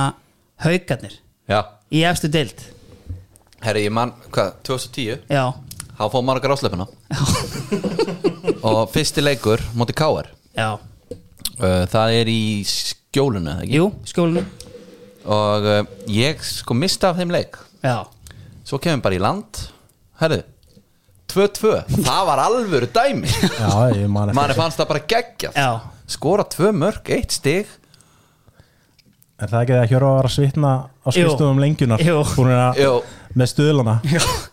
haugarnir 0.62 1.18
já, 1.50 1.58
í 1.90 2.04
efstu 2.06 2.30
deild. 2.30 2.62
Herri, 3.62 3.84
ég 3.88 3.94
man, 3.94 4.10
hvað, 4.34 4.54
2010 4.66 5.20
Já, 5.30 5.44
þá 5.98 6.04
fóð 6.10 6.24
maður 6.26 6.40
okkar 6.40 6.54
ásleipina 6.56 6.86
og 8.62 8.90
fyrsti 8.92 9.22
leikur 9.24 9.62
móti 9.78 9.94
Káar 9.96 10.30
já, 10.56 10.70
uh, 10.76 11.84
það 11.92 12.14
er 12.20 12.30
í 12.32 12.42
skjólunu, 12.68 13.52
eða 13.56 13.66
ekki? 13.66 13.76
jú, 13.78 13.88
skólinu 14.08 14.44
og 15.22 15.68
uh, 15.68 15.82
ég 16.10 16.40
sko 16.42 16.74
mista 16.74 17.12
af 17.12 17.20
þeim 17.20 17.30
leik. 17.34 17.58
Já, 17.82 18.00
svo 18.66 18.78
kemur 18.82 19.04
bara 19.04 19.14
í 19.14 19.20
land. 19.22 19.60
Herru, 20.18 20.40
2-2 21.30 21.76
það 22.02 22.24
var 22.28 22.42
alvöru 22.42 22.88
dæmi. 22.90 23.30
Já, 23.30 23.70
ég 23.94 24.08
man 24.10 24.34
manni 24.34 24.56
fannst 24.58 24.80
það 24.82 24.90
bara 24.90 25.04
geggjað. 25.14 25.54
Já, 25.56 25.70
skora 26.10 26.46
tvö 26.50 26.72
mörg, 26.74 27.06
eitt 27.14 27.34
stig. 27.38 27.70
Er 29.42 29.50
það 29.50 29.62
ekki 29.64 29.74
að 29.74 29.88
Hjörva 29.90 30.10
var 30.18 30.28
að 30.28 30.34
svitna 30.36 30.72
á 31.02 31.08
skrifstofum 31.10 31.58
lengjunar 31.62 32.02
Jú. 32.04 32.20
búin 32.36 32.52
að 32.54 32.78
Jú. 32.78 32.92
Með 33.38 33.50
stuðlana. 33.52 33.94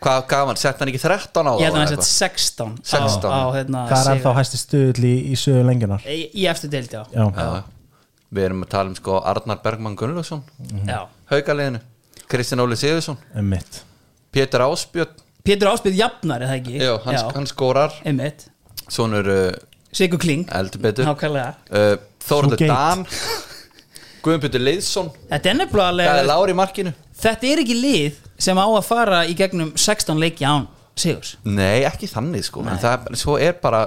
Hvað 0.04 0.20
gaf 0.32 0.50
hann, 0.50 0.60
sett 0.60 0.82
hann 0.82 0.92
ekki 0.92 1.02
13 1.04 1.50
á 1.50 1.54
ég 1.60 1.66
held 1.68 1.76
að 1.76 1.78
það 1.78 1.84
hann 1.84 1.92
sett 1.94 2.10
16 2.10 2.74
á, 2.76 2.90
16. 2.92 3.30
á 3.30 3.44
hérna 3.56 3.84
það 3.90 4.02
er 4.02 4.12
ennþá 4.14 4.34
hæsti 4.40 4.60
stuðl 4.62 5.08
í, 5.10 5.14
í 5.34 5.40
söðu 5.40 5.64
lengjunar? 5.70 6.06
Í, 6.08 6.20
í 6.34 6.48
efstu 6.52 6.70
deild, 6.72 6.94
já. 6.94 7.02
Já, 7.14 7.26
Já. 7.36 7.48
við 8.38 8.48
erum 8.50 8.66
að 8.66 8.72
tala 8.76 8.94
um 8.94 8.98
sko 9.00 9.18
Arnar 9.34 9.62
Bergmann 9.66 9.98
Gunnlaugsson. 10.00 10.44
Já. 10.88 11.00
haugaliðinu, 11.34 11.82
Kristján 12.30 12.64
Óli 12.64 12.78
Sigurðsson. 12.80 13.20
Mitt 13.42 13.82
Pétur 14.36 14.64
Áspjörn 14.68 15.26
Pétur 15.46 15.72
Áspið 15.72 15.98
jafnar, 15.98 16.44
eða 16.46 16.58
ekki? 16.60 16.78
Jó, 16.84 16.98
hann, 17.06 17.20
hann 17.36 17.48
skórar 17.50 17.94
svonur 18.90 19.30
uh, 19.34 19.52
Sigur 19.96 20.20
Kling, 20.22 20.46
eldur 20.54 20.82
betur. 20.84 21.08
Nákvæmlega. 21.08 21.56
Uh, 21.74 21.96
geit. 22.54 22.68
Dan 22.70 23.06
Guðbjörn 24.26 24.64
Leiðsson 24.66 25.12
Þetta 25.30 25.52
er 25.52 25.60
nefnilega 25.62 26.94
Þetta 27.20 27.50
er 27.50 27.62
ekki 27.64 27.78
lið 27.78 28.20
sem 28.40 28.58
á 28.60 28.66
að 28.66 28.84
fara 28.88 29.24
í 29.30 29.36
gegnum 29.38 29.74
16 29.76 30.20
leiki 30.22 30.48
án 30.48 30.68
Sigurs? 31.00 31.36
Nei, 31.48 31.84
ekki 31.88 32.10
þannig 32.12 32.44
sko 32.48 32.64
en 32.66 32.80
það, 32.82 33.06
er- 33.12 33.20
svo 33.22 33.38
er 33.40 33.54
bara 33.62 33.86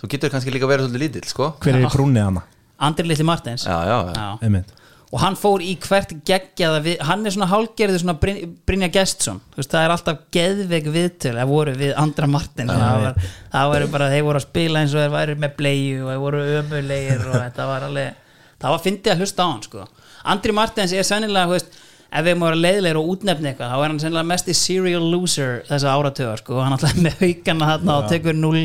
þú 0.00 0.08
getur 0.10 0.32
kannski 0.32 0.52
líka 0.54 0.68
verið 0.68 0.88
svolítið 0.88 1.04
lítill 1.06 1.28
sko. 1.30 1.52
Hver 1.60 1.76
er 1.78 1.86
í 1.86 1.92
brúnni 1.92 2.22
hana 2.24 2.42
Andri 2.80 3.04
Litli 3.08 3.24
Martins. 3.28 3.66
Já, 3.68 3.76
já, 3.84 3.96
já, 4.08 4.12
Já. 4.16 4.28
um 4.46 4.52
mitt 4.58 4.76
og 5.10 5.18
hann 5.18 5.34
fór 5.34 5.58
í 5.58 5.72
hvert 5.82 6.12
geggjaða 6.22 6.80
við, 6.84 7.00
hann 7.02 7.26
er 7.26 7.32
svona 7.34 7.48
hálgerður 7.50 7.98
svona 7.98 8.12
Bryn, 8.22 8.52
Brynja 8.62 8.86
Gestsson. 8.94 9.40
Þú 9.50 9.58
veist, 9.58 9.72
það 9.72 9.82
er 9.88 9.94
alltaf 9.96 10.20
geðveik 10.36 10.86
viðtöl 10.94 11.32
að 11.42 11.48
voru 11.50 11.72
við 11.80 11.96
Andra 11.98 12.28
Martin. 12.30 12.70
Það, 12.70 13.02
var, 13.02 13.16
það 13.56 13.70
var 13.72 13.86
bara, 13.96 14.06
þeir 14.12 14.22
voru 14.28 14.38
að 14.38 14.44
spila 14.44 14.84
eins 14.84 14.94
og 14.94 15.02
þeir 15.02 15.10
væri 15.16 15.34
með 15.42 15.56
bleiðu 15.58 16.04
og 16.04 16.12
þeir 16.12 16.22
voru 16.22 16.44
ömulegir 16.60 17.24
og 17.26 17.34
þetta 17.40 17.66
var 17.72 17.86
alveg 17.88 18.20
það 18.62 18.76
var 18.76 18.84
fyndið 18.86 19.12
að 19.16 19.24
hlusta 19.24 19.42
á 19.42 19.50
hann 19.50 19.66
sko. 19.66 19.88
Andri 20.30 20.54
Martins 20.60 20.94
er 20.94 21.08
sennilega, 21.10 21.50
þú 21.50 21.56
veist 21.58 21.80
ef 22.10 22.24
við 22.24 22.32
erum 22.32 22.42
að 22.42 22.50
vera 22.50 22.60
leiðilegir 22.64 22.98
og 23.00 23.10
útnefni 23.12 23.50
eitthvað 23.52 23.70
þá 23.70 23.76
er 23.78 23.84
hann 23.92 24.00
sennilega 24.02 24.28
mest 24.30 24.48
í 24.50 24.56
serial 24.58 25.02
loser 25.12 25.60
þessa 25.68 25.92
áratöga 25.94 26.38
sko, 26.40 26.56
hann 26.64 26.74
alltaf 26.74 26.96
með 26.98 27.20
haugana 27.22 27.68
þarna 27.70 27.98
og 28.00 28.08
tekur 28.10 28.38
0 28.38 28.64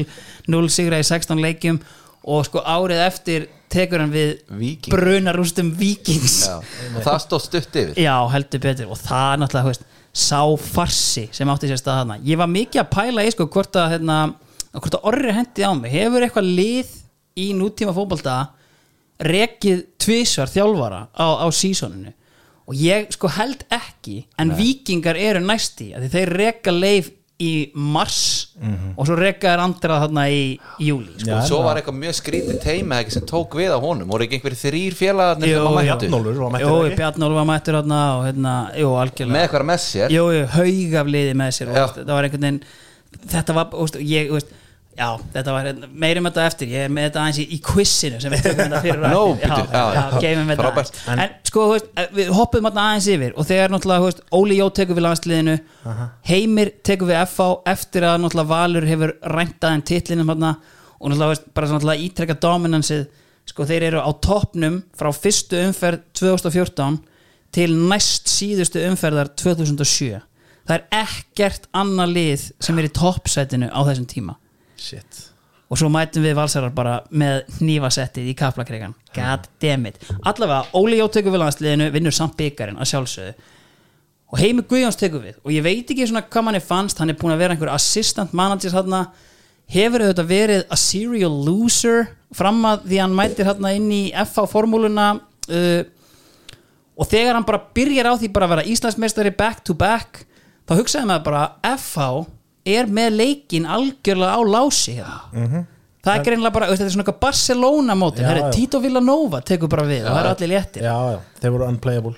0 0.55 0.71
sigra 0.73 1.01
í 1.01 1.05
16 1.05 1.43
leikjum. 1.45 1.79
Og 2.25 2.47
sko 2.47 2.63
árið 2.65 3.03
eftir 3.05 3.43
tekur 3.69 4.01
hann 4.01 4.13
við 4.13 4.31
Víking. 4.57 4.93
brunarústum 4.93 5.69
vikings 5.77 6.39
Já. 6.47 6.55
og 6.57 7.03
það 7.05 7.19
stóð 7.21 7.43
stutt 7.43 7.77
yfir. 7.81 7.99
Já, 8.01 8.15
heldur 8.33 8.63
betur. 8.63 8.89
Og 8.89 8.97
það 8.97 9.27
er 9.33 9.41
náttúrulega, 9.43 9.69
veist, 9.69 9.85
sá 10.15 10.41
farsi 10.57 11.27
sem 11.35 11.49
átti 11.51 11.69
sér 11.69 11.81
stað 11.81 12.01
hana 12.01 12.17
ég 12.23 12.39
var 12.39 12.49
mikið 12.49 12.81
að 12.81 12.91
pæla 12.95 13.25
í 13.27 13.33
sko 13.35 13.49
hvort 13.51 13.77
að 13.77 13.89
hérna, 13.93 14.19
hvort 14.73 14.97
að 14.97 15.09
orri 15.11 15.33
hendi 15.37 15.65
á 15.67 15.71
mig. 15.77 15.93
Hefur 15.93 16.25
eitthvað 16.25 16.49
lið 16.61 16.93
í 17.45 17.49
nútíma 17.57 17.93
fótbolta 17.93 18.37
rekið 19.21 19.85
tvisvar 20.01 20.49
þjálfara 20.51 21.01
á, 21.13 21.25
á 21.45 21.47
sísoninu 21.53 22.13
og 22.65 22.79
ég 22.79 23.11
sko 23.13 23.29
held 23.35 23.61
ekki 23.73 24.23
en 24.41 24.55
vikingar 24.57 25.19
eru 25.19 25.43
næsti 25.45 25.91
því 25.93 26.11
þeir 26.15 26.35
reka 26.41 26.73
leif 26.73 27.11
í 27.35 27.71
mars 27.75 28.19
og 28.95 29.09
svo 29.09 29.15
reka 29.19 29.49
er 29.51 29.59
andra 29.59 29.97
þarna 30.05 30.23
í 30.31 30.43
júli 30.79 31.17
sko. 31.17 31.27
Já, 31.27 31.33
og 31.41 31.49
svo 31.49 31.57
var 31.65 31.79
eitthvað 31.81 31.97
mjög 31.99 32.15
skrítið 32.21 32.61
teima 32.63 33.01
ekki 33.03 33.15
sem 33.17 33.25
tók 33.27 33.57
við 33.59 33.75
á 33.75 33.79
honum. 33.83 34.07
Voru 34.07 34.23
ekki 34.23 34.39
einhverjir 34.39 34.61
þrýr 34.61 34.95
mættu? 35.75 36.07
Bjarnólfur 36.07 36.39
var 36.45 36.53
mættur 36.55 36.71
Jú, 36.71 36.77
ekki? 36.87 36.99
Bjarnólf 37.01 37.39
var 37.41 37.49
mættur 37.49 37.77
þarna 37.81 37.99
og 38.13 38.23
hérna, 38.29 38.55
með 39.35 39.41
eitthvað 39.41 39.67
með 39.67 39.81
sér? 39.83 40.15
Jú, 40.15 40.25
jú, 40.31 40.45
haug 40.55 40.97
af 41.01 41.11
liði 41.17 41.35
með 41.43 41.55
sér 41.59 41.73
og, 41.73 41.97
það 41.99 42.13
var 42.15 42.29
einhvern 42.29 42.47
veginn 42.47 42.61
þetta 43.35 43.57
var, 43.59 43.67
veist, 43.75 43.99
ég, 43.99 44.31
veist, 44.31 44.55
já, 44.95 45.07
þetta 45.33 45.53
var 45.55 45.67
meirum 45.91 46.27
þetta 46.29 46.45
eftir, 46.49 46.69
ég 46.71 46.85
er 46.87 46.93
með 46.93 47.07
þetta 47.09 47.23
aðeins 47.23 47.39
í, 47.41 47.45
í 47.51 47.59
quizinu 47.65 48.21
sem 48.23 48.33
við 48.33 48.45
tökum 48.45 48.61
þetta 48.63 48.81
fyrir 48.85 49.01
þetta 49.01 49.09
frábært. 50.61 50.99
aðeins. 51.03 51.25
En, 51.25 51.33
sko, 51.49 51.65
veist, 51.73 51.89
við 52.15 52.31
hoppum 52.37 52.69
aðeins 52.71 53.09
yfir 53.15 53.35
og 53.35 53.49
þegar 53.49 53.73
náttúrulega, 53.73 54.03
þú 54.03 54.09
veist, 54.09 54.23
Óli 54.39 54.59
Jó 54.59 54.65
tekur 54.79 54.99
við 54.99 55.05
landsliðinu 55.07 55.57
Heimir 56.29 56.71
tekur 56.87 57.11
við 57.11 57.21
FH 57.25 57.49
eftir 57.75 58.07
að 58.07 58.21
náttúrulega 58.23 58.51
Valur 58.53 58.89
hefur 58.89 59.15
ræntað 59.35 59.75
en 59.77 59.85
titlinum 59.91 60.31
hérna 60.31 60.53
og 60.55 61.11
náttúrulega, 61.11 61.33
veist, 61.33 61.49
bara 61.57 61.71
náttúrulega 61.73 62.07
ítrekka 62.07 62.37
dominansið 62.47 63.03
sko, 63.45 63.67
þeir 63.67 63.89
eru 63.91 63.99
á 64.01 64.09
toppnum 64.23 64.79
frá 64.97 65.11
fyrstu 65.13 65.59
umferð 65.67 66.07
2014 66.17 67.01
til 67.55 67.75
næst 67.91 68.31
síðustu 68.31 68.81
umferðar 68.89 69.29
2007 69.37 70.23
það 70.65 70.79
er 70.79 71.03
ekkert 71.03 71.69
annað 71.77 72.15
lið 72.15 72.47
sem 72.63 72.79
er 72.79 72.87
í 72.87 72.95
toppsætinu 72.95 73.69
á 73.69 73.79
þessum 73.85 74.07
tíma 74.09 74.39
Shit. 74.85 75.21
Og 75.65 75.79
svo 75.81 75.89
mætum 75.89 76.21
við 76.21 76.35
valsarar 76.37 76.73
bara 76.75 76.99
með 77.09 77.47
hnífasettið 77.57 78.29
í 78.29 78.35
kaplakreikan 78.37 78.93
god 79.15 79.47
damn 79.61 79.89
it. 79.89 79.97
Allavega, 80.21 80.67
Óli 80.77 80.99
Jó 80.99 81.07
tekur 81.09 81.33
við 81.33 81.41
landsliðinu 81.41 81.87
vinnur 81.95 82.13
samt 82.13 82.35
byggarinn 82.37 82.77
að 82.77 82.91
sjálfsögðu. 82.91 83.53
Og 84.33 84.41
Heimi 84.41 84.65
Guðjóns 84.67 84.99
tekur 84.99 85.23
við. 85.23 85.39
Og 85.45 85.53
ég 85.53 85.65
veit 85.65 85.89
ekki 85.89 86.05
svona 86.05 86.25
hvað 86.27 86.45
manni 86.47 86.61
fannst 86.61 87.01
hann 87.01 87.13
er 87.13 87.17
búin 87.17 87.33
að 87.33 87.41
vera 87.41 87.55
einhver 87.55 87.73
assistant 87.73 88.33
manager 88.37 88.75
hann 88.75 88.99
hefur 89.71 90.03
auðvitað 90.03 90.29
verið 90.29 90.63
a 90.69 90.77
serial 90.77 91.33
loser 91.45 92.11
fram 92.35 92.61
að 92.69 92.85
því 92.89 93.01
hann 93.01 93.17
mætir 93.17 93.49
hann 93.49 93.69
inn 93.71 93.89
í 93.93 94.03
FH 94.13 94.45
formúluna 94.51 95.07
uh, 95.17 95.81
og 96.95 97.09
þegar 97.09 97.39
hann 97.39 97.47
bara 97.47 97.63
byrjar 97.75 98.11
á 98.11 98.19
því 98.19 98.29
bara 98.35 98.47
að 98.47 98.53
vera 98.55 98.67
Íslandsmeistari 98.75 99.33
back 99.35 99.63
to 99.65 99.73
back 99.77 100.21
þá 100.69 100.77
hugsaði 100.77 101.09
maður 101.09 101.25
bara 101.25 101.45
FH 101.73 102.34
er 102.65 102.89
með 102.89 103.17
leikin 103.19 103.65
algjörlega 103.69 104.35
á 104.35 104.41
lási 104.55 104.97
hérna. 104.99 105.65
Það 106.05 106.19
er 106.19 106.23
greinlega 106.27 106.53
bara, 106.53 106.67
þetta 106.69 106.85
er 106.85 106.93
svona 106.93 107.03
eitthvað 107.05 107.21
Barcelona 107.23 107.95
móti, 107.97 108.21
Já, 108.21 108.27
það 108.27 108.35
er 108.35 108.41
já. 108.43 108.49
Tito 108.53 108.79
Villanova 108.83 109.39
tekur 109.41 109.71
bara 109.73 109.85
við 109.89 110.03
og 110.05 110.11
það 110.13 110.19
er 110.21 110.29
allir 110.31 110.51
léttir. 110.51 110.83
Já, 110.85 110.97
já, 111.15 111.19
þeir 111.41 111.53
voru 111.55 111.69
unplayable. 111.71 112.15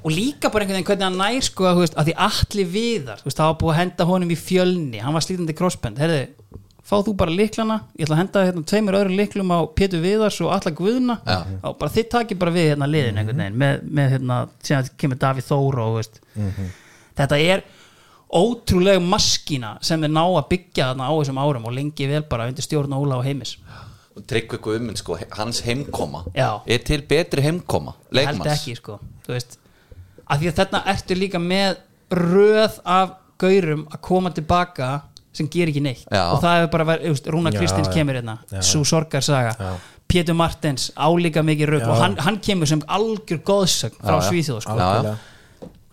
Og 0.00 0.12
líka 0.12 0.48
bara 0.52 0.64
einhvern 0.64 0.78
veginn 0.80 0.88
hvernig 0.88 1.06
hann 1.06 1.16
nær 1.20 1.44
sko 1.44 1.66
að, 1.68 1.78
þú 1.78 1.84
veist, 1.84 1.96
að 2.00 2.06
því 2.10 2.14
allir 2.26 2.68
viðar, 2.74 3.20
þú 3.20 3.28
veist, 3.28 3.40
það 3.40 3.48
var 3.50 3.56
búið 3.62 3.72
að 3.74 3.80
henda 3.80 4.06
honum 4.10 4.30
í 4.32 4.38
fjölni, 4.40 5.00
hann 5.04 5.16
var 5.16 5.24
slítandi 5.24 5.56
crossbend 5.56 6.00
herði, 6.00 6.20
fá 6.90 6.94
þú 7.04 7.12
bara 7.20 7.34
liklana 7.36 7.76
ég 7.96 8.06
ætla 8.06 8.16
að 8.16 8.22
henda 8.22 8.44
hérna 8.48 8.62
tveimur 8.72 8.96
öðrum 9.00 9.18
liklum 9.20 9.52
á 9.52 9.58
Pétur 9.76 10.00
Viðars 10.04 10.40
og 10.44 10.52
alla 10.56 10.72
Guðna. 10.74 11.18
Já. 11.28 11.36
og 11.68 11.76
bara 11.80 11.92
þið 11.96 12.08
takir 12.16 12.40
bara 12.40 12.54
við 12.56 12.70
hérna 12.72 12.88
liðin 12.90 13.20
einhvern 13.20 13.44
veginn 13.44 13.60
með, 13.60 13.84
með 14.00 14.14
hérna, 14.16 14.38
síðan 14.64 14.88
kemur 15.00 15.20
Davíð 15.20 15.48
Þóra 15.52 15.84
og 15.84 15.98
veist, 16.00 16.18
þetta 17.20 17.38
er 17.44 17.62
ótrúlega 18.30 19.02
maskína 19.02 19.74
sem 19.82 20.04
er 20.06 20.12
ná 20.12 20.22
að 20.22 20.48
byggja 20.52 20.90
þarna 20.92 21.08
á 21.10 21.12
þessum 21.18 21.40
árum 21.42 21.66
og 21.66 21.74
lengi 21.74 22.06
vel 22.10 22.22
bara 22.30 22.46
undir 22.50 22.64
stjórn 22.66 22.94
Óla 22.94 23.18
og 23.18 23.26
Heimis 23.26 23.56
og 24.16 24.26
Tryggvi 24.30 24.58
Guðmund 24.62 25.00
sko, 25.00 25.16
hans 25.38 25.62
heimkoma 25.66 26.24
Já. 26.34 26.60
er 26.66 26.82
til 26.86 27.02
betri 27.08 27.42
heimkoma 27.42 27.96
leikmanns 28.14 28.54
ekki 28.54 28.76
sko 28.78 28.98
þú 29.26 29.34
veist, 29.34 29.58
af 30.26 30.38
því 30.40 30.50
að 30.50 30.58
þarna 30.60 30.82
ertu 30.94 31.18
líka 31.18 31.42
með 31.42 31.80
röð 32.10 32.80
af 32.84 33.16
gaurum 33.40 33.86
að 33.90 34.02
koma 34.06 34.32
tilbaka 34.34 34.90
sem 35.34 35.48
ger 35.50 35.70
ekki 35.70 35.82
neitt 35.82 36.06
Já. 36.06 36.24
og 36.30 36.42
það 36.42 36.56
hefur 36.58 36.72
bara 36.76 36.88
verið, 36.92 37.06
þú 37.06 37.16
veist, 37.16 37.32
Rúna 37.34 37.54
Kristins 37.54 37.90
já. 37.90 37.94
kemur 37.94 38.18
hérna, 38.18 38.38
Já. 38.50 38.62
svo 38.66 38.84
sorgar 38.84 39.26
saga 39.26 39.56
Já. 39.58 39.74
Pétur 40.10 40.34
Martens, 40.34 40.88
álíka 40.98 41.42
mikið 41.46 41.68
röð 41.70 41.84
og 41.86 42.00
hann, 42.02 42.16
hann 42.18 42.38
kemur 42.42 42.66
sem 42.66 42.80
algjör 42.90 43.38
góðsögn 43.46 44.00
frá. 44.02 44.16
Svíþjóð 44.26 44.64
sko. 44.64 45.12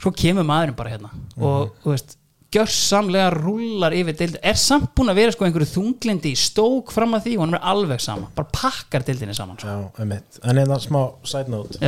Svo 0.01 0.11
kemur 0.17 0.45
maðurinn 0.47 0.77
bara 0.77 0.89
hérna 0.95 1.11
og 1.37 1.75
þú 1.83 1.93
veist 1.93 2.17
gjörsamlega 2.53 3.31
rúlar 3.33 3.95
yfir 3.97 4.15
deildi 4.15 4.39
er 4.45 4.59
samt 4.59 4.93
búin 4.95 5.11
að 5.11 5.19
vera 5.19 5.33
sko 5.35 5.47
einhverju 5.47 5.69
þunglindi 5.73 6.31
stók 6.39 6.93
fram 6.95 7.17
að 7.17 7.27
því 7.27 7.33
og 7.37 7.43
hann 7.43 7.57
er 7.57 7.65
alveg 7.73 8.03
sama. 8.03 8.29
Bara 8.35 8.51
pakkar 8.55 9.05
deildinni 9.07 9.35
saman 9.35 9.59
sko. 9.59 9.67
Já, 9.67 10.19
En 10.47 10.61
eða 10.63 10.79
smá 10.83 11.01
side 11.27 11.51
note 11.51 11.79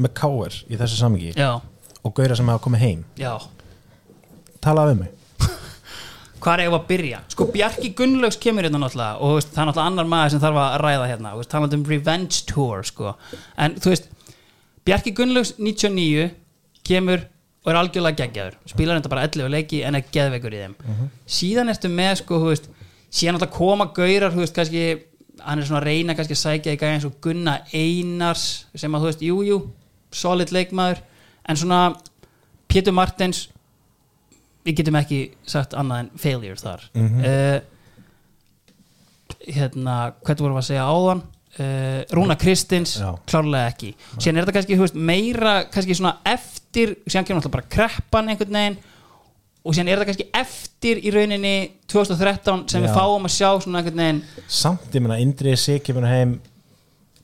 Með 0.00 0.12
Káir 0.16 0.54
í 0.70 0.78
þessu 0.80 1.10
já, 1.36 1.60
Og 2.04 2.14
Gauira 2.16 2.36
sem 2.36 2.48
hafa 2.48 2.62
komið 2.64 2.80
heim. 2.80 3.00
Já. 3.18 3.34
Talaði 4.64 4.94
við 4.94 5.00
mig. 5.02 5.10
Hvað 6.40 6.62
er 6.62 6.72
að 6.72 6.86
byrja? 6.88 7.18
Sko 7.34 7.48
Bjarki 7.52 7.90
Gunnlaugs 7.98 8.38
kemur 8.40 8.64
hérna 8.64 8.80
náttúrulega 8.80 9.18
og 9.20 9.34
veist, 9.36 9.50
það 9.52 9.62
er 9.62 9.68
náttúrulega 9.68 9.90
annar 9.90 10.08
maður 10.08 10.32
sem 10.32 10.42
þarf 10.44 10.60
að 10.62 10.76
ræða 10.84 11.10
hérna. 11.10 11.34
Þú 11.34 11.42
veist, 11.42 11.50
talandi 11.52 11.80
um 11.80 11.84
revenge 11.90 12.40
tour 12.48 12.86
sko. 12.86 13.14
en 13.58 13.76
þú 13.76 13.92
veist 13.92 14.08
Bjarki 14.88 15.12
Gunnlaugs 15.18 15.52
99 15.58 16.30
kemur 16.88 17.26
og 17.60 17.70
er 17.72 17.78
algjörlega 17.80 18.24
geggjaður. 18.24 18.56
Spilar 18.70 18.98
þetta 18.98 19.12
bara 19.12 19.26
11 19.28 19.52
leiki 19.52 19.82
en 19.84 19.98
er 19.98 20.06
geðveikur 20.12 20.56
í 20.56 20.62
þeim. 20.64 20.74
Síðan 21.26 21.72
ertu 21.72 21.90
með 21.92 22.14
sko 22.22 22.40
veist, 22.46 22.70
síðan 23.10 23.36
náttúrulega 23.36 23.56
koma 23.56 23.88
gaurar 23.96 24.36
veist 24.36 24.56
kannski 24.56 24.84
hann 25.40 25.60
er 25.60 25.68
svona 25.68 25.80
að 25.80 25.88
reyna 25.88 26.16
kannski 26.16 26.36
að 26.36 26.42
sækja 26.42 26.74
í 26.74 26.80
gæði 26.80 26.96
eins 26.96 27.06
og 27.08 27.16
Gunna 27.24 27.58
Einars 27.72 28.46
sem 28.74 28.94
að 28.94 29.00
þú 29.00 29.10
veist, 29.10 29.24
jú, 29.24 29.38
jú 29.46 29.58
solid 30.12 30.52
leikmaður. 30.52 31.02
En 31.48 31.56
svona 31.56 31.80
Pétur 32.70 32.94
Martens 32.94 33.48
við 34.64 34.80
getum 34.80 34.98
ekki 35.00 35.20
sagt 35.48 35.74
annað 35.74 36.04
en 36.04 36.10
failure 36.20 36.60
þar. 36.60 36.88
Mm 36.94 37.60
hérna, 39.48 40.12
hvernig 40.24 40.44
vorum 40.44 40.56
við 40.58 40.62
að 40.62 40.68
segja 40.68 40.86
áðan 40.90 41.22
uh, 41.58 42.02
Rúna 42.14 42.36
Kristins 42.40 42.96
Já. 43.00 43.10
klárlega 43.28 43.72
ekki, 43.72 43.90
síðan 44.16 44.38
er 44.40 44.46
þetta 44.46 44.56
kannski 44.58 44.78
veist, 44.80 44.98
meira, 45.10 45.54
kannski 45.72 45.96
svona 45.98 46.16
eftir 46.28 46.96
síðan 47.06 47.26
kemur 47.28 47.40
náttúrulega 47.40 47.56
bara 47.58 47.70
kreppan 47.76 48.30
einhvern 48.32 48.58
veginn 48.60 48.78
og 49.60 49.76
síðan 49.76 49.90
er 49.90 50.00
þetta 50.00 50.10
kannski 50.12 50.28
eftir 50.40 51.00
í 51.02 51.14
rauninni 51.14 51.56
2013 51.90 52.68
sem 52.70 52.84
við 52.84 52.92
Já. 52.92 52.96
fáum 52.96 53.26
að 53.28 53.34
sjá 53.36 53.48
svona 53.64 53.82
einhvern 53.82 54.04
veginn 54.04 54.22
Samt, 54.46 54.86
ég 54.94 55.04
meina, 55.04 55.18
Indrið 55.22 55.58
sig 55.60 55.82
kemur 55.84 56.06
heim 56.08 56.38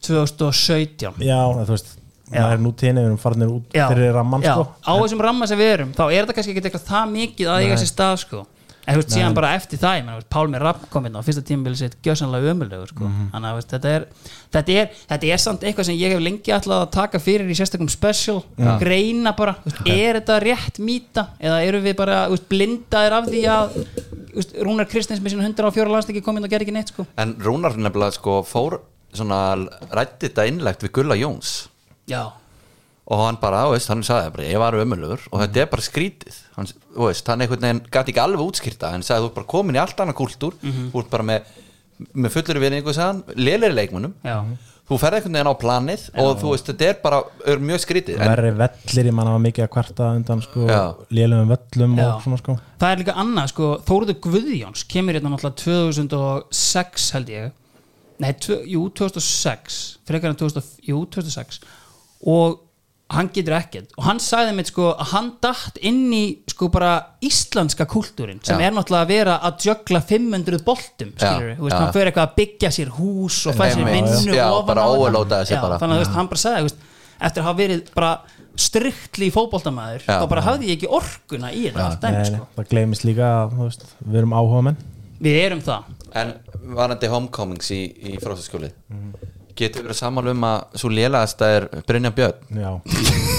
2017 0.06 1.22
Já, 1.24 1.40
þú 1.62 1.70
veist. 1.72 1.94
Það 2.26 2.52
er 2.56 2.58
nú 2.58 2.72
tíðinni, 2.74 3.02
við 3.04 3.06
erum 3.06 3.18
farinir 3.22 3.50
út 3.54 3.74
já, 3.76 3.84
eru 3.86 4.06
ramman, 4.16 4.42
sko 4.42 4.64
á 4.82 4.92
þessum 4.98 5.20
ramma 5.22 5.46
sem 5.46 5.60
við 5.60 5.68
erum 5.76 5.92
þá 5.94 6.02
er 6.08 6.24
þetta 6.24 6.34
kannski 6.34 6.54
ekki 6.56 6.62
eitthvað 6.64 6.88
það 6.88 7.12
mikið 7.12 7.50
að 7.52 7.58
eiga 7.62 7.76
sér 7.78 7.90
stað 7.92 8.16
sko. 8.24 8.40
En 8.86 8.94
þú 8.94 9.02
veist, 9.02 9.12
síðan 9.12 9.36
bara 9.36 9.52
eftir 9.58 9.80
það 9.82 10.00
þú 10.06 10.14
veist, 10.16 10.28
Pálmi 10.32 10.60
Rapp 10.62 10.86
kom 10.92 11.08
inn 11.08 11.18
á 11.18 11.20
fyrsta 11.26 11.42
tímabili 11.46 11.78
sitt 11.80 11.96
gjössanlega 12.06 12.52
ömulegu 12.54 12.86
sko. 12.90 13.10
Þannig 13.32 13.48
að 13.48 13.52
þú 13.52 13.60
veist, 13.60 13.74
þetta, 13.74 13.94
er, 13.96 14.06
þetta, 14.56 14.76
er, 14.80 14.90
þetta 15.12 15.30
er 15.34 15.42
samt 15.42 15.66
eitthvað 15.66 15.88
sem 15.90 15.98
ég 15.98 16.14
hef 16.14 16.22
lengi 16.22 16.54
ætlað 16.56 16.84
að 16.84 16.90
taka 16.96 17.22
fyrir 17.22 17.50
í 17.50 17.58
sérstakum 17.58 17.90
special 17.92 18.38
greina 18.80 19.34
bara, 19.38 19.56
veist, 19.66 19.82
er 19.90 20.20
þetta 20.20 20.38
rétt 20.46 20.80
mýta? 20.82 21.28
Eða 21.42 21.62
eru 21.66 21.82
við 21.84 21.96
bara 21.98 22.20
blindaðir 22.50 23.18
af 23.18 23.30
því 23.30 23.44
að 23.56 23.80
Rúnar 24.62 24.88
Kristins 24.90 25.22
með 25.24 25.34
sín 25.34 25.46
104 25.46 25.88
landsleiki 25.90 26.22
kom 26.24 26.36
inn 26.38 26.46
og 26.46 26.52
gerði 26.52 26.68
ekki 26.68 26.76
neitt 26.76 26.92
sko. 26.92 27.06
en 27.16 27.34
Rúnar 27.40 27.76
nefnilega 27.80 28.18
sko 28.18 28.42
fór 28.46 28.80
svona 29.16 29.40
rætti 29.94 30.28
þetta 30.28 30.46
innlegt 30.50 30.84
við 30.84 30.92
Gulla 30.98 31.16
Jóns. 31.18 31.54
Já, 32.10 32.28
og 33.06 33.22
hann 33.22 33.38
bara, 33.42 33.64
veist, 33.70 33.90
hann 33.92 34.02
sagði 34.06 34.32
bara 34.34 34.46
ég 34.48 34.58
var 34.62 34.76
ömulur 34.80 35.26
og 35.30 35.42
þetta 35.44 35.62
er 35.62 35.68
bara 35.70 35.86
skrítið. 35.86 36.38
Hann, 36.56 36.70
veist, 36.98 37.28
hann 37.30 37.44
einhvern 37.44 37.66
veginn 37.68 37.82
gæti 37.86 38.12
ekki 38.14 38.22
alveg 38.24 38.46
útskýrta 38.46 38.90
hann 38.94 39.06
sagði 39.06 39.26
þú 39.26 39.30
ert 39.30 39.38
bara 39.40 39.52
komin 39.52 39.78
í 39.78 39.82
allt 39.82 40.00
annað 40.02 40.18
kúltúr. 40.22 40.56
Þú 40.62 41.02
ert 41.02 41.12
bara 41.12 41.28
með, 41.32 41.52
með 42.12 42.34
fullur 42.34 42.98
hann, 42.98 43.22
lélir 43.38 43.76
leikmunum 43.76 44.16
já. 44.26 44.40
Þú 44.86 44.96
ferð 45.02 45.16
einhvern 45.18 45.34
veginn 45.34 45.50
á 45.50 45.54
planið 45.58 46.02
og 46.22 46.28
þú 46.38 46.50
veist, 46.52 46.68
þetta 46.70 46.86
er 46.86 46.98
bara 47.02 47.16
er 47.50 47.58
mjög 47.58 47.80
skrítið. 47.82 48.20
En, 48.20 48.28
Verri 48.30 48.52
vellir, 48.54 49.08
ég 49.10 49.16
manna 49.18 49.32
var 49.34 49.40
mikið 49.42 49.64
að 49.64 49.70
kvarta 49.74 50.10
undan 50.14 50.42
sko, 50.44 50.66
Já. 50.70 50.82
lélum 51.10 51.50
völlum 51.50 51.96
Já. 51.98 52.04
og 52.06 52.20
svona 52.22 52.38
sko. 52.38 52.54
Það 52.78 52.92
er 52.94 53.02
líka 53.02 53.16
annað 53.18 53.48
sko, 53.50 53.70
Þóruður 53.88 54.18
Guðjóns 54.28 54.84
kemur 54.86 55.18
hérna 55.18 55.32
náttúrulega 55.32 55.58
2006 55.64 57.08
held 57.16 57.32
ég. 57.34 57.50
Nei, 58.22 58.30
jú, 58.70 58.84
2006 59.02 59.80
frekar 60.06 60.30
en 60.30 60.38
2000, 60.38 60.70
jú, 60.86 61.02
2006 61.18 61.58
og 62.22 62.62
hann 63.14 63.28
getur 63.30 63.54
ekkert 63.54 63.92
og 63.96 64.02
hann 64.08 64.18
sagði 64.18 64.54
mitt 64.58 64.70
sko 64.72 64.88
að 64.98 65.10
hann 65.12 65.28
datt 65.44 65.76
inn 65.86 66.08
í 66.12 66.22
sko 66.50 66.66
bara 66.74 66.92
íslenska 67.22 67.86
kultúrin 67.86 68.40
sem 68.42 68.58
Já. 68.58 68.66
er 68.66 68.72
náttúrulega 68.74 69.04
að 69.06 69.12
vera 69.12 69.36
að 69.46 69.66
jögla 69.68 70.00
500 70.08 70.64
boltum 70.66 71.12
skilur 71.14 71.52
já. 71.54 71.76
hann 71.76 71.92
fyrir 71.94 72.10
eitthvað 72.10 72.26
að 72.26 72.34
byggja 72.40 72.70
sér 72.74 72.90
hús 72.96 73.36
og 73.46 73.54
fæ 73.54 73.68
sér 73.76 73.86
vinnu 73.92 74.34
Já, 74.34 74.48
ofan 74.50 74.66
bara 74.72 74.86
á 74.86 74.88
overloadaði 74.90 75.46
sig 75.52 75.56
Já, 75.56 75.62
bara. 75.62 75.78
þannig 75.78 75.94
að 76.00 76.02
veist, 76.02 76.16
hann 76.18 76.30
bara 76.32 76.42
sagði 76.42 76.66
veist, 76.66 76.82
eftir 77.20 77.42
að 77.42 77.46
hafa 77.46 77.58
verið 77.62 77.92
bara 77.94 78.10
striktli 78.66 79.30
fótboltamæður 79.36 80.02
Já. 80.08 80.16
þá 80.18 80.26
bara 80.34 80.44
hafði 80.48 80.70
ég 80.72 80.78
ekki 80.80 80.90
orkuna 80.98 81.52
í 81.54 81.62
þetta 81.68 81.86
allt 81.86 82.02
dæmi 82.02 82.24
sko. 82.32 82.48
það 82.58 82.68
gleymist 82.74 83.06
líka 83.06 83.30
að 83.44 83.56
veist, 83.62 83.86
við 84.02 84.18
erum 84.24 84.34
áhuga 84.40 84.64
menn 84.70 84.82
við 85.22 85.38
erum 85.46 85.62
það 85.64 85.92
En 86.16 86.30
varandi 86.74 87.08
homecomings 87.12 87.70
í, 87.76 87.80
í 88.10 88.18
fróðsaskjóli 88.22 88.70
Mhm. 88.90 89.32
Getur 89.56 89.86
verið 89.86 89.98
sammála 90.00 90.34
um 90.36 90.44
að 90.44 90.76
svo 90.82 90.90
lélegasta 90.92 91.48
er 91.56 91.66
Brynja 91.88 92.10
Björn. 92.12 92.60
Já, 92.60 92.72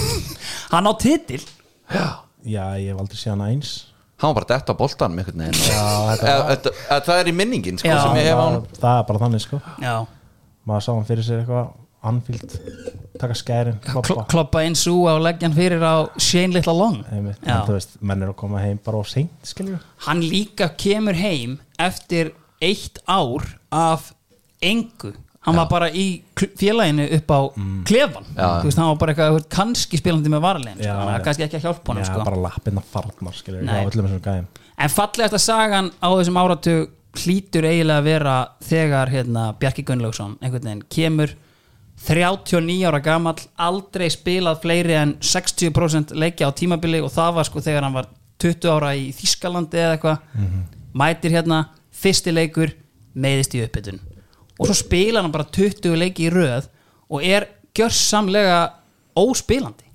hann 0.73 0.89
á 0.89 0.93
titil. 0.99 1.43
Já. 1.93 2.07
Já 2.47 2.63
ég 2.79 2.91
hef 2.93 2.99
aldrei 3.01 3.19
séð 3.19 3.33
hana 3.35 3.49
eins. 3.53 3.71
Hann 4.17 4.31
var 4.33 4.39
bara 4.41 4.49
dett 4.55 4.69
á 4.71 4.73
boltanum 4.77 5.19
einhvern 5.21 5.43
veginn. 5.45 5.65
Já, 5.69 5.83
þetta 6.11 6.29
Eða- 6.31 6.45
þetta- 6.51 6.75
eða 6.89 7.01
Það 7.07 7.19
er 7.21 7.27
í 7.27 7.33
minningin 7.37 7.77
sko, 7.77 7.87
Já. 7.91 7.99
sem 8.01 8.15
ég 8.17 8.29
hef 8.31 8.37
á 8.39 8.45
hann 8.47 8.55
það, 8.61 8.79
það 8.81 8.99
er 9.01 9.03
bara 9.11 9.19
þannig 9.25 9.43
sko. 9.45 9.59
Já, 9.83 9.95
maður 10.67 10.85
sá 10.87 10.91
hann 10.95 11.05
fyrir 11.11 11.27
sér 11.27 11.43
eitthvað 11.43 11.67
anfíld 12.07 12.55
taka 13.19 13.33
skærin, 13.33 13.77
Kl 13.83 14.01
kloppa. 14.05 14.25
kloppa 14.31 14.59
einn 14.63 14.75
sú 14.77 14.95
á 15.09 15.17
leggjan 15.21 15.53
fyrir 15.53 15.81
á 15.85 16.07
Shane 16.17 16.53
Little 16.53 16.73
Long. 16.77 17.03
Einmitt, 17.11 17.39
Já. 17.45 17.61
en 17.61 17.67
þú 17.67 17.73
veist, 17.77 17.97
menn 18.01 18.23
er 18.23 18.29
að 18.31 18.35
koma 18.41 18.59
heim 18.61 18.79
bara 18.85 18.97
á 19.01 19.03
seint 19.05 19.29
skiljur 19.43 19.79
hann 20.05 20.21
líka 20.21 20.69
kemur 20.77 21.13
heim 21.17 21.59
eftir 21.77 22.31
eitt 22.61 22.99
ár 23.09 23.43
af 23.71 24.13
engu 24.61 25.13
hann 25.47 25.57
var 25.61 25.69
bara 25.71 25.87
í 25.89 26.05
félaginu 26.59 27.07
upp 27.17 27.31
á 27.31 27.39
klefan 27.87 28.27
Já. 28.35 28.47
þú 28.59 28.67
veist, 28.67 28.81
hann 28.81 28.91
var 28.91 28.99
bara 29.01 29.15
eitthvað 29.15 29.47
kannski 29.53 29.99
spilandi 30.01 30.31
með 30.33 30.43
varlegin 30.43 30.83
sko. 30.83 30.93
Hann 30.99 31.13
já. 31.15 31.23
kannski 31.25 31.47
ekki 31.47 31.59
að 31.59 31.65
hjálpa 31.67 31.97
Já, 31.97 32.05
sko. 32.09 32.27
bara 32.27 32.41
öllum 33.87 34.07
þessum 34.09 34.23
gæðum 34.27 34.47
en 34.77 34.93
fallegasta 34.93 35.41
sagan 35.41 35.91
á 36.03 36.07
þessum 36.11 36.39
áratug 36.43 36.93
hlýtur 37.17 37.65
eiginlega 37.65 38.01
að 38.01 38.07
vera 38.11 38.37
þegar 38.67 39.11
hérna, 39.13 39.43
Bjarki 39.57 39.85
Gunnlaugsson 39.87 40.37
kemur 40.93 41.33
39 42.05 42.83
ára 42.85 42.99
gamall 43.01 43.39
aldrei 43.57 44.05
spilað 44.13 44.61
fleiri 44.61 44.93
en 44.99 45.15
60% 45.17 46.13
leikja 46.13 46.51
á 46.51 46.53
tímabili 46.53 47.01
og 47.01 47.09
það 47.15 47.39
var 47.39 47.47
sko 47.49 47.63
þegar 47.65 47.87
hann 47.87 47.95
var 47.95 48.11
20 48.43 48.69
ára 48.69 48.91
í 48.93 49.07
Þískalandi 49.17 49.81
eða 49.81 49.95
eitthvað 49.95 50.43
mætir 50.97 51.33
hérna, 51.33 51.63
fyrsti 51.89 52.33
leikur 52.35 52.75
meiðist 53.17 53.57
í 53.57 53.63
uppbytun 53.65 53.97
og 54.59 54.65
svo 54.69 54.75
spila 54.77 55.21
hann 55.23 55.31
bara 55.33 55.47
20 55.53 55.95
leiki 56.01 56.27
í 56.27 56.33
röð 56.33 56.67
og 57.09 57.23
er 57.23 57.47
gjörsamlega 57.77 58.59
óspilandi 59.17 59.85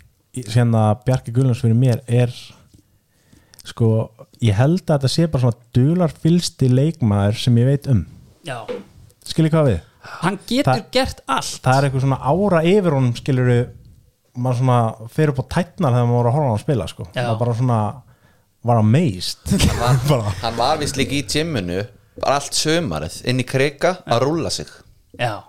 Sérna 0.49 0.95
Bjarki 1.05 1.33
Gullnáns 1.35 1.61
fyrir 1.61 1.77
mér 1.77 2.01
er 2.09 2.31
sko, 3.69 3.89
ég 4.43 4.57
held 4.59 4.83
að 4.87 4.95
þetta 5.05 5.11
sé 5.13 5.27
bara 5.31 5.45
svona 5.45 5.71
dular 5.77 6.15
fylsti 6.23 6.71
leikmaður 6.73 7.37
sem 7.45 7.59
ég 7.61 7.69
veit 7.69 7.89
um 7.93 8.05
Já. 8.47 8.63
skiljið 9.29 9.53
hvað 9.55 9.69
við? 9.71 9.81
hann 10.23 10.39
getur 10.51 10.73
Það- 10.73 10.89
gert 10.97 11.21
allt 11.31 11.61
Það 11.63 11.77
er 11.79 11.85
eitthvað 11.89 12.05
svona 12.07 12.21
ára 12.33 12.63
yfir 12.67 12.97
honum 12.97 13.13
skiljuru 13.15 13.59
maður 14.43 14.59
svona 14.63 15.09
fer 15.13 15.31
upp 15.31 15.43
á 15.43 15.45
tætnar 15.55 15.93
þegar 15.95 16.09
maður 16.09 16.17
voru 16.19 16.31
að 16.31 16.35
horfa 16.35 16.43
á 16.43 16.51
hann 16.51 16.57
að 16.59 16.65
spila 16.65 16.87
sko. 16.91 17.07
Já. 17.15 17.23
maður 17.29 17.39
bara 17.45 17.55
svona 17.61 17.79
var 18.65 18.79
amazed 18.81 19.53
bara, 20.09 20.33
Hann 20.43 20.57
var 20.59 20.79
vist 20.81 20.97
líka 20.99 21.15
í 21.19 21.23
gymminu 21.29 21.83
bara 22.21 22.35
allt 22.39 22.53
sömarið 22.53 23.21
inn 23.31 23.41
í 23.41 23.47
krika 23.49 23.97
að 24.07 24.21
rúlla 24.27 24.51
sig. 24.51 24.67
Já. 25.19 25.43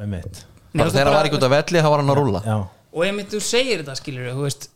einmitt. 0.00 0.44
Nei, 0.74 0.82
bara 0.82 0.90
þegar 0.90 1.04
hann 1.04 1.12
bara- 1.12 1.16
var 1.22 1.26
ekki 1.28 1.38
út 1.38 1.44
af 1.46 1.50
velli 1.54 1.80
þá 1.82 1.88
var 1.90 1.98
hann 2.02 2.10
að 2.10 2.18
rúlla. 2.18 2.40
Já, 2.44 2.56
og 2.94 3.04
ef 3.06 3.28
þú 3.30 3.40
segir 3.40 3.82
þetta 3.82 3.96
skilur 4.00 4.32
þú 4.34 4.42
veist 4.48 4.68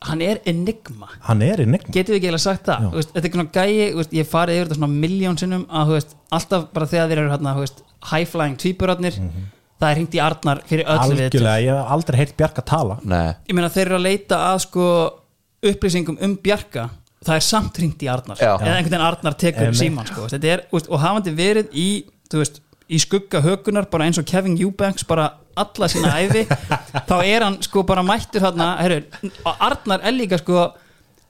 hann 0.00 0.22
er 0.22 0.38
enigma. 0.46 1.08
Hann 1.26 1.42
er 1.42 1.56
í 1.58 1.66
nefn 1.66 1.90
getur 1.90 2.14
við 2.14 2.20
ekki 2.20 2.28
eiginlega 2.28 2.44
sagt 2.44 2.64
það. 2.66 2.84
Þú 2.92 2.98
veist, 3.00 3.12
þetta 3.14 3.26
er 3.26 3.32
svona 3.34 3.50
gæi, 3.50 3.92
þú 3.92 3.96
veist, 3.98 4.12
ég 4.14 4.26
farið 4.30 4.54
yfir 4.58 4.68
þetta 4.68 4.78
svona 4.78 4.98
miljón 5.02 5.38
sinnum 5.38 5.64
að 5.66 5.86
þú 5.88 5.96
veist, 5.96 6.14
alltaf 6.38 6.68
bara 6.72 6.86
þegar 6.86 7.08
þeir 7.08 7.18
eru 7.18 7.30
hérna, 7.34 7.54
þú 7.56 7.64
veist, 7.64 7.82
high 8.12 8.24
flying 8.30 8.56
tvíburarnir 8.62 9.18
það 9.80 9.90
er 9.90 9.94
hringt 9.98 10.14
í 10.14 10.20
Arnar 10.22 10.60
fyrir 10.66 10.84
öll 10.86 10.98
við 10.98 11.18
Mhm. 11.18 11.18
Algjörlega, 11.18 11.62
ég 11.66 11.74
hef 11.82 11.90
aldrei 11.96 12.16
heyrt 12.18 12.36
Bjarka 12.36 12.62
tala. 12.64 12.98
Nei, 13.02 13.34
ég 13.48 13.54
meina 13.54 13.68
þeir 13.68 13.86
eru 13.86 13.96
að 13.98 14.06
leita 14.06 14.36
að 14.54 14.58
sko 14.68 15.12
upplýsingum 15.62 16.18
um 16.22 16.36
Bjarka 16.36 16.90
það 17.26 17.34
er 17.34 17.44
samt 17.44 17.78
hringt 17.80 18.02
í 18.04 18.08
Arnar 18.12 18.38
Já. 18.38 18.54
eða 18.54 18.76
einhvern 18.76 18.92
veginn 18.92 19.06
Arnar 19.08 19.36
tekur 19.38 19.66
Einmitt. 19.68 19.80
síman 19.80 20.06
sko. 20.08 20.28
Þetta 20.30 20.52
er, 20.54 20.64
veist, 20.72 20.88
og 20.90 21.02
hafandi 21.02 21.34
verið 21.34 21.74
í 21.74 21.88
þú 22.30 22.42
veist, 22.42 22.60
í 22.88 22.98
skugga 23.02 23.42
hökunar 23.44 23.88
bara 23.90 24.06
eins 24.08 24.20
og 24.20 24.26
Kevin 24.28 24.56
Eubanks 24.60 25.04
bara 25.08 25.28
alla 25.58 25.88
sína 25.90 26.14
æfi 26.22 26.44
þá 27.10 27.16
er 27.24 27.44
hann 27.44 27.58
sko 27.64 27.82
bara 27.88 28.04
mættur 28.06 28.44
hérna, 28.44 28.76
herru, 28.80 29.02
og 29.44 29.64
Arnar 29.68 30.04
er 30.06 30.14
líka 30.16 30.38
sko 30.40 30.68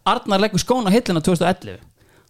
Arnar 0.08 0.40
leggur 0.44 0.60
skóna 0.62 0.92
hillina 0.92 1.22
2011 1.24 1.80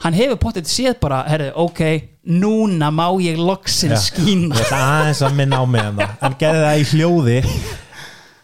hann 0.05 0.15
hefur 0.15 0.39
pottið 0.39 0.71
séð 0.71 1.01
bara, 1.03 1.25
herru, 1.27 1.51
ok 1.59 1.83
núna 2.29 2.93
má 2.95 3.09
ég 3.23 3.41
loksin 3.41 3.95
Ég 3.97 4.47
ætla 4.53 4.79
aðeins 4.79 5.23
að 5.27 5.37
minna 5.41 5.61
á 5.61 5.65
mig 5.67 5.83
en 5.83 5.99
það 5.99 6.15
Hann 6.23 6.39
gerði 6.39 6.65
það 6.65 6.79
í 6.83 6.89
hljóði 6.93 7.39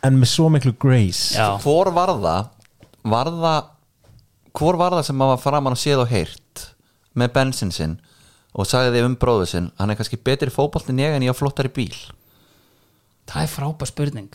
En 0.04 0.18
með 0.20 0.30
svo 0.34 0.50
miklu 0.52 0.74
grace 0.76 1.38
Já. 1.38 1.54
hvor 1.62 1.88
var 1.94 2.12
það 2.18 2.50
var 3.04 3.30
það 3.30 3.70
hvor 4.54 4.78
var 4.78 4.94
það 4.94 5.08
sem 5.08 5.18
maður 5.18 5.42
framan 5.42 5.74
að 5.76 5.82
séð 5.82 6.04
og 6.04 6.12
heyrt 6.14 6.66
með 7.18 7.34
bensin 7.34 7.72
sinn 7.74 7.98
og 8.54 8.68
sagði 8.70 8.94
þið 8.98 9.08
um 9.08 9.18
bróðu 9.18 9.50
sinn 9.50 9.72
hann 9.80 9.90
er 9.90 9.98
kannski 9.98 10.20
betri 10.20 10.52
fótbolt 10.54 10.90
en 10.92 11.02
ég 11.02 11.16
en 11.16 11.26
ég 11.26 11.34
á 11.34 11.36
flottari 11.36 11.72
bíl? 11.74 11.94
Það 13.30 13.46
er 13.46 13.50
frábær 13.54 13.88
spurning. 13.88 14.32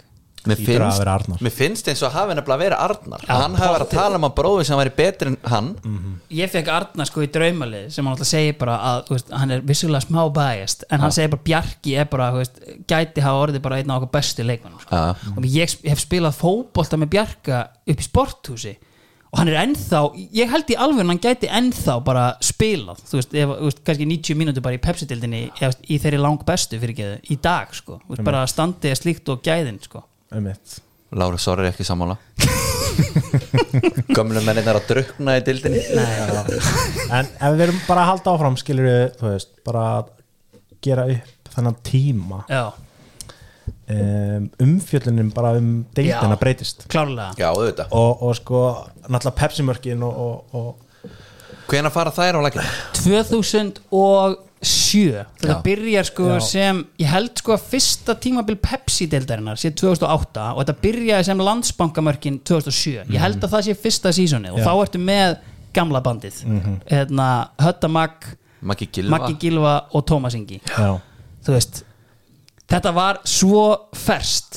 Mér 0.47 0.55
finnst, 0.55 0.99
vera 1.01 1.13
Arnar. 1.17 1.41
mér 1.43 1.51
finnst 1.51 1.87
eins 1.91 2.01
og 2.07 2.13
hafi 2.15 2.31
nefnilega 2.31 2.61
verið 2.61 2.79
Arnar. 2.79 3.23
Já, 3.27 3.33
hann 3.41 3.57
hafi 3.59 3.73
verið 3.75 3.83
að 3.83 3.91
tala 3.91 4.19
um 4.19 4.25
að 4.29 4.35
bróðu 4.37 4.63
sem 4.69 4.79
væri 4.79 4.93
betri 4.95 5.33
en 5.33 5.37
hann. 5.51 5.67
Ég 6.31 6.51
fekk 6.53 6.71
Arnar 6.71 7.09
sko 7.09 7.25
í 7.25 7.27
draumalið 7.35 7.89
sem 7.91 8.07
hann 8.07 8.15
alltaf 8.15 8.29
segir 8.29 8.55
bara 8.61 8.77
að 8.89 9.01
þú 9.09 9.17
veist, 9.17 9.33
hann 9.35 9.51
er 9.51 9.65
vissulega 9.67 10.05
smá 10.07 10.21
biased 10.39 10.85
en 10.87 11.03
hann 11.03 11.15
segir 11.15 11.33
bara 11.35 11.45
Bjarki 11.49 11.95
er 11.99 12.07
bara 12.11 12.29
þú 12.31 12.39
veist, 12.39 12.61
gæti 12.87 13.25
hafa 13.25 13.43
orðið 13.43 13.65
bara 13.67 13.81
einn 13.81 13.91
af 13.91 13.99
okkur 13.99 14.13
bestu 14.15 14.47
leikmannum 14.47 14.79
sko. 14.85 14.95
Já. 14.95 15.33
og 15.35 15.49
ég 15.59 15.75
hef 15.91 16.03
spilað 16.05 16.39
fótbolta 16.39 17.01
með 17.03 17.11
Bjarka 17.17 17.61
upp 17.83 17.99
í 17.99 18.07
sporthúsi 18.07 18.77
og 19.30 19.38
hann 19.38 19.51
er 19.51 19.60
ennþá, 19.61 19.99
ég 20.34 20.49
held 20.49 20.72
í 20.73 20.77
alveg 20.81 21.06
hann 21.06 21.22
gæti 21.22 21.49
ennþá 21.53 21.99
bara 22.06 22.26
spilað 22.41 23.01
þú 23.06 23.19
veist, 23.19 23.35
ef, 23.38 23.51
þú 23.60 23.68
veist 23.68 23.81
kannski 23.85 24.07
90 24.10 24.39
mínútur 24.39 24.65
bara 24.65 24.80
í 24.80 24.81
Pepsi-dildinni 24.81 25.41
í 25.85 25.99
þeirri 26.01 26.22
lang 26.22 26.41
bestu 26.47 26.80
fyrir 26.81 26.97
geðu 26.97 27.19
í 27.30 27.38
dag 27.43 27.76
sko, 27.77 27.99
þú 28.07 28.15
veist, 28.15 28.26
bara 28.26 28.45
standið 28.49 28.95
er 28.95 29.01
slíkt 29.01 29.30
og 29.34 29.43
gæðin 29.45 29.77
sko. 29.85 30.01
Einmitt. 30.34 30.80
Lára, 31.14 31.38
sorry 31.41 31.69
ekki 31.69 31.85
sammála. 31.85 32.18
Gömlu 34.18 34.41
mennin 34.43 34.68
er 34.68 34.77
að 34.80 34.88
drukna 34.89 35.38
í 35.39 35.43
dildinni 35.45 35.80
En 37.14 37.30
ef 37.30 37.53
við 37.56 37.64
erum 37.68 37.80
bara 37.85 38.03
að 38.03 38.10
halda 38.11 38.34
áfram 38.34 38.57
skilur 38.60 38.88
við, 38.89 39.03
þú 39.22 39.30
veist, 39.31 39.51
bara 39.65 39.85
gera 40.84 41.06
upp 41.14 41.53
þennan 41.53 41.77
tíma. 41.85 42.43
Já, 42.49 42.65
um, 43.90 44.49
umfjöllunin 44.66 45.32
bara 45.36 45.56
um 45.57 45.86
deildina 45.95 46.36
Já. 46.36 46.40
breytist. 46.41 46.86
Klárlega. 46.91 47.32
Já, 47.40 47.49
auðvitað. 47.52 47.88
Og, 47.91 48.24
og 48.28 48.36
sko, 48.40 48.61
náttúrulega 49.07 49.38
Pepsi-mörkin 49.41 50.06
og, 50.06 50.14
og, 50.26 50.36
og 50.56 50.70
hvenær 51.70 51.94
fara 51.94 52.11
þær 52.14 52.40
á 52.40 52.41
lækina? 52.45 52.66
2007 54.60 55.26
þetta 55.40 55.57
byrjar 55.64 56.07
sko 56.10 56.26
Já. 56.34 56.40
sem 56.44 56.82
ég 56.99 57.07
held 57.14 57.34
sko 57.40 57.53
að 57.56 57.68
fyrsta 57.72 58.16
tímabil 58.20 58.57
Pepsi-deildarinnar 58.60 59.60
sé 59.61 59.72
2008 59.72 60.48
og 60.52 60.60
þetta 60.64 60.76
byrjaði 60.84 61.24
sem 61.30 61.44
landsbankamörkin 61.48 62.41
2007 62.48 63.06
ég 63.14 63.22
held 63.24 63.40
að 63.40 63.53
það 63.53 63.68
sé 63.70 63.78
fyrsta 63.86 64.11
sísonið 64.16 64.57
og 64.57 64.60
Já. 64.60 64.66
þá 64.68 64.74
ertu 64.84 64.99
með 65.03 65.38
gamla 65.74 66.02
bandið. 66.02 66.41
Hérna, 66.90 67.28
Hötta 67.61 67.88
Magg, 67.91 68.26
Maggi 68.66 68.88
Gilva 68.91 69.18
Maggi 69.18 69.36
Gilva 69.40 69.76
og 69.94 70.02
Tómas 70.10 70.34
Ingi. 70.36 70.57
Já, 70.66 70.98
þú 71.45 71.53
veist 71.56 71.84
þetta 72.69 72.93
var 72.95 73.19
svo 73.27 73.63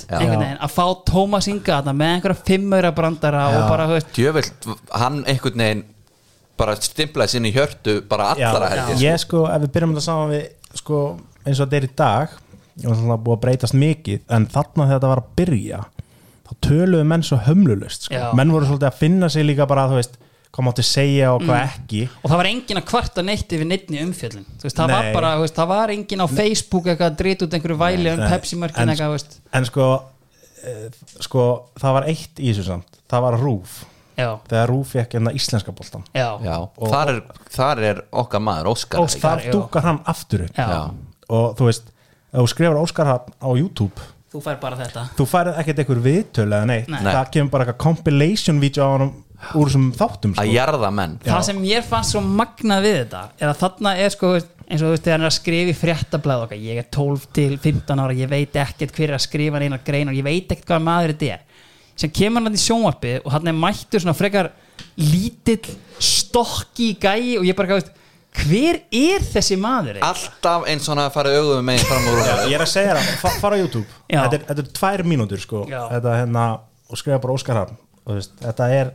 Já. 0.09 0.19
veginn 0.21 0.61
að 0.61 0.75
fá 0.75 0.85
Tómas 1.09 1.49
Inga 1.51 1.81
með 1.91 2.15
einhverja 2.17 2.47
fimmöra 2.47 2.93
brandara 2.95 3.47
og 3.57 3.67
bara, 3.71 3.89
þú 3.89 3.99
veist 3.99 4.15
djöfelt, 4.17 4.69
hann 4.91 5.23
einhvern 5.25 5.65
veginn 5.65 5.85
bara 6.61 6.77
stimplaði 6.79 7.37
sinni 7.37 7.53
í 7.53 7.57
hjörtu 7.57 7.99
bara 8.09 8.33
allra 8.35 8.69
já, 8.69 8.75
held 8.75 8.95
ég 8.95 9.05
ég 9.07 9.23
sko, 9.23 9.47
ef 9.51 9.65
við 9.65 9.75
byrjum 9.77 9.95
þetta 9.97 10.05
saman 10.05 10.33
við 10.35 10.79
sko, 10.79 11.03
eins 11.43 11.59
og 11.59 11.65
þetta 11.67 11.79
er 11.81 11.89
í 11.89 11.93
dag 12.03 12.37
var 12.83 12.99
svona 12.99 13.19
búið 13.21 13.37
að 13.37 13.43
breytast 13.47 13.77
mikið 13.77 14.21
en 14.33 14.47
þarna 14.53 14.87
þegar 14.87 14.99
þetta 14.99 15.13
var 15.13 15.23
að 15.23 15.33
byrja 15.41 15.81
þá 16.49 16.53
töluðu 16.67 17.09
menn 17.09 17.25
svo 17.27 17.39
hömlulust 17.47 18.07
sko. 18.09 18.17
Já. 18.17 18.29
menn 18.37 18.53
voru 18.55 18.69
svolítið 18.69 18.89
að 18.89 19.01
finna 19.01 19.31
sig 19.33 19.47
líka 19.47 19.67
bara 19.71 19.89
þú 19.91 19.99
veist, 20.01 20.19
hvað 20.53 20.67
mátti 20.67 20.85
segja 20.85 21.31
og 21.33 21.45
hvað 21.47 21.63
ekki. 21.65 22.01
Og 22.21 22.29
það 22.29 22.41
var 22.43 22.49
engin 22.51 22.81
að 22.81 22.89
kvarta 22.91 23.23
neitt 23.25 23.55
yfir 23.57 23.69
neittni 23.69 24.03
umfjöllin 24.05 24.45
veist, 24.61 24.77
það, 24.77 24.93
var 24.93 25.07
bara, 25.15 25.31
veist, 25.41 25.57
það 25.57 25.71
var 25.71 25.93
engin 25.95 26.25
á 26.25 26.27
Facebook 26.29 26.91
eitthvað 26.91 27.09
að 27.09 27.17
drita 27.23 27.47
út 27.47 27.57
einhverju 27.57 27.79
væli 27.81 28.13
um 28.13 28.21
Nei. 28.21 28.27
Pepsi-mörkin 28.35 28.83
En- 28.85 28.93
eitthvað 28.93 29.39
en 29.57 29.69
sko, 29.71 29.87
e, 30.61 30.75
sko 31.25 31.47
það 31.81 31.97
var 31.97 32.09
eitt 32.13 32.37
í 32.43 32.53
þessu 32.53 32.67
samt, 32.69 33.01
það 33.09 33.27
var 33.27 33.39
rúf. 33.41 33.81
Já, 34.13 34.29
þegar 34.45 34.69
rúf 34.69 34.93
fekk 34.93 35.17
hérna 35.17 35.33
íslenska 35.33 35.73
já, 36.13 36.29
þar, 36.77 37.09
er, 37.09 37.23
þar 37.49 37.79
er 37.89 38.03
okkar 38.13 38.43
maður 38.45 38.69
Óskar 38.75 39.01
Óskar. 39.01 39.41
þar 39.41 39.55
dúkar 39.57 39.87
hann 39.89 40.01
aftur 40.05 40.45
upp. 40.45 40.57
Já. 40.57 40.69
Já. 40.69 40.83
og 41.33 41.57
þú 41.57 41.71
veist, 41.71 41.89
ef 42.29 42.43
þú 42.43 42.49
skrifar 42.53 42.83
Óskar 42.83 43.09
hann 43.09 43.33
á 43.41 43.49
YouTube 43.57 44.05
þú 44.33 44.43
fær 44.45 44.61
bara 44.61 44.77
þetta. 44.77 45.07
þú 45.17 45.27
færið 45.29 45.59
ekkert 45.63 45.83
einhver 45.83 46.03
viðtöl 46.05 46.49
eða 46.49 46.69
neitt. 46.69 46.89
Nei. 46.93 47.01
það 47.09 47.31
kemur 47.33 47.51
bara 47.51 47.65
eitthvað 47.65 47.83
compilation 47.85 48.61
video 48.61 48.85
á 48.85 48.91
honum 48.93 49.13
úr 49.59 49.69
þessum 49.69 49.87
þáttum 49.99 50.35
að 50.37 50.49
sko. 50.49 50.55
jarða 50.55 50.91
menn 50.95 51.15
það 51.27 51.47
sem 51.49 51.63
ég 51.67 51.87
fannst 51.87 52.15
svo 52.15 52.23
magnað 52.25 52.85
við 52.87 52.99
þetta 53.03 53.23
er 53.39 53.51
að 53.51 53.63
þarna 53.63 53.95
er 53.99 54.13
sko 54.15 54.33
veist, 54.37 54.51
eins 54.69 54.83
og 54.83 54.87
þú 54.87 54.93
veist 54.95 55.07
þegar 55.07 55.17
hann 55.19 55.27
er 55.27 55.31
að 55.31 55.39
skrifa 55.39 55.73
í 55.73 55.79
fréttablað 55.79 56.45
okkar 56.47 56.63
ég 56.63 56.83
er 56.83 56.91
12 56.95 57.27
til 57.39 57.57
15 57.59 58.03
ára, 58.05 58.17
ég 58.17 58.31
veit 58.31 58.61
ekkert 58.63 58.95
hver 58.97 59.11
er 59.11 59.19
að 59.19 59.25
skrifa 59.27 59.63
neina 59.63 59.81
greinar, 59.83 60.15
ég 60.17 60.27
veit 60.27 60.53
ekkert 60.55 60.69
hvað 60.71 60.87
maður 60.87 61.15
þetta 61.15 61.33
er 61.37 61.49
sem 62.03 62.13
kemur 62.15 62.47
hann 62.47 62.57
í 62.57 62.63
sjónvarpi 62.63 63.17
og 63.23 63.33
hann 63.35 63.51
er 63.51 63.59
mættur 63.59 64.03
svona 64.03 64.17
frekar 64.17 64.53
lítill 64.97 65.75
stokki 66.03 66.95
gæi 67.03 67.37
og 67.41 67.45
ég 67.47 67.59
bara 67.59 67.77
veist, 67.77 67.93
hver 68.47 68.79
er 68.89 69.27
þessi 69.27 69.59
maður 69.61 69.99
eiginlega? 69.99 70.09
alltaf 70.09 70.67
eins 70.71 70.87
og 70.89 70.95
hann 70.95 71.05
að 71.05 71.15
fara 71.19 71.35
auðvum 71.37 71.69
meginn 71.69 71.89
fram 71.91 72.09
úr 72.09 72.23
Já, 72.23 72.35
ég 72.49 72.57
er 72.57 72.65
að 72.65 72.73
segja 72.73 72.97
það, 72.97 73.11
fa- 73.21 73.37
fara 73.43 73.59
á 73.59 73.61
YouTube 73.61 73.87
Já. 74.09 74.23
þetta 74.23 74.39
er, 74.39 74.45
þetta 74.49 74.65
er 74.65 74.73
tvær 74.79 75.05
mínútur 75.05 75.43
sko. 75.43 75.65
Já. 75.69 75.83
þetta 75.93 76.17
hérna, 76.23 76.47
og 76.89 77.01
skrifa 77.01 77.21
bara 77.23 77.37
Óskar 77.37 77.61
veist, 78.09 78.33
þetta 78.41 78.71
er 78.73 78.93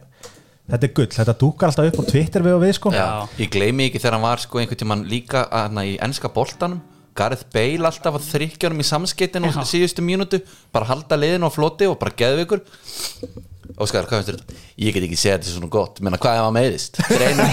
þetta 0.67 0.87
er 0.87 0.93
gull, 0.99 1.09
þetta 1.15 1.35
dúkar 1.41 1.71
alltaf 1.71 1.89
upp 1.91 2.01
á 2.01 2.03
Twitter 2.11 2.41
við 2.45 2.53
og 2.57 2.63
við 2.63 2.73
sko. 2.77 2.87
Já, 2.95 3.07
ég 3.39 3.51
gleymi 3.53 3.87
ekki 3.87 4.01
þegar 4.03 4.17
hann 4.17 4.27
var 4.27 4.39
sko 4.43 4.55
einhvern 4.61 4.81
tímann 4.83 5.07
líka 5.09 5.39
hana, 5.51 5.81
í 5.87 5.97
ennska 6.03 6.31
boltanum. 6.33 6.81
Gareth 7.17 7.47
Bale 7.49 7.87
alltaf 7.89 8.19
að 8.19 8.27
þrykkja 8.29 8.69
honum 8.69 8.83
í 8.83 8.85
samskeitin 8.85 9.47
og 9.47 9.55
síðustu 9.65 10.01
mínútu. 10.05 10.37
Bara 10.75 10.89
halda 10.91 11.17
liðinu 11.17 11.49
á 11.49 11.51
floti 11.51 11.87
og 11.89 11.97
bara 11.97 12.13
geðu 12.13 12.43
ykkur 12.45 12.61
Óskar, 13.77 14.07
hvað 14.09 14.23
finnst 14.23 14.29
þér 14.31 14.37
þetta? 14.39 14.55
Ég 14.81 14.95
get 14.95 15.03
ekki 15.05 15.17
segja 15.19 15.37
þetta 15.37 15.51
svona 15.51 15.69
gott, 15.69 15.99
menna 16.01 16.17
hvað 16.17 16.33
Greinum, 17.11 17.45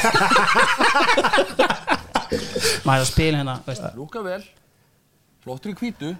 maður 2.87 2.95
er 2.95 3.03
að 3.03 3.11
spila 3.11 3.41
hérna 3.43 3.57
veist. 3.67 3.85
Lúka 3.99 4.23
vel, 4.25 4.41
flottur 5.45 5.75
í 5.75 5.77
hvítu, 5.77 6.15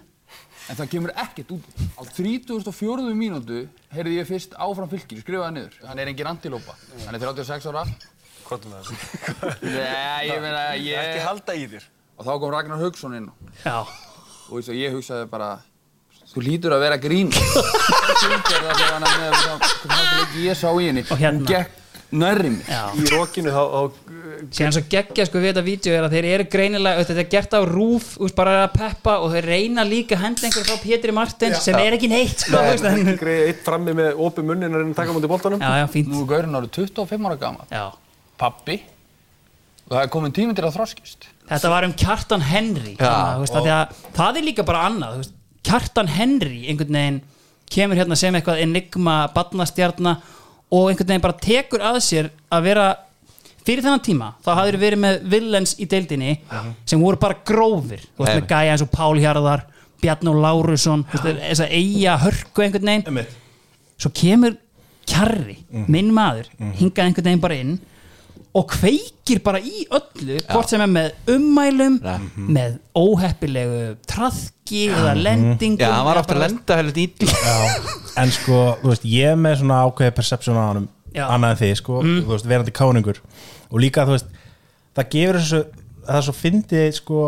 en 0.69 0.79
það 0.79 0.89
kemur 0.91 1.13
ekkert 1.25 1.53
út. 1.55 1.67
Á 1.95 2.01
34. 2.09 3.05
mínútu 3.17 3.61
heyrði 3.93 4.17
ég 4.19 4.29
fyrst 4.29 4.55
áfram 4.57 4.89
fylgir, 4.91 5.21
skrifaði 5.23 5.59
niður. 5.59 5.77
Hann 5.89 6.01
er 6.01 6.11
engin 6.11 6.31
antilópa, 6.31 6.75
hann 7.05 7.17
er 7.17 7.23
36 7.23 7.69
ára. 7.71 7.85
Hvað 8.45 8.65
er 8.65 8.73
það? 8.73 8.83
Nei, 9.65 10.25
ég 10.29 10.41
meina, 10.43 10.65
ég... 10.77 10.97
Ekki 11.01 11.23
halda 11.25 11.55
í 11.57 11.63
þér. 11.71 11.87
Og 12.15 12.27
þá 12.27 12.33
kom 12.41 12.51
Ragnar 12.53 12.83
Haugsson 12.83 13.15
inn 13.17 13.31
já, 13.65 13.79
og 13.81 14.59
og 14.59 14.75
ég 14.77 14.93
hugsaði 14.95 15.25
bara, 15.31 15.49
þú 16.31 16.45
lítur 16.45 16.75
að 16.75 16.85
vera 16.85 16.99
grín. 17.01 17.33
Fylgir 17.33 18.45
það 18.45 18.69
þegar 18.69 18.93
hann 18.93 19.09
er 19.09 19.17
með, 19.23 19.33
hvað 19.81 20.13
leiki 20.19 20.45
ég 20.45 20.61
sá 20.61 20.69
í 20.71 20.85
henni. 20.87 21.03
Og 21.09 21.19
hérna. 21.19 21.41
Hún 21.41 21.49
gekk 21.49 21.81
nærri 22.17 22.51
já. 22.65 22.81
Í 22.95 23.05
rokinu 23.11 23.51
þá, 23.53 23.61
þá 23.71 24.15
síðan 24.55 24.73
svo 24.75 24.83
geggja 24.91 25.25
sko 25.27 25.41
við 25.41 25.51
þetta 25.51 25.63
vídeo 25.65 25.95
er 25.95 26.07
að 26.07 26.15
þeir 26.15 26.27
eru 26.31 26.47
greinilega 26.51 27.03
þetta 27.09 27.23
er 27.23 27.29
gert 27.31 27.55
á 27.55 27.61
rúf, 27.67 28.07
úst, 28.21 28.35
bara 28.37 28.55
að 28.63 28.73
peppa 28.75 29.17
og 29.23 29.35
þeir 29.35 29.49
reyna 29.51 29.85
líka 29.87 30.17
að 30.17 30.23
henda 30.25 30.47
einhverju 30.47 30.67
frá 30.69 30.83
Pétri 30.83 31.15
Martins 31.15 31.61
sem 31.65 31.77
er 31.79 31.97
ekki 31.97 32.09
neitt 32.11 32.45
sko, 32.45 32.63
eitt 33.35 33.61
frammi 33.65 33.95
með 33.97 34.19
opið 34.27 34.49
munnin 34.49 34.79
að 34.79 34.91
taka 34.97 35.15
mútið 35.15 35.59
já, 35.59 35.71
já, 35.81 35.85
fínt. 35.91 36.11
Nú 36.11 36.23
er 36.25 36.31
Gaurinn 36.33 36.59
árið 36.59 36.73
25 36.81 37.29
ára 37.29 37.39
gammal, 37.41 37.69
já. 37.71 37.85
pappi, 38.41 38.79
og 39.85 39.95
það 39.95 40.01
er 40.01 40.11
komin 40.15 40.35
tíminn 40.35 40.57
til 40.57 40.65
að 40.67 40.75
þroskist. 40.79 41.29
þetta 41.51 41.71
var 41.73 41.87
um 41.87 41.95
Kjartan 41.95 42.45
Henry 42.45 42.95
Já, 42.97 43.05
þannig, 43.05 43.45
veist, 43.45 43.59
að 43.59 43.71
að, 43.75 44.03
það 44.17 44.41
er 44.41 44.47
líka 44.49 44.67
bara 44.67 44.83
annað 44.89 45.21
veist, 45.21 45.35
Kjartan 45.65 46.11
Henry 46.13 46.65
einhvern 46.69 46.99
veginn 46.99 47.23
kemur 47.71 47.97
hérna 47.97 48.17
sem 48.19 48.35
eitthvað 48.37 48.61
enigma 48.61 49.15
badnastjarna 49.33 50.19
og 50.71 50.89
einhvern 50.89 51.07
veginn 51.11 51.23
bara 51.25 51.37
tekur 51.41 51.83
að 51.85 51.99
sér 52.03 52.29
að 52.51 52.65
vera 52.69 52.85
fyrir 53.65 53.81
þennan 53.85 54.03
tíma, 54.05 54.27
þá 54.45 54.51
hafður 54.59 54.77
verið 54.81 55.01
með 55.01 55.15
villens 55.31 55.75
í 55.81 55.87
deildinni 55.89 56.35
sem 56.85 57.01
voru 57.01 57.17
bara 57.21 57.39
grófir. 57.45 58.03
Þú 58.15 58.25
veist 58.25 58.39
með 58.41 58.49
gæja 58.51 58.75
eins 58.75 58.83
og 58.85 58.91
Pál 58.93 59.15
Hjarðar 59.21 59.65
Bjarn 60.01 60.29
og 60.29 60.37
Lárusson 60.43 61.05
þess 61.13 61.63
að 61.63 61.73
eiga 61.73 62.17
hörku 62.21 62.61
einhvern 62.65 62.91
veginn. 62.91 63.25
Svo 63.97 64.11
kemur 64.13 64.57
kjarri, 65.07 65.59
minn 65.87 66.11
maður 66.13 66.49
hingað 66.79 67.05
einhvern 67.07 67.25
veginn 67.29 67.41
bara 67.45 67.57
inn 67.61 67.75
og 68.55 68.67
kveikir 68.71 69.41
bara 69.43 69.59
í 69.59 69.83
öllu 69.91 70.37
hvort 70.47 70.71
sem 70.71 70.83
er 70.85 70.91
með 70.91 71.31
ummælum 71.35 71.97
með 72.55 72.77
óheppilegu 72.95 73.79
traðki 74.07 74.85
eða 74.95 75.15
lendingum 75.19 75.83
já, 75.83 75.91
hann 75.91 76.07
var 76.07 76.21
aftur 76.21 76.39
að 76.39 76.45
lenda 76.47 76.77
heldur 76.79 77.01
ítla 77.03 77.39
Já, 77.45 77.57
en 78.23 78.31
sko, 78.31 78.59
þú 78.81 78.93
veist, 78.93 79.07
ég 79.11 79.33
er 79.33 79.39
með 79.39 79.59
svona 79.61 79.81
ákveði 79.89 80.15
perception 80.21 80.59
á 80.59 80.63
hann 80.69 80.87
annað 81.23 81.51
en 81.55 81.59
þið, 81.61 81.73
sko, 81.79 81.99
þú 82.05 82.31
veist, 82.33 82.47
verandi 82.49 82.73
káningur. 82.75 83.19
Og 83.71 83.79
líka, 83.83 84.03
þú 84.07 84.15
veist, 84.17 84.31
það 84.97 85.11
gefur 85.13 85.39
þessu, 85.39 85.61
það 86.05 86.17
er 86.19 86.25
svo 86.27 86.35
fyndið, 86.39 86.87
sko 86.99 87.21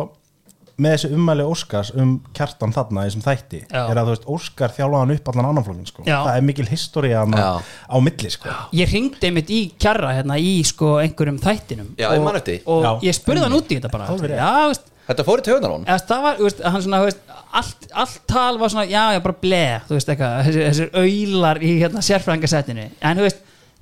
með 0.77 0.93
þessu 0.93 1.09
ummæli 1.17 1.45
Óskars 1.49 1.89
um 1.97 2.11
kjartan 2.37 2.73
þarna 2.75 3.05
í 3.05 3.09
þessum 3.09 3.23
þætti, 3.25 3.61
Já. 3.71 3.79
er 3.89 3.97
að 3.97 4.09
þú 4.09 4.11
veist, 4.13 4.27
Óskar 4.35 4.73
þjálfa 4.75 4.99
hann 5.01 5.13
upp 5.15 5.31
allan 5.31 5.47
annan 5.49 5.65
flokkin, 5.65 5.87
sko, 5.89 6.03
Já. 6.05 6.17
það 6.27 6.35
er 6.37 6.45
mikil 6.51 6.67
história 6.69 7.23
á 7.25 7.97
milli, 8.03 8.29
sko 8.35 8.53
ég 8.77 8.91
ringdi 8.93 9.31
einmitt 9.31 9.49
í 9.49 9.61
kjarra 9.81 10.11
hérna 10.19 10.37
í 10.37 10.51
sko 10.69 10.91
einhverjum 11.01 11.39
þættinum 11.41 11.89
Já, 11.97 12.11
ég 12.13 12.21
man 12.27 12.37
eftir 12.37 12.59
því. 12.59 12.61
og 12.77 13.07
ég 13.07 13.17
spurði 13.17 13.47
hann 13.47 13.57
út 13.57 13.73
í 13.73 13.79
þetta 13.79 13.91
bara 13.95 14.11
Alveg 14.13 14.29
rétt. 14.35 14.37
já, 14.43 14.67
veist, 14.73 14.93
Þetta 15.07 15.23
fór 15.23 15.39
í 15.39 15.43
töðunar 15.47 15.71
hún 15.71 15.85
eða, 15.87 16.01
það 16.09 16.23
var, 16.27 16.33
þú 16.37 16.43
veist, 16.49 16.61
hann 16.67 16.81
svona, 16.83 16.97
þú 16.99 17.05
veist, 17.07 17.21
allt, 17.61 17.85
allt 18.03 18.17
tal 18.27 18.57
var 18.59 18.69
svona, 18.73 18.83
já, 18.91 19.03
já, 19.15 19.19
bara 19.23 19.37
bleið, 19.41 19.85
þú 19.87 19.95
veist, 19.95 20.09
eitthvað, 20.11 20.33
þessir, 20.49 20.65
þessir 20.67 20.89
aular 20.99 21.61
í 21.63 21.69
hérna 21.79 22.01
sérfræðingasettinu, 22.03 22.89
en 23.07 23.21
þú 23.21 23.23
veist, 23.29 23.39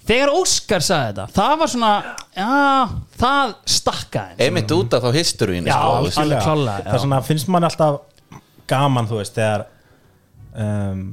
þegar 0.07 0.31
Óskar 0.37 0.83
sagði 0.85 1.11
þetta, 1.11 1.25
það 1.35 1.53
var 1.61 1.71
svona, 1.73 1.91
já, 2.35 2.49
það 3.21 3.53
stakkaði. 3.75 4.37
Einmitt 4.45 4.73
út 4.75 4.97
af 4.97 5.05
þá 5.05 5.09
historíinu 5.19 5.71
Já, 5.71 5.77
sko, 6.09 6.23
alveg. 6.23 6.41
Já. 6.41 6.81
það 6.85 6.93
er 6.97 7.03
svona, 7.05 7.21
finnst 7.29 7.51
mann 7.53 7.67
alltaf 7.69 8.01
gaman, 8.69 9.07
þú 9.09 9.19
veist, 9.21 9.37
þegar 9.37 9.65
um, 10.65 11.05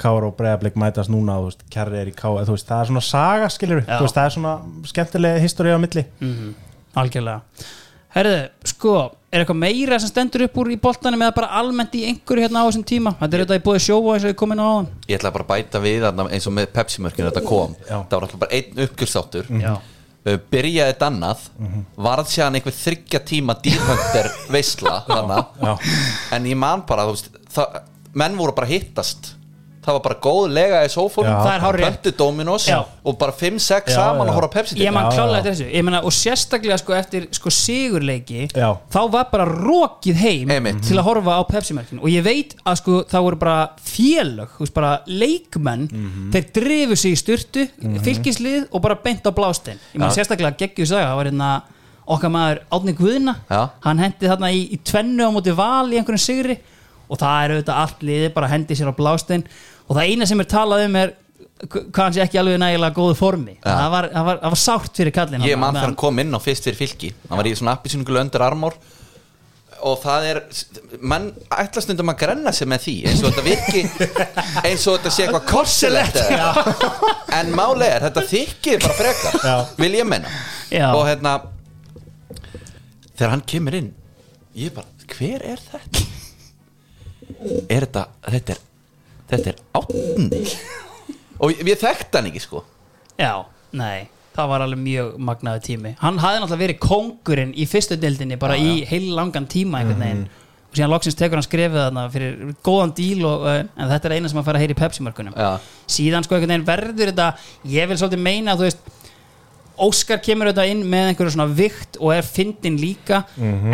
Kára 0.00 0.26
og 0.26 0.36
Breiðablik 0.38 0.76
mætast 0.80 1.12
núna, 1.12 1.36
þú 1.40 1.50
veist, 1.50 1.64
Kjarri 1.70 2.00
er 2.02 2.10
í 2.10 2.14
Kára 2.18 2.44
þú 2.48 2.56
veist, 2.56 2.68
það 2.68 2.80
er 2.84 2.90
svona 2.92 3.04
saga, 3.06 3.50
skilur 3.54 3.82
Já. 3.84 3.96
þú 3.98 4.06
veist, 4.08 4.18
það 4.18 4.28
er 4.30 4.36
svona 4.36 4.54
skemmtilega 4.90 5.42
história 5.44 5.76
á 5.76 5.80
milli 5.84 6.04
Algjörlega 6.98 7.40
Herðu, 8.14 8.40
sko, 8.70 8.94
er 9.34 9.42
eitthvað 9.42 9.58
meira 9.60 9.98
sem 10.00 10.10
stendur 10.10 10.44
upp 10.46 10.58
úr 10.62 10.70
í 10.74 10.76
boltanum 10.80 11.22
eða 11.26 11.34
bara 11.36 11.48
almennt 11.60 11.94
í 11.98 12.04
einhverju 12.08 12.44
hérna 12.46 12.62
á 12.62 12.66
þessum 12.68 12.84
tíma? 12.86 13.12
Þetta 13.20 13.36
er 13.38 13.42
þetta 13.44 13.58
í 13.58 13.64
búið 13.66 13.80
sjóa 13.86 14.14
eins 14.14 14.26
og 14.26 14.30
ég 14.32 14.38
kom 14.40 14.54
inn 14.54 14.62
á 14.62 14.66
áðan. 14.68 14.88
Ég 15.08 15.18
ætla 15.18 15.32
bara 15.34 15.46
að 15.46 15.50
bæta 15.52 15.82
við 15.84 15.98
þarna 16.06 16.26
eins 16.36 16.48
og 16.50 16.54
með 16.54 16.68
Pepsi-mörkinu 16.76 17.28
þetta 17.30 17.44
kom. 17.48 17.74
Já. 17.88 17.96
Það 17.98 18.14
var 18.16 18.26
alltaf 18.28 18.42
bara 18.44 18.58
einn 18.60 18.82
uppgjörstáttur 18.86 19.50
Já. 19.60 19.72
uh, 19.74 20.36
Byrjaði 20.54 20.96
dannað 21.00 21.46
Varð 22.08 22.30
séðan 22.32 22.60
einhver 22.60 22.76
þryggja 22.78 23.22
tíma 23.28 23.56
dýrhöndir 23.64 24.30
Já. 25.66 25.74
En 26.36 26.46
ég 26.50 26.58
man 26.58 26.84
bara, 26.88 27.08
þú 27.08 27.16
veist 27.16 27.32
það, 27.54 27.80
Menn 28.14 28.36
voru 28.38 28.54
bara 28.54 28.70
hittast 28.70 29.32
Það 29.84 29.96
var 29.98 30.02
bara 30.06 30.16
góð 30.24 30.46
lega 30.56 30.78
í 30.86 30.88
sófónum. 30.88 31.34
Það 31.44 31.54
er 31.54 31.62
hárrétt. 31.64 31.96
Pöntu 31.98 32.12
Dominos 32.16 32.64
Já. 32.70 32.78
Og 33.04 33.18
bara 33.20 33.32
5-6 33.36 33.90
Já, 33.92 33.94
saman 33.98 34.26
já. 34.26 34.30
að 34.32 34.36
horfa 34.38 34.48
á 34.48 34.54
Pepsi 34.54 34.78
Ég 34.80 34.94
man 34.96 35.04
Já, 35.04 35.10
klálega 35.18 35.38
eftir 35.42 35.52
þessu 35.52 35.66
Ég 35.76 35.84
meina, 35.84 36.00
og 36.08 36.14
sérstaklega 36.16 36.78
sko 36.80 36.94
eftir 36.96 37.26
sko 37.36 37.52
sigurleiki 37.52 38.46
Já. 38.56 38.68
þá 38.94 39.00
var 39.12 39.28
bara 39.32 39.44
rokið 39.50 40.16
heim 40.22 40.50
Einmitt. 40.56 40.80
til 40.88 40.96
að 40.96 41.04
horfa 41.10 41.36
á 41.36 41.42
Pepsi-merkin 41.50 42.00
og 42.00 42.08
ég 42.08 42.24
veit 42.24 42.56
að 42.64 42.80
sko 42.80 43.02
það 43.12 43.26
voru 43.28 43.40
bara 43.44 43.58
félög 43.84 44.56
þú 44.56 44.64
veist, 44.64 44.74
bara 44.74 44.92
leikmenn 45.06 45.84
þeir 46.32 46.48
drifu 46.56 46.96
sig 46.96 47.12
í 47.12 47.20
styrtu 47.20 47.66
fylkislið 48.04 48.68
og 48.72 48.82
bara 48.84 48.96
beint 49.04 49.24
á 49.28 49.32
blástein 49.36 49.76
ég 49.92 49.98
meina 50.00 50.10
Já. 50.12 50.18
sérstaklega 50.22 50.56
geggju 50.64 50.86
saga 50.88 51.10
það 51.12 51.18
var 51.20 51.30
hérna 51.30 51.50
okkar 52.04 52.32
maður 52.34 52.62
Átni 52.76 52.94
Guðna 52.98 53.36
Já. 53.50 53.60
hann 53.84 54.00
hendi 54.02 54.28
þarna 54.28 54.50
í, 54.52 54.64
í 54.74 54.80
tvennu 54.84 55.28
á 55.28 55.30
móti 55.34 55.54
val 55.56 55.86
í 55.92 55.98
einhverjum 56.00 56.20
sigri 56.24 56.58
og 57.04 57.20
það 57.20 57.38
er 57.44 57.54
auðvitað 57.54 57.80
allt 57.84 58.02
liðið 58.08 58.34
bara 58.36 58.48
hendi 58.52 58.76
sér 58.78 58.88
á 58.92 58.94
blástein 58.96 59.44
og 59.88 59.96
það 59.98 60.08
eina 60.08 60.26
sem 60.30 60.42
er 60.42 60.50
talað 60.50 60.86
um 60.88 60.98
er 61.02 61.14
sé 61.64 62.24
ekki 62.24 62.40
alveg 62.40 62.58
nægilega 62.60 62.96
góðu 62.96 63.14
formi. 63.16 63.54
Já. 63.60 63.70
það 63.70 63.90
var, 63.94 64.08
það, 64.12 64.26
var, 64.28 64.40
það 64.42 64.54
var 64.54 64.60
sárt 64.64 64.98
fyrir 65.00 65.14
kallin 65.14 65.46
Ég 65.46 65.60
man 65.60 65.76
þegar 65.76 65.88
hann 65.88 66.00
kom 66.02 66.18
inn 66.20 66.36
á 66.36 66.40
fyrst 66.42 66.66
fyrir 66.66 66.80
fylki. 66.80 67.14
Hann 67.28 67.40
var 67.40 67.48
í 67.48 67.54
svona 67.56 67.76
appisynungulu 67.78 68.20
öndur 68.20 68.44
armór 68.44 68.76
og 69.84 69.98
það 70.00 70.26
er 70.30 70.40
menn 71.04 71.26
ætla 71.52 71.82
stundum 71.84 72.12
að 72.12 72.20
grenna 72.22 72.52
sig 72.56 72.68
með 72.70 72.84
því 72.86 72.94
eins 73.10 73.22
og 73.24 73.34
þetta 73.34 73.44
virki 73.44 73.82
eins 74.68 74.86
og 74.88 74.96
þetta 74.96 75.12
sé 75.12 75.26
eitthvað 75.26 75.48
korsilegt 75.50 76.20
en 77.38 77.52
máli 77.56 77.88
er, 77.88 78.06
þetta 78.06 78.24
þykir 78.30 78.84
bara 78.84 78.96
frekar 79.00 79.36
Já. 79.44 79.56
vil 79.82 79.90
ég 79.98 80.08
menna 80.08 80.32
Já. 80.72 80.88
og 80.94 81.04
hérna 81.08 81.34
þegar 83.12 83.34
hann 83.34 83.44
kemur 83.54 83.78
inn 83.80 83.90
ég 84.56 84.72
bara, 84.74 84.88
hver 85.14 85.44
er 85.52 85.60
þetta? 85.68 86.04
Er 87.68 87.84
þetta 87.84 88.06
þetta 88.30 88.54
er, 88.56 88.62
þetta 89.30 89.52
er 89.52 89.60
átni 89.78 90.42
og 91.40 91.52
ég, 91.52 91.64
ég 91.72 91.80
þekkti 91.80 92.18
hann 92.18 92.30
ekki 92.30 92.42
sko. 92.44 92.62
Já, 93.20 93.44
nei, 93.76 94.06
það 94.36 94.50
var 94.52 94.64
alveg 94.64 94.80
mjög 94.84 95.10
magnaði 95.28 95.62
tími. 95.68 95.92
Hann 96.00 96.20
hafði 96.22 96.40
náttúrulega 96.42 96.64
verið 96.64 96.80
kóngurinn 96.82 97.52
í 97.54 97.66
fyrstu 97.70 97.98
deildinni 98.00 98.38
bara 98.40 98.56
í 98.58 98.80
heil 98.88 99.12
langan 99.16 99.46
tíma 99.50 99.82
einhvern 99.82 100.02
veginn. 100.02 100.24
Og 100.74 100.78
síðan 100.78 100.90
loksins 100.90 101.14
tekur 101.18 101.38
hann 101.38 101.46
skrefið 101.46 101.82
þarna 101.84 102.04
fyrir 102.10 102.54
góðan 102.66 102.94
díl 102.98 103.22
og, 103.28 103.44
uh, 103.46 103.60
en 103.62 103.90
þetta 103.92 104.08
er 104.10 104.16
eina 104.16 104.30
sem 104.30 104.40
að 104.40 104.48
fara 104.48 104.58
að 104.58 104.64
heyra 104.64 104.74
í 104.74 104.78
Pepsi-mörkunum 104.80 105.36
Já. 105.38 105.50
síðan 105.86 106.26
sko 106.26 106.34
einhvern 106.34 106.50
veginn 106.50 106.66
verður 106.66 107.12
þetta 107.12 107.28
ég 107.70 107.90
vil 107.90 107.98
svolítið 108.00 108.24
meina 108.24 108.54
að 108.56 108.62
þú 108.62 108.66
veist 108.70 108.92
Óskar 109.84 110.20
kemur 110.22 110.52
þetta 110.52 110.68
inn 110.70 110.82
með 110.86 111.08
einhverju 111.10 111.32
svona 111.34 111.50
vikt 111.50 111.96
og 111.98 112.12
er 112.14 112.26
fyndin 112.26 112.76
líka. 112.78 113.24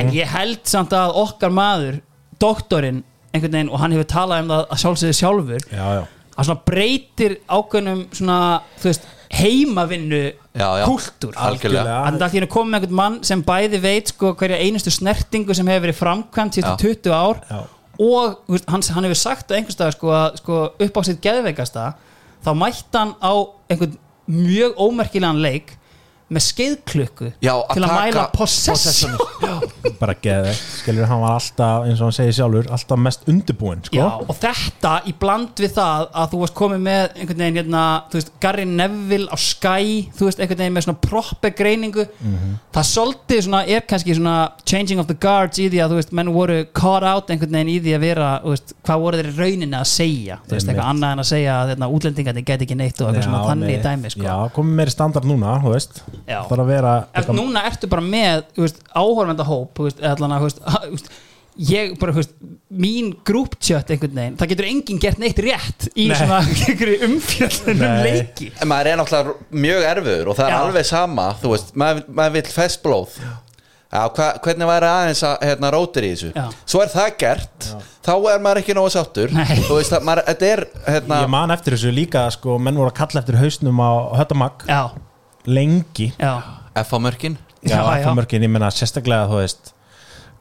En 0.00 0.08
ég 0.16 0.28
held 0.32 0.62
samt 0.68 0.94
að 0.96 1.12
okkar 1.20 1.52
maður 1.52 1.98
doktorinn 2.40 3.02
einhvern 3.30 3.54
veginn 3.56 3.70
og 3.70 3.82
hann 3.82 3.94
hefur 3.94 4.08
talað 4.10 4.44
um 4.44 4.50
það 4.54 4.64
að 4.66 4.82
sjálfsögðu 4.84 5.18
sjálfur 5.20 5.68
já, 5.70 5.84
já 6.00 6.02
að 6.40 6.48
svona 6.48 6.66
breytir 6.66 7.34
ákveðnum 7.50 8.04
svona, 8.16 8.36
þú 8.80 8.88
veist, 8.88 9.08
heimavinnu 9.30 10.20
Já, 10.58 10.66
já. 10.80 10.84
kúltúr 10.88 11.36
Algjörlega. 11.38 11.98
Þannig 12.06 12.22
að 12.24 12.24
allir 12.26 12.46
komið 12.50 12.70
með 12.72 12.78
einhvern 12.80 12.98
mann 12.98 13.18
sem 13.26 13.42
bæði 13.46 13.80
veit 13.84 14.10
sko 14.10 14.32
hverja 14.38 14.58
einustu 14.58 14.92
snertingu 14.94 15.54
sem 15.54 15.68
hefur 15.70 15.84
verið 15.86 15.98
framkvæmt 16.00 16.56
síðustu 16.58 16.88
20 16.88 17.14
ár 17.14 17.42
Já. 17.46 17.60
og 18.06 18.40
veist, 18.50 18.66
hann, 18.72 18.86
hann 18.96 19.06
hefur 19.06 19.20
sagt 19.20 19.52
á 19.52 19.56
einhvers 19.58 19.78
staðar 19.78 19.96
sko, 19.96 20.14
að, 20.16 20.40
sko, 20.42 20.60
upp 20.86 20.98
á 20.98 21.02
sitt 21.06 21.22
geðveikasta 21.22 21.86
þá 22.42 22.50
mætti 22.58 22.98
hann 22.98 23.14
á 23.22 23.32
einhvern 23.70 23.94
mjög 24.30 24.82
ómerkilegan 24.82 25.42
leik 25.44 25.76
með 26.30 26.44
að 27.50 27.62
til 27.74 27.84
að 27.84 27.94
mæla 27.94 28.24
possession. 28.34 29.16
bara 30.00 30.14
geði, 30.22 30.52
skilur 30.80 31.08
hann 31.10 31.22
var 31.22 31.36
alltaf 31.36 31.86
eins 31.88 32.00
og 32.00 32.08
hann 32.08 32.16
segir 32.16 32.36
sjálfur, 32.36 32.68
alltaf 32.72 33.00
mest 33.02 33.26
undirbúin 33.30 33.82
sko. 33.86 34.06
Og 34.26 34.36
þetta 34.40 34.92
í 35.10 35.14
bland 35.20 35.60
við 35.60 35.74
það 35.76 36.06
að 36.22 36.30
þú 36.32 36.42
varst 36.42 36.56
komið 36.60 36.82
með 36.86 37.02
einhvern 37.18 37.42
veginn 37.44 37.60
hérna, 37.60 37.82
þú 38.12 38.20
veist, 38.20 38.32
Gary 38.42 38.66
Neville 38.68 39.28
á 39.28 39.36
Sky, 39.40 39.90
þú 40.16 40.28
veist, 40.28 40.42
einhvern 40.42 40.62
veginn 40.62 40.76
með 40.78 40.86
svona 40.86 41.02
proppe 41.04 41.52
greiningu, 41.56 42.06
það 42.74 42.88
svolítið 42.90 43.42
svona, 43.48 43.62
er 43.66 43.84
kannski 43.90 44.16
svona 44.16 44.36
changing 44.64 45.02
of 45.02 45.10
the 45.10 45.18
guards 45.20 45.60
í 45.60 45.68
því 45.72 45.82
að, 45.84 45.94
þú 45.94 46.00
veist, 46.00 46.14
menn 46.16 46.32
voru 46.34 46.60
caught 46.76 47.06
out 47.06 47.32
einhvern 47.32 47.58
veginn 47.58 47.74
í 47.74 47.78
því 47.84 47.96
að 47.98 48.06
vera, 48.06 48.30
þú 48.44 48.54
veist, 48.54 48.74
hvað 48.86 49.04
voru 49.04 49.20
þeir 49.20 49.30
í 49.30 49.36
rauninni 49.40 49.80
að 49.80 49.88
segja, 49.90 50.40
þú 50.46 50.56
veist, 50.56 50.70
eitthvað 50.70 50.92
annað 50.94 51.16
en 51.16 51.24
að 51.24 51.30
segja 51.34 51.58
að 51.58 51.74
hérna, 51.74 51.90
útlendingarnir 51.98 52.48
geti 52.50 52.68
ekki 52.68 52.78
neitt 52.78 53.00
og 53.00 53.10
eitthvað 53.10 53.28
svona 53.28 53.44
þannig 53.50 53.84
dæmi, 53.84 54.14
sko. 54.14 54.26
Já, 54.26 54.36
komið 54.56 54.80
meiri 54.80 54.94
standard 54.94 55.28
núna, 55.28 55.56
þú 55.64 55.74
veist. 55.74 56.02
Það 56.26 56.54
er 56.56 56.62
að 56.64 56.70
vera 56.74 56.94
Eft, 57.14 57.32
núna 57.36 57.64
ertu 57.70 57.90
bara 57.90 58.04
með 58.04 58.44
áhorfenda 58.94 59.46
hóp 59.48 59.80
ég 61.60 61.92
bara, 62.00 62.14
veist, 62.14 62.32
mín 62.70 63.10
grúptjött 63.26 63.90
einhvern 63.92 64.14
veginn, 64.16 64.38
það 64.38 64.52
getur 64.52 64.68
enginn 64.70 65.00
gert 65.02 65.20
neitt 65.20 65.42
rétt 65.42 65.88
í 65.92 66.06
Nei. 66.08 66.16
svona 66.16 66.40
umfjöldunum 67.10 68.00
leiki. 68.06 68.50
En 68.62 68.70
maður 68.70 68.92
er 68.92 69.00
náttúrulega 69.00 69.60
mjög 69.66 69.86
erfiður 69.90 70.30
og 70.32 70.38
það 70.38 70.46
er 70.48 70.54
Já. 70.54 70.60
alveg 70.62 70.88
sama 70.88 71.28
þú 71.42 71.54
veist, 71.54 71.72
maður, 71.82 72.04
maður 72.20 72.36
vill 72.38 72.52
festblóð 72.54 73.16
Já, 73.90 74.04
hva, 74.14 74.26
hvernig 74.38 74.68
væri 74.70 74.86
aðeins 74.86 75.20
að 75.26 75.32
hérna, 75.48 75.70
rótir 75.74 76.04
í 76.06 76.10
þessu? 76.14 76.28
Já. 76.30 76.44
svo 76.62 76.82
er 76.84 76.90
það 76.92 77.08
gert 77.18 77.70
þá 78.06 78.12
er 78.30 78.42
maður 78.44 78.60
ekki 78.62 78.76
nógu 78.78 78.92
sáttur. 78.94 79.32
Nei. 79.34 79.56
þú 79.66 79.80
veist 79.80 79.96
að 79.96 80.04
maður, 80.06 80.28
þetta 80.30 80.50
er 80.54 80.62
hérna, 80.86 81.18
ég 81.24 81.32
man 81.34 81.54
eftir 81.56 81.74
þessu 81.74 81.90
líka, 81.96 82.22
sko, 82.30 82.54
menn 82.62 82.78
voru 82.78 82.92
að 82.92 83.00
kalla 83.02 83.24
eftir 83.24 83.40
hausnum 83.40 83.82
á 83.82 83.90
höttamag 84.20 84.62
já, 84.70 84.82
lengi 85.48 86.10
F-mörkin. 86.80 87.36
FH-mörkin, 87.64 88.46
ég 88.46 88.52
menna 88.52 88.70
sérstaklega 88.72 89.28
þú 89.30 89.42
veist 89.42 89.74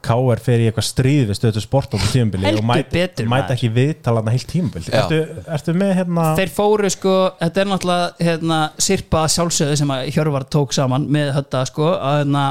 K.R. 0.00 0.40
fer 0.40 0.62
í 0.62 0.68
eitthvað 0.70 0.86
stríð 0.88 1.26
við 1.28 1.36
stöðu 1.36 1.62
sport 1.62 1.92
á 1.92 1.98
tímabili 2.00 2.46
Heldur 2.48 2.62
og 2.62 2.68
mæt, 2.70 2.88
betur, 2.92 3.26
mæta 3.28 3.52
ekki 3.52 3.68
viðtalana 3.74 4.32
heilt 4.32 4.48
tímabil 4.48 4.86
Já. 4.86 5.02
ertu, 5.02 5.18
ertu 5.56 5.74
með 5.76 5.92
hérna 5.98 6.30
þeir 6.38 6.52
fóru 6.56 6.90
sko 6.92 7.16
þetta 7.36 7.62
er 7.62 7.68
náttúrulega 7.68 8.28
hérna, 8.30 8.60
sirpa 8.80 9.26
sjálfsögðu 9.34 9.76
sem 9.82 9.92
að 9.92 10.08
Hjörvar 10.14 10.46
tók 10.56 10.72
saman 10.76 11.04
með 11.12 11.34
þetta 11.36 11.62
sko 11.68 11.90
að, 11.92 12.16
hérna, 12.22 12.44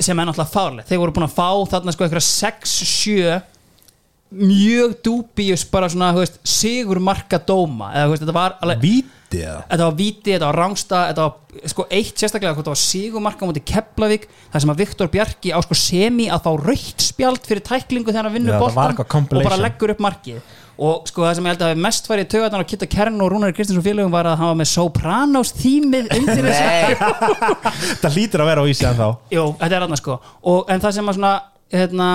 sem 0.00 0.16
er 0.22 0.30
náttúrulega 0.30 0.54
fárlega 0.54 0.88
þeir 0.88 1.02
voru 1.04 1.16
búin 1.18 1.28
að 1.28 1.36
fá 1.36 1.50
þarna 1.74 1.96
sko 1.96 2.08
eitthvað 2.08 2.26
6-7 2.30 3.36
mjög 4.32 4.94
dúbíus 5.04 5.64
bara 5.70 5.90
svona 5.92 6.12
veist, 6.16 6.38
sigur 6.48 7.00
marka 7.02 7.40
dóma 7.42 7.92
eða 7.92 8.12
veist, 8.12 8.24
þetta 8.24 8.36
var 8.36 8.56
alveg 8.64 8.82
víti 8.82 9.42
eða? 9.42 9.60
Þetta 9.68 9.84
var 9.88 9.98
víti, 9.98 10.32
þetta 10.32 10.48
var 10.48 10.58
rángsta 10.60 11.02
þetta 11.10 11.26
var 11.26 11.68
sko 11.72 11.86
eitt 11.92 12.22
sérstaklega 12.22 12.56
þetta 12.56 12.72
var 12.72 12.80
sigumarka 12.80 13.48
mútið 13.48 13.66
Keflavík 13.68 14.26
þar 14.52 14.64
sem 14.64 14.72
að 14.72 14.82
Viktor 14.82 15.12
Bjarki 15.12 15.52
á 15.52 15.58
sko 15.64 15.78
semi 15.78 16.26
að 16.32 16.46
fá 16.46 16.50
raukt 16.62 17.04
spjald 17.04 17.46
fyrir 17.48 17.64
tæklingu 17.66 18.12
þegar 18.12 18.28
hann 18.28 18.36
vinnur 18.36 18.58
var 18.60 18.92
eitthvað 18.92 19.38
og 19.38 19.46
bara 19.46 19.60
leggur 19.60 19.94
upp 19.94 20.04
markið. 20.04 20.42
Og 20.82 21.04
sko 21.06 21.22
það 21.26 21.34
sem 21.36 21.46
ég 21.46 21.52
held 21.52 21.62
að 21.62 21.70
hafi 21.70 21.82
mest 21.84 22.06
farið 22.08 22.24
í 22.24 22.28
taugarnar 22.32 22.64
á 22.64 22.70
Kitta 22.70 22.86
Kern 22.90 23.20
og 23.22 23.28
Rúnari 23.30 23.54
Kristinsson 23.54 23.84
félögum 23.84 24.14
var 24.14 24.26
að 24.26 24.38
hann 24.40 24.50
var 24.50 24.56
með 24.62 24.70
Sopranos 24.70 25.52
þýmið 25.60 26.08
undir 26.16 26.48
þessu. 26.48 27.10
Það 28.02 28.16
hlýtur 28.16 28.42
að 28.42 28.48
vera 28.50 28.64
á 28.64 28.70
ísi 28.72 28.86
en 28.88 28.96
þá 28.98 29.06
Jú, 29.36 29.44
þetta 29.60 29.76
er 29.76 29.84
aðna 29.86 29.98
sko. 30.00 30.16
Og, 30.48 30.64
En 30.72 30.82
það 30.82 30.96
sem 30.96 31.12
að 31.12 31.18
svona 31.18 31.34
hérna, 31.76 32.08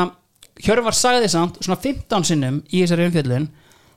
Hjörvar 0.66 0.96
sagði 0.98 1.30
samt 1.32 1.62
svona 1.62 1.80
15 1.84 2.28
sinnum 2.32 2.62
í 2.72 2.84
þessari 2.84 3.10
umfjöllun 3.12 3.48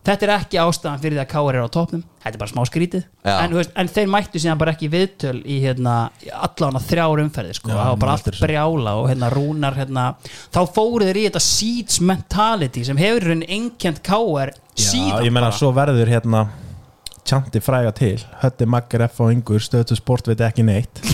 Þetta 0.01 0.25
er 0.25 0.31
ekki 0.33 0.57
ástæðan 0.63 1.01
fyrir 1.03 1.19
því 1.19 1.21
að 1.21 1.29
Káar 1.29 1.57
er 1.59 1.67
á 1.69 1.75
topnum 1.77 2.03
Þetta 2.23 2.31
er 2.33 2.41
bara 2.41 2.51
smá 2.51 2.63
skrítið. 2.69 3.03
En, 3.29 3.51
þú 3.53 3.59
veist, 3.59 3.73
en 3.81 3.91
þeir 3.93 4.09
mættu 4.13 4.41
síðan 4.41 4.61
bara 4.61 4.73
ekki 4.73 4.89
viðtöl 4.93 5.35
í 5.45 5.59
hérna, 5.61 5.95
allan 6.37 6.79
að 6.81 6.87
þrjár 6.89 7.23
umferði 7.25 7.57
sko. 7.57 7.69
Það 7.73 7.91
var 7.91 8.01
bara 8.01 8.15
allt 8.17 8.41
brjála 8.41 8.95
og 9.01 9.09
hérna 9.11 9.31
rúnar 9.33 9.77
hérna, 9.77 10.05
þá 10.53 10.61
fóru 10.73 11.09
þeir 11.09 11.21
í 11.21 11.27
þetta 11.29 11.43
seeds 11.45 12.01
mentality 12.05 12.85
sem 12.89 13.01
hefur 13.01 13.29
raun 13.29 13.45
einkjent 13.45 14.01
Káar 14.05 14.55
síðan 14.73 15.25
ég 15.29 15.33
menna 15.37 15.51
bara. 15.51 15.59
svo 15.61 15.73
verður 15.77 16.13
hérna 16.13 16.45
tjanti 17.29 17.61
fræga 17.65 17.93
til. 17.97 18.17
Hötti 18.41 18.69
maggar 18.69 19.05
F 19.11 19.21
og 19.25 19.33
yngur 19.37 19.65
stöðu 19.65 20.01
sport 20.01 20.33
veit 20.33 20.41
ekki 20.49 20.65
neitt. 20.65 21.05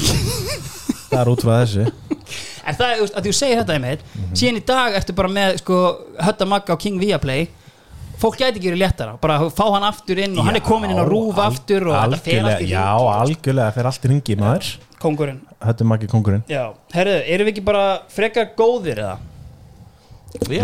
Það 1.11 1.21
er 1.23 1.33
út 1.33 1.43
frá 1.43 1.57
þessu 1.65 1.91
En 2.67 2.75
það 2.75 2.91
er, 2.91 2.97
þú 2.99 3.05
veist, 3.07 3.15
að 3.21 3.27
þú 3.29 3.33
segir 3.39 3.61
þetta 3.61 3.75
einmitt 3.77 4.01
síðan 4.37 4.59
í 4.59 4.65
dag 4.67 4.97
ertu 4.99 5.15
bara 5.15 5.29
með 5.31 5.61
sko, 5.63 5.77
Hötta 6.27 6.49
Magga 6.51 6.75
á 6.75 6.77
King 6.83 6.99
Viaplay. 7.01 7.47
Fólk 8.17 8.39
gæti 8.41 8.57
ekki 8.59 8.71
verið 8.71 8.81
léttara, 8.81 9.15
bara 9.21 9.35
fá 9.53 9.65
hann 9.75 9.85
aftur 9.85 10.17
inn 10.25 10.39
og 10.41 10.47
hann 10.49 10.57
er 10.57 10.63
komin 10.65 10.89
inn 10.95 10.97
á 10.99 11.05
rúf 11.05 11.37
al- 11.37 11.51
aftur 11.53 11.85
og 11.91 11.97
þetta 11.99 12.21
fer 12.25 12.47
allt 12.49 12.63
í 12.65 12.71
já, 12.71 12.85
hringi. 12.97 13.11
algjörlega 13.21 13.75
fer 13.77 13.89
allt 13.91 14.07
í 14.07 14.11
ringi 14.13 14.37
maður. 14.41 14.71
Kóngurinn. 15.03 15.41
Hötti 15.61 15.85
maggi 15.85 16.09
kongurinn 16.09 16.43
Já, 16.49 16.63
herðu, 16.95 17.17
erum 17.35 17.47
við 17.47 17.53
ekki 17.53 17.65
bara 17.67 17.83
frekar 18.09 18.49
góðir 18.57 19.03
eða? 19.05 19.19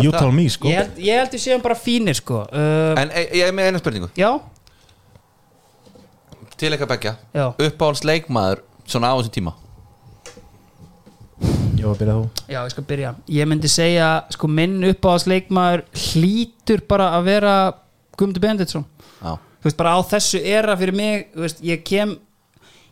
you 0.02 0.10
tell 0.12 0.32
me 0.32 0.46
sko. 0.48 0.68
Ég 0.68 0.80
held, 0.80 0.96
ég 1.04 1.20
held 1.20 1.30
við 1.36 1.42
séum 1.44 1.62
bara 1.64 1.76
fínir 1.76 2.16
sko. 2.16 2.40
Uh, 2.48 2.96
En 3.00 3.10
e- 3.12 3.28
ég 3.36 3.46
er 3.48 3.52
með 3.56 3.68
eina 3.70 3.78
spurningu. 3.84 4.08
Já, 4.16 4.32
til 6.56 6.70
eitthvað 6.72 6.90
begja 6.94 7.12
Já. 7.34 7.46
uppáhalds 7.58 8.02
leikmaður 8.06 8.62
svona 8.86 9.12
á 9.12 9.16
þessum 9.18 9.34
tíma 9.36 9.52
var 11.88 11.96
að 11.96 12.02
byrja 12.02 12.16
þú 12.16 12.50
já, 12.52 12.58
ég 12.58 12.72
skal 12.74 12.84
byrja. 12.88 13.12
Ég 13.36 13.48
myndi 13.50 13.70
segja, 13.70 14.08
sko, 14.34 14.50
minn 14.50 14.82
uppáðsleikmaður 14.90 15.84
hlýtur 16.08 16.82
bara 16.88 17.12
að 17.16 17.30
vera 17.30 17.54
Guðmundur 18.18 18.44
Benediktsson. 18.44 18.84
Já, 19.22 19.32
þú 19.38 19.68
veist 19.68 19.80
bara 19.80 19.94
á 19.96 20.00
þessu 20.12 20.42
era 20.42 20.76
fyrir 20.78 20.96
mig 20.98 21.30
þú 21.32 21.46
veist, 21.46 21.64
ég 21.64 21.82
kem 21.86 22.14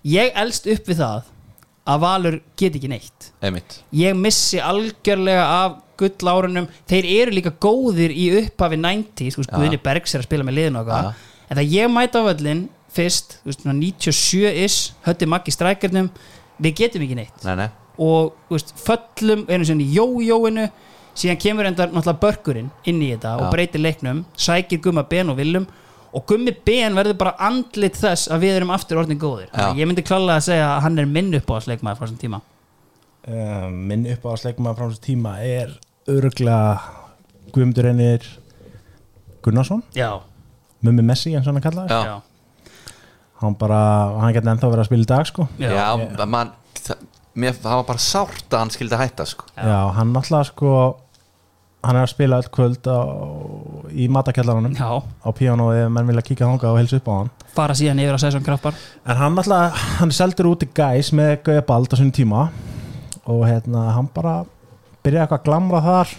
ég 0.06 0.32
elst 0.40 0.68
upp 0.70 0.90
við 0.90 1.02
það 1.02 1.30
að 1.90 2.02
Valur 2.04 2.36
get 2.60 2.76
ekki 2.78 2.90
neitt. 2.92 3.30
Einmitt. 3.42 3.80
Ég 3.96 4.16
missi 4.16 4.60
algjörlega 4.62 5.46
af 5.64 5.78
gullárunum, 6.00 6.68
þeir 6.88 7.08
eru 7.10 7.34
líka 7.36 7.52
góðir 7.60 8.12
í 8.14 8.28
upphafi 8.44 8.78
90, 8.80 9.34
þú 9.34 9.42
veist. 9.42 9.52
Guðni 9.52 9.80
Bergs 9.82 10.14
er 10.14 10.22
að 10.22 10.28
spila 10.30 10.46
með 10.46 10.58
liðin 10.60 10.80
eitthvað. 10.80 11.10
En 11.50 11.58
það 11.58 11.74
ég 11.74 11.92
mæta 11.92 12.22
á 12.22 12.28
völlin 12.30 12.64
fyrst 12.94 13.40
þú 13.40 13.50
veist, 13.50 13.64
svona 13.64 13.76
97-is, 13.80 14.78
hötti 15.06 15.28
Maggi 15.30 15.54
strækjarnum, 15.54 16.10
við 16.62 16.80
getum 16.84 17.04
ekki 17.06 17.18
neitt. 17.18 17.44
Nei, 17.44 17.56
nei 17.64 17.68
og 18.00 18.32
veist, 18.50 18.72
föllum 18.80 19.44
einu 19.50 19.66
sinni 19.68 19.86
jójóinu 19.92 20.68
síðan 21.14 21.40
kemur 21.42 21.68
enda 21.68 21.88
náttúrulega 21.90 22.22
börkurinn 22.22 22.70
inn 22.88 23.02
í 23.02 23.10
þetta 23.12 23.36
og 23.36 23.46
Já. 23.48 23.52
breytir 23.54 23.84
leiknum 23.84 24.24
sækir 24.38 24.80
Gumma 24.84 25.04
Ben 25.10 25.32
og 25.32 25.40
Willum 25.40 25.66
og 26.16 26.24
Gummi 26.26 26.54
Ben 26.66 26.96
verður 26.96 27.18
bara 27.20 27.34
andlit 27.50 27.98
þess 27.98 28.30
að 28.32 28.46
við 28.46 28.60
erum 28.60 28.72
aftur 28.74 29.02
orðin 29.02 29.20
góðir. 29.20 29.50
Já. 29.52 29.74
ég 29.76 29.86
myndi 29.86 30.06
klálega 30.06 30.40
að 30.40 30.48
segja 30.48 30.70
að 30.70 30.80
hann 30.86 30.98
er 30.98 31.10
minn 31.10 31.34
upp 31.38 31.52
á 31.52 31.54
að 31.58 31.66
sleikmaður 31.68 32.00
frá 32.00 32.06
þessum 32.06 32.22
tíma. 32.24 32.40
Um, 33.20 33.74
minn 33.84 34.06
uppáðsleikmaður 34.08 34.78
frá 34.78 34.86
þessu 34.88 35.02
tíma 35.04 35.34
er 35.44 35.74
öruglega 36.08 36.78
Guðmundur 37.52 37.90
Einir 37.90 38.24
Gunnarsson. 39.44 39.82
Já, 39.92 40.22
Mummi 40.80 41.04
Messi 41.04 41.34
eins 41.36 41.46
og 41.46 41.58
hann 41.60 41.90
já, 41.90 42.14
hann 43.42 43.56
bara, 43.60 43.80
hann 44.22 44.32
geti 44.32 44.48
ennþá 44.48 44.70
verið 44.72 44.82
að 44.84 44.88
spila 44.88 45.04
í 45.04 45.10
dag 45.10 45.28
sko. 45.28 45.46
Já, 45.60 45.68
Já, 45.76 46.24
man, 46.24 46.54
mér, 47.34 47.54
það 47.54 47.78
var 47.80 47.86
bara 47.92 48.02
sárt 48.02 48.50
að 48.50 48.58
hann 48.62 48.74
skildi 48.74 48.98
hætta 48.98 49.26
sko. 49.28 49.46
já, 49.54 49.78
hann 49.96 50.12
náttúrulega 50.14 50.50
sko 50.50 50.72
hann 51.80 51.96
er 51.96 52.04
að 52.04 52.12
spila 52.12 52.40
öll 52.42 52.50
kvöld 52.52 52.88
á, 52.90 53.00
í 53.96 54.08
matakjallaranum 54.12 54.74
já. 54.76 54.90
á 55.00 55.28
píano 55.36 55.70
ef 55.72 55.88
menn 55.92 56.10
vilja 56.10 56.24
kíka 56.26 56.48
þangað 56.48 56.74
og 56.74 56.80
helsa 56.80 57.00
upp 57.00 57.08
á 57.08 57.14
hann. 57.14 57.30
Fara 57.56 57.76
síðan 57.78 58.02
yfir 58.02 58.16
að 58.16 58.22
segja 58.24 58.34
svona 58.36 58.48
kraftbar 58.50 58.80
en 59.06 59.22
hann 59.22 59.38
náttúrulega, 59.38 59.86
hann 60.00 60.12
seldur 60.14 60.50
út 60.52 60.66
í 60.66 60.70
gæs 60.76 61.12
með 61.16 61.32
Gauja 61.48 61.64
Bald 61.70 61.94
á 61.94 61.96
sinni 61.96 62.16
tíma. 62.16 62.50
Og 63.30 63.44
hérna, 63.46 63.90
hann 63.94 64.10
bara 64.12 64.40
byrjaði 65.04 65.24
eitthvað 65.24 65.40
að 65.40 65.48
glamra 65.48 65.82
þar. 65.84 66.14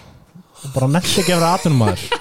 Og 0.62 0.76
bara 0.76 0.92
netti 0.96 1.22
ekki 1.22 1.34
að 1.34 1.42
vera 1.42 1.56
atvinnumæður 1.58 2.21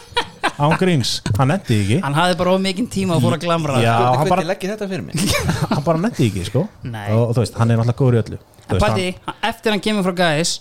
án 0.60 0.76
gríns, 0.80 1.16
hann 1.38 1.50
netti 1.52 1.80
ekki. 1.82 2.00
Hann 2.04 2.16
hafði 2.16 2.38
bara 2.40 2.54
of 2.54 2.64
mikinn 2.64 2.88
tíma 2.92 3.16
og 3.16 3.24
fór 3.24 3.36
að 3.36 3.44
glamra. 3.46 3.80
Já, 3.82 3.96
hann 4.20 4.30
bara, 4.30 4.46
leggir 4.46 4.74
þetta 4.74 4.88
fyrir 4.90 5.04
mig? 5.06 5.36
hann 5.74 5.84
bara 5.86 6.02
netti 6.06 6.28
ekki 6.30 6.46
sko. 6.48 6.66
Og, 6.84 7.20
og 7.28 7.36
þú 7.36 7.44
veist, 7.44 7.60
hann 7.60 7.70
er 7.70 7.80
náttúrulega 7.80 8.00
góður 8.02 8.18
í 8.18 8.22
öllu. 8.24 8.40
Veist, 8.70 8.84
pæti, 8.84 9.36
eftir 9.50 9.74
hann 9.74 9.82
kemur 9.84 10.06
frá 10.06 10.16
gæs 10.20 10.60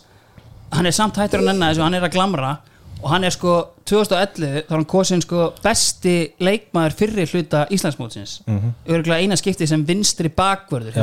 hann 0.75 0.89
er 0.89 0.95
samt 0.95 1.17
hættur 1.19 1.43
að 1.43 1.51
nenna 1.51 1.71
þessu 1.71 1.85
hann 1.85 1.97
er 1.97 2.05
að 2.05 2.15
glamra 2.15 2.53
og 2.99 3.11
hann 3.13 3.25
er 3.25 3.33
sko 3.33 3.55
2011 3.89 4.65
þá 4.67 4.71
er 4.73 4.75
hann 4.75 4.87
kosin 4.89 5.23
sko 5.23 5.49
besti 5.63 6.15
leikmaður 6.43 6.97
fyrri 6.99 7.25
hluta 7.31 7.65
Íslandsmótsins. 7.71 8.41
Mm 8.45 8.57
-hmm. 8.59 8.73
örgulega 8.93 9.21
eina 9.23 9.37
skipti 9.39 9.67
sem 9.67 9.85
vinstri 9.85 10.29
bakvörður 10.29 10.95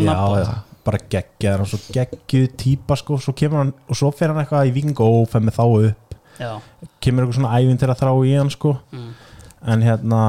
nafn. 0.00 0.44
Já, 0.44 0.54
bara 0.84 0.98
geggjaður 1.10 1.60
og 1.60 1.68
svo 1.68 1.78
geggjuð 1.92 2.48
típa 2.56 2.96
sko, 2.96 3.18
svo 3.18 3.32
kemur 3.32 3.58
hann 3.58 3.72
og 3.88 3.96
svo 3.96 4.10
fer 4.10 4.28
hann 4.28 4.38
eitthvað 4.38 4.70
í 4.70 4.72
Vingó 4.72 5.08
og 5.22 5.28
fer 5.28 5.40
með 5.40 5.58
þá 5.58 5.64
upp 5.90 6.14
kemur 7.00 7.24
eitthvað 7.26 7.36
svona 7.38 7.52
ævinn 7.60 7.78
til 7.80 7.88
að 7.92 8.00
þrá 8.00 8.12
í 8.26 8.32
hann 8.38 8.50
sko. 8.54 8.76
En 9.66 9.82
hérna 9.84 10.22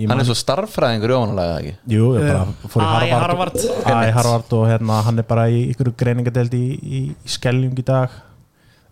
Hann 0.00 0.08
man- 0.08 0.20
er 0.22 0.24
svo 0.30 0.36
starffræðingur 0.38 1.12
óvanlega 1.12 1.56
ekki? 1.60 1.72
Jú, 1.92 2.04
ég 2.16 2.28
bara 2.30 2.46
fór 2.72 2.80
í 2.80 2.86
Æ, 2.86 3.10
Harvard, 3.10 3.20
Harvard. 3.20 3.56
Æ, 3.84 4.12
Harvard 4.16 4.52
og 4.56 4.66
hérna 4.70 5.02
hann 5.04 5.18
er 5.18 5.26
bara 5.28 5.48
í 5.50 5.58
ykkur 5.74 5.90
greiningadeld 5.98 6.54
í, 6.56 6.62
í, 6.80 7.00
í 7.10 7.28
skelljung 7.28 7.76
í 7.78 7.84
dag 7.84 8.08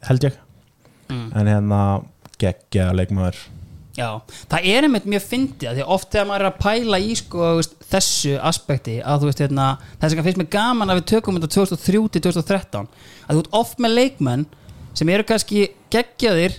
held 0.08 0.26
ég. 0.28 0.36
Mm. 1.08 1.30
en 1.34 1.46
hérna 1.48 1.78
geggja 2.38 2.90
leikmaður. 2.92 3.38
Já 3.96 4.20
Það 4.50 4.66
er 4.68 4.84
einmitt 4.86 5.06
mjög 5.08 5.24
fyndið 5.24 5.70
að 5.70 5.78
því 5.78 5.82
að 5.86 5.94
oft 5.94 6.10
þegar 6.12 6.26
maður 6.28 6.44
er 6.44 6.50
að 6.52 6.58
pæla 6.62 6.98
í 7.00 7.14
sko, 7.16 7.46
veist, 7.56 7.72
þessu 7.90 8.34
aspekti 8.50 8.98
að 9.02 9.22
þú 9.24 9.30
veist, 9.30 9.40
hérna, 9.42 9.78
það 9.98 10.10
sem 10.12 10.22
finnst 10.28 10.38
mér 10.42 10.50
gaman 10.52 10.92
að 10.92 11.00
við 11.00 11.06
tökum 11.14 11.38
þetta 11.40 11.50
2003 11.56 12.04
til 12.12 12.22
2013 12.28 12.86
að 13.26 13.32
þú 13.32 13.42
ert 13.46 13.56
oft 13.62 13.78
með 13.82 13.96
leikmenn 13.96 14.44
sem 14.98 15.10
eru 15.14 15.26
kannski 15.28 15.68
geggjaðir 15.94 16.58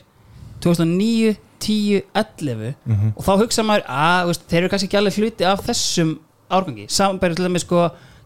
2009, 0.63 1.35
10, 1.59 2.03
11 2.15 2.75
og 3.17 3.25
þá 3.25 3.31
hugsa 3.41 3.65
maður 3.67 3.83
að 3.91 4.21
þú 4.21 4.31
veist, 4.31 4.45
þeir 4.51 4.61
eru 4.61 4.69
kannski 4.73 4.87
ekki 4.89 4.99
alveg 5.01 5.17
hluti 5.19 5.47
af 5.49 5.65
þessum 5.67 6.13
árgangi 6.49 6.85
samanbæri 6.91 7.35
til 7.37 7.45
þeim 7.49 7.59
sko 7.65 7.83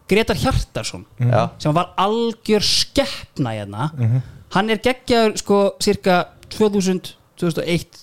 Gretar 0.08 0.36
Hjartarsson 0.36 1.04
Já. 1.18 1.48
sem 1.58 1.74
var 1.74 1.90
algjör 1.98 2.62
skeppna 2.64 3.54
hérna 3.56 3.90
hann 4.54 4.70
er 4.70 4.78
geggjaður 4.84 5.38
sko 5.40 5.60
cirka 5.82 6.22
2000, 6.54 7.14
2001 7.40 8.02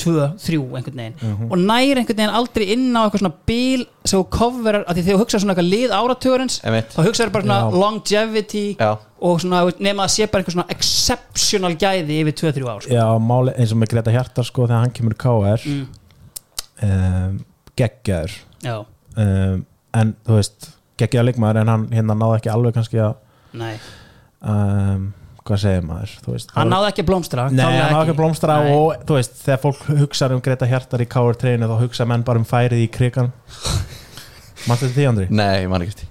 2, 0.00 0.12
3 0.40 0.56
einhvern 0.78 0.96
veginn 0.96 1.50
og 1.50 1.58
nær 1.60 1.98
einhvern 2.00 2.16
veginn 2.16 2.32
aldrei 2.38 2.70
inn 2.72 2.86
á 2.96 3.04
eitthvað 3.04 3.20
svona 3.20 3.34
bíl 3.50 3.82
sem 4.08 4.16
þú 4.16 4.22
coverar, 4.32 4.86
af 4.88 4.96
því 4.96 5.02
þegar 5.04 5.18
þú 5.18 5.24
hugsa 5.26 5.40
svona 5.42 5.52
eitthvað 5.52 5.72
lið 5.74 5.92
áratugurins, 5.98 6.56
Einmitt. 6.64 6.94
þá 6.94 7.00
hugsaður 7.04 7.34
bara 7.34 7.44
svona 7.44 7.58
Já. 7.60 7.80
longevity 7.82 8.64
Já. 8.80 8.90
Og 9.20 9.40
svona 9.42 9.62
nema 9.84 10.06
að 10.06 10.12
sé 10.14 10.26
bara 10.30 10.42
eitthvað 10.42 10.56
svona 10.56 10.72
exceptional 10.74 11.72
gæði 11.80 12.18
yfir 12.22 12.36
2-3 12.40 12.66
ár 12.72 12.84
sko. 12.86 12.94
Já, 12.96 13.06
máli, 13.20 13.54
eins 13.60 13.74
og 13.74 13.80
með 13.82 13.92
Greta 13.94 14.14
Hjartar 14.14 14.48
sko 14.48 14.66
þegar 14.66 14.84
hann 14.86 14.94
kemur 14.96 15.16
í 15.16 15.20
KR 15.20 15.64
Mm. 15.70 15.86
um, 16.82 17.38
geggjaður 17.76 18.36
Já, 18.64 18.76
um, 19.16 19.64
en 19.96 20.12
þú 20.26 20.36
veist 20.38 20.68
geggjaður 21.00 21.28
leikmaður 21.30 21.60
en 21.62 21.72
hann 21.74 21.86
hérna 21.94 22.16
náði 22.20 22.38
ekki 22.40 22.52
alveg 22.52 22.76
kannski 22.76 23.00
að 23.04 23.14
nei 23.60 23.74
um, 24.40 25.08
hvað 25.44 25.62
segir 25.64 25.84
maður 25.88 26.12
þú 26.24 26.34
veist, 26.36 26.50
Hann 26.54 26.70
náði 26.72 26.90
ekki 26.92 27.04
blómstra 27.08 27.46
Nei, 27.50 27.62
hann 27.64 27.78
náði 27.94 28.02
ekki 28.04 28.14
að 28.14 28.20
blómstra 28.20 28.58
Nei. 28.64 28.72
og 28.76 29.04
þú 29.08 29.16
veist, 29.18 29.38
þegar 29.44 29.62
fólk 29.64 29.84
hugsa 30.02 30.28
um 30.34 30.42
Greta 30.44 30.68
Hjartar 30.70 31.04
í 31.04 31.08
KR 31.10 31.38
treinu 31.40 31.68
þá 31.70 31.76
hugsa 31.84 32.06
menn 32.08 32.24
bara 32.28 32.40
um 32.42 32.48
færið 32.48 32.84
í 32.84 32.90
krigan 32.92 33.32
Mannstu 34.68 34.90
þetta 34.90 34.96
því, 34.98 35.04
Andri? 35.08 35.26
Nei, 35.32 35.62
ég 35.64 35.70
man 35.72 35.80
ekki. 35.86 36.04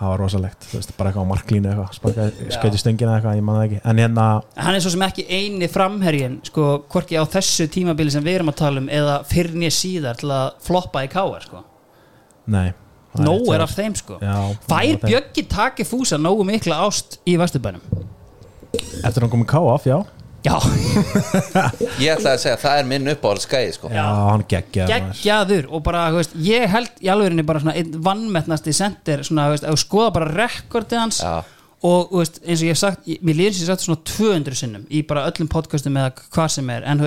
Það 0.00 0.08
var 0.14 0.20
rosalegt, 0.22 0.62
þú 0.64 0.78
veist, 0.78 0.92
bara 0.96 1.10
eitthvað 1.10 1.26
á 1.28 1.30
marklínu 1.30 1.70
eitthvað, 1.70 2.36
skauti 2.54 2.78
stöngina 2.80 3.18
eitthvað, 3.18 3.34
ég 3.36 3.44
man 3.44 3.58
það 3.58 3.64
ekki. 3.66 3.80
En 3.90 3.98
hérna, 4.00 4.26
Hann 4.56 4.76
er 4.78 4.80
svo 4.80 4.92
sem 4.94 5.02
ekki 5.04 5.24
eini 5.28 5.68
framherjin 5.68 6.38
sko, 6.48 6.68
hvorki 6.88 7.18
á 7.20 7.24
þessu 7.28 7.66
tímabili 7.68 8.14
sem 8.14 8.24
við 8.24 8.38
erum 8.38 8.48
að 8.54 8.56
tala 8.62 8.80
um 8.80 8.88
eða 8.88 9.18
fyrr 9.28 9.52
nýja 9.60 9.74
síðar 9.76 10.16
til 10.22 10.30
að 10.32 10.46
floppa 10.64 11.02
í 11.04 11.10
káar 11.12 11.44
sko. 11.44 11.60
nei 12.48 12.70
Nóg 13.20 13.48
er 13.50 13.64
af 13.64 13.72
þeim 13.74 13.94
sko. 13.98 14.20
Já, 14.22 14.36
Fær. 14.70 15.00
Bjöggi 15.02 15.42
taki 15.50 15.84
fúsa 15.84 16.16
nógu 16.16 16.44
mikla 16.46 16.76
ást 16.86 17.18
í 17.26 17.34
Vesturbænum? 17.40 17.82
Eftir 19.02 19.18
að 19.18 19.24
hann 19.26 19.32
komið 19.34 19.48
KF, 19.50 19.88
já 19.90 19.98
Já, 20.40 20.54
Ég 22.00 22.14
ætla 22.14 22.32
að 22.34 22.42
segja 22.42 22.56
að 22.56 22.62
það 22.64 22.78
er 22.80 22.86
minn 22.88 23.10
uppáhald 23.12 23.42
skæði 23.44 23.72
sko. 23.76 23.90
Já, 23.92 24.04
hann 24.30 24.44
geggjaður 24.48 24.92
geggjaður 24.94 25.66
og 25.68 25.82
bara, 25.84 26.04
veist, 26.16 26.36
ég 26.46 26.64
held 26.72 27.02
í 27.04 27.10
alvegrinni 27.12 27.44
bara 27.48 27.60
svona 27.62 27.74
einn 27.76 27.96
vannmettnasti 28.06 28.74
sender 28.76 29.24
svona, 29.26 29.48
veist, 29.52 29.66
ef 29.68 29.76
þú 29.76 29.82
skoða 29.84 30.14
bara 30.16 30.30
rekordið 30.38 31.02
hans 31.02 31.20
Já. 31.20 31.34
og, 31.84 32.14
veist, 32.14 32.40
eins 32.44 32.62
og 32.62 32.70
ég 32.70 32.74
hef 32.76 32.80
sagt 32.80 33.10
ég- 33.10 33.20
mér 33.20 33.36
líður 33.42 33.58
sem 33.58 33.66
ég 33.66 33.72
sagt 33.74 33.84
svona 33.84 34.00
200 34.14 34.60
sinnum 34.62 34.86
í 34.88 35.02
bara 35.06 35.26
öllum 35.28 35.50
podcastum 35.52 35.98
eða 36.00 36.14
hvað 36.32 36.54
sem 36.56 36.72
er 36.72 36.88
en 36.88 37.04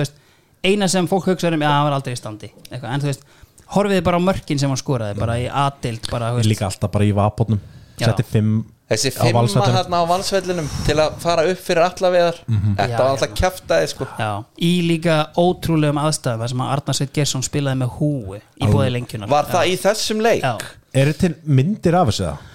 eina 0.64 0.88
sem 0.88 1.08
fólk 1.10 1.26
hugsa 1.28 1.50
um, 1.52 1.60
já, 1.60 1.68
hann 1.68 1.88
var 1.88 1.98
aldrei 1.98 2.14
í 2.14 2.20
standi 2.20 2.48
eitthvað, 2.70 2.90
en 2.94 3.02
þú 3.02 3.10
veist, 3.10 3.26
horfiði 3.74 4.04
bara 4.06 4.20
á 4.20 4.26
mörkin 4.30 4.60
sem 4.60 4.70
hann 4.72 4.80
skoraði 4.80 5.18
bara 5.18 5.36
í 5.42 5.48
A-dild, 5.50 6.06
bara, 6.10 6.30
þú 6.32 6.40
veist 6.40 6.50
Líka 6.50 6.68
alltaf 6.70 6.92
bara 6.94 7.08
í 7.08 7.12
vapotnum. 7.16 7.60
Setti 8.00 8.24
fimm 8.26 8.62
Þessi 8.84 9.10
fimma 9.16 9.42
hérna 9.48 10.00
á 10.00 10.04
valsvellinum 10.10 10.66
til 10.84 10.96
að 11.00 11.14
fara 11.22 11.44
upp 11.48 11.60
fyrir 11.64 11.86
allavegar 11.86 12.36
Þetta 12.44 12.88
Já, 12.90 12.96
var 12.98 13.06
já. 13.06 13.12
alltaf 13.14 13.30
kjaftaði 13.40 13.86
sko. 13.94 14.08
Já, 14.20 14.30
í 14.60 14.72
líka 14.84 15.14
ótrúlegum 15.40 16.00
aðstæðum 16.02 16.42
þar 16.44 16.52
sem 16.52 16.64
að 16.66 16.72
Arnar 16.74 16.98
Sveit 16.98 17.14
Gersson 17.16 17.46
spilaði 17.46 17.80
með 17.80 17.94
húi 17.96 18.40
í 18.60 18.68
bóði 18.68 18.90
lengjunar 18.98 19.30
Var 19.32 19.48
það 19.54 19.70
í 19.72 19.78
þessum 19.86 20.20
leik? 20.26 20.44
Já, 20.44 20.52
Er 20.94 21.10
til 21.18 21.32
myndir 21.48 21.96
af 21.98 22.10
þessu 22.12 22.26
það? 22.28 22.50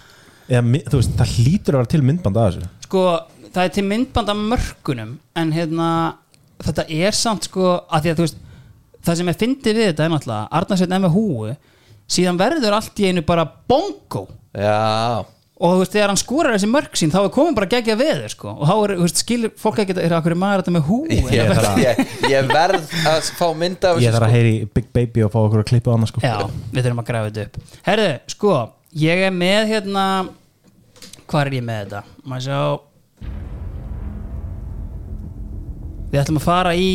Eða, 0.50 0.62
veist, 0.94 1.16
það 1.20 1.34
hlýtur 1.40 1.76
að 1.76 1.82
vera 1.82 1.92
til 1.96 2.04
myndband 2.08 2.38
af 2.40 2.46
þessu. 2.54 2.70
Sko, 2.86 3.02
það 3.50 3.64
er 3.66 3.74
til 3.76 3.86
myndband 3.90 4.32
af 4.34 4.40
mörkunum 4.54 5.12
en 5.42 5.52
hérna, 5.58 5.90
þetta 6.66 6.86
er 7.02 7.18
samt 7.18 7.50
sko, 7.50 7.74
að 7.90 8.06
því 8.06 8.14
að 8.14 8.22
þú 8.22 8.28
veist 8.28 8.40
það 9.10 9.20
sem 9.20 9.30
er 9.34 9.38
fyndið 9.42 9.78
við 9.82 9.90
þetta 9.92 10.06
er 10.08 10.14
náttúrulega 10.14 10.48
Arnar 10.62 10.80
Sveit 10.80 10.96
er 10.96 11.04
með 11.04 11.14
húi, 11.18 11.52
síðan 12.10 12.40
verður 12.42 12.78
allt 12.80 13.02
í 13.04 13.10
einu 13.10 13.26
bara 13.28 13.46
bongo 13.70 14.24
Já, 14.58 15.26
og 15.60 15.74
þú 15.74 15.80
veist, 15.82 15.92
þegar 15.92 16.08
hann 16.14 16.20
skúrar 16.22 16.54
þessi 16.56 16.70
mörk 16.72 16.94
sín 16.96 17.12
þá 17.12 17.18
er 17.26 17.32
komin 17.36 17.56
bara 17.58 17.68
gegja 17.68 17.96
veður 18.00 18.32
sko. 18.32 18.54
Og 18.56 18.70
þá 18.70 18.74
er, 18.86 18.94
þú 18.96 19.04
veist, 19.08 19.22
skilur 19.26 19.52
fólk 19.60 19.82
ekki 19.84 19.96
að 19.98 20.02
er 20.06 20.16
akkur 20.16 20.36
maður 20.40 20.62
þetta 20.64 20.74
með 20.78 20.86
húi 20.88 21.18
Ég 21.36 21.50
þarf 21.52 21.68
að- 21.70 21.82
ég, 21.84 22.14
ég 22.32 22.48
verð 22.54 22.94
að 23.12 23.32
fá 23.40 23.48
mynda 23.60 23.92
af 23.92 24.00
Ég 24.00 24.14
þarf 24.16 24.24
að 24.24 24.32
sko. 24.32 24.38
heyri 24.38 24.54
Big 24.74 24.88
Baby 24.96 25.26
og 25.28 25.32
fá 25.34 25.40
okkur 25.44 25.64
að 25.64 25.70
klippa 25.74 25.92
annað 25.98 26.12
sko. 26.14 26.24
Já, 26.24 26.38
við 26.72 26.86
þurfum 26.88 27.04
að 27.04 27.10
grafa 27.12 27.30
þetta 27.30 27.46
upp. 27.46 27.78
Herðu, 27.90 28.10
sko, 28.36 28.54
ég 29.04 29.26
er 29.28 29.32
með 29.36 29.68
hérna 29.76 30.06
Hvað 31.30 31.46
er 31.46 31.54
ég 31.60 31.66
með 31.68 31.82
þetta? 31.84 32.04
Má 32.26 32.40
sjá? 32.42 32.62
Við 36.10 36.22
ætlum 36.24 36.40
að 36.40 36.46
fara 36.48 36.72
í 36.74 36.90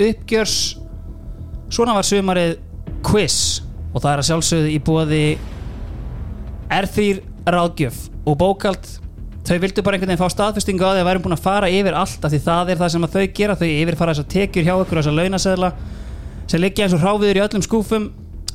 uppgjörs 0.00 0.54
Svona 1.74 1.94
var 1.96 2.06
sumarið 2.06 2.54
quiz. 3.04 3.36
Og 3.94 4.00
það 4.02 4.10
er 4.14 4.20
að 4.22 4.26
sjálfsögðu 4.28 4.70
í 4.72 4.78
bóði 4.84 5.22
Erþýr 6.72 7.18
ráðgjöf 7.44 8.06
og 8.24 8.38
bókald 8.40 8.86
þau 9.44 9.58
vildu 9.60 9.82
bara 9.84 9.98
einhvern 9.98 10.14
veginn 10.14 10.22
fá 10.22 10.32
staðfestingu 10.32 10.86
á 10.86 10.96
því 10.96 11.02
að 11.02 11.08
værum 11.10 11.24
búin 11.26 11.36
að 11.36 11.44
fara 11.44 11.68
yfir 11.68 11.96
allt 12.00 12.24
af 12.24 12.32
því 12.32 12.40
það 12.46 12.70
er 12.72 12.80
það 12.80 12.92
sem 12.94 13.04
að 13.04 13.16
þau 13.16 13.24
gera 13.38 13.56
þau 13.60 13.66
yfirfara 13.68 14.14
þessar 14.14 14.28
tekjur 14.32 14.64
hjá 14.64 14.74
ykkur 14.78 15.00
þessar 15.00 15.16
launaseðla 15.18 15.70
sem 16.48 16.62
liggja 16.62 16.86
eins 16.86 16.96
og 16.96 17.02
hráfiður 17.04 17.40
í 17.40 17.42
öllum 17.44 17.64
skúfum. 17.64 18.06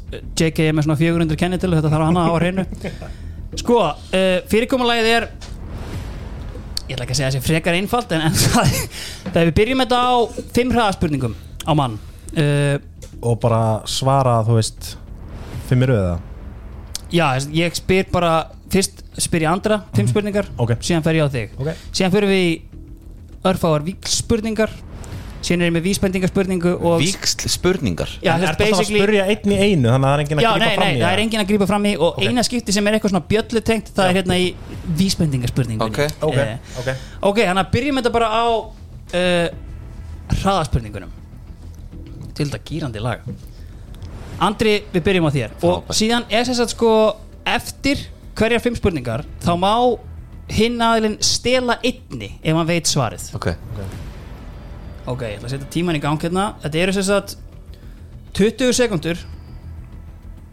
JK 0.10 0.64
er 0.66 0.74
með 0.74 0.88
svona 0.88 0.98
400 0.98 1.38
kennitölu 1.38 1.78
þetta 1.78 1.92
þarf 1.94 2.08
hana 2.08 2.26
á 2.26 2.30
að 2.32 2.40
hreinu. 2.40 2.66
Sko, 3.62 3.78
uh, 3.86 4.28
fyrirkomulægið 4.50 5.10
er 5.14 5.28
ég 6.90 6.96
ætla 6.96 7.06
ekki 7.06 7.14
að 7.14 7.20
segja 7.20 7.32
þessi 7.36 7.46
frekar 7.46 7.78
einfalt 7.78 8.14
en, 8.18 8.26
en 8.26 8.40
það, 8.46 8.74
þegar 9.28 9.52
við 9.52 9.58
byrjum 9.62 9.84
þetta 9.86 10.00
á 10.02 10.14
fimm 10.58 10.74
hraðaspurningum 10.74 11.38
á 11.70 11.72
mann. 11.78 12.00
Uh, 12.34 12.80
Og 13.20 13.36
bara 13.42 13.82
svara, 13.90 14.38
þú 14.48 14.58
veist 14.62 14.94
Fimm 15.68 15.84
í 15.84 15.90
röða 15.90 16.14
já, 17.12 17.26
ég 17.54 17.76
spyr 17.80 18.10
bara 18.14 18.34
fyrst 18.70 19.04
spyr 19.20 19.46
ég 19.48 19.52
andra, 19.52 19.82
fimm 19.96 20.08
spurningar 20.12 20.46
Ok. 20.58 20.76
síðan 20.82 21.04
fer 21.04 21.18
ég 21.18 21.26
á 21.26 21.30
þig. 21.34 21.56
Ok. 21.60 21.74
síðan 21.92 22.14
fyrir 22.14 22.30
við 22.30 22.44
í 22.46 22.54
örfáar 23.50 23.84
víkspurningar 23.88 24.70
síðan 25.40 25.62
er 25.64 25.70
ég 25.70 25.74
með 25.78 25.86
vísbendingarspurningu 25.88 26.72
og 26.84 26.98
Víksl 27.00 27.48
spurningar 27.48 28.10
já, 28.20 28.34
þess 28.36 28.44
er 28.44 28.44
það 28.44 28.50
að 28.52 28.60
basically 28.66 29.00
spyrja 29.00 29.28
einn 29.32 29.54
í 29.56 29.60
einu 29.64 29.88
Þannig 29.88 29.96
að 29.96 30.04
það 30.04 30.16
er 30.18 30.24
enginn 30.26 30.40
að 30.40 30.44
Já, 30.44 30.50
grípa 30.52 30.66
nei, 30.66 30.76
fram 30.76 30.84
nei, 30.90 30.96
í 30.98 31.00
það 31.00 31.14
er 31.16 31.22
enginn 31.24 31.40
að 31.44 31.48
grípa 31.54 31.68
fram 31.70 31.86
í 31.88 31.94
og 31.96 32.18
eina 32.28 32.44
skipti 32.44 32.76
sem 32.76 32.90
er 32.92 32.98
eitthvað 32.98 33.14
svona 33.14 33.28
bjöllutengt 33.32 33.92
það 33.96 34.10
er 34.12 34.20
hérna 34.20 34.38
í 34.44 34.50
vísbendingarspurningunni 35.00 35.96
Ok. 35.96 36.28
Ok, 36.28 36.36
Eh, 36.44 36.58
ok. 36.84 36.90
Ok, 37.32 37.40
þannig 37.48 37.64
að 37.64 37.72
byrjum 37.78 38.02
þetta 38.02 38.12
bara 38.18 38.30
á 38.36 38.46
uh, 38.52 39.48
hraðaspurningunum. 40.42 41.16
Til 42.36 42.46
þetta 42.50 42.60
gýrandi 42.68 43.02
lag 43.04 43.24
Andri, 44.40 44.76
við 44.94 45.04
byrjum 45.04 45.28
á 45.28 45.32
þér. 45.36 45.56
Og 45.60 45.74
Frábært. 45.84 45.98
síðan 46.00 46.26
er 46.32 46.46
þess 46.48 46.62
að 46.64 46.72
sko 46.76 46.92
eftir 47.50 48.06
hverjar 48.40 48.62
fimm 48.64 48.78
spurningar 48.78 49.26
þá 49.44 49.52
má 49.60 49.74
hinn 50.50 50.80
aðilinn 50.82 51.18
stela 51.22 51.76
einni 51.84 52.32
ef 52.42 52.56
hann 52.56 52.70
veit 52.70 52.88
svarið. 52.90 53.28
Ok, 53.36 53.50
Ok, 55.10 55.22
ég 55.26 55.40
ætla 55.40 55.48
að 55.50 55.54
setja 55.56 55.68
tíman 55.74 55.98
í 55.98 56.02
gang 56.04 56.20
hérna. 56.22 56.54
Þetta 56.62 56.78
eru 56.84 56.94
sem 56.94 57.04
sagt 57.08 57.36
20 58.38 58.74
sekundur 58.78 59.18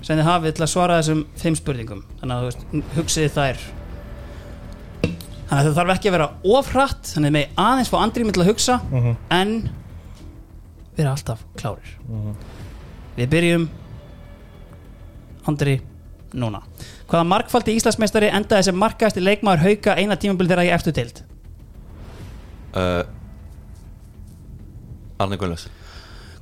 sem 0.07 0.17
þið 0.17 0.25
hafið 0.31 0.55
til 0.57 0.65
að 0.65 0.71
svara 0.73 0.97
þessum 1.01 1.25
fimm 1.37 1.57
spurningum. 1.59 2.05
Þannig 2.21 2.37
að 2.37 2.41
þú 2.41 2.49
veist, 2.49 2.93
hugsiði 2.97 3.33
þær. 3.35 3.65
Þannig 5.47 5.59
að 5.61 5.67
það 5.69 5.77
þarf 5.79 5.93
ekki 5.95 6.09
að 6.11 6.17
vera 6.17 6.29
ofrætt 6.57 7.11
þannig 7.13 7.29
að 7.31 7.37
með 7.37 7.61
aðeins 7.67 7.91
fá 7.93 7.97
andrými 8.03 8.33
til 8.35 8.43
að 8.43 8.49
hugsa 8.51 8.79
en 9.37 9.53
vera 10.97 11.13
alltaf 11.13 11.45
klárir 11.61 11.93
Við 13.17 13.29
byrjum 13.33 13.69
Andri 15.47 15.77
núna. 16.35 16.61
Hvaða 17.07 17.27
markfaldi 17.31 17.77
Íslandsmeistari 17.79 18.29
endaði 18.35 18.67
sem 18.67 18.79
markaðasti 18.79 19.23
leikmaður 19.23 19.65
hauka 19.67 19.95
eina 19.95 20.17
tímabil 20.19 20.49
þegar 20.51 20.67
ég 20.67 20.75
eftir 20.75 20.95
tild 20.97 21.21
uh, 22.75 23.03
Arne 25.23 25.39
Gunnlaus 25.39 25.69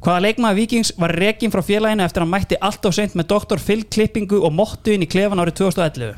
Hvaða 0.04 0.24
leikmaður 0.26 0.58
Víkings 0.58 0.92
var 1.00 1.14
rekin 1.16 1.52
frá 1.52 1.62
félaginu 1.64 2.04
eftir 2.04 2.22
að 2.22 2.26
hann 2.26 2.34
mætti 2.34 2.60
allt 2.68 2.88
og 2.88 2.96
seint 2.96 3.16
með 3.16 3.30
Dr. 3.32 3.60
Phil 3.60 3.82
klippingu 3.84 4.40
og 4.44 4.52
mottu 4.56 4.94
inn 4.94 5.04
í 5.04 5.10
klefan 5.10 5.40
árið 5.40 5.60
2011 5.60 6.16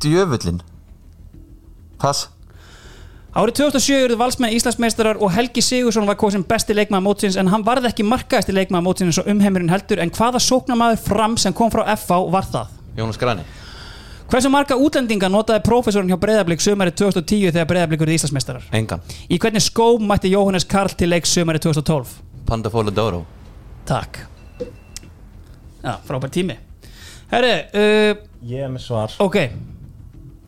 Djöfullin 0.00 0.60
Pass 2.00 2.28
Árið 3.30 3.60
2007 3.60 3.94
eruðu 4.08 4.18
valsmenn 4.18 4.54
Íslandsmeistarar 4.56 5.20
og 5.22 5.30
Helgi 5.30 5.62
Sigursson 5.62 6.06
var 6.08 6.16
kosin 6.18 6.42
besti 6.42 6.74
leikmaður 6.74 7.04
mótsins 7.04 7.36
en 7.38 7.46
hann 7.52 7.62
varði 7.62 7.86
ekki 7.92 8.02
markaðasti 8.02 8.54
leikmaður 8.56 8.86
mótsins 8.88 9.12
eins 9.12 9.20
og 9.22 9.28
umheimurinn 9.30 9.70
heldur. 9.70 10.00
En 10.02 10.10
hvaða 10.10 10.40
sóknamaður 10.42 10.98
fram 11.04 11.36
sem 11.38 11.54
kom 11.54 11.70
frá 11.70 11.84
FH 11.94 12.18
var 12.34 12.48
það? 12.50 12.72
Jónas 12.98 13.20
Grani. 13.22 13.44
Hversu 14.30 14.50
marga 14.50 14.74
útlendinga 14.78 15.30
notaði 15.30 15.62
prófessorinn 15.66 16.10
hjá 16.10 16.18
Breiðablík 16.22 16.62
sömarið 16.62 16.98
2010 17.04 17.54
þegar 17.54 17.70
Breiðablík 17.70 18.02
eruðu 18.02 18.18
Íslandsmeistarar? 18.18 18.66
Engan. 18.74 19.06
Í 19.30 19.38
hvernig 19.42 19.62
skóm 19.62 20.10
mætti 20.10 20.34
Jóhannes 20.34 20.66
Karl 20.70 20.90
til 20.98 21.12
leiks 21.14 21.30
sömarið 21.38 21.68
2012? 21.70 22.18
Pandafóla 22.50 22.90
Doro 22.94 23.22
Takk. 23.86 24.24
Já, 25.86 25.94
frábær 26.06 26.34
tími. 26.34 26.58
Herri, 27.30 27.54
uh, 27.78 28.28
Ég 28.42 28.66
er 28.66 28.70
með 28.74 28.88
svar. 28.90 29.14
ok. 29.22 29.36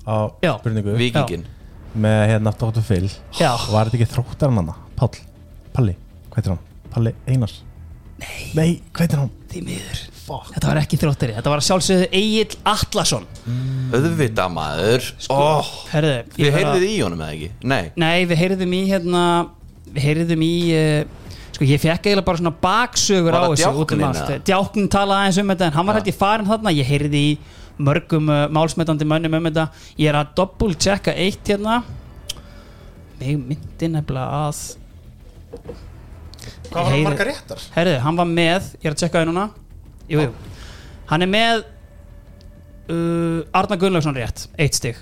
Á 0.02 0.14
Já. 0.42 0.56
spurningu. 0.58 0.98
Víkingin 0.98 1.46
með 1.94 2.22
hérna 2.32 2.54
Dr. 2.56 2.82
Phil 2.86 3.10
Já. 3.38 3.52
Var 3.68 3.90
þetta 3.90 3.98
ekki 4.00 4.10
þróttar 4.14 4.54
hann? 4.56 4.72
Páll, 4.98 5.20
Palli, 5.74 5.94
hvað 6.30 6.40
heitir 6.40 6.54
hann? 6.54 6.64
Palli 6.92 7.14
Einars 7.26 7.60
Nei 8.22 8.50
Nei, 8.56 8.70
hvað 8.92 9.06
heitir 9.06 9.22
hann? 9.22 9.32
Því 9.52 9.62
miður 9.68 10.02
Þetta 10.22 10.68
var 10.68 10.78
ekki 10.80 10.98
þróttari, 11.00 11.34
þetta 11.36 11.50
var 11.52 11.64
sjálfsögðu 11.66 12.04
Egil 12.14 12.58
Atlason 12.70 13.24
Öðvita 13.96 14.46
maður 14.52 15.08
oh, 15.34 15.72
Herri, 15.90 16.12
Við 16.38 16.54
heyrðið 16.54 16.86
í 16.86 16.92
honum 17.02 17.24
eða 17.24 17.34
ekki? 17.34 17.50
Nei 17.68 17.82
Nei, 18.00 18.22
við 18.30 18.40
heyrðum 18.44 18.76
í 18.78 18.82
hérna 18.88 19.24
Við 19.88 20.06
heyrðum 20.06 20.44
í 20.46 20.54
uh, 20.78 21.00
Sko 21.52 21.66
ég 21.68 21.82
fekk 21.82 22.06
eiginlega 22.06 22.26
bara 22.30 22.40
svona 22.40 22.54
baksögur 22.62 23.34
Var 23.34 23.36
á 23.36 23.42
það 23.42 23.56
þessu 23.56 23.72
út 23.72 23.74
um 23.74 23.82
djákninn, 23.82 24.06
allt 24.08 24.22
eða? 24.22 24.44
Djáknin 24.48 24.92
talaði 24.94 25.26
aðeins 25.26 25.40
um 25.42 25.52
þetta 25.52 25.66
en 25.66 25.76
hann 25.76 25.90
var 25.90 25.98
Já. 25.98 26.00
hætti 26.00 26.14
farin 26.22 26.48
þarna 26.48 26.74
Ég 26.78 26.88
heyrði 26.88 27.24
í 27.26 27.34
mörgum 27.78 28.28
uh, 28.28 28.46
málsmetandi 28.52 29.06
mönnum 29.08 29.38
um 29.38 29.48
þetta. 29.48 29.66
Ég 29.98 30.10
er 30.12 30.18
að 30.18 30.32
doppul 30.38 30.74
checka 30.74 31.14
eitt 31.14 31.48
hérna. 31.48 31.82
Mig 33.20 33.36
myndi 33.38 33.90
nefnilega 33.92 34.46
að 34.48 34.62
Hvað 36.72 36.78
var 36.78 36.90
hann 36.90 37.04
margar 37.04 37.28
réttar? 37.28 37.64
Herði, 37.74 37.98
hann 38.02 38.18
var 38.18 38.28
með, 38.30 38.72
ég 38.80 38.88
er 38.88 38.96
að 38.96 39.02
checka 39.04 39.20
það 39.20 39.28
núna. 39.28 39.44
Jú, 40.08 40.24
jú. 40.24 40.32
Hann 41.10 41.24
er 41.26 41.30
með 41.30 41.62
uh, 42.88 43.60
Arna 43.60 43.78
Gunnlaugsson 43.78 44.16
rétt, 44.16 44.46
eitt 44.56 44.78
stig. 44.78 44.98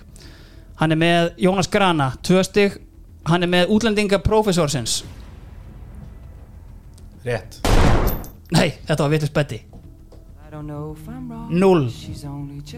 Hann 0.81 0.97
er 0.97 1.01
með 1.01 1.33
Jónas 1.41 1.71
Grana, 1.71 2.11
tvö 2.27 2.43
stig. 2.47 2.81
Hann 3.31 3.47
er 3.47 3.53
með 3.53 3.73
útlendinga 3.77 4.19
prófessorsins. 4.25 5.01
Rétt. 7.25 7.61
Nei, 8.51 8.73
þetta 8.89 9.03
var 9.05 9.13
vitlis 9.13 9.35
betti 9.35 9.61
Null 10.51 11.87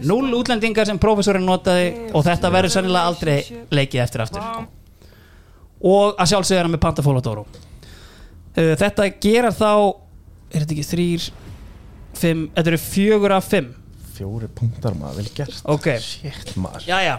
Null 0.03 0.35
útlendingar 0.37 0.85
sem 0.85 0.99
prófessorinn 1.01 1.45
notaði 1.47 1.89
og 2.13 2.23
þetta 2.25 2.51
verður 2.53 2.73
sannilega 2.75 3.09
aldrei 3.09 3.37
leikið 3.73 4.03
eftir 4.03 4.23
aftur. 4.25 4.67
Og 5.83 6.15
að 6.21 6.29
sjálfsögja 6.31 6.63
hann 6.63 6.71
með 6.71 6.83
Pantafóladóru 6.85 7.43
uh, 7.43 8.73
Þetta 8.79 9.09
gerar 9.19 9.55
þá 9.57 9.71
er 10.53 10.63
þetta 10.63 10.75
ekki 10.77 10.87
þrýr 10.91 11.27
fimm, 12.13 12.45
þetta 12.53 12.73
eru 12.73 12.81
fjögur 12.85 13.33
af 13.35 13.49
fimm. 13.49 13.71
Fjóri 14.13 14.47
punktar 14.53 14.93
maður, 14.93 15.23
vel 15.23 15.31
gert. 15.33 15.61
Ok. 15.73 15.89
Shit 15.99 16.53
maður. 16.61 16.85
Jæja 16.87 17.17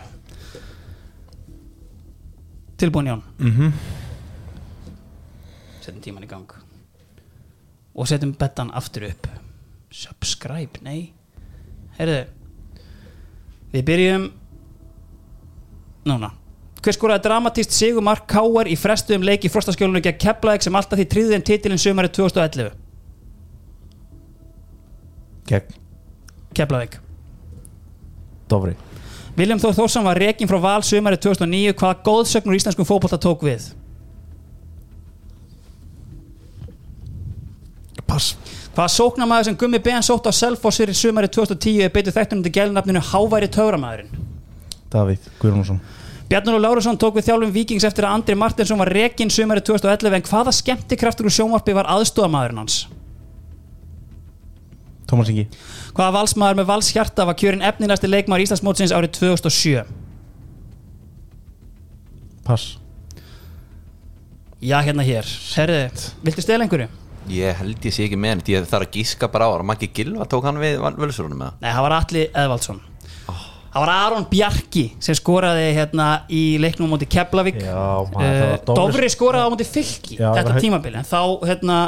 Tilbúin 2.79 3.07
Jón. 3.07 3.23
Mhm. 3.39 3.73
Setjum 5.81 6.03
tíman 6.03 6.25
í 6.27 6.29
gang. 6.31 6.55
Og 7.95 8.09
setjum 8.11 8.35
bettan 8.39 8.71
aftur 8.75 9.07
upp 9.11 9.29
Subscribe, 9.95 10.81
nei. 10.83 11.12
Heyrðu 11.99 12.25
Við 13.75 13.85
byrjum 13.91 14.25
Núna. 16.05 16.35
Hver 16.85 16.97
skoraði 16.97 17.25
dramatíst 17.25 17.73
sigumark 17.73 18.27
Káar 18.29 18.69
í 18.69 18.75
frestuðum 18.77 19.25
leik 19.25 19.47
í 19.47 19.51
frostaskjólinu 19.53 20.03
gegn 20.05 20.19
Keflavík 20.21 20.66
sem 20.66 20.75
alltaf 20.77 20.99
því 21.01 21.07
tríðin 21.12 21.47
titilin 21.47 21.81
sumarið 21.81 22.16
2011 22.19 22.75
Gegn? 25.49 25.79
Keflavík. 26.57 26.99
Dofri 28.51 28.75
Viljum 29.39 29.62
Þór 29.62 29.79
Þórsson 29.79 30.07
var 30.07 30.21
rekin 30.21 30.51
frá 30.51 30.59
val 30.62 30.83
sumarið 30.87 31.25
2009 31.31 31.79
hvaða 31.79 32.03
góðsögnur 32.07 32.59
íslenskum 32.59 32.87
fótbolta 32.87 33.19
tók 33.19 33.43
við? 33.47 33.73
Pass 38.05 38.37
Hvaða 38.75 38.91
sóknarmaður 38.91 39.47
sem 39.49 39.57
Gummi 39.59 39.79
Ben 39.79 40.03
sótt 40.03 40.27
á 40.27 40.33
Selfossir 40.35 40.91
í 40.91 40.95
sumarið 40.99 41.37
2010 41.37 41.85
er 41.87 41.93
beitur 41.95 42.15
þekktunum 42.17 42.43
til 42.43 42.55
gælnafninu 42.57 43.03
Háværi 43.13 43.47
Tauramæðurinn 43.55 44.25
Davíð 44.91 45.29
Guðrúnsson 45.39 45.79
Bjarnur 46.27 46.57
og 46.57 46.65
Lárusson 46.65 46.99
tók 46.99 47.15
við 47.15 47.29
þjálfum 47.29 47.53
Víkings 47.55 47.87
eftir 47.87 48.09
að 48.09 48.17
Andri 48.17 48.35
Martinsson 48.39 48.81
var 48.81 48.91
rekin 48.91 49.31
sumarið 49.31 49.69
2011 49.69 50.19
en 50.19 50.27
hvaða 50.27 50.55
skemmtikraftur 50.59 51.29
úr 51.29 51.37
sjónvarpi 51.37 51.77
var 51.77 51.91
aðstofamæðurinn 51.95 52.63
hans? 52.65 52.79
Tómas 55.07 55.31
Ingi 55.31 55.47
Hvaða 55.95 56.17
valsmaður 56.19 56.59
með 56.59 56.71
valshjarta 56.73 57.29
var 57.29 57.39
kjörin 57.39 57.63
efnilegasti 57.69 58.11
leikmaður 58.11 58.49
Íslandsmótsins 58.49 58.97
árið 58.97 59.15
2007? 59.21 59.87
Pass 62.49 62.75
Já, 64.65 64.81
hérna 64.83 65.07
hér 65.07 65.29
Herði, 65.55 65.87
viltu 66.27 66.43
stela 66.43 66.67
einhverju? 66.67 66.91
Ég 67.33 67.57
held 67.61 67.87
ég 67.89 67.95
sé 67.95 68.05
ekki 68.05 68.19
með 68.21 68.35
neitt. 68.41 68.51
Ég 68.53 68.67
þarf 68.69 68.85
að 68.89 68.97
gíska 68.99 69.29
bara 69.33 69.47
á 69.49 69.51
það 69.55 69.65
Maggi 69.71 69.89
Gilva 69.97 70.27
tók 70.29 70.45
hann 70.45 70.59
við 70.61 70.77
völusrunum 70.99 71.39
með 71.41 71.55
Nei, 71.63 71.71
það 71.73 71.87
var 71.87 71.95
Atli 72.01 72.25
Eðvaldsson. 72.33 72.81
Það 73.75 73.83
var 73.83 73.91
Aron 73.91 74.27
Bjarki 74.31 74.85
sem 75.03 75.17
skoraði 75.19 75.65
hérna 75.75 76.09
í 76.31 76.43
leiknum 76.63 76.87
á 76.87 76.93
móti 76.95 77.09
Keflavík. 77.11 77.57
Já, 77.65 77.75
maður, 78.13 78.37
það 78.39 78.53
uh, 78.53 78.59
Dofri- 78.69 78.77
Dofri 78.79 79.09
skoraði 79.11 79.49
á 79.49 79.53
móti 79.55 79.67
Fylki 79.67 80.19
Já, 80.21 80.29
þetta 80.31 80.45
það 80.45 80.53
var- 80.53 80.63
tímabil 80.63 80.93
en 81.01 81.09
þá 81.09 81.21
hérna 81.49 81.79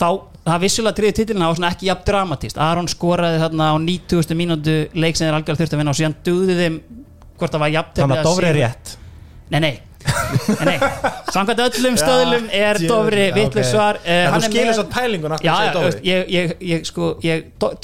þá, 0.00 0.08
það 0.48 0.64
vissulega 0.64 0.98
triði 0.98 1.14
titilina 1.20 1.50
var 1.52 1.58
svona 1.60 1.70
ekki 1.76 1.86
jafn 1.92 2.06
dramatíst 2.08 2.58
Aron 2.66 2.90
skoraði 2.90 3.38
þarna 3.44 3.68
á 3.70 3.74
90. 3.84 4.34
mínútu 4.40 4.74
leik 4.98 5.14
sem 5.20 5.28
þeir 5.28 5.38
algjörlega 5.38 5.62
þurfti 5.62 5.78
að 5.78 5.82
vinna 5.84 5.94
og 5.94 6.00
síðan 6.00 6.18
duði 6.26 6.58
þeim 6.64 6.80
hvort 7.38 7.54
það 7.54 7.62
var 7.62 7.74
jafn 7.76 7.94
Þannig 8.00 8.18
að 8.18 8.28
Dofri 8.32 8.50
er 8.50 8.58
rétt. 8.58 8.96
Nei, 9.54 9.60
nei, 9.62 9.72
nei. 10.68 10.76
Samkvæmt 11.32 11.60
öllum 11.64 11.96
stöðlum 11.98 12.48
er 12.54 12.78
Dofri 12.88 13.28
ok. 13.32 13.58
svar 13.66 13.98
En 14.06 14.34
þú 14.36 14.40
skilur 14.46 14.76
svo 14.76 14.86
pælinguna 14.92 15.38
ég, 15.42 16.30
ég, 16.32 16.54
ég, 16.62 16.86
sko, 16.88 17.10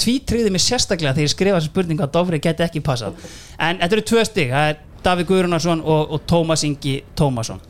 tvítriði 0.01 0.53
mig 0.53 0.63
sérstaklega 0.63 1.15
þegar 1.17 1.27
ég 1.27 1.33
skrifa 1.33 1.59
þessu 1.59 1.73
spurningu 1.73 2.05
að 2.05 2.13
Dofri 2.15 2.41
geti 2.43 2.65
ekki 2.65 2.83
passað. 2.85 3.19
En 3.59 3.81
þetta 3.81 3.99
eru 3.99 4.05
tvö 4.11 4.25
stig, 4.27 4.53
það 4.53 4.71
er 4.71 4.81
Davíð 5.05 5.29
Guðrunarsson 5.29 5.83
og, 5.85 6.15
og 6.15 6.25
Tómas 6.29 6.65
Ingi 6.65 6.97
Tómasson. 7.17 7.61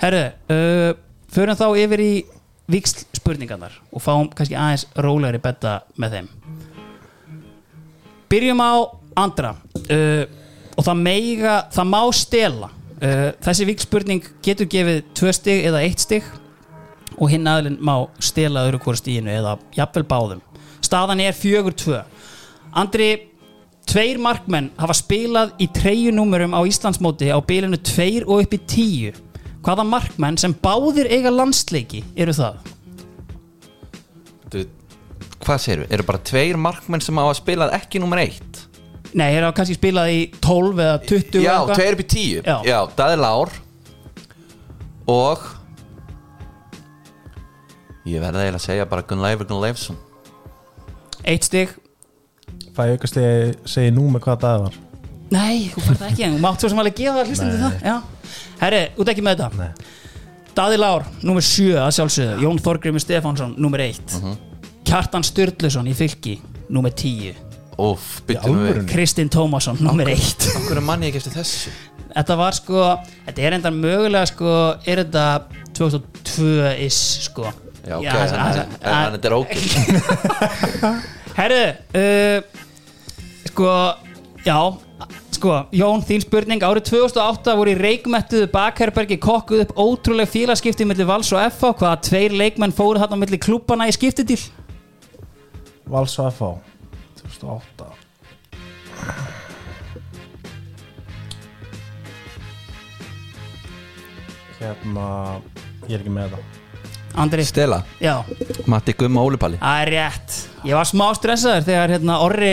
Herru, 0.00 0.24
uh, 0.54 0.90
förum 1.34 1.58
þá 1.58 1.66
yfir 1.82 2.04
í 2.04 2.12
viksl 2.70 3.04
spurningarnar 3.18 3.74
og 3.90 4.02
fáum 4.04 4.30
kannski 4.32 4.56
aðeins 4.56 4.86
rólegri 4.96 5.42
betta 5.42 5.80
með 6.00 6.16
þeim. 6.16 6.34
Byrjum 8.30 8.62
á 8.62 8.72
andra 9.18 9.56
uh, 9.58 10.24
og 10.78 10.86
það 10.86 11.02
meiga, 11.02 11.56
það 11.74 11.90
má 11.90 12.02
stela 12.16 12.70
þessi 13.00 13.66
vikspurning 13.68 14.26
getur 14.44 14.68
gefið 14.68 15.02
tvö 15.16 15.32
stig 15.32 15.66
eða 15.70 15.82
eitt 15.86 16.02
stig 16.04 16.26
og 17.16 17.30
hinn 17.32 17.48
aðlinn 17.48 17.80
má 17.80 17.94
stela 18.22 18.66
öðru 18.68 18.82
hvora 18.84 19.00
stíðinu 19.00 19.32
eða 19.32 19.56
jafnvel 19.76 20.04
báðum 20.08 20.42
staðan 20.84 21.22
er 21.24 21.36
fjögur 21.36 21.76
tvö 21.76 22.02
Andri, 22.70 23.08
tveir 23.90 24.20
markmenn 24.22 24.68
hafa 24.78 24.94
spilað 24.94 25.56
í 25.58 25.66
treyjunúmerum 25.74 26.52
á 26.54 26.60
Íslandsmóti 26.68 27.32
á 27.34 27.38
bilinu 27.42 27.80
tveir 27.82 28.28
og 28.28 28.44
upp 28.44 28.54
í 28.54 28.60
tíu 28.70 29.14
hvaða 29.64 29.86
markmenn 29.88 30.38
sem 30.40 30.54
báðir 30.54 31.10
eiga 31.10 31.32
landsleiki 31.34 32.04
eru 32.14 32.36
það? 32.36 32.60
Hvað 35.40 35.66
við? 35.66 35.86
Eru 35.90 36.06
bara 36.06 36.22
tveir 36.30 36.60
markmenn 36.60 37.02
sem 37.04 37.18
hafa 37.18 37.34
spilað 37.40 37.74
ekki 37.80 38.02
nummer 38.02 38.22
eitt? 38.22 38.69
Nei, 39.14 39.26
þeir 39.34 39.42
hafa 39.48 39.56
kannski 39.58 39.74
spilað 39.78 40.10
í 40.14 40.18
12 40.38 40.82
eða 40.84 40.98
20 41.02 41.42
Já, 41.42 41.50
eitthvað. 41.54 41.74
tveir 41.80 41.96
upp 41.96 42.02
í 42.02 42.08
tíu. 42.14 42.42
Já. 42.46 42.56
Já, 42.68 42.78
Daði 42.98 43.16
Lár. 43.20 43.54
Og 45.10 45.48
Ég 48.08 48.22
verði 48.22 48.40
eiginlega 48.46 48.58
að 48.58 48.64
segja 48.64 48.86
bara 48.88 49.04
Gunnleifur 49.06 49.46
Gunnleifsson. 49.50 49.98
Eitt 51.28 51.44
stig. 51.44 51.74
Fæ 52.74 52.86
ég 52.88 52.94
aukast 52.96 53.18
ég 53.20 53.58
segi 53.68 53.90
nú 53.92 54.06
með 54.10 54.24
hvað 54.24 54.44
það 54.46 54.62
var? 54.64 54.78
Nei, 55.30 55.68
þú 55.70 55.82
fær 55.84 55.98
það 56.00 56.06
ekki 56.08 56.24
en 56.26 56.32
þú 56.34 56.40
mátt 56.42 56.62
svo 56.64 56.70
sem 56.72 56.80
alveg 56.82 56.96
gefa 56.98 57.26
hlustandi 57.28 57.58
það. 57.60 57.76
Já. 57.86 57.96
Herri, 58.62 58.80
út 58.98 59.12
ekki 59.12 59.24
með 59.26 59.42
þetta. 59.42 59.60
Nei. 59.60 59.98
Daði 60.56 60.80
Lár, 60.80 61.04
nummer 61.22 61.44
7 61.46 61.76
að 61.78 61.92
sjálfsögðu. 61.98 62.40
Jón 62.46 62.58
Þorgrimur 62.64 63.04
Stefánsson, 63.04 63.52
nummer 63.60 63.82
1 63.84 64.16
Kjartan 64.88 65.22
Sturluson 65.26 65.86
í 65.86 65.94
fylki 65.94 66.38
nummer 66.72 66.90
10 66.90 67.36
Óf? 67.80 68.06
Kristinn 68.90 69.30
Tómasson, 69.32 69.78
nummer 69.80 70.08
1 70.12 70.46
Okkur 70.60 70.76
er 70.80 70.84
manni 70.84 71.08
ekki 71.08 71.20
eftir 71.22 71.36
þessu? 71.38 71.72
Þetta 72.10 72.36
var 72.40 72.56
sko, 72.58 72.84
þetta 73.28 73.44
er 73.46 73.56
enda 73.56 73.70
mögulega 73.72 74.26
sko, 74.28 74.54
er 74.90 75.04
þetta 75.04 75.24
2002-is 75.78 76.98
sko. 77.28 77.46
Já, 77.86 77.96
ok, 77.96 78.04
það- 78.04 78.32
þannig 78.34 78.56
það- 78.56 78.60
að- 78.82 79.06
en 79.06 79.12
þetta 79.14 79.28
er 79.30 79.36
ok. 79.38 79.52
Herðu 81.40 81.64
uh, 81.96 82.38
Sko 83.50 83.70
Já 84.44 84.58
Sko, 85.40 85.54
Jón, 85.72 86.02
þín 86.04 86.20
spurning. 86.20 86.60
Árið 86.66 86.90
2008 86.90 87.54
voru 87.56 87.70
í 87.72 87.76
reikmettuðu 87.78 88.50
bakherbergi 88.52 89.16
kokkuð 89.22 89.62
upp 89.64 89.70
ótrúleg 89.80 90.28
félagskipti 90.28 90.84
millir 90.84 91.06
Vals 91.08 91.30
og 91.32 91.40
FH 91.54 91.70
Hvaða 91.80 92.00
tveir 92.04 92.34
leikmenn 92.36 92.74
fóru 92.76 93.00
þarna 93.00 93.16
millir 93.22 93.40
klúbana 93.40 93.86
í 93.88 93.94
skiptidíl? 93.96 94.42
Vals 95.88 96.18
og 96.20 96.28
FH 96.34 96.50
2008 97.38 97.90
Hérna 104.60 105.06
Ég 105.88 105.96
er 105.96 106.02
ekki 106.02 106.12
með 106.12 106.34
það. 106.34 106.58
Andri, 107.20 107.42
Stela, 107.42 107.80
já, 107.98 108.12
Matti 108.70 108.92
Gumma 108.94 109.22
Ólipalli 109.26 109.58
það 109.58 109.80
er 109.82 109.88
rétt. 109.96 110.34
Ég 110.68 110.76
var 110.78 110.86
smá 110.86 111.08
stressaður 111.18 111.64
þegar 111.66 111.94
hérna 111.96 112.18
Orri 112.22 112.52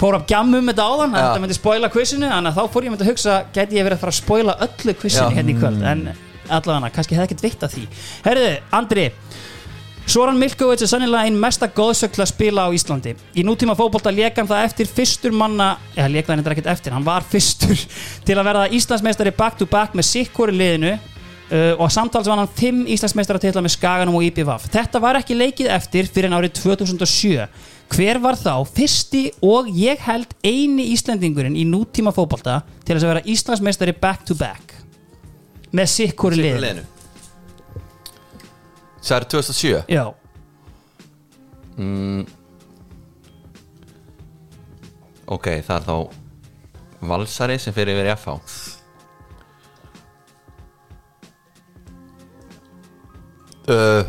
fór 0.00 0.16
að 0.16 0.24
gjamma 0.32 0.62
um 0.62 0.70
þetta 0.70 0.86
áðan 0.88 1.12
að 1.12 1.26
þetta 1.26 1.42
myndi 1.42 1.56
spoila 1.58 1.90
quizinu 1.92 2.30
þannig 2.30 2.50
að 2.54 2.56
þá 2.56 2.72
fór 2.72 2.86
ég 2.86 2.94
myndi 2.94 3.04
að 3.04 3.10
hugsa 3.12 3.34
gæti 3.52 3.76
ég 3.76 3.84
verið 3.84 3.98
að 3.98 4.04
fara 4.06 4.14
að 4.14 4.20
spoila 4.22 4.54
öllu 4.66 4.94
quizinu 5.02 5.36
hérna 5.36 5.52
í 5.52 5.58
kvöld? 5.58 5.84
En 5.92 6.00
allavega, 6.56 6.90
kannski 6.96 7.18
hefði 7.18 7.28
ekkert 7.28 7.44
veitt 7.44 7.66
af 7.68 7.74
því. 7.76 7.84
Herðu, 8.24 8.48
Andri 8.80 9.04
Soran 10.06 10.36
Milkovic 10.36 10.82
er 10.82 10.90
sannilega 10.90 11.28
einn 11.28 11.38
mesta 11.38 11.68
góðsökla 11.70 12.26
spila 12.26 12.66
á 12.66 12.74
Íslandi. 12.74 13.14
Í 13.38 13.44
nútíma 13.46 13.76
fótbolta 13.78 14.10
lék 14.12 14.40
hann 14.40 14.50
það 14.50 14.66
eftir 14.66 14.90
fyrstur 14.90 15.32
manna 15.32 15.76
eða 15.94 16.10
lék 16.10 16.26
það 16.26 16.34
henni 16.34 16.52
ekkert 16.56 16.70
eftir, 16.74 16.96
hann 16.96 17.06
var 17.06 17.24
fyrstur 17.24 17.78
til 18.26 18.36
að 18.36 18.48
verða 18.50 18.66
Íslandsmeistari 18.74 19.32
back 19.38 19.60
to 19.60 19.68
back 19.70 19.94
með 19.96 20.08
sikkori 20.10 20.56
liðinu 20.58 20.96
uh, 21.52 21.74
og 21.78 21.90
samtals 21.92 22.28
var 22.28 22.40
hann 22.40 22.50
fimm 22.56 22.82
Íslandsmeistaratitla 22.90 23.62
með 23.64 23.76
Skaganum 23.76 24.18
og 24.18 24.26
IPVAF 24.28 24.68
þetta 24.72 25.02
var 25.02 25.20
ekki 25.20 25.38
leikið 25.38 25.70
eftir 25.74 26.10
fyrir 26.10 26.30
en 26.30 26.38
árið 26.38 26.56
2007 26.62 27.46
hver 27.92 28.20
var 28.24 28.38
þá 28.40 28.54
fyrsti 28.68 29.26
og 29.44 29.68
ég 29.76 30.00
held 30.06 30.32
eini 30.44 30.90
Íslandingurinn 30.94 31.58
í 31.58 31.66
nútíma 31.68 32.14
fótbolta 32.16 32.62
til 32.86 32.96
að 32.96 33.08
vera 33.10 33.26
Íslandsmeistari 33.28 33.94
back 34.00 34.26
to 34.28 34.38
back 34.38 34.76
með 35.72 35.94
sikkori 35.98 36.40
liðinu 36.40 36.88
er 39.10 39.24
2007 39.34 39.84
Já, 39.90 40.04
Ok, 45.32 45.46
það 45.64 45.76
er 45.76 45.86
þá 45.86 45.96
Valsari 47.08 47.58
sem 47.58 47.74
fyrir 47.74 47.96
yfir 47.96 48.10
í 48.10 48.14
FH 48.14 48.34
uh, 53.72 54.04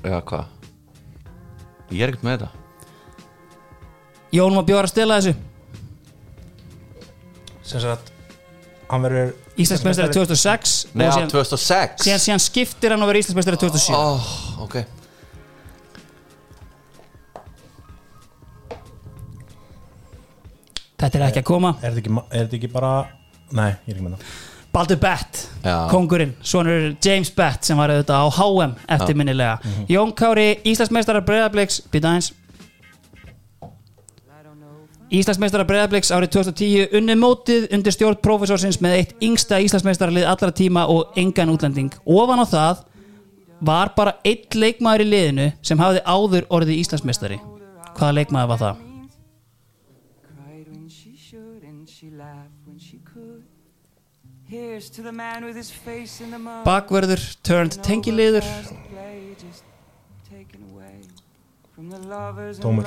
Já, 0.00 0.16
hvað? 0.24 0.56
Ég 1.90 2.04
er 2.06 2.12
ekkert 2.12 2.22
með 2.24 2.36
þetta. 2.38 2.50
Jón 4.30 4.54
var 4.54 4.66
bjóðar 4.68 4.86
að 4.86 4.92
stela 4.92 5.16
þessu. 5.18 5.32
Sem 7.66 7.82
sagt 7.82 8.12
Hann 8.90 9.02
verður 9.04 9.34
Íslandsmeistari 9.60 10.14
2006 10.14 10.74
Nei, 10.94 11.06
síðan, 11.10 11.30
2006 11.32 12.06
síðan, 12.06 12.24
síðan 12.24 12.42
skiptir 12.44 12.94
hann 12.94 13.04
að 13.04 13.12
vera 13.12 13.22
Íslandsmeistari 13.24 13.60
2007 13.60 13.96
oh, 13.98 14.32
Ok. 14.66 14.80
Þetta 21.00 21.16
er 21.16 21.22
ekki 21.30 21.40
að 21.40 21.48
koma. 21.48 21.70
Er 21.80 21.94
þetta 21.94 22.02
ekki, 22.02 22.14
er 22.28 22.42
þetta 22.44 22.56
ekki 22.58 22.68
bara 22.72 22.92
Nei, 23.56 23.70
ég 23.86 23.94
er 23.94 23.96
ekki 23.96 24.04
með 24.04 24.16
það. 24.18 24.32
Baldur 24.70 24.98
Bett, 25.02 25.38
Já. 25.64 25.74
kongurinn 25.90 26.36
Svonur 26.46 26.92
James 27.02 27.32
Bett 27.34 27.66
sem 27.66 27.78
var 27.80 27.90
auðvitað 27.90 28.22
á 28.22 28.26
HM 28.36 28.74
eftirminnilega. 28.94 29.72
Jón 29.90 30.12
Kári, 30.14 30.60
Íslandsmeistara 30.70 31.24
Breiðabliks. 31.26 31.80
Býta 31.90 32.12
eins 32.14 32.30
Íslandsmeistara 35.10 35.64
Breiðabliks 35.66 36.12
árið 36.14 36.36
2010 36.36 36.92
unni 36.94 37.16
mótið 37.18 37.64
undir 37.74 37.90
stjórn 37.90 38.20
prófessorsins 38.22 38.76
með 38.78 38.92
eitt 38.94 39.24
yngsta 39.26 39.58
Íslandsmeistaralið 39.64 40.28
allra 40.30 40.52
tíma 40.54 40.84
og 40.86 41.16
engan 41.18 41.50
útlending. 41.50 41.90
Ofan 42.06 42.38
á 42.38 42.46
það 42.46 42.84
var 43.58 43.90
bara 43.96 44.12
eitt 44.22 44.54
leikmaður 44.54 45.02
í 45.02 45.08
liðinu 45.08 45.48
sem 45.66 45.82
hafði 45.82 46.04
áður 46.06 46.46
orðið 46.54 46.78
Íslandsmeistari. 46.84 47.40
Hvaða 47.98 48.16
leikmaður 48.20 48.52
var 48.52 48.62
það? 48.62 48.86
Bakverður, 56.70 57.26
turned 57.42 57.82
tengiliður 57.82 58.46
Tómur. 62.60 62.84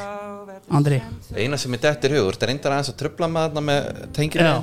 Andri. 0.70 1.00
Eina 1.36 1.58
sem 1.58 1.74
er 1.74 1.82
dettir 1.82 2.14
hugur, 2.14 2.36
þetta 2.36 2.50
reyndar 2.50 2.76
aðeins 2.76 2.92
að 2.92 2.98
tröfla 3.00 3.30
með 3.32 3.46
þarna 3.48 3.64
með 3.70 3.88
tenginu 4.14 4.46
Já. 4.46 4.54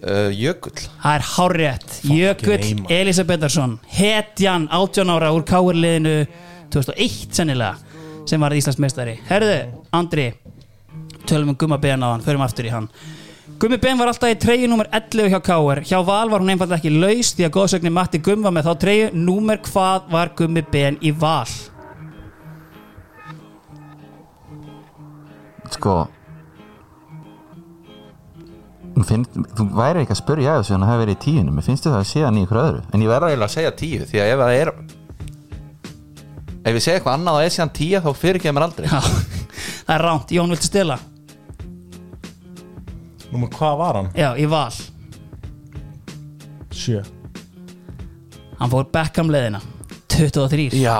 uh, 0.00 0.28
Jökull 0.32 0.76
Það 1.02 1.16
er 1.18 1.26
hárrétt 1.34 1.96
Jökull. 2.08 2.70
Elisabetharsson 2.96 3.74
Hetjan 3.98 4.64
18 4.72 5.12
ára 5.12 5.32
úr 5.36 5.44
káurliðinu 5.48 6.14
2001 6.72 7.36
sennilega 7.36 7.76
sem 8.30 8.40
var 8.40 8.54
Íslandsmeistari 8.56 9.18
Herðu, 9.28 9.58
Andri 9.96 10.30
tölum 11.28 11.52
um 11.52 11.58
Gumma 11.60 11.76
Ben 11.82 12.00
á 12.00 12.08
hann, 12.14 12.24
förum 12.24 12.44
aftur 12.46 12.68
í 12.68 12.72
hann 12.72 12.88
Gummi 13.60 13.76
Ben 13.82 13.98
var 14.00 14.08
alltaf 14.08 14.30
í 14.32 14.38
treyju 14.40 14.70
nummer 14.72 14.88
11 14.94 15.34
hjá 15.34 15.40
Káur 15.50 15.82
hjá 15.84 15.98
Val 16.06 16.30
var 16.32 16.40
hún 16.40 16.54
einfallega 16.54 16.80
ekki 16.80 16.94
laus 16.96 17.34
því 17.36 17.44
að 17.48 17.52
góðsögnin 17.58 17.92
Matti 17.92 18.22
Gumm 18.24 18.46
var 18.46 18.54
með 18.56 18.70
þá 18.70 18.78
treyju 18.86 19.10
númer 19.26 19.60
hvað 19.68 20.08
var 20.14 20.32
Gummi 20.38 20.64
Ben 20.72 20.96
í 21.04 21.12
Val 21.12 21.44
Sko 25.70 25.98
finnst, 29.06 29.36
þú 29.56 29.66
væri 29.78 30.02
ekki 30.04 30.14
að 30.14 30.20
spyrja 30.20 30.56
þessu 30.58 30.74
en 30.76 30.82
það 30.84 30.90
hefur 30.92 31.02
verið 31.04 31.16
í 31.16 31.20
tíunum, 31.24 31.54
mér 31.56 31.66
finnst 31.66 31.86
þetta 31.86 32.00
að 32.02 32.08
sé 32.10 32.24
hann 32.26 32.38
í 32.38 32.42
ykkur 32.44 32.60
öðru 32.60 32.82
en 32.90 33.04
ég 33.04 33.12
verður 33.12 33.30
eiginlega 33.30 33.48
að 33.48 33.54
segja 33.54 33.76
tíu 33.80 34.08
því 34.10 34.20
að 34.20 34.32
ef 34.32 34.42
það 34.42 34.56
er 34.58 34.72
ef 36.60 36.74
ég 36.74 36.84
segja 36.84 36.98
eitthvað 36.98 37.16
annað 37.16 37.38
og 37.38 37.46
er 37.46 37.54
síðan 37.54 37.72
tíu 37.78 38.02
þá 38.04 38.10
fyrir 38.20 38.40
ekki 38.40 38.52
mér 38.54 38.66
aldrei. 38.66 38.90
Já, 38.90 39.00
það 39.86 39.94
er 39.96 40.04
ránt, 40.06 40.34
Jón 40.36 40.54
viltu 40.54 40.68
stila? 40.68 40.98
Númer 43.30 43.52
hvað 43.54 43.76
var 43.78 44.00
hann? 44.00 44.10
Já, 44.18 44.28
í 44.36 44.46
Val. 44.50 44.72
Sjö. 46.74 47.02
Hann 48.60 48.72
fór 48.72 48.88
Beckham 48.92 49.30
leðina 49.32 49.62
23 50.10 50.74
Já, 50.76 50.98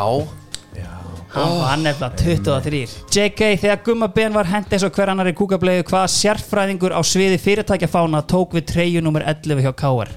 Hann 1.31 1.53
var 1.61 1.77
nefnilega 1.79 2.17
23 2.19 2.81
JK, 3.15 3.41
þegar 3.63 3.83
Gumma 3.87 4.09
Ben 4.11 4.35
var 4.35 4.49
hent 4.51 4.73
eins 4.75 4.83
og 4.83 4.97
hver 4.97 5.13
annar 5.13 5.31
í 5.31 5.35
kúkablegu 5.39 5.85
hvaða 5.87 6.09
sérfræðingur 6.11 6.91
á 6.91 7.01
sviði 7.07 7.39
fyrirtækjafána 7.39 8.25
tók 8.27 8.57
við 8.59 8.67
treyju 8.73 9.03
nummer 9.05 9.23
11 9.23 9.63
hjá 9.63 9.71
KR 9.79 10.11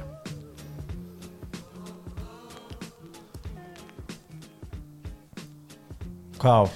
Hvað 6.42 6.66
ár? 6.66 6.74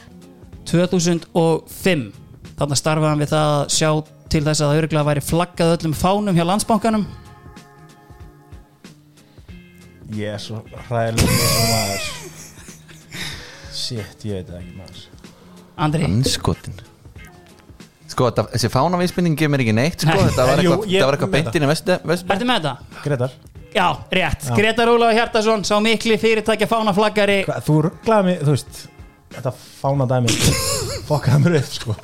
2005 0.70 2.06
Þannig 2.58 2.80
starfaði 2.80 3.10
hann 3.10 3.24
við 3.26 3.34
það 3.34 3.56
að 3.56 3.66
sjá 3.74 3.90
til 4.28 4.44
þess 4.46 4.62
að 4.62 4.70
það 4.70 4.84
örgulega 4.84 5.10
væri 5.10 5.26
flaggað 5.26 5.74
öllum 5.78 5.98
fánum 5.98 6.38
hjá 6.38 6.46
er 10.38 10.42
svo 10.42 10.62
hræðilega 10.88 11.52
maður 11.74 12.27
Shit, 13.78 14.24
ég 14.26 14.40
veit 14.40 14.48
það 14.50 14.60
ekki 14.64 14.76
maður. 14.80 15.02
Andri, 15.86 16.08
anskotin 16.10 16.78
Sko, 18.08 18.30
þetta, 18.32 18.46
þessi 18.56 18.70
fánavísbending 18.74 19.36
gefur 19.38 19.52
mér 19.54 19.62
ekki 19.66 19.74
neitt 19.78 20.02
sko, 20.06 20.16
þetta 20.16 20.46
var 20.48 20.62
Jú, 20.64 20.72
eitthvað, 20.72 20.86
ég- 20.88 20.94
þetta 20.96 21.10
var 21.10 21.18
eitthvað 21.18 21.34
beint 21.36 21.58
inn 21.60 21.66
í 21.66 21.70
vestu, 21.70 21.98
vestu 22.08 22.34
ertu 22.34 22.48
með 22.50 22.62
þetta? 22.64 23.02
Gretar 23.04 23.36
Já, 23.76 23.88
rétt, 24.18 24.46
Gretar 24.58 24.90
Ólaf 24.90 25.12
Hjartarsson 25.14 25.66
sá 25.68 25.76
mikli 25.84 26.16
fyrirtækja 26.18 26.70
fánaflaggari. 26.72 27.42
Hva, 27.46 27.58
Þú 27.62 27.76
rugglaði 27.86 28.30
mig, 28.32 28.40
þú 28.48 28.56
veist 28.56 28.80
Þetta 29.36 29.52
fána 29.60 30.08
dæmi 30.10 30.32
Fokkaði 31.10 31.44
mér 31.44 31.58
upp 31.60 31.70
sko. 31.76 31.96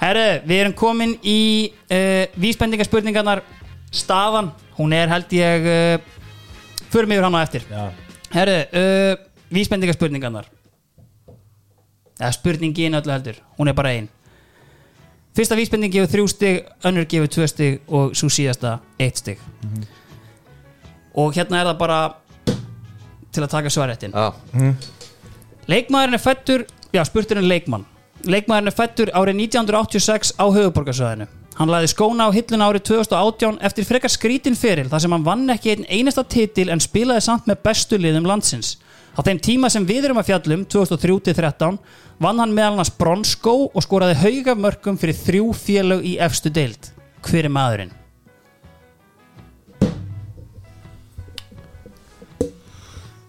Herru, 0.00 0.24
við 0.48 0.60
erum 0.62 0.76
komin 0.78 1.12
í 1.26 1.36
uh, 1.90 2.24
vísbendingaspurningarnar 2.40 3.42
Staðan, 3.94 4.52
hún 4.78 4.94
er 4.96 5.10
held 5.12 5.34
ég 5.36 5.68
uh, 5.68 6.08
Förum 6.94 7.12
yfir 7.14 7.26
hann 7.26 7.36
á 7.36 7.42
eftir. 7.42 7.66
Já. 7.68 7.90
Herru, 8.38 8.56
uh, 8.70 9.14
vísbendingaspurningarnar 9.54 10.48
Eða 12.20 12.32
spurningin 12.36 12.94
öllu 12.94 13.12
heldur, 13.12 13.40
hún 13.58 13.68
er 13.68 13.76
bara 13.76 13.94
ein. 13.96 14.08
Fyrsta 15.34 15.56
vísbending 15.58 15.90
gefur 15.90 16.12
þrjú 16.12 16.28
stig 16.30 16.60
Önnur 16.86 17.08
gefur 17.10 17.30
tvö 17.34 17.46
stig 17.50 17.80
Og 17.90 18.12
svo 18.14 18.28
síðasta 18.30 18.76
eitt 19.02 19.18
stig. 19.18 19.40
Og 21.18 21.34
hérna 21.34 21.60
er 21.60 21.70
það 21.72 21.80
bara 21.80 21.98
Til 23.34 23.42
að 23.42 23.50
taka 23.56 23.72
svarettin 23.72 24.14
Já, 24.14 24.28
Leikmaðurinn 25.66 26.18
er 26.18 26.22
fættur 26.22 26.66
Já, 26.94 27.02
spurturinn 27.08 27.48
leikmann. 27.50 27.82
Leikmaðurinn 28.22 28.70
er 28.70 28.76
fættur 28.76 29.10
árið 29.10 29.40
1986 29.48 30.36
á 30.38 30.44
höfuborgarsöðinu 30.46 31.26
Hann 31.58 31.70
laði 31.70 31.90
skóna 31.90 32.26
á 32.26 32.34
hilluna 32.34 32.66
árið 32.70 32.82
2018 32.88 33.60
eftir 33.66 33.86
frekar 33.86 34.10
skrítin 34.10 34.56
feril 34.58 34.88
þar 34.90 35.02
sem 35.04 35.12
hann 35.14 35.26
vann 35.26 35.50
ekki 35.54 35.70
einn 35.70 35.84
einasta 35.86 36.24
titil 36.26 36.66
en 36.74 36.82
spilaði 36.82 37.22
samt 37.22 37.46
með 37.46 37.60
bestu 37.62 37.98
liðum 37.98 38.26
landsins. 38.26 38.72
Á 39.14 39.22
þeim 39.22 39.38
tíma 39.38 39.70
sem 39.70 39.86
við 39.86 40.08
erum 40.08 40.18
að 40.18 40.32
fjallum, 40.32 40.64
2003-13, 40.66 41.78
vann 42.22 42.38
hann 42.38 42.54
meðal 42.54 42.74
annars 42.76 42.92
bronskó 42.94 43.54
og 43.66 43.84
skoraði 43.84 44.16
hauga 44.20 44.54
mörgum 44.58 44.98
fyrir 45.00 45.18
þrjú 45.18 45.52
félög 45.58 46.04
í 46.06 46.16
efstu 46.22 46.52
deild. 46.52 46.90
hver 47.24 47.46
er 47.48 47.52
maðurinn? 47.52 47.92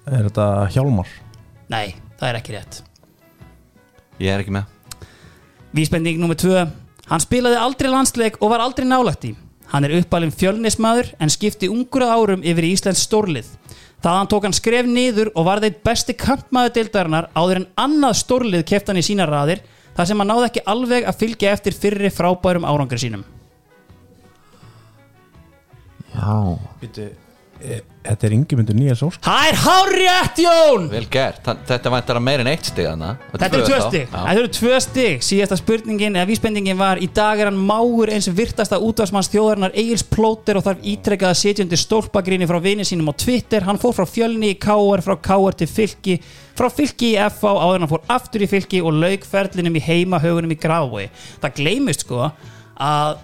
Er 0.06 0.28
þetta 0.28 0.48
Hjálmar? 0.76 1.10
Nei, 1.72 1.96
það 2.20 2.30
er 2.30 2.38
ekki 2.40 2.54
rétt 2.54 2.82
Ég 4.22 4.30
er 4.32 4.44
ekki 4.44 4.54
með 4.54 4.70
Vísbending 5.76 6.20
nummer 6.22 6.38
2 6.38 6.68
Hann 7.10 7.24
spilaði 7.24 7.58
aldrei 7.58 7.90
landsleik 7.90 8.38
og 8.42 8.54
var 8.54 8.62
aldrei 8.62 8.86
nálægt 8.86 9.26
í 9.32 9.34
Hann 9.72 9.88
er 9.88 9.96
uppalinn 9.98 10.34
fjölnismadur 10.36 11.10
en 11.18 11.34
skipti 11.34 11.72
ungur 11.74 12.06
að 12.06 12.14
árum 12.14 12.46
yfir 12.46 12.68
í 12.68 12.76
Íslands 12.76 13.02
stórlið 13.08 13.50
Þaðan 14.06 14.28
tók 14.30 14.44
hann 14.46 14.54
skref 14.54 14.86
niður 14.86 15.32
og 15.34 15.48
var 15.48 15.64
þeitt 15.64 15.80
besti 15.86 16.14
kampmaður 16.14 16.76
deildarinnar 16.76 17.28
áður 17.34 17.64
en 17.64 17.72
annað 17.82 18.20
stórlið 18.20 18.66
keft 18.70 18.92
hann 18.92 19.00
í 19.02 19.06
sína 19.06 19.26
raðir 19.26 19.64
þar 19.96 20.10
sem 20.12 20.22
hann 20.22 20.30
náði 20.30 20.50
ekki 20.52 20.64
alveg 20.76 21.08
að 21.10 21.18
fylgja 21.24 21.54
eftir 21.56 21.74
fyrri 21.74 22.12
frábærum 22.14 22.68
árangri 22.70 23.00
sínum. 23.02 23.24
Já. 26.14 26.36
Býtu, 26.84 27.08
e, 27.10 27.25
þetta 27.56 28.28
er 28.28 28.34
Ingemyndur 28.36 28.76
Níels 28.78 29.02
Ósk 29.06 29.22
Það 29.24 29.46
er 29.48 29.58
hárjætt 29.64 30.40
Jón! 30.44 30.88
Vel 30.92 31.06
gert, 31.12 31.48
þetta 31.70 31.92
væntar 31.94 32.20
að 32.20 32.26
meira 32.26 32.44
en 32.44 32.50
eitt 32.52 32.68
stig 32.68 32.86
Þetta 32.86 33.48
eru 33.48 33.64
tvö 33.66 33.80
stig, 33.86 34.10
þetta 34.12 34.34
eru 34.36 34.52
tvö 34.58 34.80
stig. 34.84 35.24
Síðasta 35.26 35.58
spurningin 35.60 36.18
eða 36.20 36.30
vísbendingin 36.30 36.80
var 36.80 37.00
Í 37.02 37.08
dag 37.16 37.40
er 37.40 37.50
hann 37.50 37.58
mágur 37.70 38.12
eins 38.14 38.28
virtasta 38.28 38.80
útvarsmanns 38.84 39.32
þjóðarinnar 39.34 39.74
Egils 39.78 40.04
Plóter 40.04 40.60
og 40.60 40.66
þarf 40.68 40.84
ítrekkað 40.84 41.32
að 41.32 41.40
setja 41.42 41.66
undir 41.66 41.82
stólpagríni 41.82 42.50
frá 42.50 42.60
vini 42.64 42.86
sínum 42.86 43.10
á 43.10 43.14
Twitter. 43.16 43.66
Hann 43.66 43.80
fór 43.82 43.96
frá 43.96 44.06
fjölni 44.10 44.52
í 44.54 44.60
KR, 44.60 45.02
frá 45.06 45.16
KR 45.16 45.56
til 45.64 45.70
fylki 45.72 46.20
Frá 46.56 46.70
fylki 46.72 47.16
í 47.16 47.20
FA 47.32 47.52
áður 47.56 47.82
hann 47.84 47.92
fór 47.92 48.06
aftur 48.12 48.44
í 48.44 48.52
fylki 48.52 48.84
Og 48.84 48.96
lauk 48.96 49.24
ferlinum 49.28 49.76
í 49.80 49.84
heimahögunum 49.84 50.52
í 50.52 50.60
Grávoi 50.60 51.08
Það 51.40 51.58
gleymist 51.60 52.06
sko 52.06 52.30
að 52.76 53.18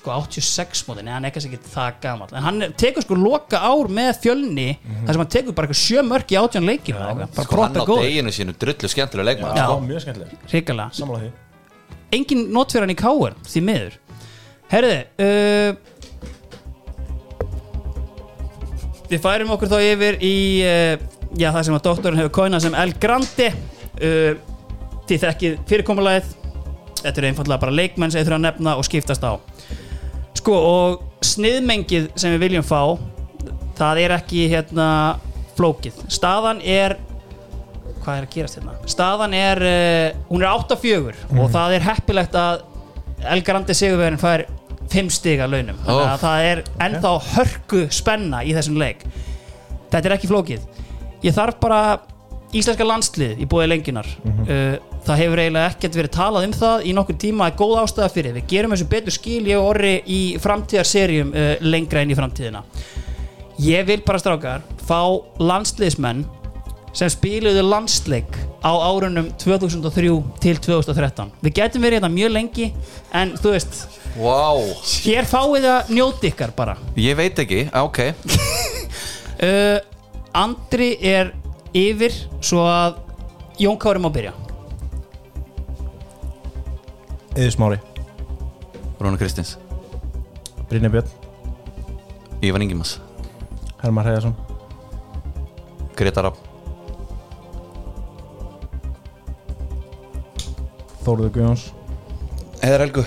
Hann 0.00 0.24
sko 0.24 0.40
frek, 0.54 0.74
sko 0.74 0.86
86 0.86 0.86
mótin 0.88 1.08
en 1.08 1.12
hann 1.12 1.24
er 1.24 1.30
kannski 1.34 1.50
ekki 1.52 1.70
það 1.74 1.92
gamall. 2.00 2.28
En 2.32 2.42
hann 2.42 2.62
er- 2.62 2.70
tekur 2.72 3.02
sko 3.04 3.14
loka 3.14 3.58
ár 3.60 3.88
með 3.88 4.20
fjölni 4.22 4.78
þar 5.04 5.12
sem 5.12 5.20
hann 5.20 5.26
tekur 5.34 5.52
bara 5.54 5.68
eitthvað 5.68 5.82
sjö 5.84 6.02
mörk 6.06 6.28
í 6.32 6.38
átján 6.40 6.64
leikir 6.64 6.94
bara 6.94 7.26
Sko 7.26 7.40
hann 7.42 7.48
brotta 7.50 7.80
á 7.80 7.86
góð, 7.86 8.02
deginu 8.06 8.30
sínu 8.32 8.54
drullu 8.56 8.88
skemmtilega 8.88 9.24
leikmann 9.28 9.56
Já. 9.56 9.66
sko. 9.66 9.80
Mjög 9.80 10.00
skemmtileg 10.00 10.28
hrikalega. 10.48 10.90
Sammála 10.92 11.20
því. 11.20 11.30
Engin 12.12 12.52
not 12.52 12.72
fyrir 12.72 12.86
hann 12.86 12.94
í 12.94 12.98
káur, 12.98 13.34
því 13.44 13.62
miður. 13.62 13.98
Herriði 14.70 15.00
uh, 15.20 15.74
við 19.10 19.20
færum 19.24 19.50
okkur 19.56 19.68
þá 19.68 19.78
yfir 19.84 20.18
í 20.22 20.34
uh, 20.64 20.96
já, 21.36 21.50
það 21.52 21.62
sem 21.66 21.74
að 21.76 21.86
doktorinn 21.88 22.20
hefur 22.22 22.34
kóinað 22.40 22.64
sem 22.66 22.74
El 22.78 22.92
Grande. 23.02 23.50
Uh, 24.00 24.34
þið 25.10 25.24
þekkið 25.26 25.56
fyrirkomulagið. 25.68 26.36
Þetta 27.00 27.16
eru 27.18 27.28
einfallega 27.30 27.60
bara 27.62 27.72
leikmenn 27.74 28.12
sem 28.12 28.20
þið 28.20 28.28
þurfa 28.28 28.38
að 28.40 28.44
nefna 28.48 28.74
og 28.78 28.84
skiptast 28.86 29.24
á 29.24 29.32
sko 30.40 30.56
og 30.56 31.24
sniðmengið 31.24 32.10
sem 32.18 32.34
við 32.34 32.44
viljum 32.48 32.66
fá 32.66 32.96
það 33.80 34.02
er 34.04 34.16
ekki 34.18 34.48
hérna 34.50 34.88
flókið. 35.56 36.02
Staðan 36.12 36.60
er 36.64 36.96
hvað 38.00 38.16
er 38.16 38.26
að 38.26 38.34
gerast 38.34 38.58
hérna? 38.58 38.76
Staðan 38.88 39.36
er, 39.36 39.60
uh, 39.60 40.20
hún 40.30 40.44
er 40.44 40.50
8-4 40.52 41.14
og 41.36 41.50
það 41.52 41.76
er 41.76 41.86
heppilegt 41.86 42.36
að 42.38 42.66
El 43.30 43.42
Grande 43.44 43.76
Sigurverðin 43.76 44.20
fær 44.20 44.46
5 44.90 45.10
stig 45.14 45.42
að 45.44 45.54
launum. 45.54 45.80
Þannig 45.84 46.06
að 46.06 46.22
það 46.24 46.46
er 46.50 46.62
ennþá 46.86 47.10
hörku 47.34 47.82
spenna 47.94 48.40
í 48.42 48.54
þessum 48.56 48.78
leik. 48.80 49.04
Þetta 49.92 50.06
er 50.08 50.14
ekki 50.16 50.30
flókið. 50.30 50.64
Ég 51.22 51.36
þarf 51.36 51.60
bara 51.60 51.80
íslenska 52.56 52.86
landslið 52.86 53.42
í 53.44 53.46
búið 53.50 53.70
lenginar 53.74 54.08
uh, 54.08 54.80
það 55.06 55.22
hefur 55.22 55.42
eiginlega 55.42 55.70
ekkert 55.72 55.98
verið 55.98 56.12
talað 56.14 56.46
um 56.48 56.56
það 56.56 56.86
í 56.86 56.94
nokkur 56.96 57.18
tíma 57.20 57.46
að 57.48 57.60
góð 57.60 57.76
ástæða 57.84 58.10
fyrir. 58.14 58.34
Við 58.38 58.48
gerum 58.52 58.74
þessu 58.74 58.88
betur 58.90 59.16
skil 59.16 59.40
ég 59.48 59.60
og 59.60 59.70
orri 59.72 59.94
í 60.06 60.20
framtíðarserjum 60.42 61.32
uh, 61.34 61.54
lengra 61.64 62.04
inn 62.04 62.12
í 62.12 62.18
framtíðina. 62.18 62.64
Ég 63.60 63.88
vil 63.88 64.00
bara 64.06 64.20
strákar 64.20 64.66
fá 64.88 65.00
landsliðsmenn 65.40 66.24
sem 66.96 67.10
spiluðu 67.12 67.62
landsleik 67.62 68.38
á 68.66 68.72
árunum 68.74 69.28
2003 69.38 70.10
til 70.42 70.56
2013 70.58 71.30
við 71.44 71.54
getum 71.60 71.84
verið 71.84 72.00
hérna 72.00 72.10
mjög 72.10 72.32
lengi 72.34 72.66
en 73.14 73.36
þú 73.38 73.54
veist, 73.54 73.84
Vá, 74.16 74.58
hér 75.04 75.28
fáið 75.30 75.68
það 75.68 75.92
njóti 75.94 76.32
ykkar 76.32 76.50
bara. 76.56 76.74
Ég 76.98 77.14
veit 77.14 77.38
ekki, 77.38 77.68
ok. 77.78 78.02
Uh, 79.38 79.78
Andri 80.42 80.92
er 80.98 81.32
yfir 81.74 82.14
svo 82.42 82.66
að 82.66 82.98
Jón 83.60 83.78
Kári 83.78 84.02
má 84.02 84.10
byrja 84.10 84.34
Eður 87.40 87.54
Smári. 87.54 87.76
Rúna 89.00 89.16
Kristins, 89.16 89.56
Brynja 90.68 90.90
Björn. 90.92 91.08
Ívan 92.44 92.60
Ingimas 92.64 92.98
Hermar 93.80 94.04
Heiðarsson 94.04 94.34
Greta 95.96 96.24
Rapp 96.24 96.36
Þóruður 101.00 101.32
Guðjóns. 101.34 101.62
Eðar 102.60 102.84
Helgu. 102.84 103.04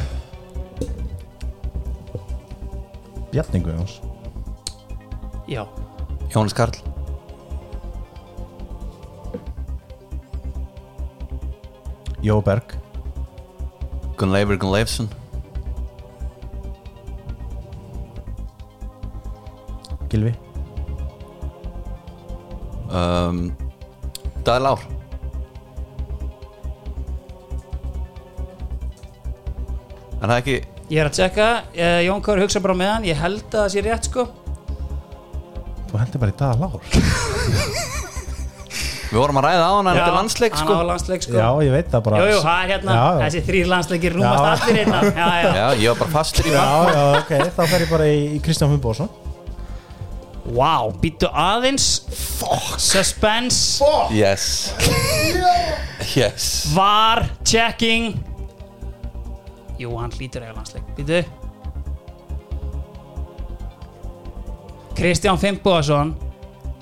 Bjarni 3.30 3.62
Guðjóns. 3.62 4.00
Já, 5.46 5.62
Jónas 6.34 6.58
Karl. 6.58 6.74
Jó 12.26 12.42
Berg 12.42 12.83
Gunnleifur 14.18 14.60
Gunnleifsson. 14.62 15.10
Gilvi 20.14 20.34
um, 22.94 23.48
Daði 24.46 24.64
Lár. 24.68 24.84
Er 30.24 30.30
það 30.30 30.38
ekki 30.38 30.56
ég 30.94 31.02
er 31.02 31.10
að 31.10 31.18
tjekka 31.18 31.48
uh, 31.74 32.00
Jón 32.06 32.24
Kári 32.24 32.46
hugsa 32.46 32.62
bara 32.64 32.78
með 32.78 32.94
hann 32.94 33.10
ég 33.10 33.20
held 33.20 33.44
að 33.50 33.58
það 33.58 33.74
sé 33.74 33.84
rétt 33.88 34.12
sko. 34.12 34.28
Þú 35.90 36.00
hendur 36.00 36.24
bara 36.24 36.34
í 36.34 36.40
dag 36.40 36.62
lár 36.62 36.80
Við 39.14 39.20
vorum 39.22 39.38
að 39.38 39.46
ræða 39.46 39.66
á 39.70 39.72
hann 39.78 39.90
eftir 39.92 40.16
landsleik 40.16 40.56
sko. 40.58 40.76
landsleik 40.90 41.22
sko. 41.28 41.36
Já, 41.38 41.50
ég 41.68 41.74
veit 41.76 41.90
það 41.92 42.02
bara. 42.08 42.22
Jú, 42.24 42.30
jú, 42.32 42.38
það 42.42 42.62
er 42.64 42.72
hérna, 42.74 42.94
Já, 42.98 43.04
já. 43.04 43.20
þessi 43.28 43.42
þrýr 43.50 43.68
landsleikir 43.70 44.16
rúmast 44.18 44.42
Já. 44.42 44.54
allir 44.54 44.80
innan 44.84 45.06
Já, 45.22 45.28
já, 45.44 45.52
Já, 45.60 45.68
ég 45.84 45.92
var 45.94 46.00
bara 46.00 46.14
fastur 46.16 46.50
í 46.50 46.54
Já, 46.56 46.64
mann 46.64 46.98
já, 46.98 47.04
ok, 47.20 47.32
þá 47.54 47.62
fer 47.76 47.86
ég 47.86 47.92
bara 47.94 48.08
í, 48.10 48.18
í 48.34 48.40
Kristján 48.48 48.74
Fumboðsson 48.74 49.12
Wow, 50.44 50.90
býttu 51.00 51.30
aðeins. 51.32 51.86
Fuck. 52.12 52.74
Suspense. 52.82 53.80
Yes. 54.12 54.74
Yes. 56.18 56.68
Var 56.76 57.24
checking. 57.48 58.10
Jú, 59.80 59.94
hann 59.98 60.12
hlýtur 60.14 60.44
eiga 60.44 60.58
landsleik. 60.58 60.84
Býttu 60.98 61.22
Kristján 64.98 65.40
Fimboðason 65.42 66.12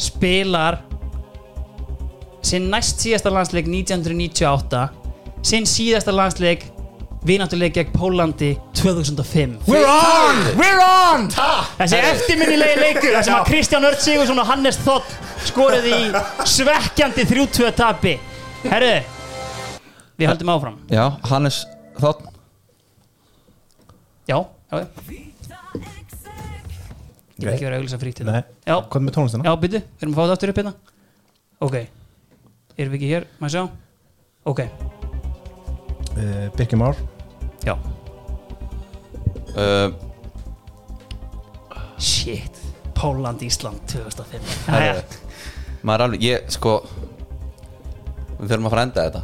spilar 0.01 0.81
sinn 2.51 2.69
næst 2.71 2.99
síðasta 3.03 3.31
landsleik 3.33 3.67
1998 3.71 4.81
sinn 5.47 5.67
síðasta 5.69 6.11
landsleik 6.15 6.65
vináttuleik 7.27 7.75
gegn 7.77 7.91
Pólandi 7.93 8.51
2005 8.77 9.69
We're 9.69 9.85
on! 9.87 10.39
We're 10.59 10.81
on! 10.81 11.27
Þessi 11.77 11.99
eftirminnilegi 12.09 12.79
leikur 12.81 13.13
þar 13.15 13.27
sem 13.27 13.37
að 13.37 13.47
Kristján 13.51 13.85
Ört 13.87 14.01
Sigursson 14.03 14.41
og 14.41 14.49
Hannes 14.49 14.79
Þott 14.81 15.13
skoruði 15.45 15.93
í 15.93 16.09
svekkjandi 16.49 17.25
3-2 17.29 17.71
tapi. 17.77 18.15
Herru 18.65 18.91
Við 20.21 20.29
höldum 20.29 20.51
áfram. 20.53 20.75
Já, 20.91 21.05
Hannes 21.29 21.63
Þátt 22.01 22.27
Já, 24.29 24.37
já. 24.71 24.81
Ég 27.41 27.47
vil 27.47 27.53
ekki 27.55 27.65
vera 27.65 27.77
að 27.77 27.81
auglýsa 27.81 27.97
frítt 28.01 28.19
hérna. 28.21 28.35
Nei, 28.37 28.43
Já, 28.69 28.75
hvað 28.85 29.01
með 29.01 29.15
tónlistina? 29.15 29.45
já, 29.47 29.53
byrju, 29.63 29.79
við 29.81 30.03
erum 30.05 30.11
að 30.13 30.17
fá 30.19 30.21
þetta 30.21 30.35
aftur 30.37 30.51
upp 30.51 30.59
hérna. 30.61 30.73
Ok, 31.65 31.75
erum 32.77 32.91
við 32.93 32.99
ekki 32.99 33.11
hér, 33.13 33.27
maður 33.41 33.55
sjá? 33.57 33.63
Ok, 34.51 34.65
Uh, 36.11 36.49
Birkir 36.57 36.75
Már. 36.75 36.95
Já. 37.63 37.77
Uh, 39.55 39.93
Shit, 41.97 42.57
Póland, 42.93 43.39
Ísland 43.41 43.79
2005 43.87 44.67
Herru, 44.67 44.85
Jæja. 44.85 45.03
Maður 45.87 46.01
er 46.01 46.03
alveg, 46.05 46.25
ég 46.25 46.51
sko 46.51 46.73
Við 48.41 48.51
þurfum 48.51 48.67
að 48.67 48.73
fara 48.73 48.81
að 48.81 48.87
enda 48.89 49.05
þetta. 49.07 49.21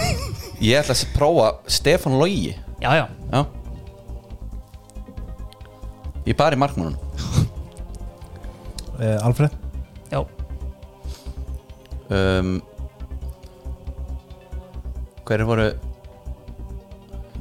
Ég 0.66 0.78
ætla 0.80 0.94
að 0.96 1.02
prófa 1.14 1.48
Stefán 1.76 2.18
Logi. 2.18 2.54
Já, 2.82 2.90
já, 2.96 3.06
Já. 3.30 3.40
Ég 6.26 6.34
bara 6.40 6.56
í 6.56 6.58
markmannun 6.58 6.96
uh, 8.98 9.18
Alfred. 9.22 9.52
Já. 10.10 10.24
Um, 12.10 12.56
Hverju 15.26 15.48
voru 15.48 15.70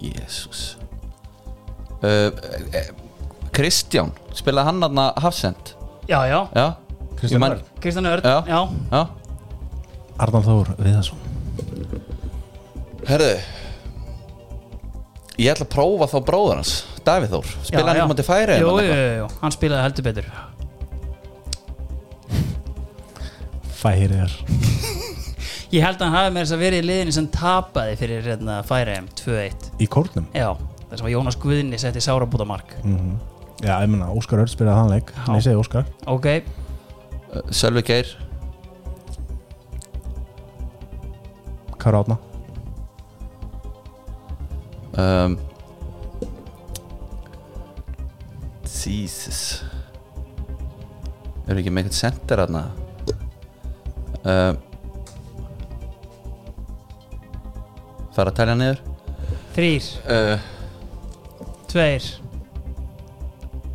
Jésús 0.01 0.63
uh, 2.01 2.31
eh, 2.73 2.89
Kristján 3.55 4.11
spilaði 4.35 4.71
hann 4.71 4.85
hann 4.85 5.03
að 5.05 5.21
Hafsend 5.25 5.75
Já, 6.09 6.19
já, 6.29 6.39
Já? 6.53 6.65
Kristján 7.15 7.41
man-. 7.41 7.61
Kristján. 7.81 8.09
Já 8.45 9.05
Arnar 10.15 10.43
Þór 10.45 10.69
Viðarsson. 10.79 11.23
Herðu 13.07 13.31
Ég 15.35 15.51
ætla 15.51 15.65
að 15.65 15.71
prófa 15.73 16.07
þá 16.07 16.19
bróður 16.29 16.59
hans 16.61 16.75
Davíð 17.05 17.33
Þór. 17.35 17.49
Spilaði 17.67 17.87
hann 17.89 17.97
já. 17.97 18.03
ekki 18.03 18.11
mátti 18.13 18.25
færi 18.25 18.59
Jú, 18.61 18.69
jú, 18.71 18.85
jú, 18.87 19.09
jú, 19.19 19.25
hann 19.41 19.53
spilaði 19.53 19.85
heldur 19.85 20.07
betur. 20.07 20.29
Færiðar 23.81 25.03
Ég 25.73 25.81
held 25.81 25.97
að 25.97 26.05
hann 26.05 26.15
hafi 26.15 26.33
með 26.35 26.43
þess 26.43 26.55
að 26.55 26.63
verið 26.65 26.83
í 26.83 26.87
liðinu 26.89 27.15
sem 27.15 27.29
tapaði 27.33 27.95
fyrir 27.99 28.27
hérna, 28.29 28.59
Færiðum 28.67 29.07
2-1 29.17 29.71
Í 29.81 29.87
kórnum? 29.91 30.27
Já, 30.35 30.51
þess 30.91 31.01
að 31.01 31.13
Jónas 31.15 31.39
Guðni 31.41 31.79
setti 31.81 32.03
sárabúta 32.03 32.45
mark 32.47 32.75
Já, 33.63 33.79
ég 33.79 33.89
menna, 33.89 34.11
Óskar 34.11 34.41
Örn 34.43 34.51
spilaði 34.51 34.81
þann 34.81 34.89
leik. 34.91 35.11
Nei, 35.15 35.35
ég 35.37 35.43
segi 35.45 35.55
Óskar. 35.57 35.85
Ok, 36.11 36.25
Sölvi 37.55 37.85
Geir. 37.87 38.09
Kára 41.79 42.01
Átna 42.03 42.17
um, 44.97 45.37
Jesus. 48.65 49.63
Eru 51.45 51.61
ekki 51.61 51.73
með 51.73 51.85
eitthvað 51.85 51.99
center 51.99 52.41
aðna 52.41 52.63
um, 54.25 54.57
Fara 58.15 58.31
að 58.31 58.37
telja 58.39 58.55
niður. 58.55 58.79
Þrýr, 59.55 59.83
uh, 60.11 60.39
tveir. 61.71 62.03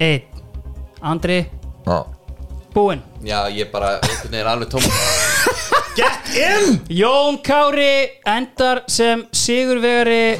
Einn. 0.00 0.22
Andri, 1.00 1.46
Já. 1.86 2.04
Búinn. 2.74 3.00
Já, 3.24 3.48
ég 3.52 3.70
bara, 3.72 3.98
einhvern 3.98 4.30
veginn 4.32 4.48
alveg 4.48 4.68
tóm 4.70 4.82
Jón 7.00 7.38
Kári 7.44 8.08
endar 8.28 8.82
sem 8.88 9.24
sigurvegari. 9.34 10.38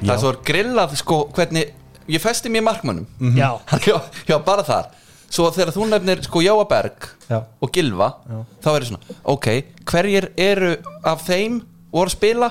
Það 0.00 0.14
er 0.14 0.18
svo 0.22 0.32
grillað, 0.46 0.96
sko, 1.00 1.16
hvernig 1.34 1.64
Ég 2.10 2.18
festi 2.18 2.50
mér 2.50 2.64
markmönnum. 2.66 3.06
Já, 3.38 3.54
já, 3.86 4.00
já, 4.26 4.34
bara 4.42 4.64
þar. 4.66 4.88
Svo 5.30 5.46
þegar 5.54 5.70
þú 5.76 5.84
nefnir, 5.92 6.24
sko, 6.26 6.40
Jóa 6.42 6.64
Berg 6.66 7.06
Já. 7.28 7.44
og 7.62 7.70
Gilva 7.70 8.08
Þá 8.26 8.66
er 8.72 8.82
það 8.82 8.86
svona, 8.88 9.14
ok, 9.30 9.46
hverjir 9.86 10.26
eru 10.34 10.72
af 11.06 11.22
þeim 11.22 11.60
voru 11.92 12.10
að 12.10 12.16
spila 12.16 12.50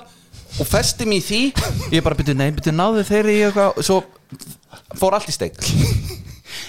og 0.60 0.68
festi 0.70 1.06
mér 1.10 1.22
í 1.22 1.26
því. 1.26 1.42
Ég 1.94 2.06
bara 2.06 2.18
byrju, 2.20 2.36
nei, 2.40 2.50
byrju, 2.56 2.74
náðu 2.76 3.06
þeir 3.08 3.30
í 3.32 3.38
eitthvað? 3.48 3.84
Svo 3.86 4.02
fór 5.00 5.18
allt 5.18 5.30
í 5.32 5.36
steik. 5.36 5.60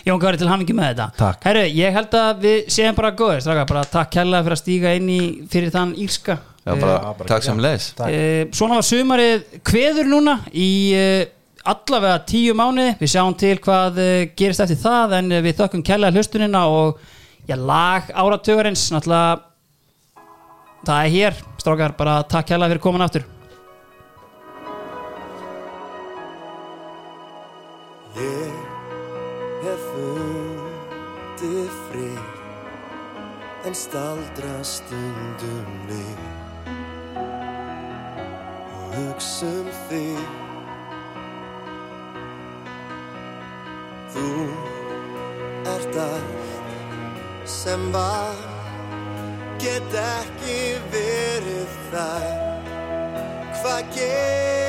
Jón 0.07 0.21
Kári 0.21 0.39
til 0.41 0.49
hamingi 0.49 0.75
með 0.77 0.93
þetta. 0.95 1.07
Takk. 1.19 1.43
Herru, 1.49 1.65
ég 1.77 1.93
held 1.97 2.15
að 2.17 2.45
við 2.45 2.71
séum 2.73 2.97
bara 2.97 3.11
góður 3.17 3.43
straka, 3.45 3.67
bara 3.69 3.83
takk 3.89 4.13
kærlega 4.15 4.47
fyrir 4.47 4.57
að 4.57 4.63
stíga 4.63 4.95
inn 4.97 5.11
í 5.13 5.21
fyrir 5.51 5.75
þann 5.75 5.93
írska. 6.01 6.39
Já, 6.61 6.73
bara, 6.77 6.97
bara 7.17 7.29
takk 7.29 7.45
sem 7.47 7.61
leis 7.61 7.91
Eh, 8.07 8.47
Svona 8.53 8.77
var 8.79 8.85
sumarið 8.87 9.61
kveður 9.65 10.11
núna 10.13 10.35
í 10.53 10.71
eh, 10.97 11.23
allavega 11.65 12.21
tíu 12.29 12.55
mánuði. 12.57 12.95
Við 13.01 13.13
sjáum 13.15 13.37
til 13.41 13.57
hvað 13.65 14.01
eh, 14.05 14.27
gerist 14.37 14.65
eftir 14.65 14.81
það 14.81 15.17
en 15.21 15.33
eh, 15.33 15.45
við 15.45 15.59
þökkum 15.61 15.85
kærlega 15.89 16.17
hlustunina 16.17 16.67
og 16.69 17.01
já, 17.49 17.57
lag 17.57 18.13
áratugurins 18.13 18.87
náttúrulega 18.95 19.41
það 20.87 21.05
er 21.05 21.13
hér, 21.15 21.39
strákar, 21.61 21.95
bara 21.99 22.21
takk 22.25 22.51
kærlega 22.51 22.75
fyrir 22.75 22.85
komin 22.85 23.05
aftur. 23.07 23.27
Ég 28.17 29.65
hef 29.65 29.89
fundið 29.95 31.73
frið 31.89 32.21
en 33.69 33.77
staldra 33.77 34.61
stundum 34.67 35.75
við. 35.89 36.29
Og 38.81 38.95
hugsa 38.99 39.51
um 39.63 39.75
þig 39.89 40.39
Þú 44.11 44.31
ert 45.71 45.99
allt 46.03 47.51
sem 47.51 47.93
var 47.95 48.50
get 49.61 49.93
ekki 50.01 50.61
verið 50.93 51.77
þar. 51.91 52.31
Hvað 53.61 53.93
gerist 53.97 54.60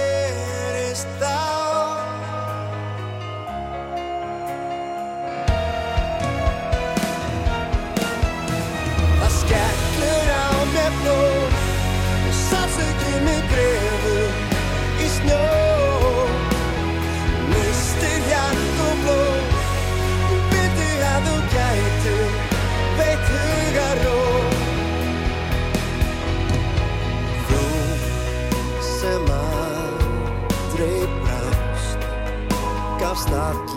gafst 33.11 33.27
alla 33.33 33.70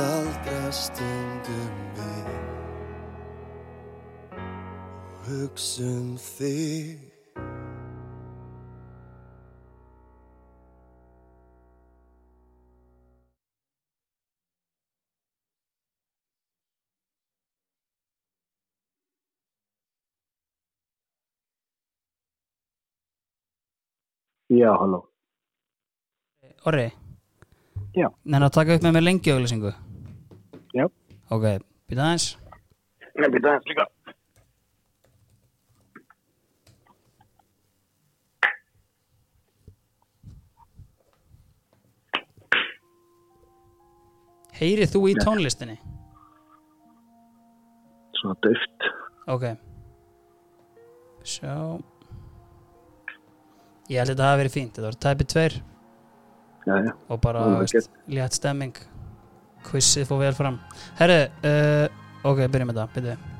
staldra 0.00 0.72
stundum 0.72 1.72
við. 1.96 2.28
Og 4.32 5.26
hugsa 5.28 5.84
um 5.84 6.14
þig. 6.16 7.02
Já, 24.48 24.72
halló. 24.80 25.04
Orri? 26.64 26.88
Já. 27.94 28.08
Neina 28.24 28.48
að 28.48 28.56
taka 28.56 28.74
upp 28.80 28.88
með 28.88 28.96
mér 28.96 29.08
lengi 29.10 29.36
auðvilsingu 29.36 29.76
Já. 30.76 30.86
Ok, 31.34 31.44
býta 31.90 32.04
aðeins 32.06 32.26
Nei, 33.20 33.28
býta 33.34 33.50
aðeins 33.54 33.66
líka. 33.70 33.86
Heyrið 44.60 44.92
þú 44.94 45.00
í 45.08 45.14
tónlistinni? 45.20 45.76
Svona 48.20 48.36
döft. 48.44 48.88
Ok 49.30 49.46
Sjá 51.24 51.54
Ég 53.90 54.00
held 54.00 54.10
að 54.10 54.14
þetta 54.14 54.28
hafi 54.28 54.40
verið 54.42 54.54
fínt 54.56 54.74
Þetta 54.76 54.86
var 54.88 54.98
tæpi 55.06 55.26
tveir 55.32 55.56
Já, 56.68 56.74
já. 56.84 56.90
og 57.08 57.20
bara 57.24 57.44
létt 58.12 58.36
stemming 58.36 58.76
Quizið 59.66 60.08
fór 60.08 60.24
vel 60.24 60.32
fram 60.36 60.56
Herru, 61.00 61.20
uh, 61.44 61.86
ok, 62.24 62.46
byrjum 62.46 62.72
með 62.72 62.80
þetta 62.80 62.96
byrju. 62.96 63.39